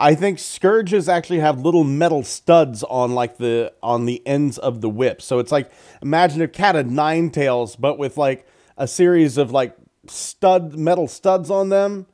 I 0.02 0.15
think 0.15 0.40
scourges 0.40 1.07
actually 1.07 1.40
have 1.41 1.61
little 1.61 1.84
metal 1.84 2.23
studs 2.23 2.82
on 2.82 3.14
like 3.14 3.38
the 3.38 3.72
on 3.84 4.06
the 4.06 4.26
ends 4.26 4.57
of 4.57 4.82
the 4.82 4.90
whip. 4.90 5.22
So 5.22 5.38
it's 5.38 5.52
like 5.52 5.69
imagine 6.02 6.41
a 6.41 6.48
cat 6.48 6.73
had 6.73 6.90
nine 6.90 7.30
tails, 7.30 7.76
but 7.76 7.99
with 7.99 8.18
like 8.18 8.48
a 8.78 8.88
series 8.88 9.38
of 9.38 9.52
like 9.52 9.78
stud 10.07 10.76
metal 10.76 11.07
studs 11.07 11.52
on 11.52 11.69
them. 11.69 12.07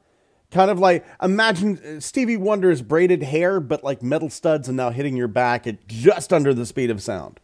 Kind 0.51 0.69
of 0.69 0.80
like 0.80 1.05
imagine 1.23 1.80
uh, 1.80 1.99
Stevie 2.01 2.35
Wonder's 2.35 2.81
braided 2.81 3.23
hair, 3.23 3.61
but 3.61 3.85
like 3.85 4.03
metal 4.03 4.30
studs 4.30 4.68
and 4.68 4.76
now 4.76 4.89
hitting 4.89 5.15
your 5.15 5.30
back 5.30 5.65
at 5.65 5.88
just 5.88 6.34
under 6.34 6.53
the 6.53 6.65
speed 6.65 6.89
of 6.89 7.01
sound. 7.01 7.39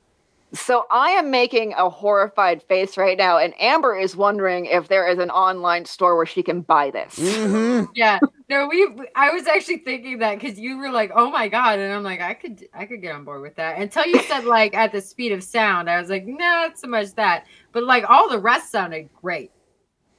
So 0.54 0.86
I 0.92 1.10
am 1.12 1.32
making 1.32 1.74
a 1.74 1.90
horrified 1.90 2.62
face 2.62 2.96
right 2.96 3.18
now, 3.18 3.38
and 3.40 3.54
Amber 3.60 3.98
is 3.98 4.16
wondering 4.16 4.66
if 4.68 4.88
there 4.88 5.08
is 5.08 5.18
an 5.18 5.32
online 5.32 5.86
store 5.86 6.16
where 6.16 6.28
she 6.28 6.44
can 6.44 6.62
buy 6.62 6.92
this. 6.92 7.18
Mm-hmm. 7.18 7.92
Yeah. 7.96 8.20
No, 8.50 8.68
we. 8.68 8.88
I 9.16 9.32
was 9.32 9.48
actually 9.48 9.80
thinking 9.80 10.20
that 10.20 10.40
because 10.40 10.60
you 10.60 10.78
were 10.78 10.92
like, 10.92 11.12
"Oh 11.16 11.32
my 11.32 11.48
god," 11.48 11.80
and 11.80 11.92
I'm 11.92 12.04
like, 12.04 12.22
"I 12.22 12.36
could, 12.36 12.66
I 12.74 12.86
could 12.86 13.02
get 13.02 13.16
on 13.16 13.24
board 13.24 13.42
with 13.42 13.56
that." 13.56 13.80
Until 13.80 14.06
you 14.06 14.22
said 14.24 14.46
like 14.46 14.76
at 14.76 14.92
the 14.92 15.02
speed 15.02 15.32
of 15.32 15.44
sound, 15.44 15.90
I 15.90 16.00
was 16.00 16.10
like, 16.10 16.26
"No, 16.26 16.36
not 16.36 16.78
so 16.78 16.88
much 16.88 17.14
that." 17.16 17.46
But 17.72 17.84
like 17.84 18.08
all 18.08 18.30
the 18.30 18.40
rest 18.40 18.72
sounded 18.72 19.10
great. 19.22 19.52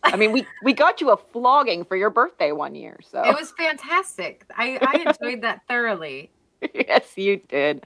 I 0.02 0.16
mean, 0.16 0.32
we 0.32 0.46
we 0.62 0.72
got 0.72 1.00
you 1.00 1.10
a 1.10 1.16
flogging 1.16 1.84
for 1.84 1.96
your 1.96 2.10
birthday 2.10 2.52
one 2.52 2.74
year, 2.74 2.98
so 3.02 3.22
It 3.22 3.34
was 3.38 3.52
fantastic. 3.52 4.44
I, 4.56 4.78
I 4.80 5.10
enjoyed 5.10 5.42
that 5.42 5.62
thoroughly. 5.68 6.30
yes, 6.74 7.12
you 7.16 7.36
did. 7.48 7.84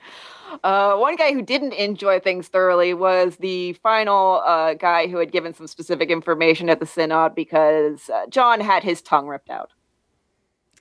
Uh, 0.64 0.96
one 0.96 1.16
guy 1.16 1.32
who 1.32 1.42
didn't 1.42 1.72
enjoy 1.74 2.18
things 2.20 2.48
thoroughly 2.48 2.94
was 2.94 3.36
the 3.36 3.74
final 3.74 4.42
uh, 4.46 4.74
guy 4.74 5.06
who 5.06 5.18
had 5.18 5.30
given 5.32 5.52
some 5.54 5.66
specific 5.66 6.10
information 6.10 6.70
at 6.70 6.80
the 6.80 6.86
synod 6.86 7.34
because 7.34 8.08
uh, 8.08 8.26
John 8.28 8.60
had 8.60 8.82
his 8.82 9.02
tongue 9.02 9.26
ripped 9.26 9.50
out. 9.50 9.72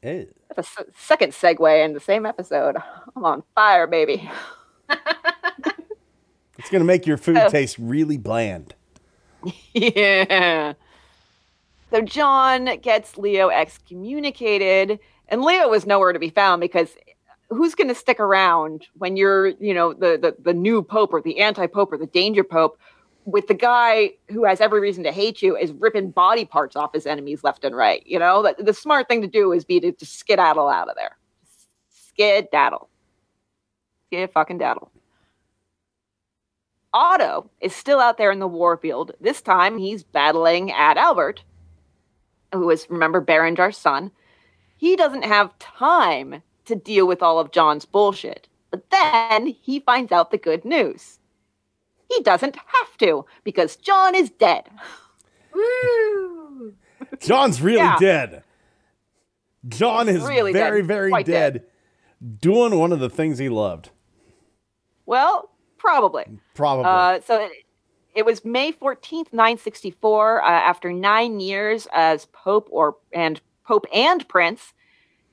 Hey. 0.02 0.28
That's 0.56 0.70
a 0.78 0.82
s- 0.82 0.88
second 0.98 1.34
segue 1.34 1.84
in 1.86 1.94
the 1.94 2.00
same 2.00 2.26
episode. 2.26 2.78
I'm 3.16 3.26
on 3.26 3.44
fire, 3.56 3.88
baby. 3.88 4.30
It's 6.60 6.72
gonna 6.72 6.84
make 6.86 7.06
your 7.06 7.18
food 7.18 7.38
Oh. 7.38 7.50
taste 7.50 7.78
really 7.80 8.18
bland. 8.18 8.74
yeah. 9.74 10.74
So 11.92 12.02
John 12.02 12.78
gets 12.82 13.18
Leo 13.18 13.50
excommunicated, 13.50 15.00
and 15.30 15.44
Leo 15.44 15.70
was 15.70 15.86
nowhere 15.86 16.14
to 16.14 16.20
be 16.20 16.30
found 16.32 16.60
because 16.62 16.96
who's 17.50 17.76
going 17.76 17.88
to 17.88 17.96
stick 17.96 18.20
around 18.20 18.88
when 18.94 19.16
you're, 19.16 19.48
you 19.48 19.74
know, 19.74 19.94
the, 19.94 20.18
the 20.22 20.36
the 20.42 20.54
new 20.54 20.82
pope 20.84 21.14
or 21.14 21.22
the 21.22 21.40
anti-pope 21.40 21.92
or 21.92 21.98
the 21.98 22.08
danger 22.08 22.44
pope 22.44 22.78
with 23.26 23.48
the 23.48 23.54
guy 23.54 24.12
who 24.30 24.46
has 24.46 24.62
every 24.62 24.80
reason 24.80 25.04
to 25.04 25.12
hate 25.12 25.42
you 25.42 25.58
is 25.58 25.74
ripping 25.74 26.12
body 26.12 26.46
parts 26.46 26.78
off 26.78 26.94
his 26.94 27.06
enemies 27.06 27.44
left 27.44 27.66
and 27.66 27.76
right. 27.76 28.02
You 28.06 28.20
know, 28.20 28.42
the, 28.42 28.64
the 28.64 28.74
smart 28.74 29.10
thing 29.10 29.22
to 29.22 29.28
do 29.28 29.52
is 29.52 29.66
be 29.66 29.82
to 29.82 29.92
just 29.92 30.18
skedaddle 30.18 30.70
out 30.70 30.88
of 30.88 30.96
there. 30.96 31.18
Skedaddle. 31.90 32.90
Skid 34.08 34.32
fucking 34.32 34.60
daddle. 34.60 34.92
Otto 36.94 37.50
is 37.60 37.76
still 37.76 38.00
out 38.00 38.18
there 38.18 38.32
in 38.32 38.40
the 38.40 38.48
warfield. 38.48 39.12
This 39.20 39.42
time 39.42 39.78
he's 39.78 40.04
battling 40.04 40.70
Adalbert, 40.70 41.40
who 42.54 42.70
is, 42.70 42.88
remember, 42.90 43.22
Berengar's 43.22 43.78
son. 43.78 44.10
He 44.78 44.96
doesn't 44.96 45.26
have 45.26 45.58
time 45.60 46.42
to 46.68 46.76
deal 46.76 47.08
with 47.08 47.22
all 47.24 47.40
of 47.40 47.52
John's 47.52 47.86
bullshit. 47.86 48.48
But 48.72 48.90
then 48.90 49.48
he 49.48 49.80
finds 49.80 50.12
out 50.12 50.32
the 50.32 50.38
good 50.38 50.64
news. 50.66 51.20
He 52.10 52.22
doesn't 52.22 52.56
have 52.56 52.98
to 53.00 53.26
because 53.44 53.76
John 53.76 54.16
is 54.16 54.30
dead. 54.30 54.70
Woo! 55.54 56.74
John's 57.20 57.62
really 57.62 57.78
Yeah. 57.78 57.98
dead. 58.00 58.44
John 59.68 60.08
He's 60.08 60.18
is 60.18 60.24
really 60.28 60.54
very, 60.54 60.82
dead. 60.82 60.88
very 60.88 61.12
dead, 61.24 61.26
dead. 61.54 61.64
doing 62.40 62.78
one 62.78 62.92
of 62.94 63.00
the 63.00 63.10
things 63.10 63.38
he 63.38 63.50
loved. 63.50 63.90
Well, 65.06 65.50
probably. 65.78 66.26
Probably. 66.54 66.86
Uh, 66.86 67.20
so 67.22 67.46
it, 67.46 67.52
it 68.16 68.26
was 68.26 68.46
May 68.46 68.72
14th, 68.72 69.34
964, 69.34 70.42
uh, 70.44 70.48
after 70.48 70.92
nine 70.94 71.40
years 71.40 71.88
as 71.94 72.26
Pope 72.28 72.68
or 72.72 72.98
and 73.12 73.42
Pope 73.66 73.86
and 73.94 74.28
Prince. 74.28 74.74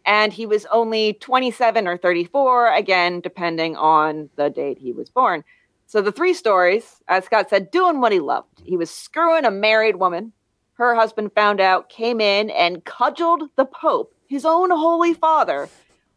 And 0.06 0.32
he 0.32 0.46
was 0.46 0.66
only 0.66 1.14
27 1.14 1.86
or 1.86 1.96
34, 1.96 2.74
again, 2.74 3.20
depending 3.20 3.76
on 3.76 4.28
the 4.36 4.50
date 4.50 4.78
he 4.78 4.92
was 4.92 5.08
born. 5.08 5.44
So 5.86 6.02
the 6.02 6.12
three 6.12 6.34
stories, 6.34 7.02
as 7.08 7.24
Scott 7.24 7.50
said, 7.50 7.70
doing 7.70 8.00
what 8.00 8.12
he 8.12 8.20
loved. 8.20 8.62
He 8.64 8.76
was 8.76 8.90
screwing 8.90 9.44
a 9.44 9.50
married 9.50 9.96
woman. 9.96 10.32
Her 10.74 10.94
husband 10.94 11.32
found 11.34 11.60
out, 11.60 11.88
came 11.88 12.20
in 12.20 12.50
and 12.50 12.84
cudgeled 12.84 13.44
the 13.56 13.64
Pope, 13.64 14.14
his 14.26 14.44
own 14.44 14.70
holy 14.70 15.14
father, 15.14 15.68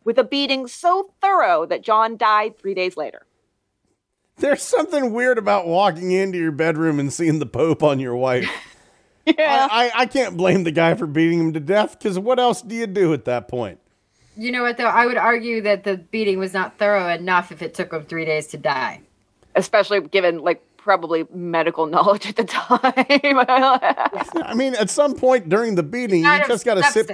with 0.03 0.17
a 0.17 0.23
beating 0.23 0.67
so 0.67 1.13
thorough 1.21 1.65
that 1.65 1.83
John 1.83 2.17
died 2.17 2.57
three 2.57 2.73
days 2.73 2.97
later. 2.97 3.25
There's 4.37 4.61
something 4.61 5.13
weird 5.13 5.37
about 5.37 5.67
walking 5.67 6.11
into 6.11 6.37
your 6.37 6.51
bedroom 6.51 6.99
and 6.99 7.11
seeing 7.11 7.39
the 7.39 7.45
Pope 7.45 7.83
on 7.83 7.99
your 7.99 8.15
wife. 8.15 8.49
Yeah. 9.37 9.67
I, 9.69 9.87
I, 9.87 9.91
I 10.01 10.05
can't 10.05 10.37
blame 10.37 10.63
the 10.63 10.71
guy 10.71 10.95
for 10.95 11.05
beating 11.07 11.39
him 11.39 11.53
to 11.53 11.59
death 11.59 11.97
because 11.99 12.17
what 12.17 12.39
else 12.39 12.61
do 12.61 12.75
you 12.75 12.87
do 12.87 13.13
at 13.13 13.25
that 13.25 13.47
point? 13.47 13.79
You 14.37 14.51
know 14.51 14.61
what 14.61 14.77
though? 14.77 14.85
I 14.85 15.05
would 15.05 15.17
argue 15.17 15.61
that 15.63 15.83
the 15.83 15.97
beating 15.97 16.39
was 16.39 16.53
not 16.53 16.77
thorough 16.77 17.09
enough 17.09 17.51
if 17.51 17.61
it 17.61 17.73
took 17.73 17.91
him 17.91 18.03
three 18.03 18.25
days 18.25 18.47
to 18.47 18.57
die. 18.57 19.01
especially 19.55 19.99
given 20.01 20.39
like 20.39 20.61
probably 20.77 21.25
medical 21.33 21.85
knowledge 21.93 22.27
at 22.29 22.35
the 22.37 22.43
time. 22.45 22.79
I 24.43 24.53
mean, 24.55 24.75
at 24.75 24.89
some 24.89 25.15
point 25.15 25.49
during 25.49 25.75
the 25.75 25.83
beating, 25.83 26.23
you 26.23 26.47
just 26.47 26.63
got 26.65 26.75
to 26.75 26.83
sit. 26.83 27.11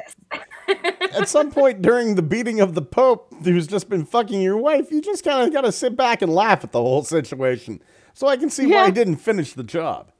At 1.14 1.28
some 1.30 1.52
point 1.52 1.82
during 1.82 2.16
the 2.16 2.22
beating 2.22 2.60
of 2.60 2.76
the 2.76 2.82
Pope, 2.82 3.34
who's 3.44 3.68
just 3.68 3.90
been 3.90 4.06
fucking 4.06 4.42
your 4.42 4.58
wife, 4.58 4.92
you 4.92 5.02
just 5.02 5.24
kind 5.24 5.48
of 5.48 5.54
got 5.54 5.62
to 5.62 5.72
sit 5.72 5.96
back 5.96 6.22
and 6.22 6.34
laugh 6.34 6.64
at 6.64 6.72
the 6.72 6.82
whole 6.82 7.04
situation. 7.04 7.82
So 8.14 8.28
I 8.28 8.38
can 8.38 8.50
see 8.50 8.68
why 8.68 8.86
he 8.86 8.92
didn't 8.92 9.16
finish 9.18 9.54
the 9.54 9.64
job. 9.64 10.12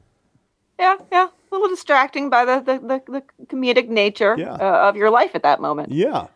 yeah, 0.80 0.96
yeah, 1.12 1.28
a 1.54 1.60
little 1.60 1.70
distracting 1.70 2.30
by 2.30 2.46
the 2.46 2.60
the, 2.60 2.80
the, 2.80 3.12
the 3.12 3.46
comedic 3.46 3.88
nature 3.90 4.36
Yeah. 4.38 4.54
uh, 4.54 4.90
of 4.90 4.96
your 4.96 5.10
life 5.10 5.32
at 5.36 5.44
that 5.44 5.62
moment. 5.62 5.92
Yeah. 5.92 6.28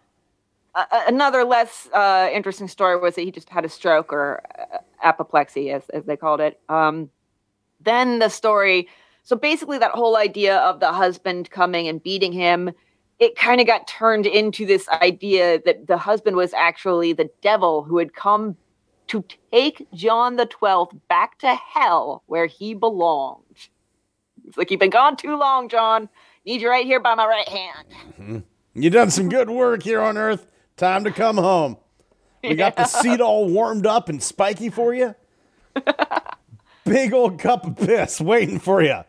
Uh, 0.75 0.85
another 1.07 1.43
less 1.43 1.89
uh, 1.93 2.29
interesting 2.31 2.67
story 2.67 2.99
was 2.99 3.15
that 3.15 3.21
he 3.21 3.31
just 3.31 3.49
had 3.49 3.65
a 3.65 3.69
stroke 3.69 4.13
or 4.13 4.43
uh, 4.59 4.77
apoplexy, 5.03 5.71
as 5.71 5.89
as 5.89 6.05
they 6.05 6.15
called 6.15 6.39
it. 6.39 6.59
Um, 6.69 7.09
then 7.81 8.19
the 8.19 8.29
story. 8.29 8.87
So 9.23 9.35
basically, 9.35 9.77
that 9.79 9.91
whole 9.91 10.15
idea 10.15 10.57
of 10.57 10.79
the 10.79 10.93
husband 10.93 11.49
coming 11.49 11.87
and 11.87 12.01
beating 12.01 12.31
him, 12.31 12.71
it 13.19 13.35
kind 13.35 13.59
of 13.59 13.67
got 13.67 13.87
turned 13.87 14.25
into 14.25 14.65
this 14.65 14.87
idea 14.89 15.59
that 15.65 15.87
the 15.87 15.97
husband 15.97 16.37
was 16.37 16.53
actually 16.53 17.11
the 17.11 17.29
devil 17.41 17.83
who 17.83 17.97
had 17.97 18.13
come 18.13 18.55
to 19.07 19.23
take 19.51 19.87
John 19.93 20.35
the 20.37 20.45
Twelfth 20.45 20.95
back 21.09 21.39
to 21.39 21.55
hell 21.55 22.23
where 22.27 22.45
he 22.45 22.73
belonged. 22.73 23.69
It's 24.47 24.57
like 24.57 24.71
you've 24.71 24.79
been 24.79 24.89
gone 24.89 25.17
too 25.17 25.37
long, 25.37 25.69
John. 25.69 26.09
Need 26.45 26.61
you 26.61 26.69
right 26.69 26.85
here 26.85 26.99
by 26.99 27.15
my 27.15 27.27
right 27.27 27.49
hand. 27.49 27.87
Mm-hmm. 28.19 28.39
You 28.81 28.89
done 28.89 29.11
some 29.11 29.27
good 29.27 29.49
work 29.49 29.83
here 29.83 30.01
on 30.01 30.17
Earth. 30.17 30.47
Time 30.77 31.03
to 31.03 31.11
come 31.11 31.37
home. 31.37 31.77
We 32.41 32.55
got 32.55 32.77
the 32.77 32.85
seat 32.85 33.19
all 33.19 33.49
warmed 33.49 33.85
up 33.85 34.07
and 34.07 34.23
spiky 34.23 34.69
for 34.69 34.93
you. 34.93 35.15
Big 36.85 37.13
old 37.13 37.39
cup 37.39 37.65
of 37.65 37.75
piss 37.75 38.21
waiting 38.21 38.59
for 38.59 38.81
you. 38.81 39.01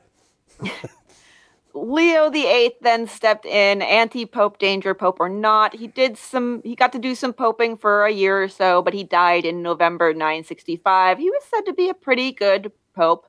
Leo 1.74 2.28
the 2.28 2.47
Eighth 2.47 2.78
then 2.81 3.06
stepped 3.06 3.47
in, 3.47 3.82
anti-pope, 3.82 4.59
danger 4.59 4.94
pope 4.94 5.20
or 5.20 5.28
not. 5.28 5.77
He 5.77 5.86
did 5.86 6.19
some. 6.19 6.60
He 6.65 6.74
got 6.74 6.93
to 6.93 6.98
do 6.98 7.15
some 7.15 7.32
poping 7.32 7.77
for 7.77 8.05
a 8.05 8.10
year 8.10 8.43
or 8.43 8.48
so, 8.48 8.82
but 8.82 8.94
he 8.94 9.05
died 9.05 9.44
in 9.44 9.62
November 9.62 10.12
965. 10.12 11.19
He 11.19 11.31
was 11.31 11.44
said 11.44 11.60
to 11.66 11.73
be 11.73 11.89
a 11.89 11.94
pretty 11.94 12.32
good 12.32 12.73
pope, 12.97 13.27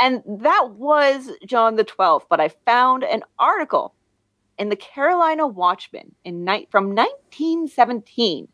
and 0.00 0.22
that 0.26 0.70
was 0.70 1.30
John 1.46 1.76
the 1.76 1.84
Twelfth. 1.84 2.26
But 2.28 2.40
I 2.40 2.48
found 2.48 3.04
an 3.04 3.22
article 3.38 3.94
in 4.58 4.68
the 4.68 4.76
Carolina 4.76 5.46
Watchman 5.46 6.14
in 6.24 6.44
night 6.44 6.68
from 6.70 6.94
1917 6.94 8.48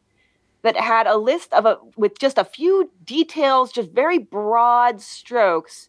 that 0.62 0.76
had 0.76 1.06
a 1.06 1.16
list 1.16 1.52
of 1.52 1.64
a 1.64 1.78
with 1.96 2.18
just 2.18 2.38
a 2.38 2.44
few 2.44 2.90
details, 3.04 3.72
just 3.72 3.90
very 3.90 4.18
broad 4.18 5.00
strokes 5.00 5.88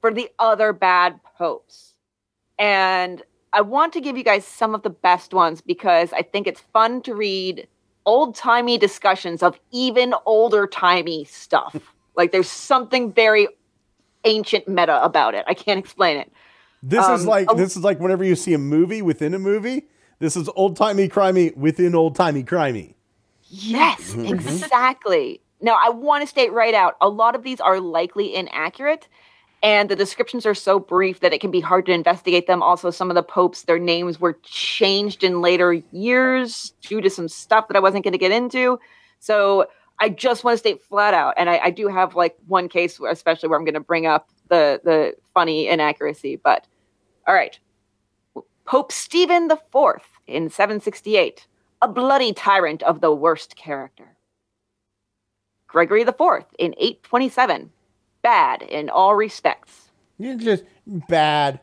for 0.00 0.12
the 0.12 0.28
other 0.38 0.72
bad 0.72 1.20
popes. 1.22 1.94
And 2.58 3.22
I 3.52 3.60
want 3.60 3.92
to 3.94 4.00
give 4.00 4.16
you 4.16 4.24
guys 4.24 4.44
some 4.44 4.74
of 4.74 4.82
the 4.82 4.90
best 4.90 5.32
ones 5.32 5.60
because 5.60 6.12
I 6.12 6.22
think 6.22 6.46
it's 6.46 6.60
fun 6.60 7.02
to 7.02 7.14
read 7.14 7.66
old 8.06 8.34
timey 8.34 8.78
discussions 8.78 9.42
of 9.42 9.58
even 9.70 10.14
older 10.26 10.66
timey 10.66 11.24
stuff. 11.24 11.76
like 12.16 12.32
there's 12.32 12.50
something 12.50 13.12
very 13.12 13.48
ancient 14.28 14.68
meta 14.68 15.02
about 15.02 15.34
it. 15.34 15.44
I 15.46 15.54
can't 15.54 15.78
explain 15.78 16.18
it. 16.18 16.32
This 16.82 17.04
is 17.04 17.22
Um, 17.22 17.26
like 17.26 17.48
this 17.56 17.76
is 17.76 17.82
like 17.82 17.98
whenever 17.98 18.24
you 18.24 18.36
see 18.36 18.54
a 18.54 18.58
movie 18.58 19.02
within 19.02 19.34
a 19.34 19.38
movie. 19.38 19.86
This 20.20 20.36
is 20.36 20.48
old 20.56 20.76
timey 20.76 21.08
crimey 21.08 21.56
within 21.56 21.94
old 21.94 22.16
timey 22.16 22.42
crimey. 22.42 22.94
Yes, 23.50 24.14
exactly. 24.14 25.40
Now, 25.60 25.76
I 25.80 25.90
want 25.90 26.22
to 26.22 26.26
state 26.26 26.52
right 26.52 26.74
out 26.74 26.96
a 27.00 27.08
lot 27.08 27.34
of 27.34 27.42
these 27.42 27.60
are 27.60 27.80
likely 27.80 28.34
inaccurate, 28.34 29.08
and 29.62 29.88
the 29.88 29.96
descriptions 29.96 30.46
are 30.46 30.54
so 30.54 30.78
brief 30.78 31.20
that 31.20 31.32
it 31.32 31.40
can 31.40 31.50
be 31.50 31.60
hard 31.60 31.86
to 31.86 31.92
investigate 31.92 32.46
them. 32.46 32.62
Also, 32.62 32.90
some 32.90 33.10
of 33.10 33.14
the 33.14 33.22
popes, 33.22 33.62
their 33.62 33.78
names 33.78 34.20
were 34.20 34.38
changed 34.44 35.24
in 35.24 35.40
later 35.40 35.72
years 35.92 36.74
due 36.82 37.00
to 37.00 37.10
some 37.10 37.28
stuff 37.28 37.68
that 37.68 37.76
I 37.76 37.80
wasn't 37.80 38.04
going 38.04 38.12
to 38.12 38.18
get 38.18 38.30
into. 38.32 38.78
So, 39.18 39.66
I 40.00 40.08
just 40.10 40.44
want 40.44 40.54
to 40.54 40.58
state 40.58 40.82
flat 40.82 41.14
out, 41.14 41.34
and 41.36 41.50
I, 41.50 41.58
I 41.58 41.70
do 41.70 41.88
have 41.88 42.14
like 42.14 42.36
one 42.46 42.68
case, 42.68 43.00
where, 43.00 43.10
especially 43.10 43.48
where 43.48 43.58
I'm 43.58 43.64
going 43.64 43.74
to 43.74 43.80
bring 43.80 44.06
up 44.06 44.28
the 44.48 44.80
the 44.84 45.14
funny 45.34 45.68
inaccuracy. 45.68 46.36
But 46.36 46.66
all 47.26 47.34
right, 47.34 47.58
Pope 48.64 48.92
Stephen 48.92 49.48
the 49.48 49.58
Fourth 49.70 50.06
in 50.26 50.50
768 50.50 51.46
a 51.82 51.88
bloody 51.88 52.32
tyrant 52.32 52.82
of 52.82 53.00
the 53.00 53.14
worst 53.14 53.56
character. 53.56 54.16
Gregory 55.66 56.02
IV 56.02 56.44
in 56.58 56.74
827, 56.78 57.70
bad 58.22 58.62
in 58.62 58.88
all 58.88 59.14
respects. 59.14 59.90
You're 60.18 60.36
just 60.36 60.64
bad, 60.86 61.60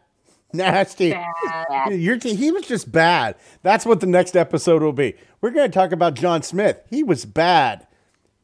nasty. 0.53 1.15
You're 1.89 2.17
he 2.17 2.51
was 2.51 2.67
just 2.67 2.91
bad. 2.91 3.35
That's 3.63 3.85
what 3.85 3.99
the 3.99 4.07
next 4.07 4.35
episode 4.35 4.81
will 4.81 4.93
be. 4.93 5.15
We're 5.41 5.49
going 5.49 5.69
to 5.69 5.73
talk 5.73 5.91
about 5.91 6.13
John 6.13 6.43
Smith. 6.43 6.81
He 6.89 7.03
was 7.03 7.25
bad. 7.25 7.87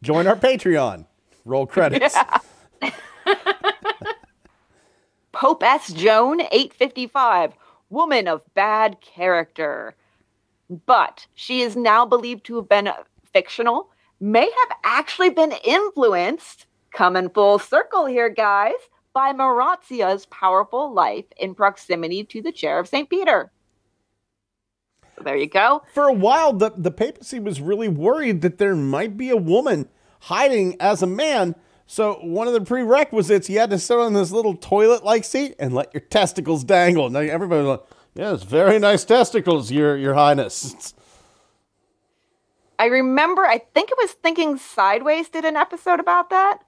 Join 0.03 0.25
our 0.25 0.35
Patreon. 0.35 1.05
Roll 1.45 1.67
credits. 1.67 2.15
Pope 5.31 5.63
S. 5.63 5.93
Joan, 5.93 6.41
855, 6.41 7.53
woman 7.89 8.27
of 8.27 8.41
bad 8.53 8.99
character. 9.01 9.95
But 10.85 11.27
she 11.35 11.61
is 11.61 11.75
now 11.75 12.05
believed 12.05 12.45
to 12.45 12.55
have 12.57 12.69
been 12.69 12.89
fictional, 13.31 13.89
may 14.19 14.45
have 14.45 14.77
actually 14.83 15.29
been 15.29 15.53
influenced, 15.63 16.65
coming 16.93 17.29
full 17.29 17.59
circle 17.59 18.05
here, 18.05 18.29
guys, 18.29 18.73
by 19.13 19.33
Marozia's 19.33 20.25
powerful 20.27 20.93
life 20.93 21.25
in 21.37 21.53
proximity 21.53 22.23
to 22.25 22.41
the 22.41 22.51
chair 22.51 22.79
of 22.79 22.87
St. 22.87 23.09
Peter. 23.09 23.51
So 25.21 25.25
there 25.25 25.37
you 25.37 25.47
go. 25.47 25.83
For 25.93 26.07
a 26.07 26.13
while, 26.13 26.51
the, 26.51 26.71
the 26.75 26.89
papacy 26.89 27.39
was 27.39 27.61
really 27.61 27.87
worried 27.87 28.41
that 28.41 28.57
there 28.57 28.75
might 28.75 29.17
be 29.17 29.29
a 29.29 29.37
woman 29.37 29.87
hiding 30.21 30.77
as 30.79 31.03
a 31.03 31.07
man. 31.07 31.53
So 31.85 32.15
one 32.23 32.47
of 32.47 32.53
the 32.53 32.61
prerequisites, 32.61 33.47
you 33.47 33.59
had 33.59 33.69
to 33.69 33.77
sit 33.77 33.99
on 33.99 34.13
this 34.13 34.31
little 34.31 34.55
toilet-like 34.55 35.23
seat 35.23 35.53
and 35.59 35.75
let 35.75 35.93
your 35.93 36.01
testicles 36.01 36.63
dangle. 36.63 37.11
Now 37.11 37.19
everybody's 37.19 37.67
like, 37.67 37.83
"Yes, 38.15 38.41
very 38.41 38.79
nice 38.79 39.03
testicles, 39.03 39.71
your 39.71 39.95
your 39.95 40.15
highness." 40.15 40.95
I 42.79 42.85
remember, 42.85 43.43
I 43.43 43.59
think 43.59 43.91
it 43.91 43.97
was 44.01 44.13
Thinking 44.13 44.57
Sideways 44.57 45.29
did 45.29 45.45
an 45.45 45.55
episode 45.55 45.99
about 45.99 46.31
that. 46.31 46.61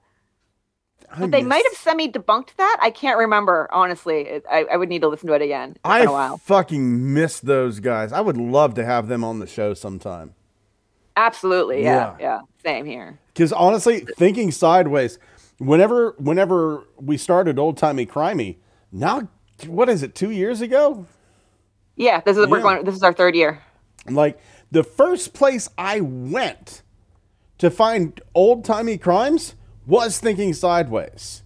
But 1.18 1.30
they 1.30 1.42
might 1.42 1.64
have 1.70 1.74
semi 1.78 2.10
debunked 2.10 2.56
that. 2.56 2.78
I 2.80 2.90
can't 2.90 3.18
remember, 3.18 3.68
honestly. 3.72 4.40
I, 4.50 4.64
I 4.72 4.76
would 4.76 4.88
need 4.88 5.02
to 5.02 5.08
listen 5.08 5.28
to 5.28 5.34
it 5.34 5.42
again. 5.42 5.70
It's 5.70 5.80
been 5.82 5.90
a 5.92 5.94
I 5.94 6.06
while. 6.06 6.38
fucking 6.38 7.14
miss 7.14 7.40
those 7.40 7.80
guys. 7.80 8.12
I 8.12 8.20
would 8.20 8.36
love 8.36 8.74
to 8.74 8.84
have 8.84 9.08
them 9.08 9.22
on 9.22 9.38
the 9.38 9.46
show 9.46 9.74
sometime. 9.74 10.34
Absolutely. 11.16 11.82
Yeah. 11.84 12.16
Yeah. 12.18 12.20
Yeah. 12.20 12.40
Same 12.64 12.84
here. 12.86 13.18
Because 13.32 13.52
honestly, 13.52 14.00
thinking 14.16 14.50
sideways, 14.50 15.18
whenever 15.58 16.14
whenever 16.18 16.84
we 16.96 17.16
started 17.16 17.58
old 17.58 17.76
timey 17.76 18.06
crimey, 18.06 18.56
now 18.90 19.28
what 19.68 19.88
is 19.88 20.02
it? 20.02 20.14
Two 20.14 20.30
years 20.30 20.60
ago? 20.60 21.06
Yeah. 21.96 22.20
This 22.22 22.36
is 22.36 22.46
we're 22.48 22.56
Yeah. 22.58 22.62
going. 22.62 22.84
This 22.84 22.96
is 22.96 23.02
our 23.04 23.12
third 23.12 23.36
year. 23.36 23.62
Like 24.10 24.38
the 24.72 24.82
first 24.82 25.32
place 25.34 25.68
I 25.78 26.00
went 26.00 26.82
to 27.58 27.70
find 27.70 28.20
old 28.34 28.64
timey 28.64 28.98
crimes 28.98 29.54
was 29.86 30.18
thinking 30.18 30.52
sideways. 30.54 31.42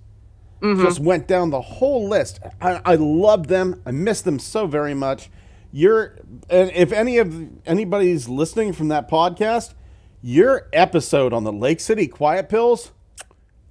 Just 0.60 0.98
went 0.98 1.28
down 1.28 1.50
the 1.50 1.60
whole 1.60 2.08
list. 2.08 2.40
I, 2.60 2.80
I 2.84 2.94
loved 2.96 3.46
them. 3.48 3.80
I 3.86 3.92
miss 3.92 4.22
them 4.22 4.40
so 4.40 4.66
very 4.66 4.92
much. 4.92 5.30
You're 5.70 6.16
and 6.50 6.70
if 6.72 6.90
any 6.92 7.18
of 7.18 7.48
anybody's 7.64 8.28
listening 8.28 8.72
from 8.72 8.88
that 8.88 9.08
podcast, 9.08 9.74
your 10.20 10.68
episode 10.72 11.32
on 11.32 11.44
the 11.44 11.52
Lake 11.52 11.78
City 11.78 12.08
Quiet 12.08 12.48
Pills, 12.48 12.90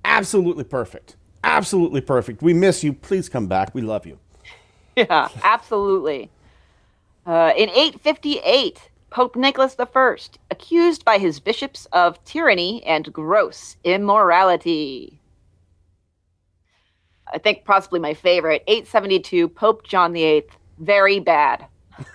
absolutely 0.06 0.64
perfect. 0.64 1.18
Absolutely 1.44 1.99
perfect. 1.99 2.41
We 2.41 2.53
miss 2.53 2.84
you. 2.85 2.94
Please 2.94 3.27
come 3.27 3.48
back. 3.48 3.76
We 3.76 3.81
love 3.81 4.06
you. 4.06 4.19
Yeah. 4.95 5.27
absolutely. 5.44 6.31
Uh, 7.26 7.52
in 7.56 7.69
858, 7.69 8.89
Pope 9.10 9.36
Nicholas 9.36 9.76
I, 9.80 10.18
accused 10.52 11.06
by 11.06 11.18
his 11.18 11.40
bishops 11.40 11.88
of 11.94 12.24
tyranny 12.26 12.84
and 12.86 13.12
gross 13.12 13.78
immorality. 13.84 15.20
I 17.34 17.38
think 17.38 17.66
possibly 17.66 18.00
my 18.00 18.14
favorite, 18.14 18.64
872, 18.68 19.50
Pope 19.50 19.84
John 19.84 20.14
VIII, 20.14 20.46
very 20.80 21.20
bad. 21.20 21.66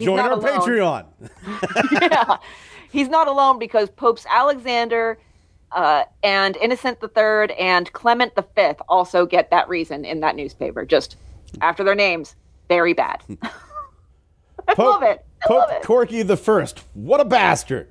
Join 0.00 0.18
our 0.18 0.32
alone. 0.32 0.60
Patreon. 0.60 1.06
yeah. 2.02 2.36
He's 2.90 3.08
not 3.08 3.26
alone 3.26 3.58
because 3.58 3.90
Popes 3.90 4.26
Alexander 4.28 5.18
uh, 5.72 6.04
and 6.22 6.56
Innocent 6.58 6.98
III 7.02 7.56
and 7.58 7.90
Clement 7.92 8.32
V 8.36 8.72
also 8.88 9.24
get 9.24 9.50
that 9.50 9.68
reason 9.68 10.04
in 10.04 10.20
that 10.20 10.36
newspaper, 10.36 10.84
just 10.84 11.16
after 11.60 11.82
their 11.82 11.94
names. 11.94 12.36
Very 12.68 12.92
bad. 12.92 13.22
I 14.72 14.74
Pope- 14.74 14.86
love 14.86 15.02
it. 15.02 15.24
I 15.44 15.46
Pope 15.48 15.58
love 15.58 15.70
it. 15.70 15.82
Corky 15.82 16.22
the 16.22 16.36
First. 16.36 16.82
What 16.94 17.20
a 17.20 17.24
bastard. 17.24 17.88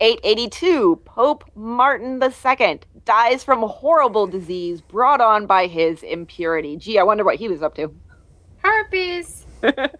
882, 0.00 0.96
Pope 1.04 1.44
Martin 1.54 2.22
II 2.22 2.80
dies 3.04 3.42
from 3.42 3.62
a 3.62 3.68
horrible 3.68 4.26
disease 4.26 4.80
brought 4.82 5.20
on 5.22 5.46
by 5.46 5.66
his 5.66 6.02
impurity. 6.02 6.76
Gee, 6.76 6.98
I 6.98 7.02
wonder 7.02 7.24
what 7.24 7.36
he 7.36 7.48
was 7.48 7.62
up 7.62 7.74
to. 7.76 7.94
Herpes. 8.58 9.46
Syphilis. 9.62 9.94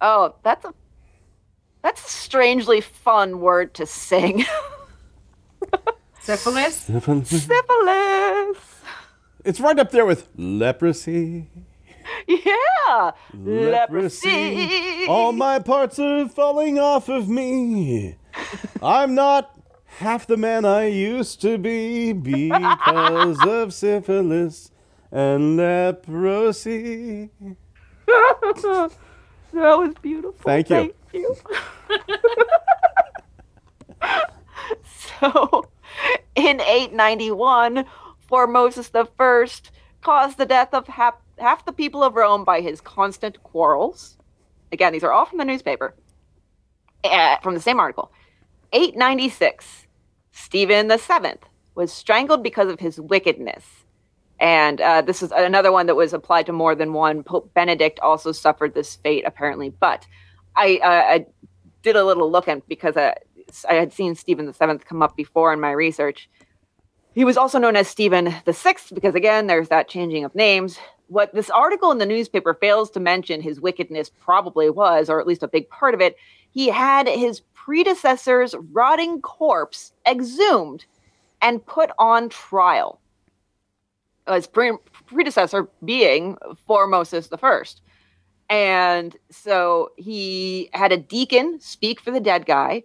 Oh, 0.00 0.34
that's 0.44 0.64
a 0.64 0.72
that's 1.82 2.04
a 2.06 2.08
strangely 2.10 2.80
fun 2.80 3.40
word 3.40 3.74
to 3.74 3.86
sing. 3.86 4.44
Syphilis. 6.20 6.76
Syphilis. 6.76 8.58
It's 9.44 9.60
right 9.60 9.78
up 9.78 9.90
there 9.92 10.04
with 10.04 10.28
leprosy. 10.36 11.48
Yeah. 12.28 13.12
Leprosy. 13.34 15.06
All 15.08 15.32
my 15.32 15.58
parts 15.58 15.98
are 15.98 16.28
falling 16.28 16.78
off 16.78 17.08
of 17.08 17.28
me. 17.28 18.16
I'm 18.82 19.14
not 19.14 19.58
half 19.98 20.26
the 20.26 20.36
man 20.36 20.64
I 20.64 20.86
used 20.86 21.40
to 21.42 21.58
be 21.58 22.12
because 22.12 23.38
of 23.46 23.72
syphilis 23.74 24.70
and 25.10 25.56
leprosy. 25.56 27.30
that 28.06 28.90
was 29.52 29.94
beautiful. 30.02 30.40
Thank 30.44 30.70
you. 30.70 30.94
Thank 31.12 31.12
you. 31.12 31.36
so, 35.20 35.68
in 36.34 36.60
891, 36.60 37.86
Formosus 38.30 38.90
the 38.90 39.06
First 39.16 39.70
caused 40.02 40.38
the 40.38 40.46
death 40.46 40.74
of 40.74 40.86
half, 40.86 41.14
half 41.38 41.64
the 41.64 41.72
people 41.72 42.02
of 42.02 42.14
Rome 42.14 42.44
by 42.44 42.60
his 42.60 42.80
constant 42.80 43.42
quarrels. 43.42 44.16
Again, 44.72 44.92
these 44.92 45.04
are 45.04 45.12
all 45.12 45.26
from 45.26 45.38
the 45.38 45.44
newspaper, 45.44 45.94
uh, 47.04 47.38
from 47.38 47.54
the 47.54 47.60
same 47.60 47.78
article. 47.80 48.10
896, 48.72 49.86
Stephen 50.32 50.88
the 50.88 50.98
Seventh 50.98 51.44
was 51.74 51.92
strangled 51.92 52.42
because 52.42 52.70
of 52.70 52.80
his 52.80 53.00
wickedness. 53.00 53.64
And 54.38 54.80
uh, 54.80 55.02
this 55.02 55.22
is 55.22 55.32
another 55.32 55.72
one 55.72 55.86
that 55.86 55.94
was 55.94 56.12
applied 56.12 56.46
to 56.46 56.52
more 56.52 56.74
than 56.74 56.92
one. 56.92 57.22
Pope 57.22 57.52
Benedict 57.54 58.00
also 58.00 58.32
suffered 58.32 58.74
this 58.74 58.96
fate, 58.96 59.24
apparently. 59.26 59.70
But 59.70 60.06
I, 60.56 60.78
uh, 60.82 60.88
I 60.88 61.26
did 61.82 61.96
a 61.96 62.04
little 62.04 62.30
look 62.30 62.48
at 62.48 62.66
because 62.68 62.96
I, 62.96 63.14
I 63.68 63.74
had 63.74 63.92
seen 63.92 64.14
Stephen 64.14 64.46
the 64.46 64.52
Seventh 64.52 64.84
come 64.84 65.02
up 65.02 65.16
before 65.16 65.52
in 65.52 65.60
my 65.60 65.70
research. 65.70 66.28
He 67.14 67.24
was 67.24 67.38
also 67.38 67.58
known 67.58 67.76
as 67.76 67.88
Stephen 67.88 68.34
the 68.44 68.52
Sixth 68.52 68.92
because, 68.94 69.14
again, 69.14 69.46
there's 69.46 69.68
that 69.68 69.88
changing 69.88 70.24
of 70.24 70.34
names. 70.34 70.78
What 71.08 71.32
this 71.34 71.50
article 71.50 71.90
in 71.90 71.98
the 71.98 72.06
newspaper 72.06 72.54
fails 72.54 72.90
to 72.90 73.00
mention 73.00 73.40
his 73.40 73.60
wickedness 73.60 74.10
probably 74.10 74.70
was, 74.70 75.08
or 75.08 75.20
at 75.20 75.26
least 75.26 75.42
a 75.42 75.48
big 75.48 75.68
part 75.70 75.94
of 75.94 76.00
it, 76.00 76.16
he 76.50 76.68
had 76.68 77.06
his 77.06 77.40
predecessor's 77.54 78.54
rotting 78.72 79.20
corpse 79.20 79.92
exhumed 80.06 80.84
and 81.40 81.64
put 81.64 81.90
on 81.98 82.28
trial 82.28 83.00
his 84.34 84.46
pre- 84.46 84.78
predecessor 85.06 85.68
being 85.84 86.36
Formosus 86.68 87.28
the 87.28 87.38
First. 87.38 87.82
And 88.48 89.16
so 89.30 89.90
he 89.96 90.70
had 90.72 90.92
a 90.92 90.96
deacon 90.96 91.60
speak 91.60 92.00
for 92.00 92.10
the 92.10 92.20
dead 92.20 92.46
guy 92.46 92.84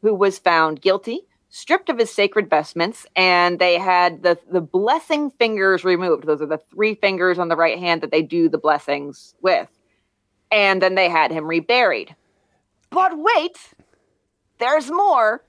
who 0.00 0.14
was 0.14 0.38
found 0.38 0.80
guilty, 0.80 1.20
stripped 1.52 1.90
of 1.90 1.98
his 1.98 2.10
sacred 2.10 2.48
vestments, 2.48 3.06
and 3.14 3.58
they 3.58 3.78
had 3.78 4.22
the, 4.22 4.38
the 4.50 4.62
blessing 4.62 5.30
fingers 5.30 5.84
removed. 5.84 6.26
Those 6.26 6.40
are 6.40 6.46
the 6.46 6.56
three 6.56 6.94
fingers 6.94 7.38
on 7.38 7.48
the 7.48 7.56
right 7.56 7.78
hand 7.78 8.00
that 8.00 8.10
they 8.10 8.22
do 8.22 8.48
the 8.48 8.58
blessings 8.58 9.34
with. 9.42 9.68
And 10.50 10.80
then 10.80 10.94
they 10.94 11.10
had 11.10 11.30
him 11.30 11.46
reburied. 11.46 12.16
But 12.88 13.12
wait, 13.16 13.58
there's 14.58 14.90
more. 14.90 15.44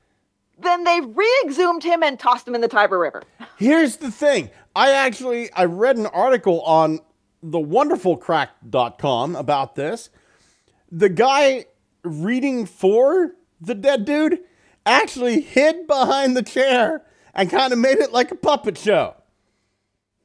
Then 0.59 0.83
they 0.83 0.99
re-exhumed 0.99 1.83
him 1.83 2.03
and 2.03 2.19
tossed 2.19 2.47
him 2.47 2.53
in 2.53 2.61
the 2.61 2.67
Tiber 2.67 2.99
River. 2.99 3.23
Here's 3.57 3.97
the 3.97 4.11
thing. 4.11 4.49
I 4.75 4.91
actually 4.91 5.51
I 5.53 5.65
read 5.65 5.95
an 5.97 6.07
article 6.07 6.61
on 6.61 6.99
the 7.41 7.59
wonderfulcrack.com 7.59 9.35
about 9.37 9.75
this. 9.75 10.09
The 10.91 11.09
guy 11.09 11.65
reading 12.03 12.65
for 12.65 13.35
the 13.61 13.75
dead 13.75 14.03
dude 14.03 14.39
actually 14.85 15.41
hid 15.41 15.87
behind 15.87 16.35
the 16.35 16.43
chair 16.43 17.03
and 17.33 17.49
kind 17.49 17.73
of 17.73 17.79
made 17.79 17.97
it 17.97 18.11
like 18.11 18.31
a 18.31 18.35
puppet 18.35 18.77
show. 18.77 19.15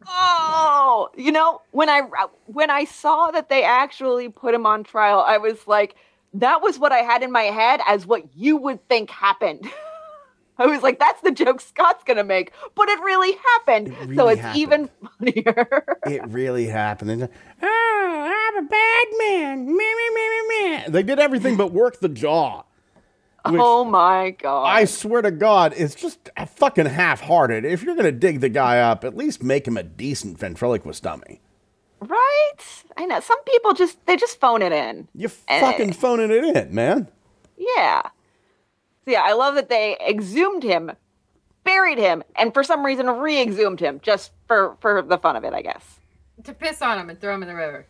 Oh, 0.06 1.10
you 1.16 1.32
know, 1.32 1.60
when 1.72 1.88
I 1.88 2.00
uh, 2.00 2.28
when 2.46 2.70
I 2.70 2.84
saw 2.84 3.30
that 3.30 3.48
they 3.48 3.62
actually 3.62 4.28
put 4.28 4.54
him 4.54 4.64
on 4.64 4.84
trial, 4.84 5.20
I 5.26 5.38
was 5.38 5.66
like, 5.66 5.96
that 6.34 6.62
was 6.62 6.78
what 6.78 6.92
I 6.92 6.98
had 6.98 7.22
in 7.22 7.30
my 7.30 7.42
head 7.44 7.80
as 7.86 8.06
what 8.06 8.24
you 8.34 8.56
would 8.56 8.86
think 8.88 9.10
happened. 9.10 9.68
I 10.60 10.66
was 10.66 10.82
like, 10.82 10.98
that's 10.98 11.20
the 11.20 11.30
joke 11.30 11.60
Scott's 11.60 12.02
gonna 12.04 12.24
make, 12.24 12.52
but 12.74 12.88
it 12.88 12.98
really 13.00 13.38
happened. 13.54 13.88
It 13.88 13.98
really 14.00 14.16
so 14.16 14.28
it's 14.28 14.40
happened. 14.40 14.60
even 14.60 14.90
funnier. 15.18 15.96
it 16.06 16.26
really 16.28 16.66
happened. 16.66 17.10
And, 17.10 17.28
oh, 17.62 18.48
I'm 18.56 18.64
a 18.64 18.68
bad 18.68 19.06
man. 19.18 19.66
Me, 19.66 19.72
me, 19.72 20.10
me, 20.14 20.30
me, 20.30 20.48
me. 20.48 20.84
They 20.88 21.02
did 21.04 21.20
everything 21.20 21.56
but 21.56 21.72
work 21.72 22.00
the 22.00 22.08
jaw. 22.08 22.64
Oh 23.44 23.84
my 23.84 24.30
god! 24.30 24.64
I 24.64 24.84
swear 24.84 25.22
to 25.22 25.30
God, 25.30 25.72
it's 25.76 25.94
just 25.94 26.28
fucking 26.56 26.86
half-hearted. 26.86 27.64
If 27.64 27.82
you're 27.82 27.96
gonna 27.96 28.12
dig 28.12 28.40
the 28.40 28.48
guy 28.48 28.80
up, 28.80 29.04
at 29.04 29.16
least 29.16 29.42
make 29.42 29.66
him 29.66 29.76
a 29.76 29.82
decent 29.82 30.38
ventriloquist 30.38 31.02
dummy. 31.02 31.40
Right? 32.00 32.56
I 32.96 33.06
know 33.06 33.20
some 33.20 33.42
people 33.44 33.74
just 33.74 34.04
they 34.06 34.16
just 34.16 34.40
phone 34.40 34.62
it 34.62 34.72
in. 34.72 35.08
You 35.14 35.30
eh. 35.48 35.60
fucking 35.60 35.92
phoning 35.94 36.30
it 36.30 36.56
in, 36.56 36.74
man. 36.74 37.08
Yeah. 37.56 38.02
So 39.04 39.12
yeah, 39.12 39.22
I 39.22 39.32
love 39.32 39.54
that 39.54 39.68
they 39.68 39.96
exhumed 40.06 40.62
him, 40.62 40.92
buried 41.64 41.98
him, 41.98 42.22
and 42.36 42.52
for 42.52 42.62
some 42.62 42.84
reason 42.84 43.06
re-exhumed 43.06 43.80
him 43.80 44.00
just 44.02 44.32
for 44.46 44.76
for 44.80 45.00
the 45.02 45.18
fun 45.18 45.36
of 45.36 45.44
it, 45.44 45.54
I 45.54 45.62
guess. 45.62 46.00
To 46.44 46.52
piss 46.52 46.82
on 46.82 46.98
him 46.98 47.10
and 47.10 47.20
throw 47.20 47.34
him 47.34 47.42
in 47.42 47.48
the 47.48 47.54
river. 47.54 47.86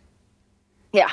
Yeah, 0.92 1.10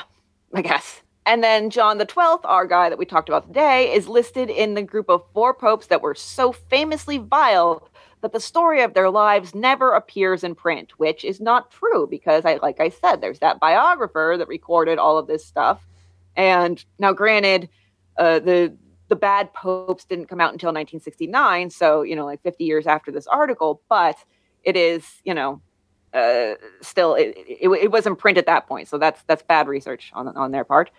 I 0.54 0.62
guess. 0.62 1.02
And 1.26 1.42
then 1.42 1.70
John 1.70 1.98
the 1.98 2.06
Twelfth, 2.06 2.44
our 2.44 2.66
guy 2.66 2.88
that 2.88 2.98
we 2.98 3.04
talked 3.04 3.28
about 3.28 3.48
today, 3.48 3.92
is 3.92 4.06
listed 4.06 4.48
in 4.48 4.74
the 4.74 4.82
group 4.82 5.10
of 5.10 5.24
four 5.34 5.52
popes 5.52 5.88
that 5.88 6.00
were 6.00 6.14
so 6.14 6.52
famously 6.52 7.18
vile 7.18 7.88
that 8.22 8.32
the 8.32 8.40
story 8.40 8.80
of 8.80 8.94
their 8.94 9.10
lives 9.10 9.54
never 9.54 9.92
appears 9.92 10.44
in 10.44 10.54
print, 10.54 10.92
which 10.98 11.24
is 11.24 11.40
not 11.40 11.72
true 11.72 12.06
because 12.08 12.44
I 12.44 12.56
like 12.62 12.80
I 12.80 12.90
said, 12.90 13.20
there's 13.20 13.40
that 13.40 13.58
biographer 13.58 14.36
that 14.38 14.46
recorded 14.46 14.98
all 14.98 15.18
of 15.18 15.26
this 15.26 15.44
stuff. 15.44 15.84
And 16.36 16.82
now 16.98 17.12
granted, 17.12 17.68
uh, 18.16 18.38
the 18.38 18.76
the 19.08 19.16
bad 19.16 19.52
popes 19.52 20.04
didn't 20.04 20.26
come 20.26 20.40
out 20.40 20.52
until 20.52 20.68
1969 20.68 21.70
so 21.70 22.02
you 22.02 22.16
know 22.16 22.24
like 22.24 22.42
50 22.42 22.64
years 22.64 22.86
after 22.88 23.12
this 23.12 23.28
article 23.28 23.80
but 23.88 24.16
it 24.64 24.76
is 24.76 25.06
you 25.24 25.32
know 25.32 25.60
uh, 26.12 26.54
still 26.80 27.14
it, 27.14 27.36
it, 27.36 27.68
it 27.68 27.90
was 27.92 28.04
in 28.06 28.16
print 28.16 28.36
at 28.36 28.46
that 28.46 28.66
point 28.66 28.88
so 28.88 28.98
that's 28.98 29.22
that's 29.28 29.42
bad 29.42 29.68
research 29.68 30.10
on 30.14 30.28
on 30.36 30.50
their 30.50 30.64
part 30.64 30.90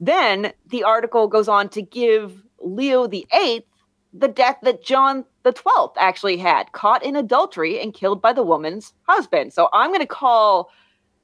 then 0.00 0.52
the 0.68 0.82
article 0.82 1.28
goes 1.28 1.48
on 1.48 1.68
to 1.68 1.82
give 1.82 2.42
leo 2.60 3.06
the 3.06 3.26
eighth 3.32 3.66
the 4.12 4.28
death 4.28 4.56
that 4.62 4.82
john 4.82 5.24
the 5.42 5.52
12th 5.52 5.94
actually 5.96 6.36
had 6.36 6.72
caught 6.72 7.04
in 7.04 7.16
adultery 7.16 7.80
and 7.80 7.94
killed 7.94 8.20
by 8.20 8.32
the 8.32 8.42
woman's 8.42 8.92
husband 9.02 9.52
so 9.52 9.68
i'm 9.72 9.90
going 9.90 10.00
to 10.00 10.06
call 10.06 10.70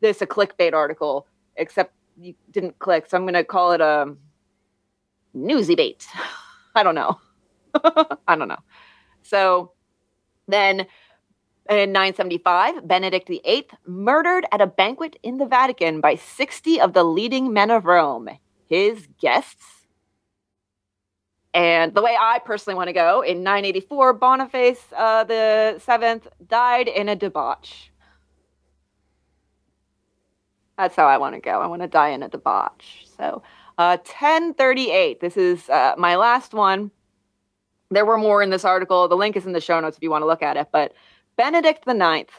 this 0.01 0.23
a 0.23 0.27
clickbait 0.27 0.73
article 0.73 1.27
except 1.57 1.93
you 2.19 2.35
didn't 2.51 2.78
click 2.78 3.07
so 3.07 3.16
i'm 3.16 3.24
going 3.24 3.35
to 3.35 3.44
call 3.44 3.73
it 3.73 3.81
a 3.81 4.15
newsy 5.36 5.74
bait. 5.74 6.07
I 6.74 6.82
don't 6.82 6.94
know. 6.94 7.20
I 8.27 8.36
don't 8.36 8.48
know. 8.48 8.59
So 9.23 9.73
then 10.48 10.86
in 11.69 11.93
975, 11.93 12.86
Benedict 12.86 13.28
VIII 13.28 13.66
murdered 13.86 14.47
at 14.53 14.61
a 14.61 14.66
banquet 14.66 15.16
in 15.23 15.39
the 15.39 15.47
Vatican 15.47 16.01
by 16.01 16.16
60 16.16 16.81
of 16.81 16.93
the 16.93 17.05
leading 17.05 17.53
men 17.53 17.70
of 17.70 17.85
Rome, 17.85 18.28
his 18.69 19.07
guests. 19.21 19.65
And 21.55 21.95
the 21.95 22.03
way 22.03 22.17
I 22.21 22.41
personally 22.45 22.77
want 22.77 22.89
to 22.89 22.93
go, 22.93 23.23
in 23.23 23.43
984, 23.43 24.13
Boniface 24.13 24.85
uh, 24.97 25.25
the 25.25 25.79
Seventh 25.79 26.29
died 26.49 26.87
in 26.87 27.09
a 27.09 27.17
debauch. 27.17 27.91
That's 30.77 30.95
how 30.95 31.07
I 31.07 31.17
want 31.17 31.35
to 31.35 31.41
go. 31.41 31.63
I 31.63 31.67
want 31.67 31.81
to 31.81 31.89
die 31.89 32.11
in 32.11 32.23
a 32.23 32.29
debauch. 32.29 33.07
So 33.17 33.43
uh, 33.79 33.97
1038. 33.99 35.21
This 35.21 35.37
is 35.37 35.69
uh, 35.69 35.95
my 35.99 36.17
last 36.17 36.55
one. 36.55 36.91
There 37.91 38.05
were 38.05 38.19
more 38.19 38.43
in 38.43 38.51
this 38.51 38.65
article. 38.65 39.07
The 39.09 39.17
link 39.17 39.37
is 39.37 39.47
in 39.47 39.53
the 39.53 39.61
show 39.61 39.79
notes 39.81 39.97
if 39.97 40.03
you 40.03 40.11
want 40.11 40.23
to 40.23 40.27
look 40.27 40.43
at 40.43 40.57
it. 40.57 40.69
But 40.73 40.93
Benedict 41.37 41.85
the 41.85 41.95
Ninth, 41.95 42.33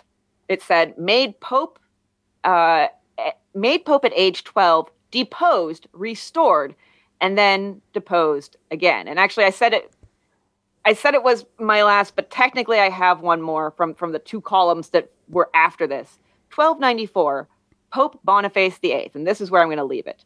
it 0.50 0.62
said, 0.62 0.98
made 0.98 1.40
Pope, 1.40 1.80
uh, 2.44 2.88
eh, 3.18 3.32
made 3.54 3.86
Pope 3.86 4.06
at 4.06 4.14
age 4.16 4.44
12, 4.44 4.90
deposed, 5.12 5.88
restored, 5.94 6.76
and 7.22 7.38
then 7.38 7.82
deposed 7.94 8.58
again. 8.72 9.08
And 9.08 9.20
actually, 9.20 9.46
I 9.46 9.52
said 9.52 9.74
it. 9.74 9.92
I 10.86 10.94
said 10.94 11.16
it 11.16 11.24
was 11.24 11.46
my 11.60 11.84
last, 11.84 12.16
but 12.16 12.30
technically, 12.30 12.80
I 12.80 12.90
have 12.90 13.22
one 13.22 13.42
more 13.42 13.72
from 13.72 13.94
from 13.94 14.12
the 14.12 14.20
two 14.20 14.42
columns 14.42 14.90
that 14.90 15.10
were 15.28 15.50
after 15.54 15.88
this. 15.88 16.20
1294, 16.56 17.48
Pope 17.92 18.20
Boniface 18.24 18.78
VIII, 18.78 19.12
and 19.14 19.28
this 19.28 19.42
is 19.42 19.52
where 19.52 19.62
I'm 19.62 19.68
going 19.68 19.78
to 19.78 19.84
leave 19.84 20.08
it. 20.08 20.24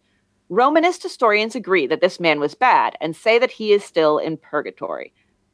Romanist 0.49 1.01
historians 1.01 1.55
agree 1.55 1.87
that 1.87 2.01
this 2.01 2.19
man 2.19 2.39
was 2.39 2.55
bad 2.55 2.97
and 2.99 3.15
say 3.15 3.39
that 3.39 3.51
he 3.51 3.71
is 3.71 3.83
still 3.83 4.17
in 4.17 4.37
purgatory. 4.37 5.13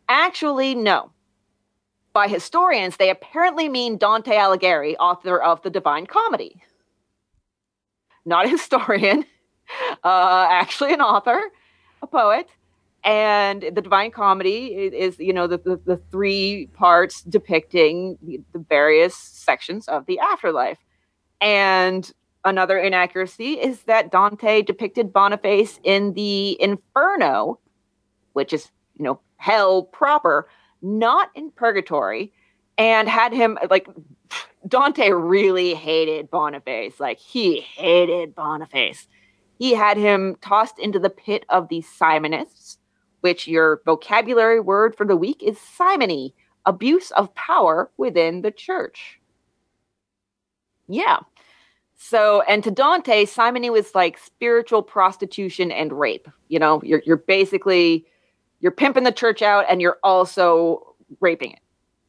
Actually, 0.09 0.73
no. 0.73 1.11
By 2.13 2.27
historians, 2.27 2.97
they 2.97 3.11
apparently 3.11 3.69
mean 3.69 3.97
Dante 3.97 4.31
Alighieri, 4.31 4.95
author 4.99 5.37
of 5.39 5.61
the 5.61 5.69
Divine 5.69 6.07
Comedy. 6.07 6.63
Not 8.27 8.45
a 8.45 8.49
historian, 8.49 9.25
uh, 10.03 10.47
actually 10.49 10.93
an 10.93 11.01
author, 11.01 11.41
a 12.01 12.07
poet. 12.07 12.47
And 13.03 13.63
the 13.73 13.81
Divine 13.81 14.11
Comedy 14.11 14.67
is, 14.67 15.17
you 15.17 15.31
know, 15.31 15.47
the, 15.47 15.57
the, 15.57 15.79
the 15.85 15.97
three 16.11 16.69
parts 16.73 17.21
depicting 17.23 18.17
the, 18.21 18.41
the 18.51 18.59
various 18.59 19.15
sections 19.15 19.87
of 19.87 20.05
the 20.05 20.19
afterlife. 20.19 20.79
And 21.41 22.11
Another 22.47 22.77
inaccuracy 22.77 23.59
is 23.59 23.81
that 23.83 24.09
Dante 24.09 24.61
depicted 24.61 25.11
Boniface 25.11 25.81
in 25.83 26.13
the 26.13 26.55
Inferno, 26.61 27.59
which 28.31 28.53
is, 28.53 28.71
you 28.97 29.03
know, 29.03 29.19
hell 29.35 29.83
proper, 29.83 30.47
not 30.81 31.29
in 31.35 31.51
purgatory, 31.51 32.31
and 32.77 33.09
had 33.09 33.33
him 33.33 33.57
like 33.69 33.89
Dante 34.67 35.11
really 35.11 35.73
hated 35.73 36.29
Boniface. 36.29 36.99
Like 36.99 37.19
he 37.19 37.61
hated 37.61 38.35
Boniface. 38.35 39.07
He 39.59 39.73
had 39.73 39.97
him 39.97 40.35
tossed 40.41 40.79
into 40.79 40.99
the 40.99 41.09
pit 41.09 41.45
of 41.49 41.67
the 41.69 41.81
Simonists, 41.81 42.77
which 43.21 43.47
your 43.47 43.81
vocabulary 43.85 44.59
word 44.59 44.95
for 44.95 45.05
the 45.05 45.17
week 45.17 45.41
is 45.41 45.59
simony, 45.59 46.35
abuse 46.65 47.11
of 47.11 47.33
power 47.33 47.89
within 47.97 48.41
the 48.41 48.51
church. 48.51 49.19
Yeah. 50.87 51.19
So, 51.95 52.41
and 52.41 52.63
to 52.63 52.69
Dante, 52.69 53.25
simony 53.25 53.69
was 53.71 53.95
like 53.95 54.19
spiritual 54.19 54.83
prostitution 54.83 55.71
and 55.71 55.91
rape. 55.91 56.27
You 56.47 56.59
know, 56.59 56.79
you're 56.83 57.01
you're 57.05 57.17
basically 57.17 58.05
you're 58.59 58.71
pimping 58.71 59.03
the 59.03 59.11
church 59.11 59.41
out 59.41 59.65
and 59.69 59.81
you're 59.81 59.97
also 60.03 60.95
raping 61.19 61.51
it. 61.51 61.59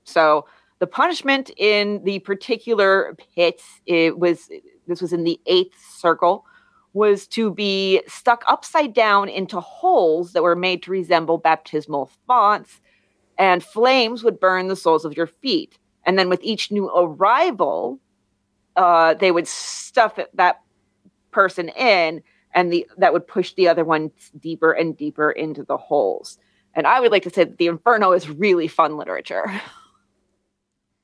So 0.04 0.46
The 0.78 0.86
punishment 0.86 1.50
in 1.56 2.02
the 2.04 2.20
particular 2.20 3.16
pit, 3.34 3.60
it 3.86 4.18
was 4.18 4.48
this 4.86 5.02
was 5.02 5.12
in 5.12 5.24
the 5.24 5.40
eighth 5.46 5.74
circle, 5.96 6.46
was 6.92 7.26
to 7.28 7.52
be 7.52 8.02
stuck 8.06 8.44
upside 8.48 8.94
down 8.94 9.28
into 9.28 9.60
holes 9.60 10.32
that 10.32 10.42
were 10.42 10.56
made 10.56 10.82
to 10.84 10.90
resemble 10.90 11.38
baptismal 11.38 12.10
fonts, 12.26 12.80
and 13.38 13.62
flames 13.62 14.22
would 14.22 14.40
burn 14.40 14.68
the 14.68 14.76
soles 14.76 15.04
of 15.04 15.16
your 15.16 15.26
feet. 15.26 15.78
And 16.04 16.18
then 16.18 16.28
with 16.28 16.40
each 16.42 16.70
new 16.70 16.88
arrival, 16.88 17.98
uh, 18.76 19.14
they 19.14 19.30
would 19.30 19.48
stuff 19.48 20.18
it, 20.18 20.30
that 20.34 20.60
person 21.32 21.68
in, 21.70 22.22
and 22.54 22.72
the 22.72 22.86
that 22.96 23.12
would 23.12 23.26
push 23.26 23.52
the 23.54 23.68
other 23.68 23.84
one 23.84 24.10
deeper 24.40 24.72
and 24.72 24.96
deeper 24.96 25.30
into 25.30 25.64
the 25.64 25.76
holes. 25.76 26.38
And 26.74 26.86
I 26.86 27.00
would 27.00 27.10
like 27.10 27.24
to 27.24 27.30
say 27.30 27.44
that 27.44 27.58
the 27.58 27.66
Inferno 27.66 28.12
is 28.12 28.28
really 28.28 28.68
fun 28.68 28.96
literature. 28.96 29.44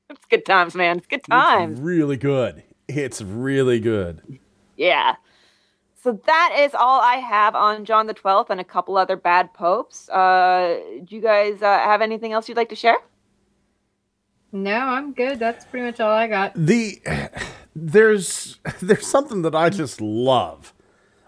it's 0.09 0.25
good 0.29 0.45
times, 0.45 0.75
man. 0.75 0.97
It's 0.97 1.07
good 1.07 1.23
times. 1.23 1.73
It's 1.73 1.81
really 1.81 2.17
good. 2.17 2.63
It's 2.87 3.21
really 3.21 3.79
good. 3.79 4.39
Yeah. 4.77 5.15
So 5.95 6.19
that 6.27 6.55
is 6.59 6.75
all 6.75 7.01
I 7.01 7.15
have 7.15 7.55
on 7.55 7.83
John 7.83 8.05
the 8.05 8.13
Twelfth 8.13 8.51
and 8.51 8.61
a 8.61 8.63
couple 8.63 8.95
other 8.95 9.15
bad 9.15 9.53
popes. 9.53 10.07
Uh, 10.09 10.79
do 11.03 11.15
you 11.15 11.21
guys 11.21 11.61
uh, 11.63 11.79
have 11.79 12.01
anything 12.01 12.31
else 12.31 12.47
you'd 12.47 12.57
like 12.57 12.69
to 12.69 12.75
share? 12.75 12.97
No, 14.51 14.77
I'm 14.77 15.13
good. 15.13 15.39
That's 15.39 15.65
pretty 15.65 15.87
much 15.87 15.99
all 15.99 16.11
I 16.11 16.27
got. 16.27 16.53
The 16.55 17.01
there's 17.75 18.59
there's 18.81 19.07
something 19.07 19.41
that 19.41 19.55
I 19.55 19.69
just 19.69 19.99
love 19.99 20.73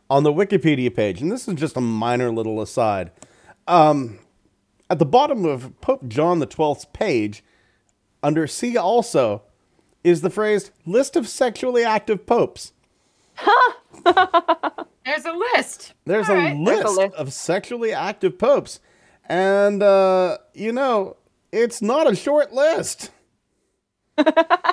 on 0.10 0.24
the 0.24 0.32
Wikipedia 0.32 0.96
page, 0.96 1.22
and 1.22 1.32
this 1.32 1.48
is 1.48 1.56
just 1.56 1.76
a 1.76 1.82
minor 1.82 2.32
little 2.32 2.62
aside. 2.62 3.12
Um, 3.68 4.20
at 4.90 5.00
the 5.00 5.06
bottom 5.06 5.44
of 5.44 5.80
Pope 5.82 6.08
John 6.08 6.40
the 6.40 6.46
Twelfth's 6.46 6.86
page, 6.86 7.44
under 8.24 8.48
"See 8.48 8.78
also," 8.78 9.44
is 10.04 10.22
the 10.22 10.30
phrase 10.30 10.72
"list 10.86 11.16
of 11.16 11.28
sexually 11.28 11.84
active 11.84 12.26
popes." 12.26 12.74
There's 15.06 15.26
a 15.26 15.32
list. 15.56 15.94
There's, 16.06 16.28
All 16.30 16.36
a, 16.36 16.40
right. 16.40 16.58
list 16.58 16.84
There's 16.84 16.96
a 16.98 17.02
list. 17.02 17.16
of 17.16 17.34
sexually 17.34 17.94
active 17.94 18.38
popes, 18.38 18.80
and 19.26 19.82
uh, 19.82 20.38
you 20.54 20.72
know 20.72 21.18
it's 21.52 21.82
not 21.82 22.12
a 22.12 22.16
short 22.16 22.52
list. 22.54 23.12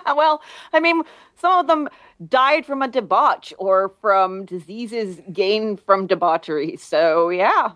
well, 0.07 0.43
I 0.73 0.81
mean, 0.81 1.03
some 1.37 1.61
of 1.61 1.67
them 1.67 1.89
died 2.29 2.65
from 2.65 2.81
a 2.83 2.89
debauch 2.89 3.53
or 3.59 3.93
from 4.01 4.47
diseases 4.47 5.21
gained 5.33 5.81
from 5.81 6.07
debauchery. 6.07 6.77
So, 6.79 7.29
yeah. 7.29 7.73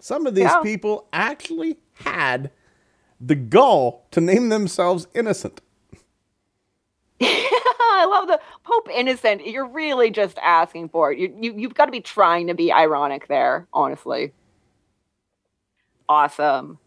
Some 0.00 0.26
of 0.26 0.34
these 0.34 0.44
Yeah. 0.44 0.60
people 0.62 1.06
actually 1.12 1.78
had 1.94 2.50
the 3.20 3.34
gall 3.34 4.06
to 4.10 4.20
name 4.20 4.48
themselves 4.48 5.06
innocent. 5.14 5.60
I 7.20 8.06
love 8.08 8.28
the 8.28 8.40
Pope 8.64 8.88
Innocent. 8.94 9.46
You're 9.46 9.68
really 9.68 10.10
just 10.10 10.38
asking 10.38 10.88
for 10.88 11.12
it. 11.12 11.18
You, 11.18 11.36
you, 11.38 11.54
you've 11.56 11.74
got 11.74 11.86
to 11.86 11.92
be 11.92 12.00
trying 12.00 12.46
to 12.46 12.54
be 12.54 12.72
ironic 12.72 13.28
there, 13.28 13.66
honestly. 13.74 14.32
Awesome. 16.08 16.78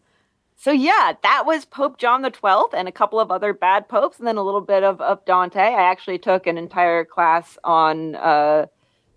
So, 0.56 0.72
yeah, 0.72 1.12
that 1.22 1.44
was 1.46 1.64
Pope 1.64 1.98
John 1.98 2.22
the 2.22 2.30
Twelfth 2.30 2.74
and 2.74 2.88
a 2.88 2.92
couple 2.92 3.20
of 3.20 3.30
other 3.30 3.52
bad 3.52 3.88
popes, 3.88 4.18
and 4.18 4.26
then 4.26 4.36
a 4.36 4.42
little 4.42 4.60
bit 4.60 4.82
of, 4.82 5.00
of 5.00 5.24
Dante. 5.24 5.60
I 5.60 5.90
actually 5.90 6.18
took 6.18 6.46
an 6.46 6.58
entire 6.58 7.04
class 7.04 7.56
on 7.62 8.16
uh, 8.16 8.66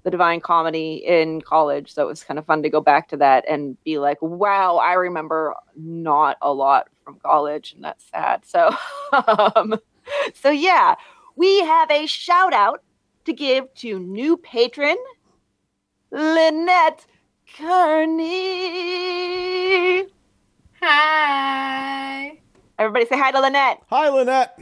the 0.04 0.12
Divine 0.12 0.40
Comedy 0.40 1.04
in 1.06 1.42
college, 1.42 1.94
so 1.94 2.04
it 2.04 2.08
was 2.08 2.24
kind 2.24 2.38
of 2.38 2.46
fun 2.46 2.62
to 2.64 2.70
go 2.70 2.82
back 2.82 3.08
to 3.10 3.18
that 3.18 3.46
and 3.50 3.82
be 3.84 3.98
like, 3.98 4.22
wow, 4.22 4.78
I 4.78 4.94
remember 4.94 5.56
not 5.76 6.38
a 6.42 6.54
lot 6.54 6.90
from 7.08 7.20
college, 7.24 7.72
and 7.72 7.82
that's 7.86 8.04
sad. 8.12 8.46
So, 8.46 8.76
um, 9.56 9.80
so 10.34 10.50
yeah, 10.50 10.96
we 11.38 11.62
have 11.62 11.90
a 11.90 12.06
shout 12.06 12.52
out 12.52 12.84
to 13.24 13.32
give 13.32 13.74
to 13.76 13.98
new 13.98 14.36
patron 14.36 14.98
Lynette 16.12 17.06
Kearney. 17.58 18.28
Hi. 20.82 22.40
Everybody 22.78 23.06
say 23.06 23.18
hi 23.18 23.32
to 23.32 23.40
Lynette. 23.40 23.82
Hi, 23.90 24.10
Lynette. 24.10 24.60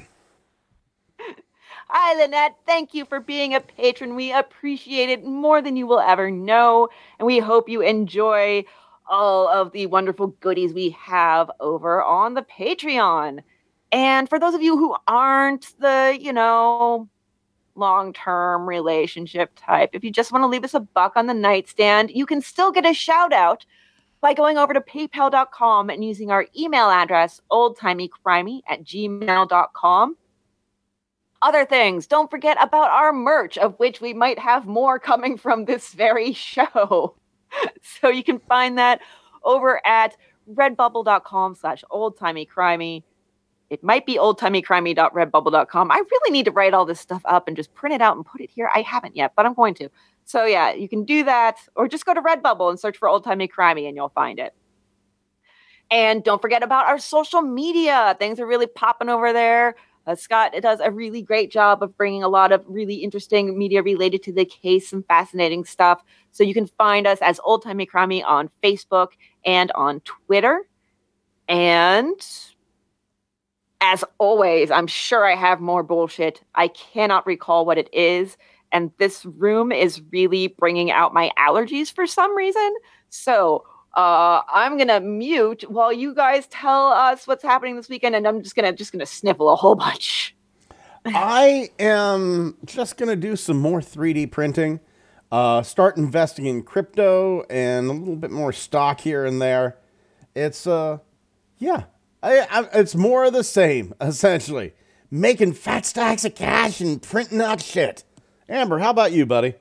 Hi, 1.88 2.22
Lynette. 2.22 2.58
Thank 2.68 2.94
you 2.94 3.06
for 3.06 3.20
being 3.20 3.56
a 3.56 3.60
patron. 3.60 4.14
We 4.16 4.32
appreciate 4.32 5.10
it 5.10 5.26
more 5.26 5.64
than 5.64 5.76
you 5.76 5.88
will 5.88 6.00
ever 6.00 6.30
know. 6.30 6.90
And 7.18 7.26
we 7.26 7.40
hope 7.40 7.70
you 7.70 7.82
enjoy 7.82 8.66
all 9.08 9.48
of 9.48 9.72
the 9.72 9.86
wonderful 9.88 10.28
goodies 10.40 10.74
we 10.74 10.90
have 10.92 11.50
over 11.60 12.04
on 12.04 12.34
the 12.34 12.44
Patreon. 12.44 13.40
And 13.92 14.30
for 14.30 14.40
those 14.40 14.54
of 14.54 14.62
you 14.62 14.78
who 14.78 14.96
aren't 15.08 15.74
the, 15.80 16.18
you 16.20 16.34
know, 16.34 17.08
long 17.76 18.14
term 18.14 18.68
relationship 18.68 19.52
type, 19.56 19.92
if 19.94 20.04
you 20.04 20.12
just 20.12 20.32
want 20.32 20.44
to 20.44 20.48
leave 20.48 20.64
us 20.64 20.74
a 20.74 20.80
buck 20.80 21.14
on 21.16 21.28
the 21.28 21.34
nightstand, 21.34 22.12
you 22.12 22.26
can 22.26 22.42
still 22.42 22.72
get 22.72 22.86
a 22.86 22.94
shout 22.94 23.34
out 23.34 23.66
by 24.22 24.34
going 24.34 24.58
over 24.58 24.74
to 24.74 24.82
paypal.com 24.82 25.90
and 25.90 26.04
using 26.04 26.32
our 26.32 26.48
email 26.58 26.90
address, 26.90 27.42
oldtimeycrimey 27.52 28.62
at 28.68 28.84
gmail.com 28.84 30.18
other 31.46 31.66
things. 31.66 32.08
Don't 32.08 32.32
forget 32.32 32.58
about 32.60 32.90
our 32.90 33.14
merch, 33.14 33.58
of 33.58 33.78
which 33.78 34.02
we 34.02 34.14
might 34.14 34.40
have 34.40 34.66
more 34.66 35.00
coming 35.00 35.38
from 35.38 35.66
this 35.66 35.94
very 35.94 36.34
show. 36.34 37.16
so 37.82 38.10
you 38.10 38.24
can 38.24 38.40
find 38.40 38.78
that 38.78 39.02
over 39.44 39.86
at 39.86 40.16
redbubble.com 40.54 41.56
slash 41.56 41.84
oldtimeycrimey. 41.92 43.04
It 43.70 43.84
might 43.84 44.06
be 44.06 44.18
oldtimeycrimey.redbubble.com. 44.18 45.92
I 45.92 45.96
really 45.96 46.32
need 46.32 46.46
to 46.46 46.52
write 46.52 46.74
all 46.74 46.86
this 46.86 47.00
stuff 47.00 47.22
up 47.26 47.48
and 47.48 47.58
just 47.58 47.74
print 47.74 47.96
it 47.96 48.02
out 48.02 48.16
and 48.16 48.26
put 48.26 48.42
it 48.42 48.50
here. 48.50 48.70
I 48.74 48.82
haven't 48.82 49.16
yet, 49.16 49.34
but 49.36 49.46
I'm 49.46 49.56
going 49.56 49.74
to. 49.76 49.90
So 50.26 50.46
yeah, 50.46 50.74
you 50.74 50.88
can 50.88 51.04
do 51.04 51.24
that, 51.24 51.58
or 51.76 51.88
just 51.88 52.06
go 52.06 52.14
to 52.14 52.22
Redbubble 52.22 52.70
and 52.70 52.80
search 52.80 52.98
for 52.98 53.08
Old 53.08 53.24
Timey 53.24 53.48
Crimey 53.48 53.88
and 53.88 53.96
you'll 53.96 54.10
find 54.10 54.40
it. 54.40 54.54
And 55.92 56.24
don't 56.24 56.42
forget 56.42 56.64
about 56.64 56.88
our 56.88 56.98
social 56.98 57.42
media. 57.42 58.16
Things 58.20 58.40
are 58.40 58.48
really 58.48 58.68
popping 58.68 59.10
over 59.10 59.34
there. 59.34 59.76
Uh, 60.08 60.16
Scott 60.16 60.54
does 60.62 60.80
a 60.80 60.92
really 60.92 61.22
great 61.22 61.52
job 61.52 61.82
of 61.82 61.98
bringing 61.98 62.24
a 62.24 62.28
lot 62.28 62.52
of 62.52 62.64
really 62.68 62.96
interesting 62.96 63.58
media 63.58 63.82
related 63.82 64.22
to 64.24 64.32
the 64.32 64.46
case, 64.46 64.90
some 64.90 65.04
fascinating 65.04 65.66
stuff. 65.66 66.04
So 66.32 66.44
you 66.44 66.54
can 66.54 66.68
find 66.68 67.08
us 67.08 67.20
as 67.22 67.40
Old 67.44 67.64
Timey 67.64 67.88
Crimey 67.88 68.24
on 68.24 68.50
Facebook 68.64 69.10
and 69.46 69.72
on 69.72 70.02
Twitter. 70.02 70.62
And 71.48 72.20
as 73.82 74.04
always, 74.18 74.72
I'm 74.72 74.88
sure 74.88 75.26
I 75.26 75.36
have 75.36 75.60
more 75.60 75.84
bullshit. 75.84 76.42
I 76.56 76.68
cannot 76.70 77.26
recall 77.26 77.66
what 77.66 77.78
it 77.78 77.90
is. 77.94 78.38
And 78.72 78.92
this 78.98 79.26
room 79.26 79.72
is 79.72 80.02
really 80.12 80.48
bringing 80.48 80.92
out 80.92 81.14
my 81.14 81.32
allergies 81.38 81.94
for 81.94 82.06
some 82.06 82.36
reason. 82.36 82.74
So 83.10 83.64
uh, 83.96 84.42
I'm 84.48 84.78
gonna 84.78 85.00
mute 85.00 85.64
while 85.70 85.94
you 85.94 86.14
guys 86.14 86.48
tell 86.48 86.88
us 86.88 87.28
what's 87.28 87.44
happening 87.44 87.76
this 87.76 87.90
weekend, 87.90 88.16
and 88.16 88.28
I'm 88.28 88.42
just 88.44 88.56
gonna 88.56 88.74
just 88.74 88.92
gonna 88.92 89.06
sniffle 89.06 89.50
a 89.50 89.56
whole 89.56 89.76
bunch. 89.76 90.36
I 91.06 91.70
am 91.78 92.58
just 92.66 92.98
going 92.98 93.10
to 93.10 93.16
do 93.16 93.36
some 93.36 93.58
more 93.58 93.80
3D 93.80 94.32
printing, 94.32 94.80
uh, 95.32 95.62
start 95.62 95.98
investing 95.98 96.46
in 96.48 96.64
crypto 96.64 97.44
and 97.50 97.90
a 97.90 97.94
little 97.94 98.16
bit 98.16 98.32
more 98.32 98.52
stock 98.52 99.02
here 99.02 99.26
and 99.26 99.42
there. 99.42 99.78
It's, 100.34 100.66
uh, 100.66 101.00
yeah, 101.58 101.84
I, 102.24 102.48
I, 102.50 102.68
it's 102.74 102.96
more 102.96 103.26
of 103.26 103.34
the 103.34 103.44
same, 103.44 103.94
essentially. 104.02 104.74
Making 105.12 105.54
fat 105.54 105.86
stacks 105.86 106.26
of 106.26 106.34
cash 106.34 106.82
and 106.82 107.02
printing 107.02 107.40
out 107.40 107.62
shit. 107.62 108.04
Amber, 108.50 108.80
how 108.80 108.90
about 108.90 109.12
you, 109.12 109.26
buddy? 109.26 109.54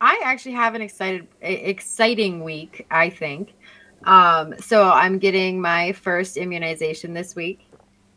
I 0.00 0.20
actually 0.24 0.52
have 0.52 0.74
an 0.74 0.82
excited, 0.82 1.26
exciting 1.40 2.44
week. 2.44 2.86
I 2.90 3.08
think. 3.08 3.54
Um, 4.04 4.54
so 4.58 4.90
I'm 4.90 5.18
getting 5.18 5.60
my 5.60 5.92
first 5.92 6.36
immunization 6.36 7.12
this 7.12 7.34
week. 7.34 7.68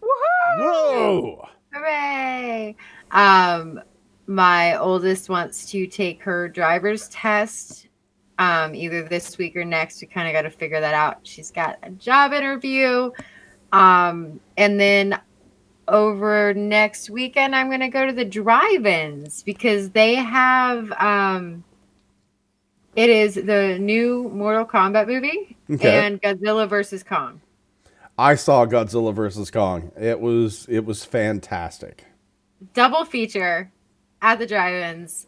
Whoa! 0.01 1.47
Hooray! 1.73 2.75
Um, 3.11 3.81
my 4.27 4.77
oldest 4.77 5.29
wants 5.29 5.69
to 5.71 5.87
take 5.87 6.21
her 6.23 6.47
driver's 6.49 7.09
test 7.09 7.87
um, 8.39 8.73
either 8.75 9.03
this 9.03 9.37
week 9.37 9.55
or 9.55 9.65
next. 9.65 10.01
We 10.01 10.07
kind 10.07 10.27
of 10.27 10.33
got 10.33 10.43
to 10.43 10.49
figure 10.49 10.81
that 10.81 10.93
out. 10.93 11.19
She's 11.23 11.51
got 11.51 11.77
a 11.83 11.91
job 11.91 12.33
interview. 12.33 13.11
Um, 13.71 14.39
and 14.57 14.79
then 14.79 15.19
over 15.87 16.53
next 16.53 17.09
weekend, 17.09 17.55
I'm 17.55 17.67
going 17.67 17.81
to 17.81 17.89
go 17.89 18.05
to 18.05 18.13
the 18.13 18.25
drive 18.25 18.85
ins 18.85 19.43
because 19.43 19.89
they 19.91 20.15
have. 20.15 20.91
Um, 20.93 21.63
it 22.95 23.09
is 23.09 23.35
the 23.35 23.77
new 23.77 24.29
Mortal 24.33 24.65
Kombat 24.65 25.07
movie 25.07 25.54
Okay. 25.69 26.05
and 26.05 26.21
Godzilla 26.21 26.67
versus 26.69 27.03
Kong. 27.03 27.41
I 28.17 28.35
saw 28.35 28.65
Godzilla 28.65 29.13
versus 29.13 29.51
Kong. 29.51 29.91
It 29.99 30.19
was 30.19 30.65
it 30.69 30.85
was 30.85 31.03
fantastic. 31.03 32.05
Double 32.73 33.03
feature 33.05 33.71
at 34.21 34.39
the 34.39 34.47
drive-ins. 34.47 35.27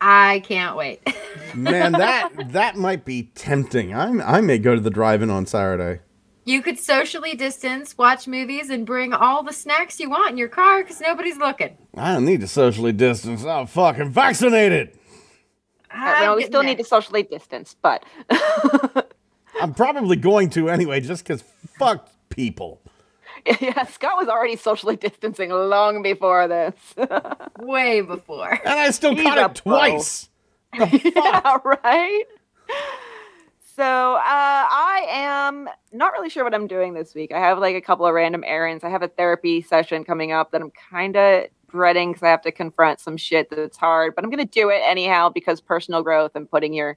I 0.00 0.40
can't 0.40 0.76
wait. 0.76 1.00
Man, 1.54 1.92
that 1.92 2.30
that 2.52 2.76
might 2.76 3.04
be 3.04 3.30
tempting. 3.34 3.94
I 3.94 4.36
I 4.36 4.40
may 4.40 4.58
go 4.58 4.74
to 4.74 4.80
the 4.80 4.90
drive-in 4.90 5.30
on 5.30 5.46
Saturday. 5.46 6.00
You 6.44 6.62
could 6.62 6.78
socially 6.78 7.34
distance, 7.34 7.98
watch 7.98 8.26
movies, 8.26 8.70
and 8.70 8.86
bring 8.86 9.12
all 9.12 9.42
the 9.42 9.52
snacks 9.52 10.00
you 10.00 10.08
want 10.08 10.30
in 10.30 10.38
your 10.38 10.48
car 10.48 10.82
because 10.82 10.98
nobody's 10.98 11.36
looking. 11.36 11.76
I 11.94 12.14
don't 12.14 12.24
need 12.24 12.40
to 12.40 12.48
socially 12.48 12.92
distance. 12.92 13.44
I'm 13.44 13.66
fucking 13.66 14.10
vaccinated. 14.10 14.98
Uh, 15.90 16.16
well, 16.20 16.36
we 16.36 16.44
still 16.44 16.62
need 16.62 16.78
to 16.78 16.84
socially 16.84 17.22
distance, 17.22 17.76
but 17.82 18.02
I'm 19.60 19.74
probably 19.74 20.16
going 20.16 20.50
to 20.50 20.68
anyway, 20.68 21.00
just 21.00 21.24
because 21.24 21.42
fuck 21.78 22.08
people. 22.28 22.80
yeah, 23.60 23.84
Scott 23.86 24.16
was 24.16 24.28
already 24.28 24.56
socially 24.56 24.96
distancing 24.96 25.50
long 25.50 26.02
before 26.02 26.48
this. 26.48 26.74
way 27.58 28.00
before. 28.00 28.50
And 28.64 28.78
I 28.78 28.90
still 28.90 29.14
He's 29.14 29.24
caught 29.24 29.38
a 29.38 29.46
it 29.46 29.54
twice. 29.54 30.28
yeah, 30.74 31.58
right. 31.64 32.24
So 33.76 33.84
uh, 33.84 34.18
I 34.24 35.06
am 35.08 35.68
not 35.92 36.12
really 36.12 36.28
sure 36.28 36.44
what 36.44 36.54
I'm 36.54 36.66
doing 36.66 36.94
this 36.94 37.14
week. 37.14 37.32
I 37.32 37.38
have 37.38 37.58
like 37.58 37.76
a 37.76 37.80
couple 37.80 38.06
of 38.06 38.14
random 38.14 38.42
errands. 38.44 38.82
I 38.82 38.90
have 38.90 39.02
a 39.02 39.08
therapy 39.08 39.62
session 39.62 40.04
coming 40.04 40.32
up 40.32 40.50
that 40.50 40.60
I'm 40.60 40.72
kind 40.90 41.16
of 41.16 41.44
dreading 41.68 42.12
because 42.12 42.24
I 42.24 42.30
have 42.30 42.42
to 42.42 42.52
confront 42.52 42.98
some 42.98 43.16
shit 43.16 43.48
that's 43.50 43.76
hard. 43.76 44.14
But 44.14 44.24
I'm 44.24 44.30
going 44.30 44.44
to 44.44 44.50
do 44.52 44.68
it 44.70 44.82
anyhow 44.84 45.28
because 45.28 45.60
personal 45.60 46.02
growth 46.02 46.32
and 46.34 46.50
putting 46.50 46.74
your 46.74 46.96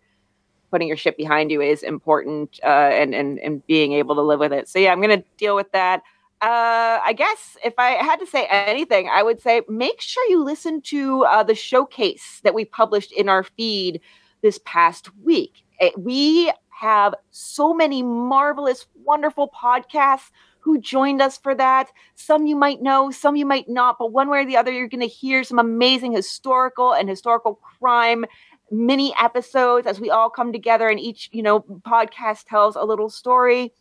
putting 0.72 0.88
your 0.88 0.98
shit 0.98 1.18
behind 1.18 1.52
you 1.52 1.62
is 1.62 1.84
important, 1.84 2.60
uh, 2.64 2.90
and 2.92 3.14
and 3.14 3.38
and 3.40 3.66
being 3.68 3.94
able 3.94 4.16
to 4.16 4.22
live 4.22 4.40
with 4.40 4.54
it. 4.54 4.68
So 4.68 4.80
yeah, 4.80 4.92
I'm 4.92 5.02
going 5.02 5.20
to 5.20 5.26
deal 5.38 5.56
with 5.56 5.72
that. 5.74 6.02
Uh, 6.42 7.00
I 7.04 7.14
guess 7.14 7.56
if 7.64 7.76
I 7.78 7.92
had 7.92 8.16
to 8.20 8.26
say 8.26 8.48
anything, 8.50 9.10
I 9.14 9.22
would 9.22 9.40
say 9.40 9.62
make 9.70 10.02
sure 10.02 10.28
you 10.28 10.44
listen 10.44 10.82
to 10.84 11.24
uh, 11.26 11.44
the 11.44 11.54
showcase 11.54 12.42
that 12.44 12.56
we 12.56 12.66
published 12.66 13.12
in 13.12 13.30
our 13.30 13.44
feed 13.44 14.02
this 14.42 14.60
past 14.66 15.16
week. 15.24 15.64
It, 15.80 16.00
we 16.00 16.52
have 16.70 17.14
so 17.30 17.76
many 17.76 18.02
marvelous, 18.02 18.88
wonderful 19.04 19.50
podcasts 19.50 20.32
who 20.62 20.80
joined 20.80 21.22
us 21.22 21.38
for 21.38 21.54
that. 21.54 21.92
Some 22.16 22.48
you 22.48 22.56
might 22.56 22.82
know, 22.82 23.12
some 23.12 23.36
you 23.36 23.46
might 23.46 23.70
not, 23.70 23.98
but 24.00 24.12
one 24.12 24.30
way 24.30 24.40
or 24.42 24.46
the 24.46 24.58
other, 24.58 24.72
you're 24.72 24.88
going 24.88 25.02
to 25.02 25.08
hear 25.08 25.44
some 25.44 25.60
amazing 25.60 26.12
historical 26.12 26.94
and 26.94 27.10
historical 27.10 27.60
crime 27.80 28.26
mini 28.72 29.14
episodes 29.22 29.86
as 29.86 30.00
we 30.00 30.10
all 30.10 30.30
come 30.30 30.52
together 30.52 30.88
and 30.88 31.00
each, 31.00 31.30
you 31.32 31.44
know, 31.44 31.60
podcast 31.60 32.46
tells 32.46 32.76
a 32.76 32.84
little 32.84 33.10
story. 33.10 33.74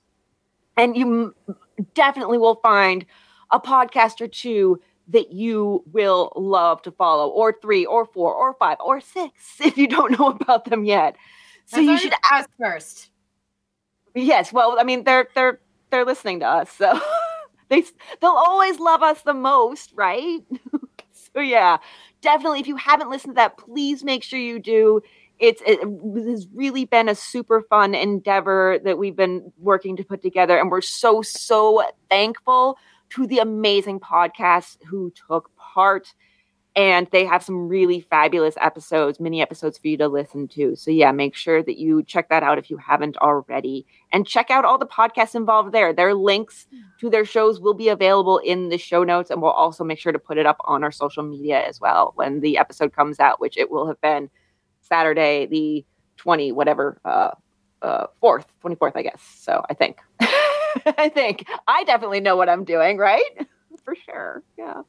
And 0.76 0.96
you 0.96 1.34
definitely 1.94 2.38
will 2.38 2.56
find 2.56 3.06
a 3.50 3.60
podcast 3.60 4.20
or 4.20 4.28
two 4.28 4.80
that 5.08 5.32
you 5.32 5.82
will 5.92 6.32
love 6.36 6.82
to 6.82 6.92
follow, 6.92 7.28
or 7.28 7.56
three, 7.60 7.84
or 7.84 8.06
four, 8.06 8.32
or 8.32 8.54
five, 8.54 8.76
or 8.80 9.00
six 9.00 9.56
if 9.60 9.76
you 9.76 9.88
don't 9.88 10.18
know 10.18 10.28
about 10.28 10.66
them 10.66 10.84
yet. 10.84 11.16
So 11.66 11.76
That's 11.76 11.86
you 11.86 11.98
should 11.98 12.18
ask 12.30 12.48
first. 12.58 13.10
Yes, 14.14 14.52
well, 14.52 14.76
I 14.78 14.84
mean, 14.84 15.04
they're 15.04 15.28
they're 15.34 15.60
they're 15.90 16.04
listening 16.04 16.40
to 16.40 16.46
us, 16.46 16.70
so 16.72 16.98
they 17.68 17.84
they'll 18.20 18.30
always 18.30 18.80
love 18.80 19.02
us 19.02 19.22
the 19.22 19.34
most, 19.34 19.92
right? 19.94 20.40
so 21.34 21.40
yeah, 21.40 21.78
definitely. 22.22 22.60
If 22.60 22.66
you 22.68 22.76
haven't 22.76 23.10
listened 23.10 23.32
to 23.32 23.36
that, 23.36 23.56
please 23.56 24.04
make 24.04 24.22
sure 24.22 24.38
you 24.38 24.58
do. 24.58 25.00
It's 25.38 25.62
it 25.66 25.80
has 26.28 26.46
really 26.54 26.84
been 26.84 27.08
a 27.08 27.14
super 27.14 27.62
fun 27.62 27.94
endeavor 27.94 28.78
that 28.84 28.98
we've 28.98 29.16
been 29.16 29.52
working 29.58 29.96
to 29.96 30.04
put 30.04 30.22
together, 30.22 30.58
and 30.58 30.70
we're 30.70 30.82
so 30.82 31.22
so 31.22 31.82
thankful 32.10 32.76
to 33.10 33.26
the 33.26 33.38
amazing 33.38 34.00
podcasts 34.00 34.76
who 34.86 35.12
took 35.28 35.50
part 35.56 36.14
and 36.76 37.08
they 37.10 37.24
have 37.24 37.42
some 37.42 37.68
really 37.68 38.00
fabulous 38.00 38.54
episodes, 38.60 39.18
mini 39.18 39.42
episodes 39.42 39.76
for 39.76 39.88
you 39.88 39.96
to 39.96 40.06
listen 40.06 40.46
to. 40.48 40.76
So 40.76 40.90
yeah, 40.90 41.10
make 41.10 41.34
sure 41.34 41.62
that 41.62 41.78
you 41.78 42.02
check 42.04 42.28
that 42.28 42.42
out 42.42 42.58
if 42.58 42.70
you 42.70 42.76
haven't 42.76 43.16
already, 43.16 43.86
and 44.12 44.26
check 44.26 44.50
out 44.50 44.64
all 44.64 44.78
the 44.78 44.86
podcasts 44.86 45.34
involved 45.34 45.72
there. 45.72 45.92
Their 45.92 46.14
links 46.14 46.66
to 47.00 47.10
their 47.10 47.24
shows 47.24 47.60
will 47.60 47.74
be 47.74 47.88
available 47.88 48.38
in 48.38 48.68
the 48.68 48.78
show 48.78 49.02
notes, 49.02 49.30
and 49.30 49.42
we'll 49.42 49.50
also 49.50 49.82
make 49.82 49.98
sure 49.98 50.12
to 50.12 50.18
put 50.18 50.38
it 50.38 50.46
up 50.46 50.58
on 50.64 50.84
our 50.84 50.92
social 50.92 51.24
media 51.24 51.66
as 51.66 51.80
well 51.80 52.12
when 52.14 52.40
the 52.40 52.56
episode 52.56 52.92
comes 52.92 53.18
out, 53.18 53.40
which 53.40 53.56
it 53.56 53.70
will 53.70 53.86
have 53.88 54.00
been 54.00 54.30
Saturday 54.80 55.46
the 55.46 55.84
twenty 56.16 56.52
whatever 56.52 57.00
uh 57.04 57.30
uh 57.82 58.06
fourth, 58.20 58.46
twenty 58.60 58.76
fourth, 58.76 58.94
I 58.96 59.02
guess. 59.02 59.22
So 59.38 59.64
I 59.68 59.74
think, 59.74 59.98
I 60.20 61.10
think 61.12 61.46
I 61.66 61.82
definitely 61.82 62.20
know 62.20 62.36
what 62.36 62.48
I'm 62.48 62.64
doing, 62.64 62.96
right? 62.96 63.48
For 63.84 63.96
sure, 63.96 64.42
yeah 64.56 64.82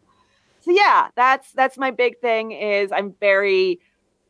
so 0.61 0.71
yeah 0.71 1.09
that's 1.15 1.51
that's 1.51 1.77
my 1.77 1.91
big 1.91 2.19
thing 2.19 2.51
is 2.51 2.91
i'm 2.91 3.13
very 3.19 3.79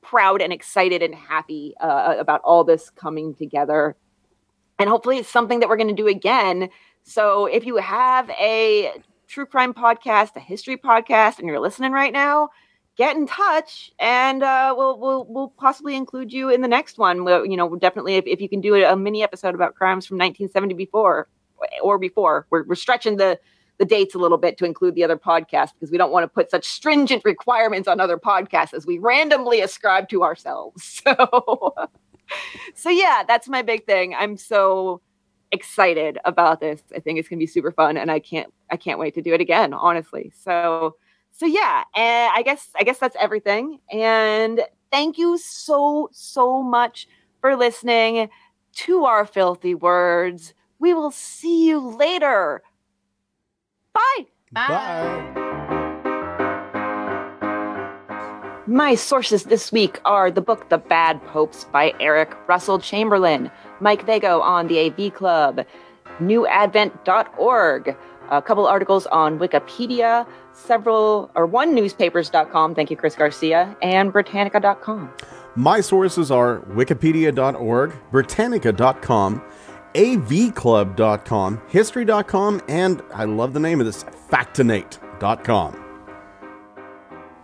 proud 0.02 0.41
and 0.41 0.52
excited 0.52 1.02
and 1.02 1.16
happy 1.16 1.74
uh, 1.80 2.16
about 2.20 2.41
all 2.44 2.64
this 2.64 2.90
coming 2.90 3.34
together. 3.34 3.95
And 4.80 4.90
hopefully 4.90 5.20
it's 5.20 5.30
something 5.30 5.60
that 5.60 5.70
we're 5.70 5.78
going 5.78 5.88
to 5.88 5.94
do 5.94 6.08
again. 6.08 6.70
So 7.03 7.45
if 7.45 7.66
you 7.66 7.78
have 7.78 8.30
a 8.32 8.91
true 9.28 9.45
crime 9.45 9.74
podcast 9.74 10.36
a 10.36 10.40
history 10.40 10.76
podcast 10.76 11.40
and 11.40 11.48
you're 11.48 11.60
listening 11.60 11.94
right 11.94 12.12
now 12.12 12.49
get 12.98 13.16
in 13.16 13.26
touch 13.26 13.90
and 13.98 14.44
uh, 14.44 14.76
we'll, 14.78 14.99
we'll 14.99 15.26
we'll 15.30 15.48
possibly 15.48 15.95
include 15.95 16.34
you 16.34 16.49
in 16.49 16.60
the 16.60 16.68
next 16.68 16.98
one. 16.98 17.24
We'll, 17.24 17.45
you 17.45 17.56
know 17.56 17.76
definitely 17.78 18.16
if, 18.16 18.26
if 18.28 18.41
you 18.41 18.49
can 18.49 18.60
do 18.60 18.76
a 18.76 18.95
mini 18.98 19.24
episode 19.24 19.56
about 19.56 19.76
crimes 19.76 20.06
from 20.06 20.18
1970 20.18 20.74
before 20.74 21.30
or 21.82 21.98
before 21.98 22.45
we're, 22.49 22.64
we're 22.66 22.76
stretching 22.76 23.16
the 23.16 23.40
the 23.82 23.86
dates 23.86 24.14
a 24.14 24.20
little 24.20 24.38
bit 24.38 24.60
to 24.60 24.66
include 24.66 24.94
the 24.94 25.03
other 25.03 25.18
podcasts 25.18 25.74
because 25.74 25.90
we 25.90 25.98
don't 25.98 26.12
want 26.12 26.24
to 26.24 26.28
put 26.28 26.52
such 26.52 26.66
stringent 26.66 27.26
requirements 27.26 27.88
on 27.88 27.99
other 27.99 28.16
podcasts 28.16 28.76
as 28.76 28.86
we 28.86 28.99
randomly 28.99 29.60
ascribe 29.60 30.08
to 30.10 30.24
ourselves. 30.24 31.02
So, 31.12 31.74
so 32.76 32.90
yeah, 32.90 33.24
that's 33.28 33.49
my 33.49 33.64
big 33.64 33.86
thing. 33.86 34.14
I'm 34.14 34.38
so 34.38 35.02
excited 35.52 36.20
about 36.24 36.60
this. 36.60 36.82
I 36.95 36.99
think 36.99 37.18
it's 37.18 37.28
gonna 37.28 37.40
be 37.40 37.48
super 37.48 37.72
fun, 37.72 37.98
and 37.98 38.12
I 38.12 38.20
can't 38.20 38.53
I 38.70 38.78
can't 38.78 38.99
wait 38.99 39.16
to 39.16 39.22
do 39.22 39.34
it 39.34 39.41
again. 39.41 39.74
Honestly, 39.74 40.32
so 40.40 40.95
so 41.32 41.45
yeah, 41.45 41.84
and 41.95 42.32
I 42.34 42.44
guess 42.44 42.70
I 42.80 42.84
guess 42.84 42.99
that's 42.99 43.18
everything. 43.20 43.80
And 43.91 44.62
thank 44.91 45.18
you 45.18 45.40
so 45.40 46.10
so 46.14 46.62
much 46.62 47.08
for 47.41 47.58
listening 47.58 48.30
to 48.74 49.06
our 49.06 49.26
filthy 49.26 49.74
words. 49.76 50.53
We 50.80 50.94
will 50.94 51.12
see 51.12 51.68
you 51.68 51.80
later. 51.80 52.62
Bye. 53.93 54.26
Bye. 54.51 55.41
My 58.68 58.95
sources 58.95 59.43
this 59.45 59.72
week 59.72 59.99
are 60.05 60.31
the 60.31 60.41
book 60.41 60.69
The 60.69 60.77
Bad 60.77 61.22
Popes 61.27 61.65
by 61.65 61.93
Eric 61.99 62.34
Russell 62.47 62.80
Chamberlin, 62.80 63.51
Mike 63.81 64.05
Vago 64.05 64.39
on 64.39 64.68
the 64.68 64.80
AV 64.80 65.13
Club, 65.13 65.65
newadvent.org, 66.19 67.97
a 68.30 68.41
couple 68.41 68.65
articles 68.68 69.07
on 69.07 69.39
Wikipedia, 69.39 70.26
several 70.53 71.30
or 71.35 71.45
one 71.45 71.76
newspapers.com, 71.76 72.76
thank 72.76 72.89
you 72.89 72.95
Chris 72.95 73.15
Garcia, 73.15 73.76
and 73.81 74.13
britannica.com. 74.13 75.11
My 75.55 75.81
sources 75.81 76.31
are 76.31 76.61
wikipedia.org, 76.69 77.93
britannica.com, 78.11 79.41
avclub.com, 79.93 81.61
history.com, 81.68 82.61
and 82.68 83.03
I 83.13 83.26
love 83.26 83.53
the 83.53 83.59
name 83.59 83.80
of 83.80 83.85
this, 83.85 84.03
factinate.com. 84.03 85.81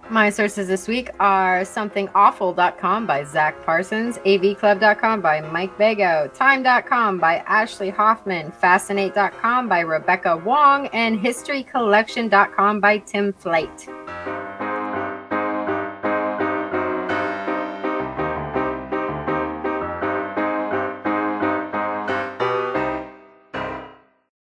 My 0.10 0.30
sources 0.30 0.70
this 0.70 0.88
week 0.88 1.10
are 1.20 1.62
somethingawful.com 1.62 3.06
by 3.06 3.26
Zack 3.26 3.62
Parsons, 3.66 4.18
avclub.com 4.20 5.20
by 5.20 5.42
Mike 5.42 5.78
Vago, 5.78 6.32
time.com 6.34 7.20
by 7.20 7.40
Ashley 7.40 7.90
Hoffman, 7.90 8.52
factinate.com 8.52 9.68
by 9.68 9.82
Rebecca 9.82 10.38
Wong, 10.38 10.88
and 10.88 11.20
historycollection.com 11.20 12.80
by 12.80 13.00
Tim 13.00 13.34
Flate. 13.34 13.90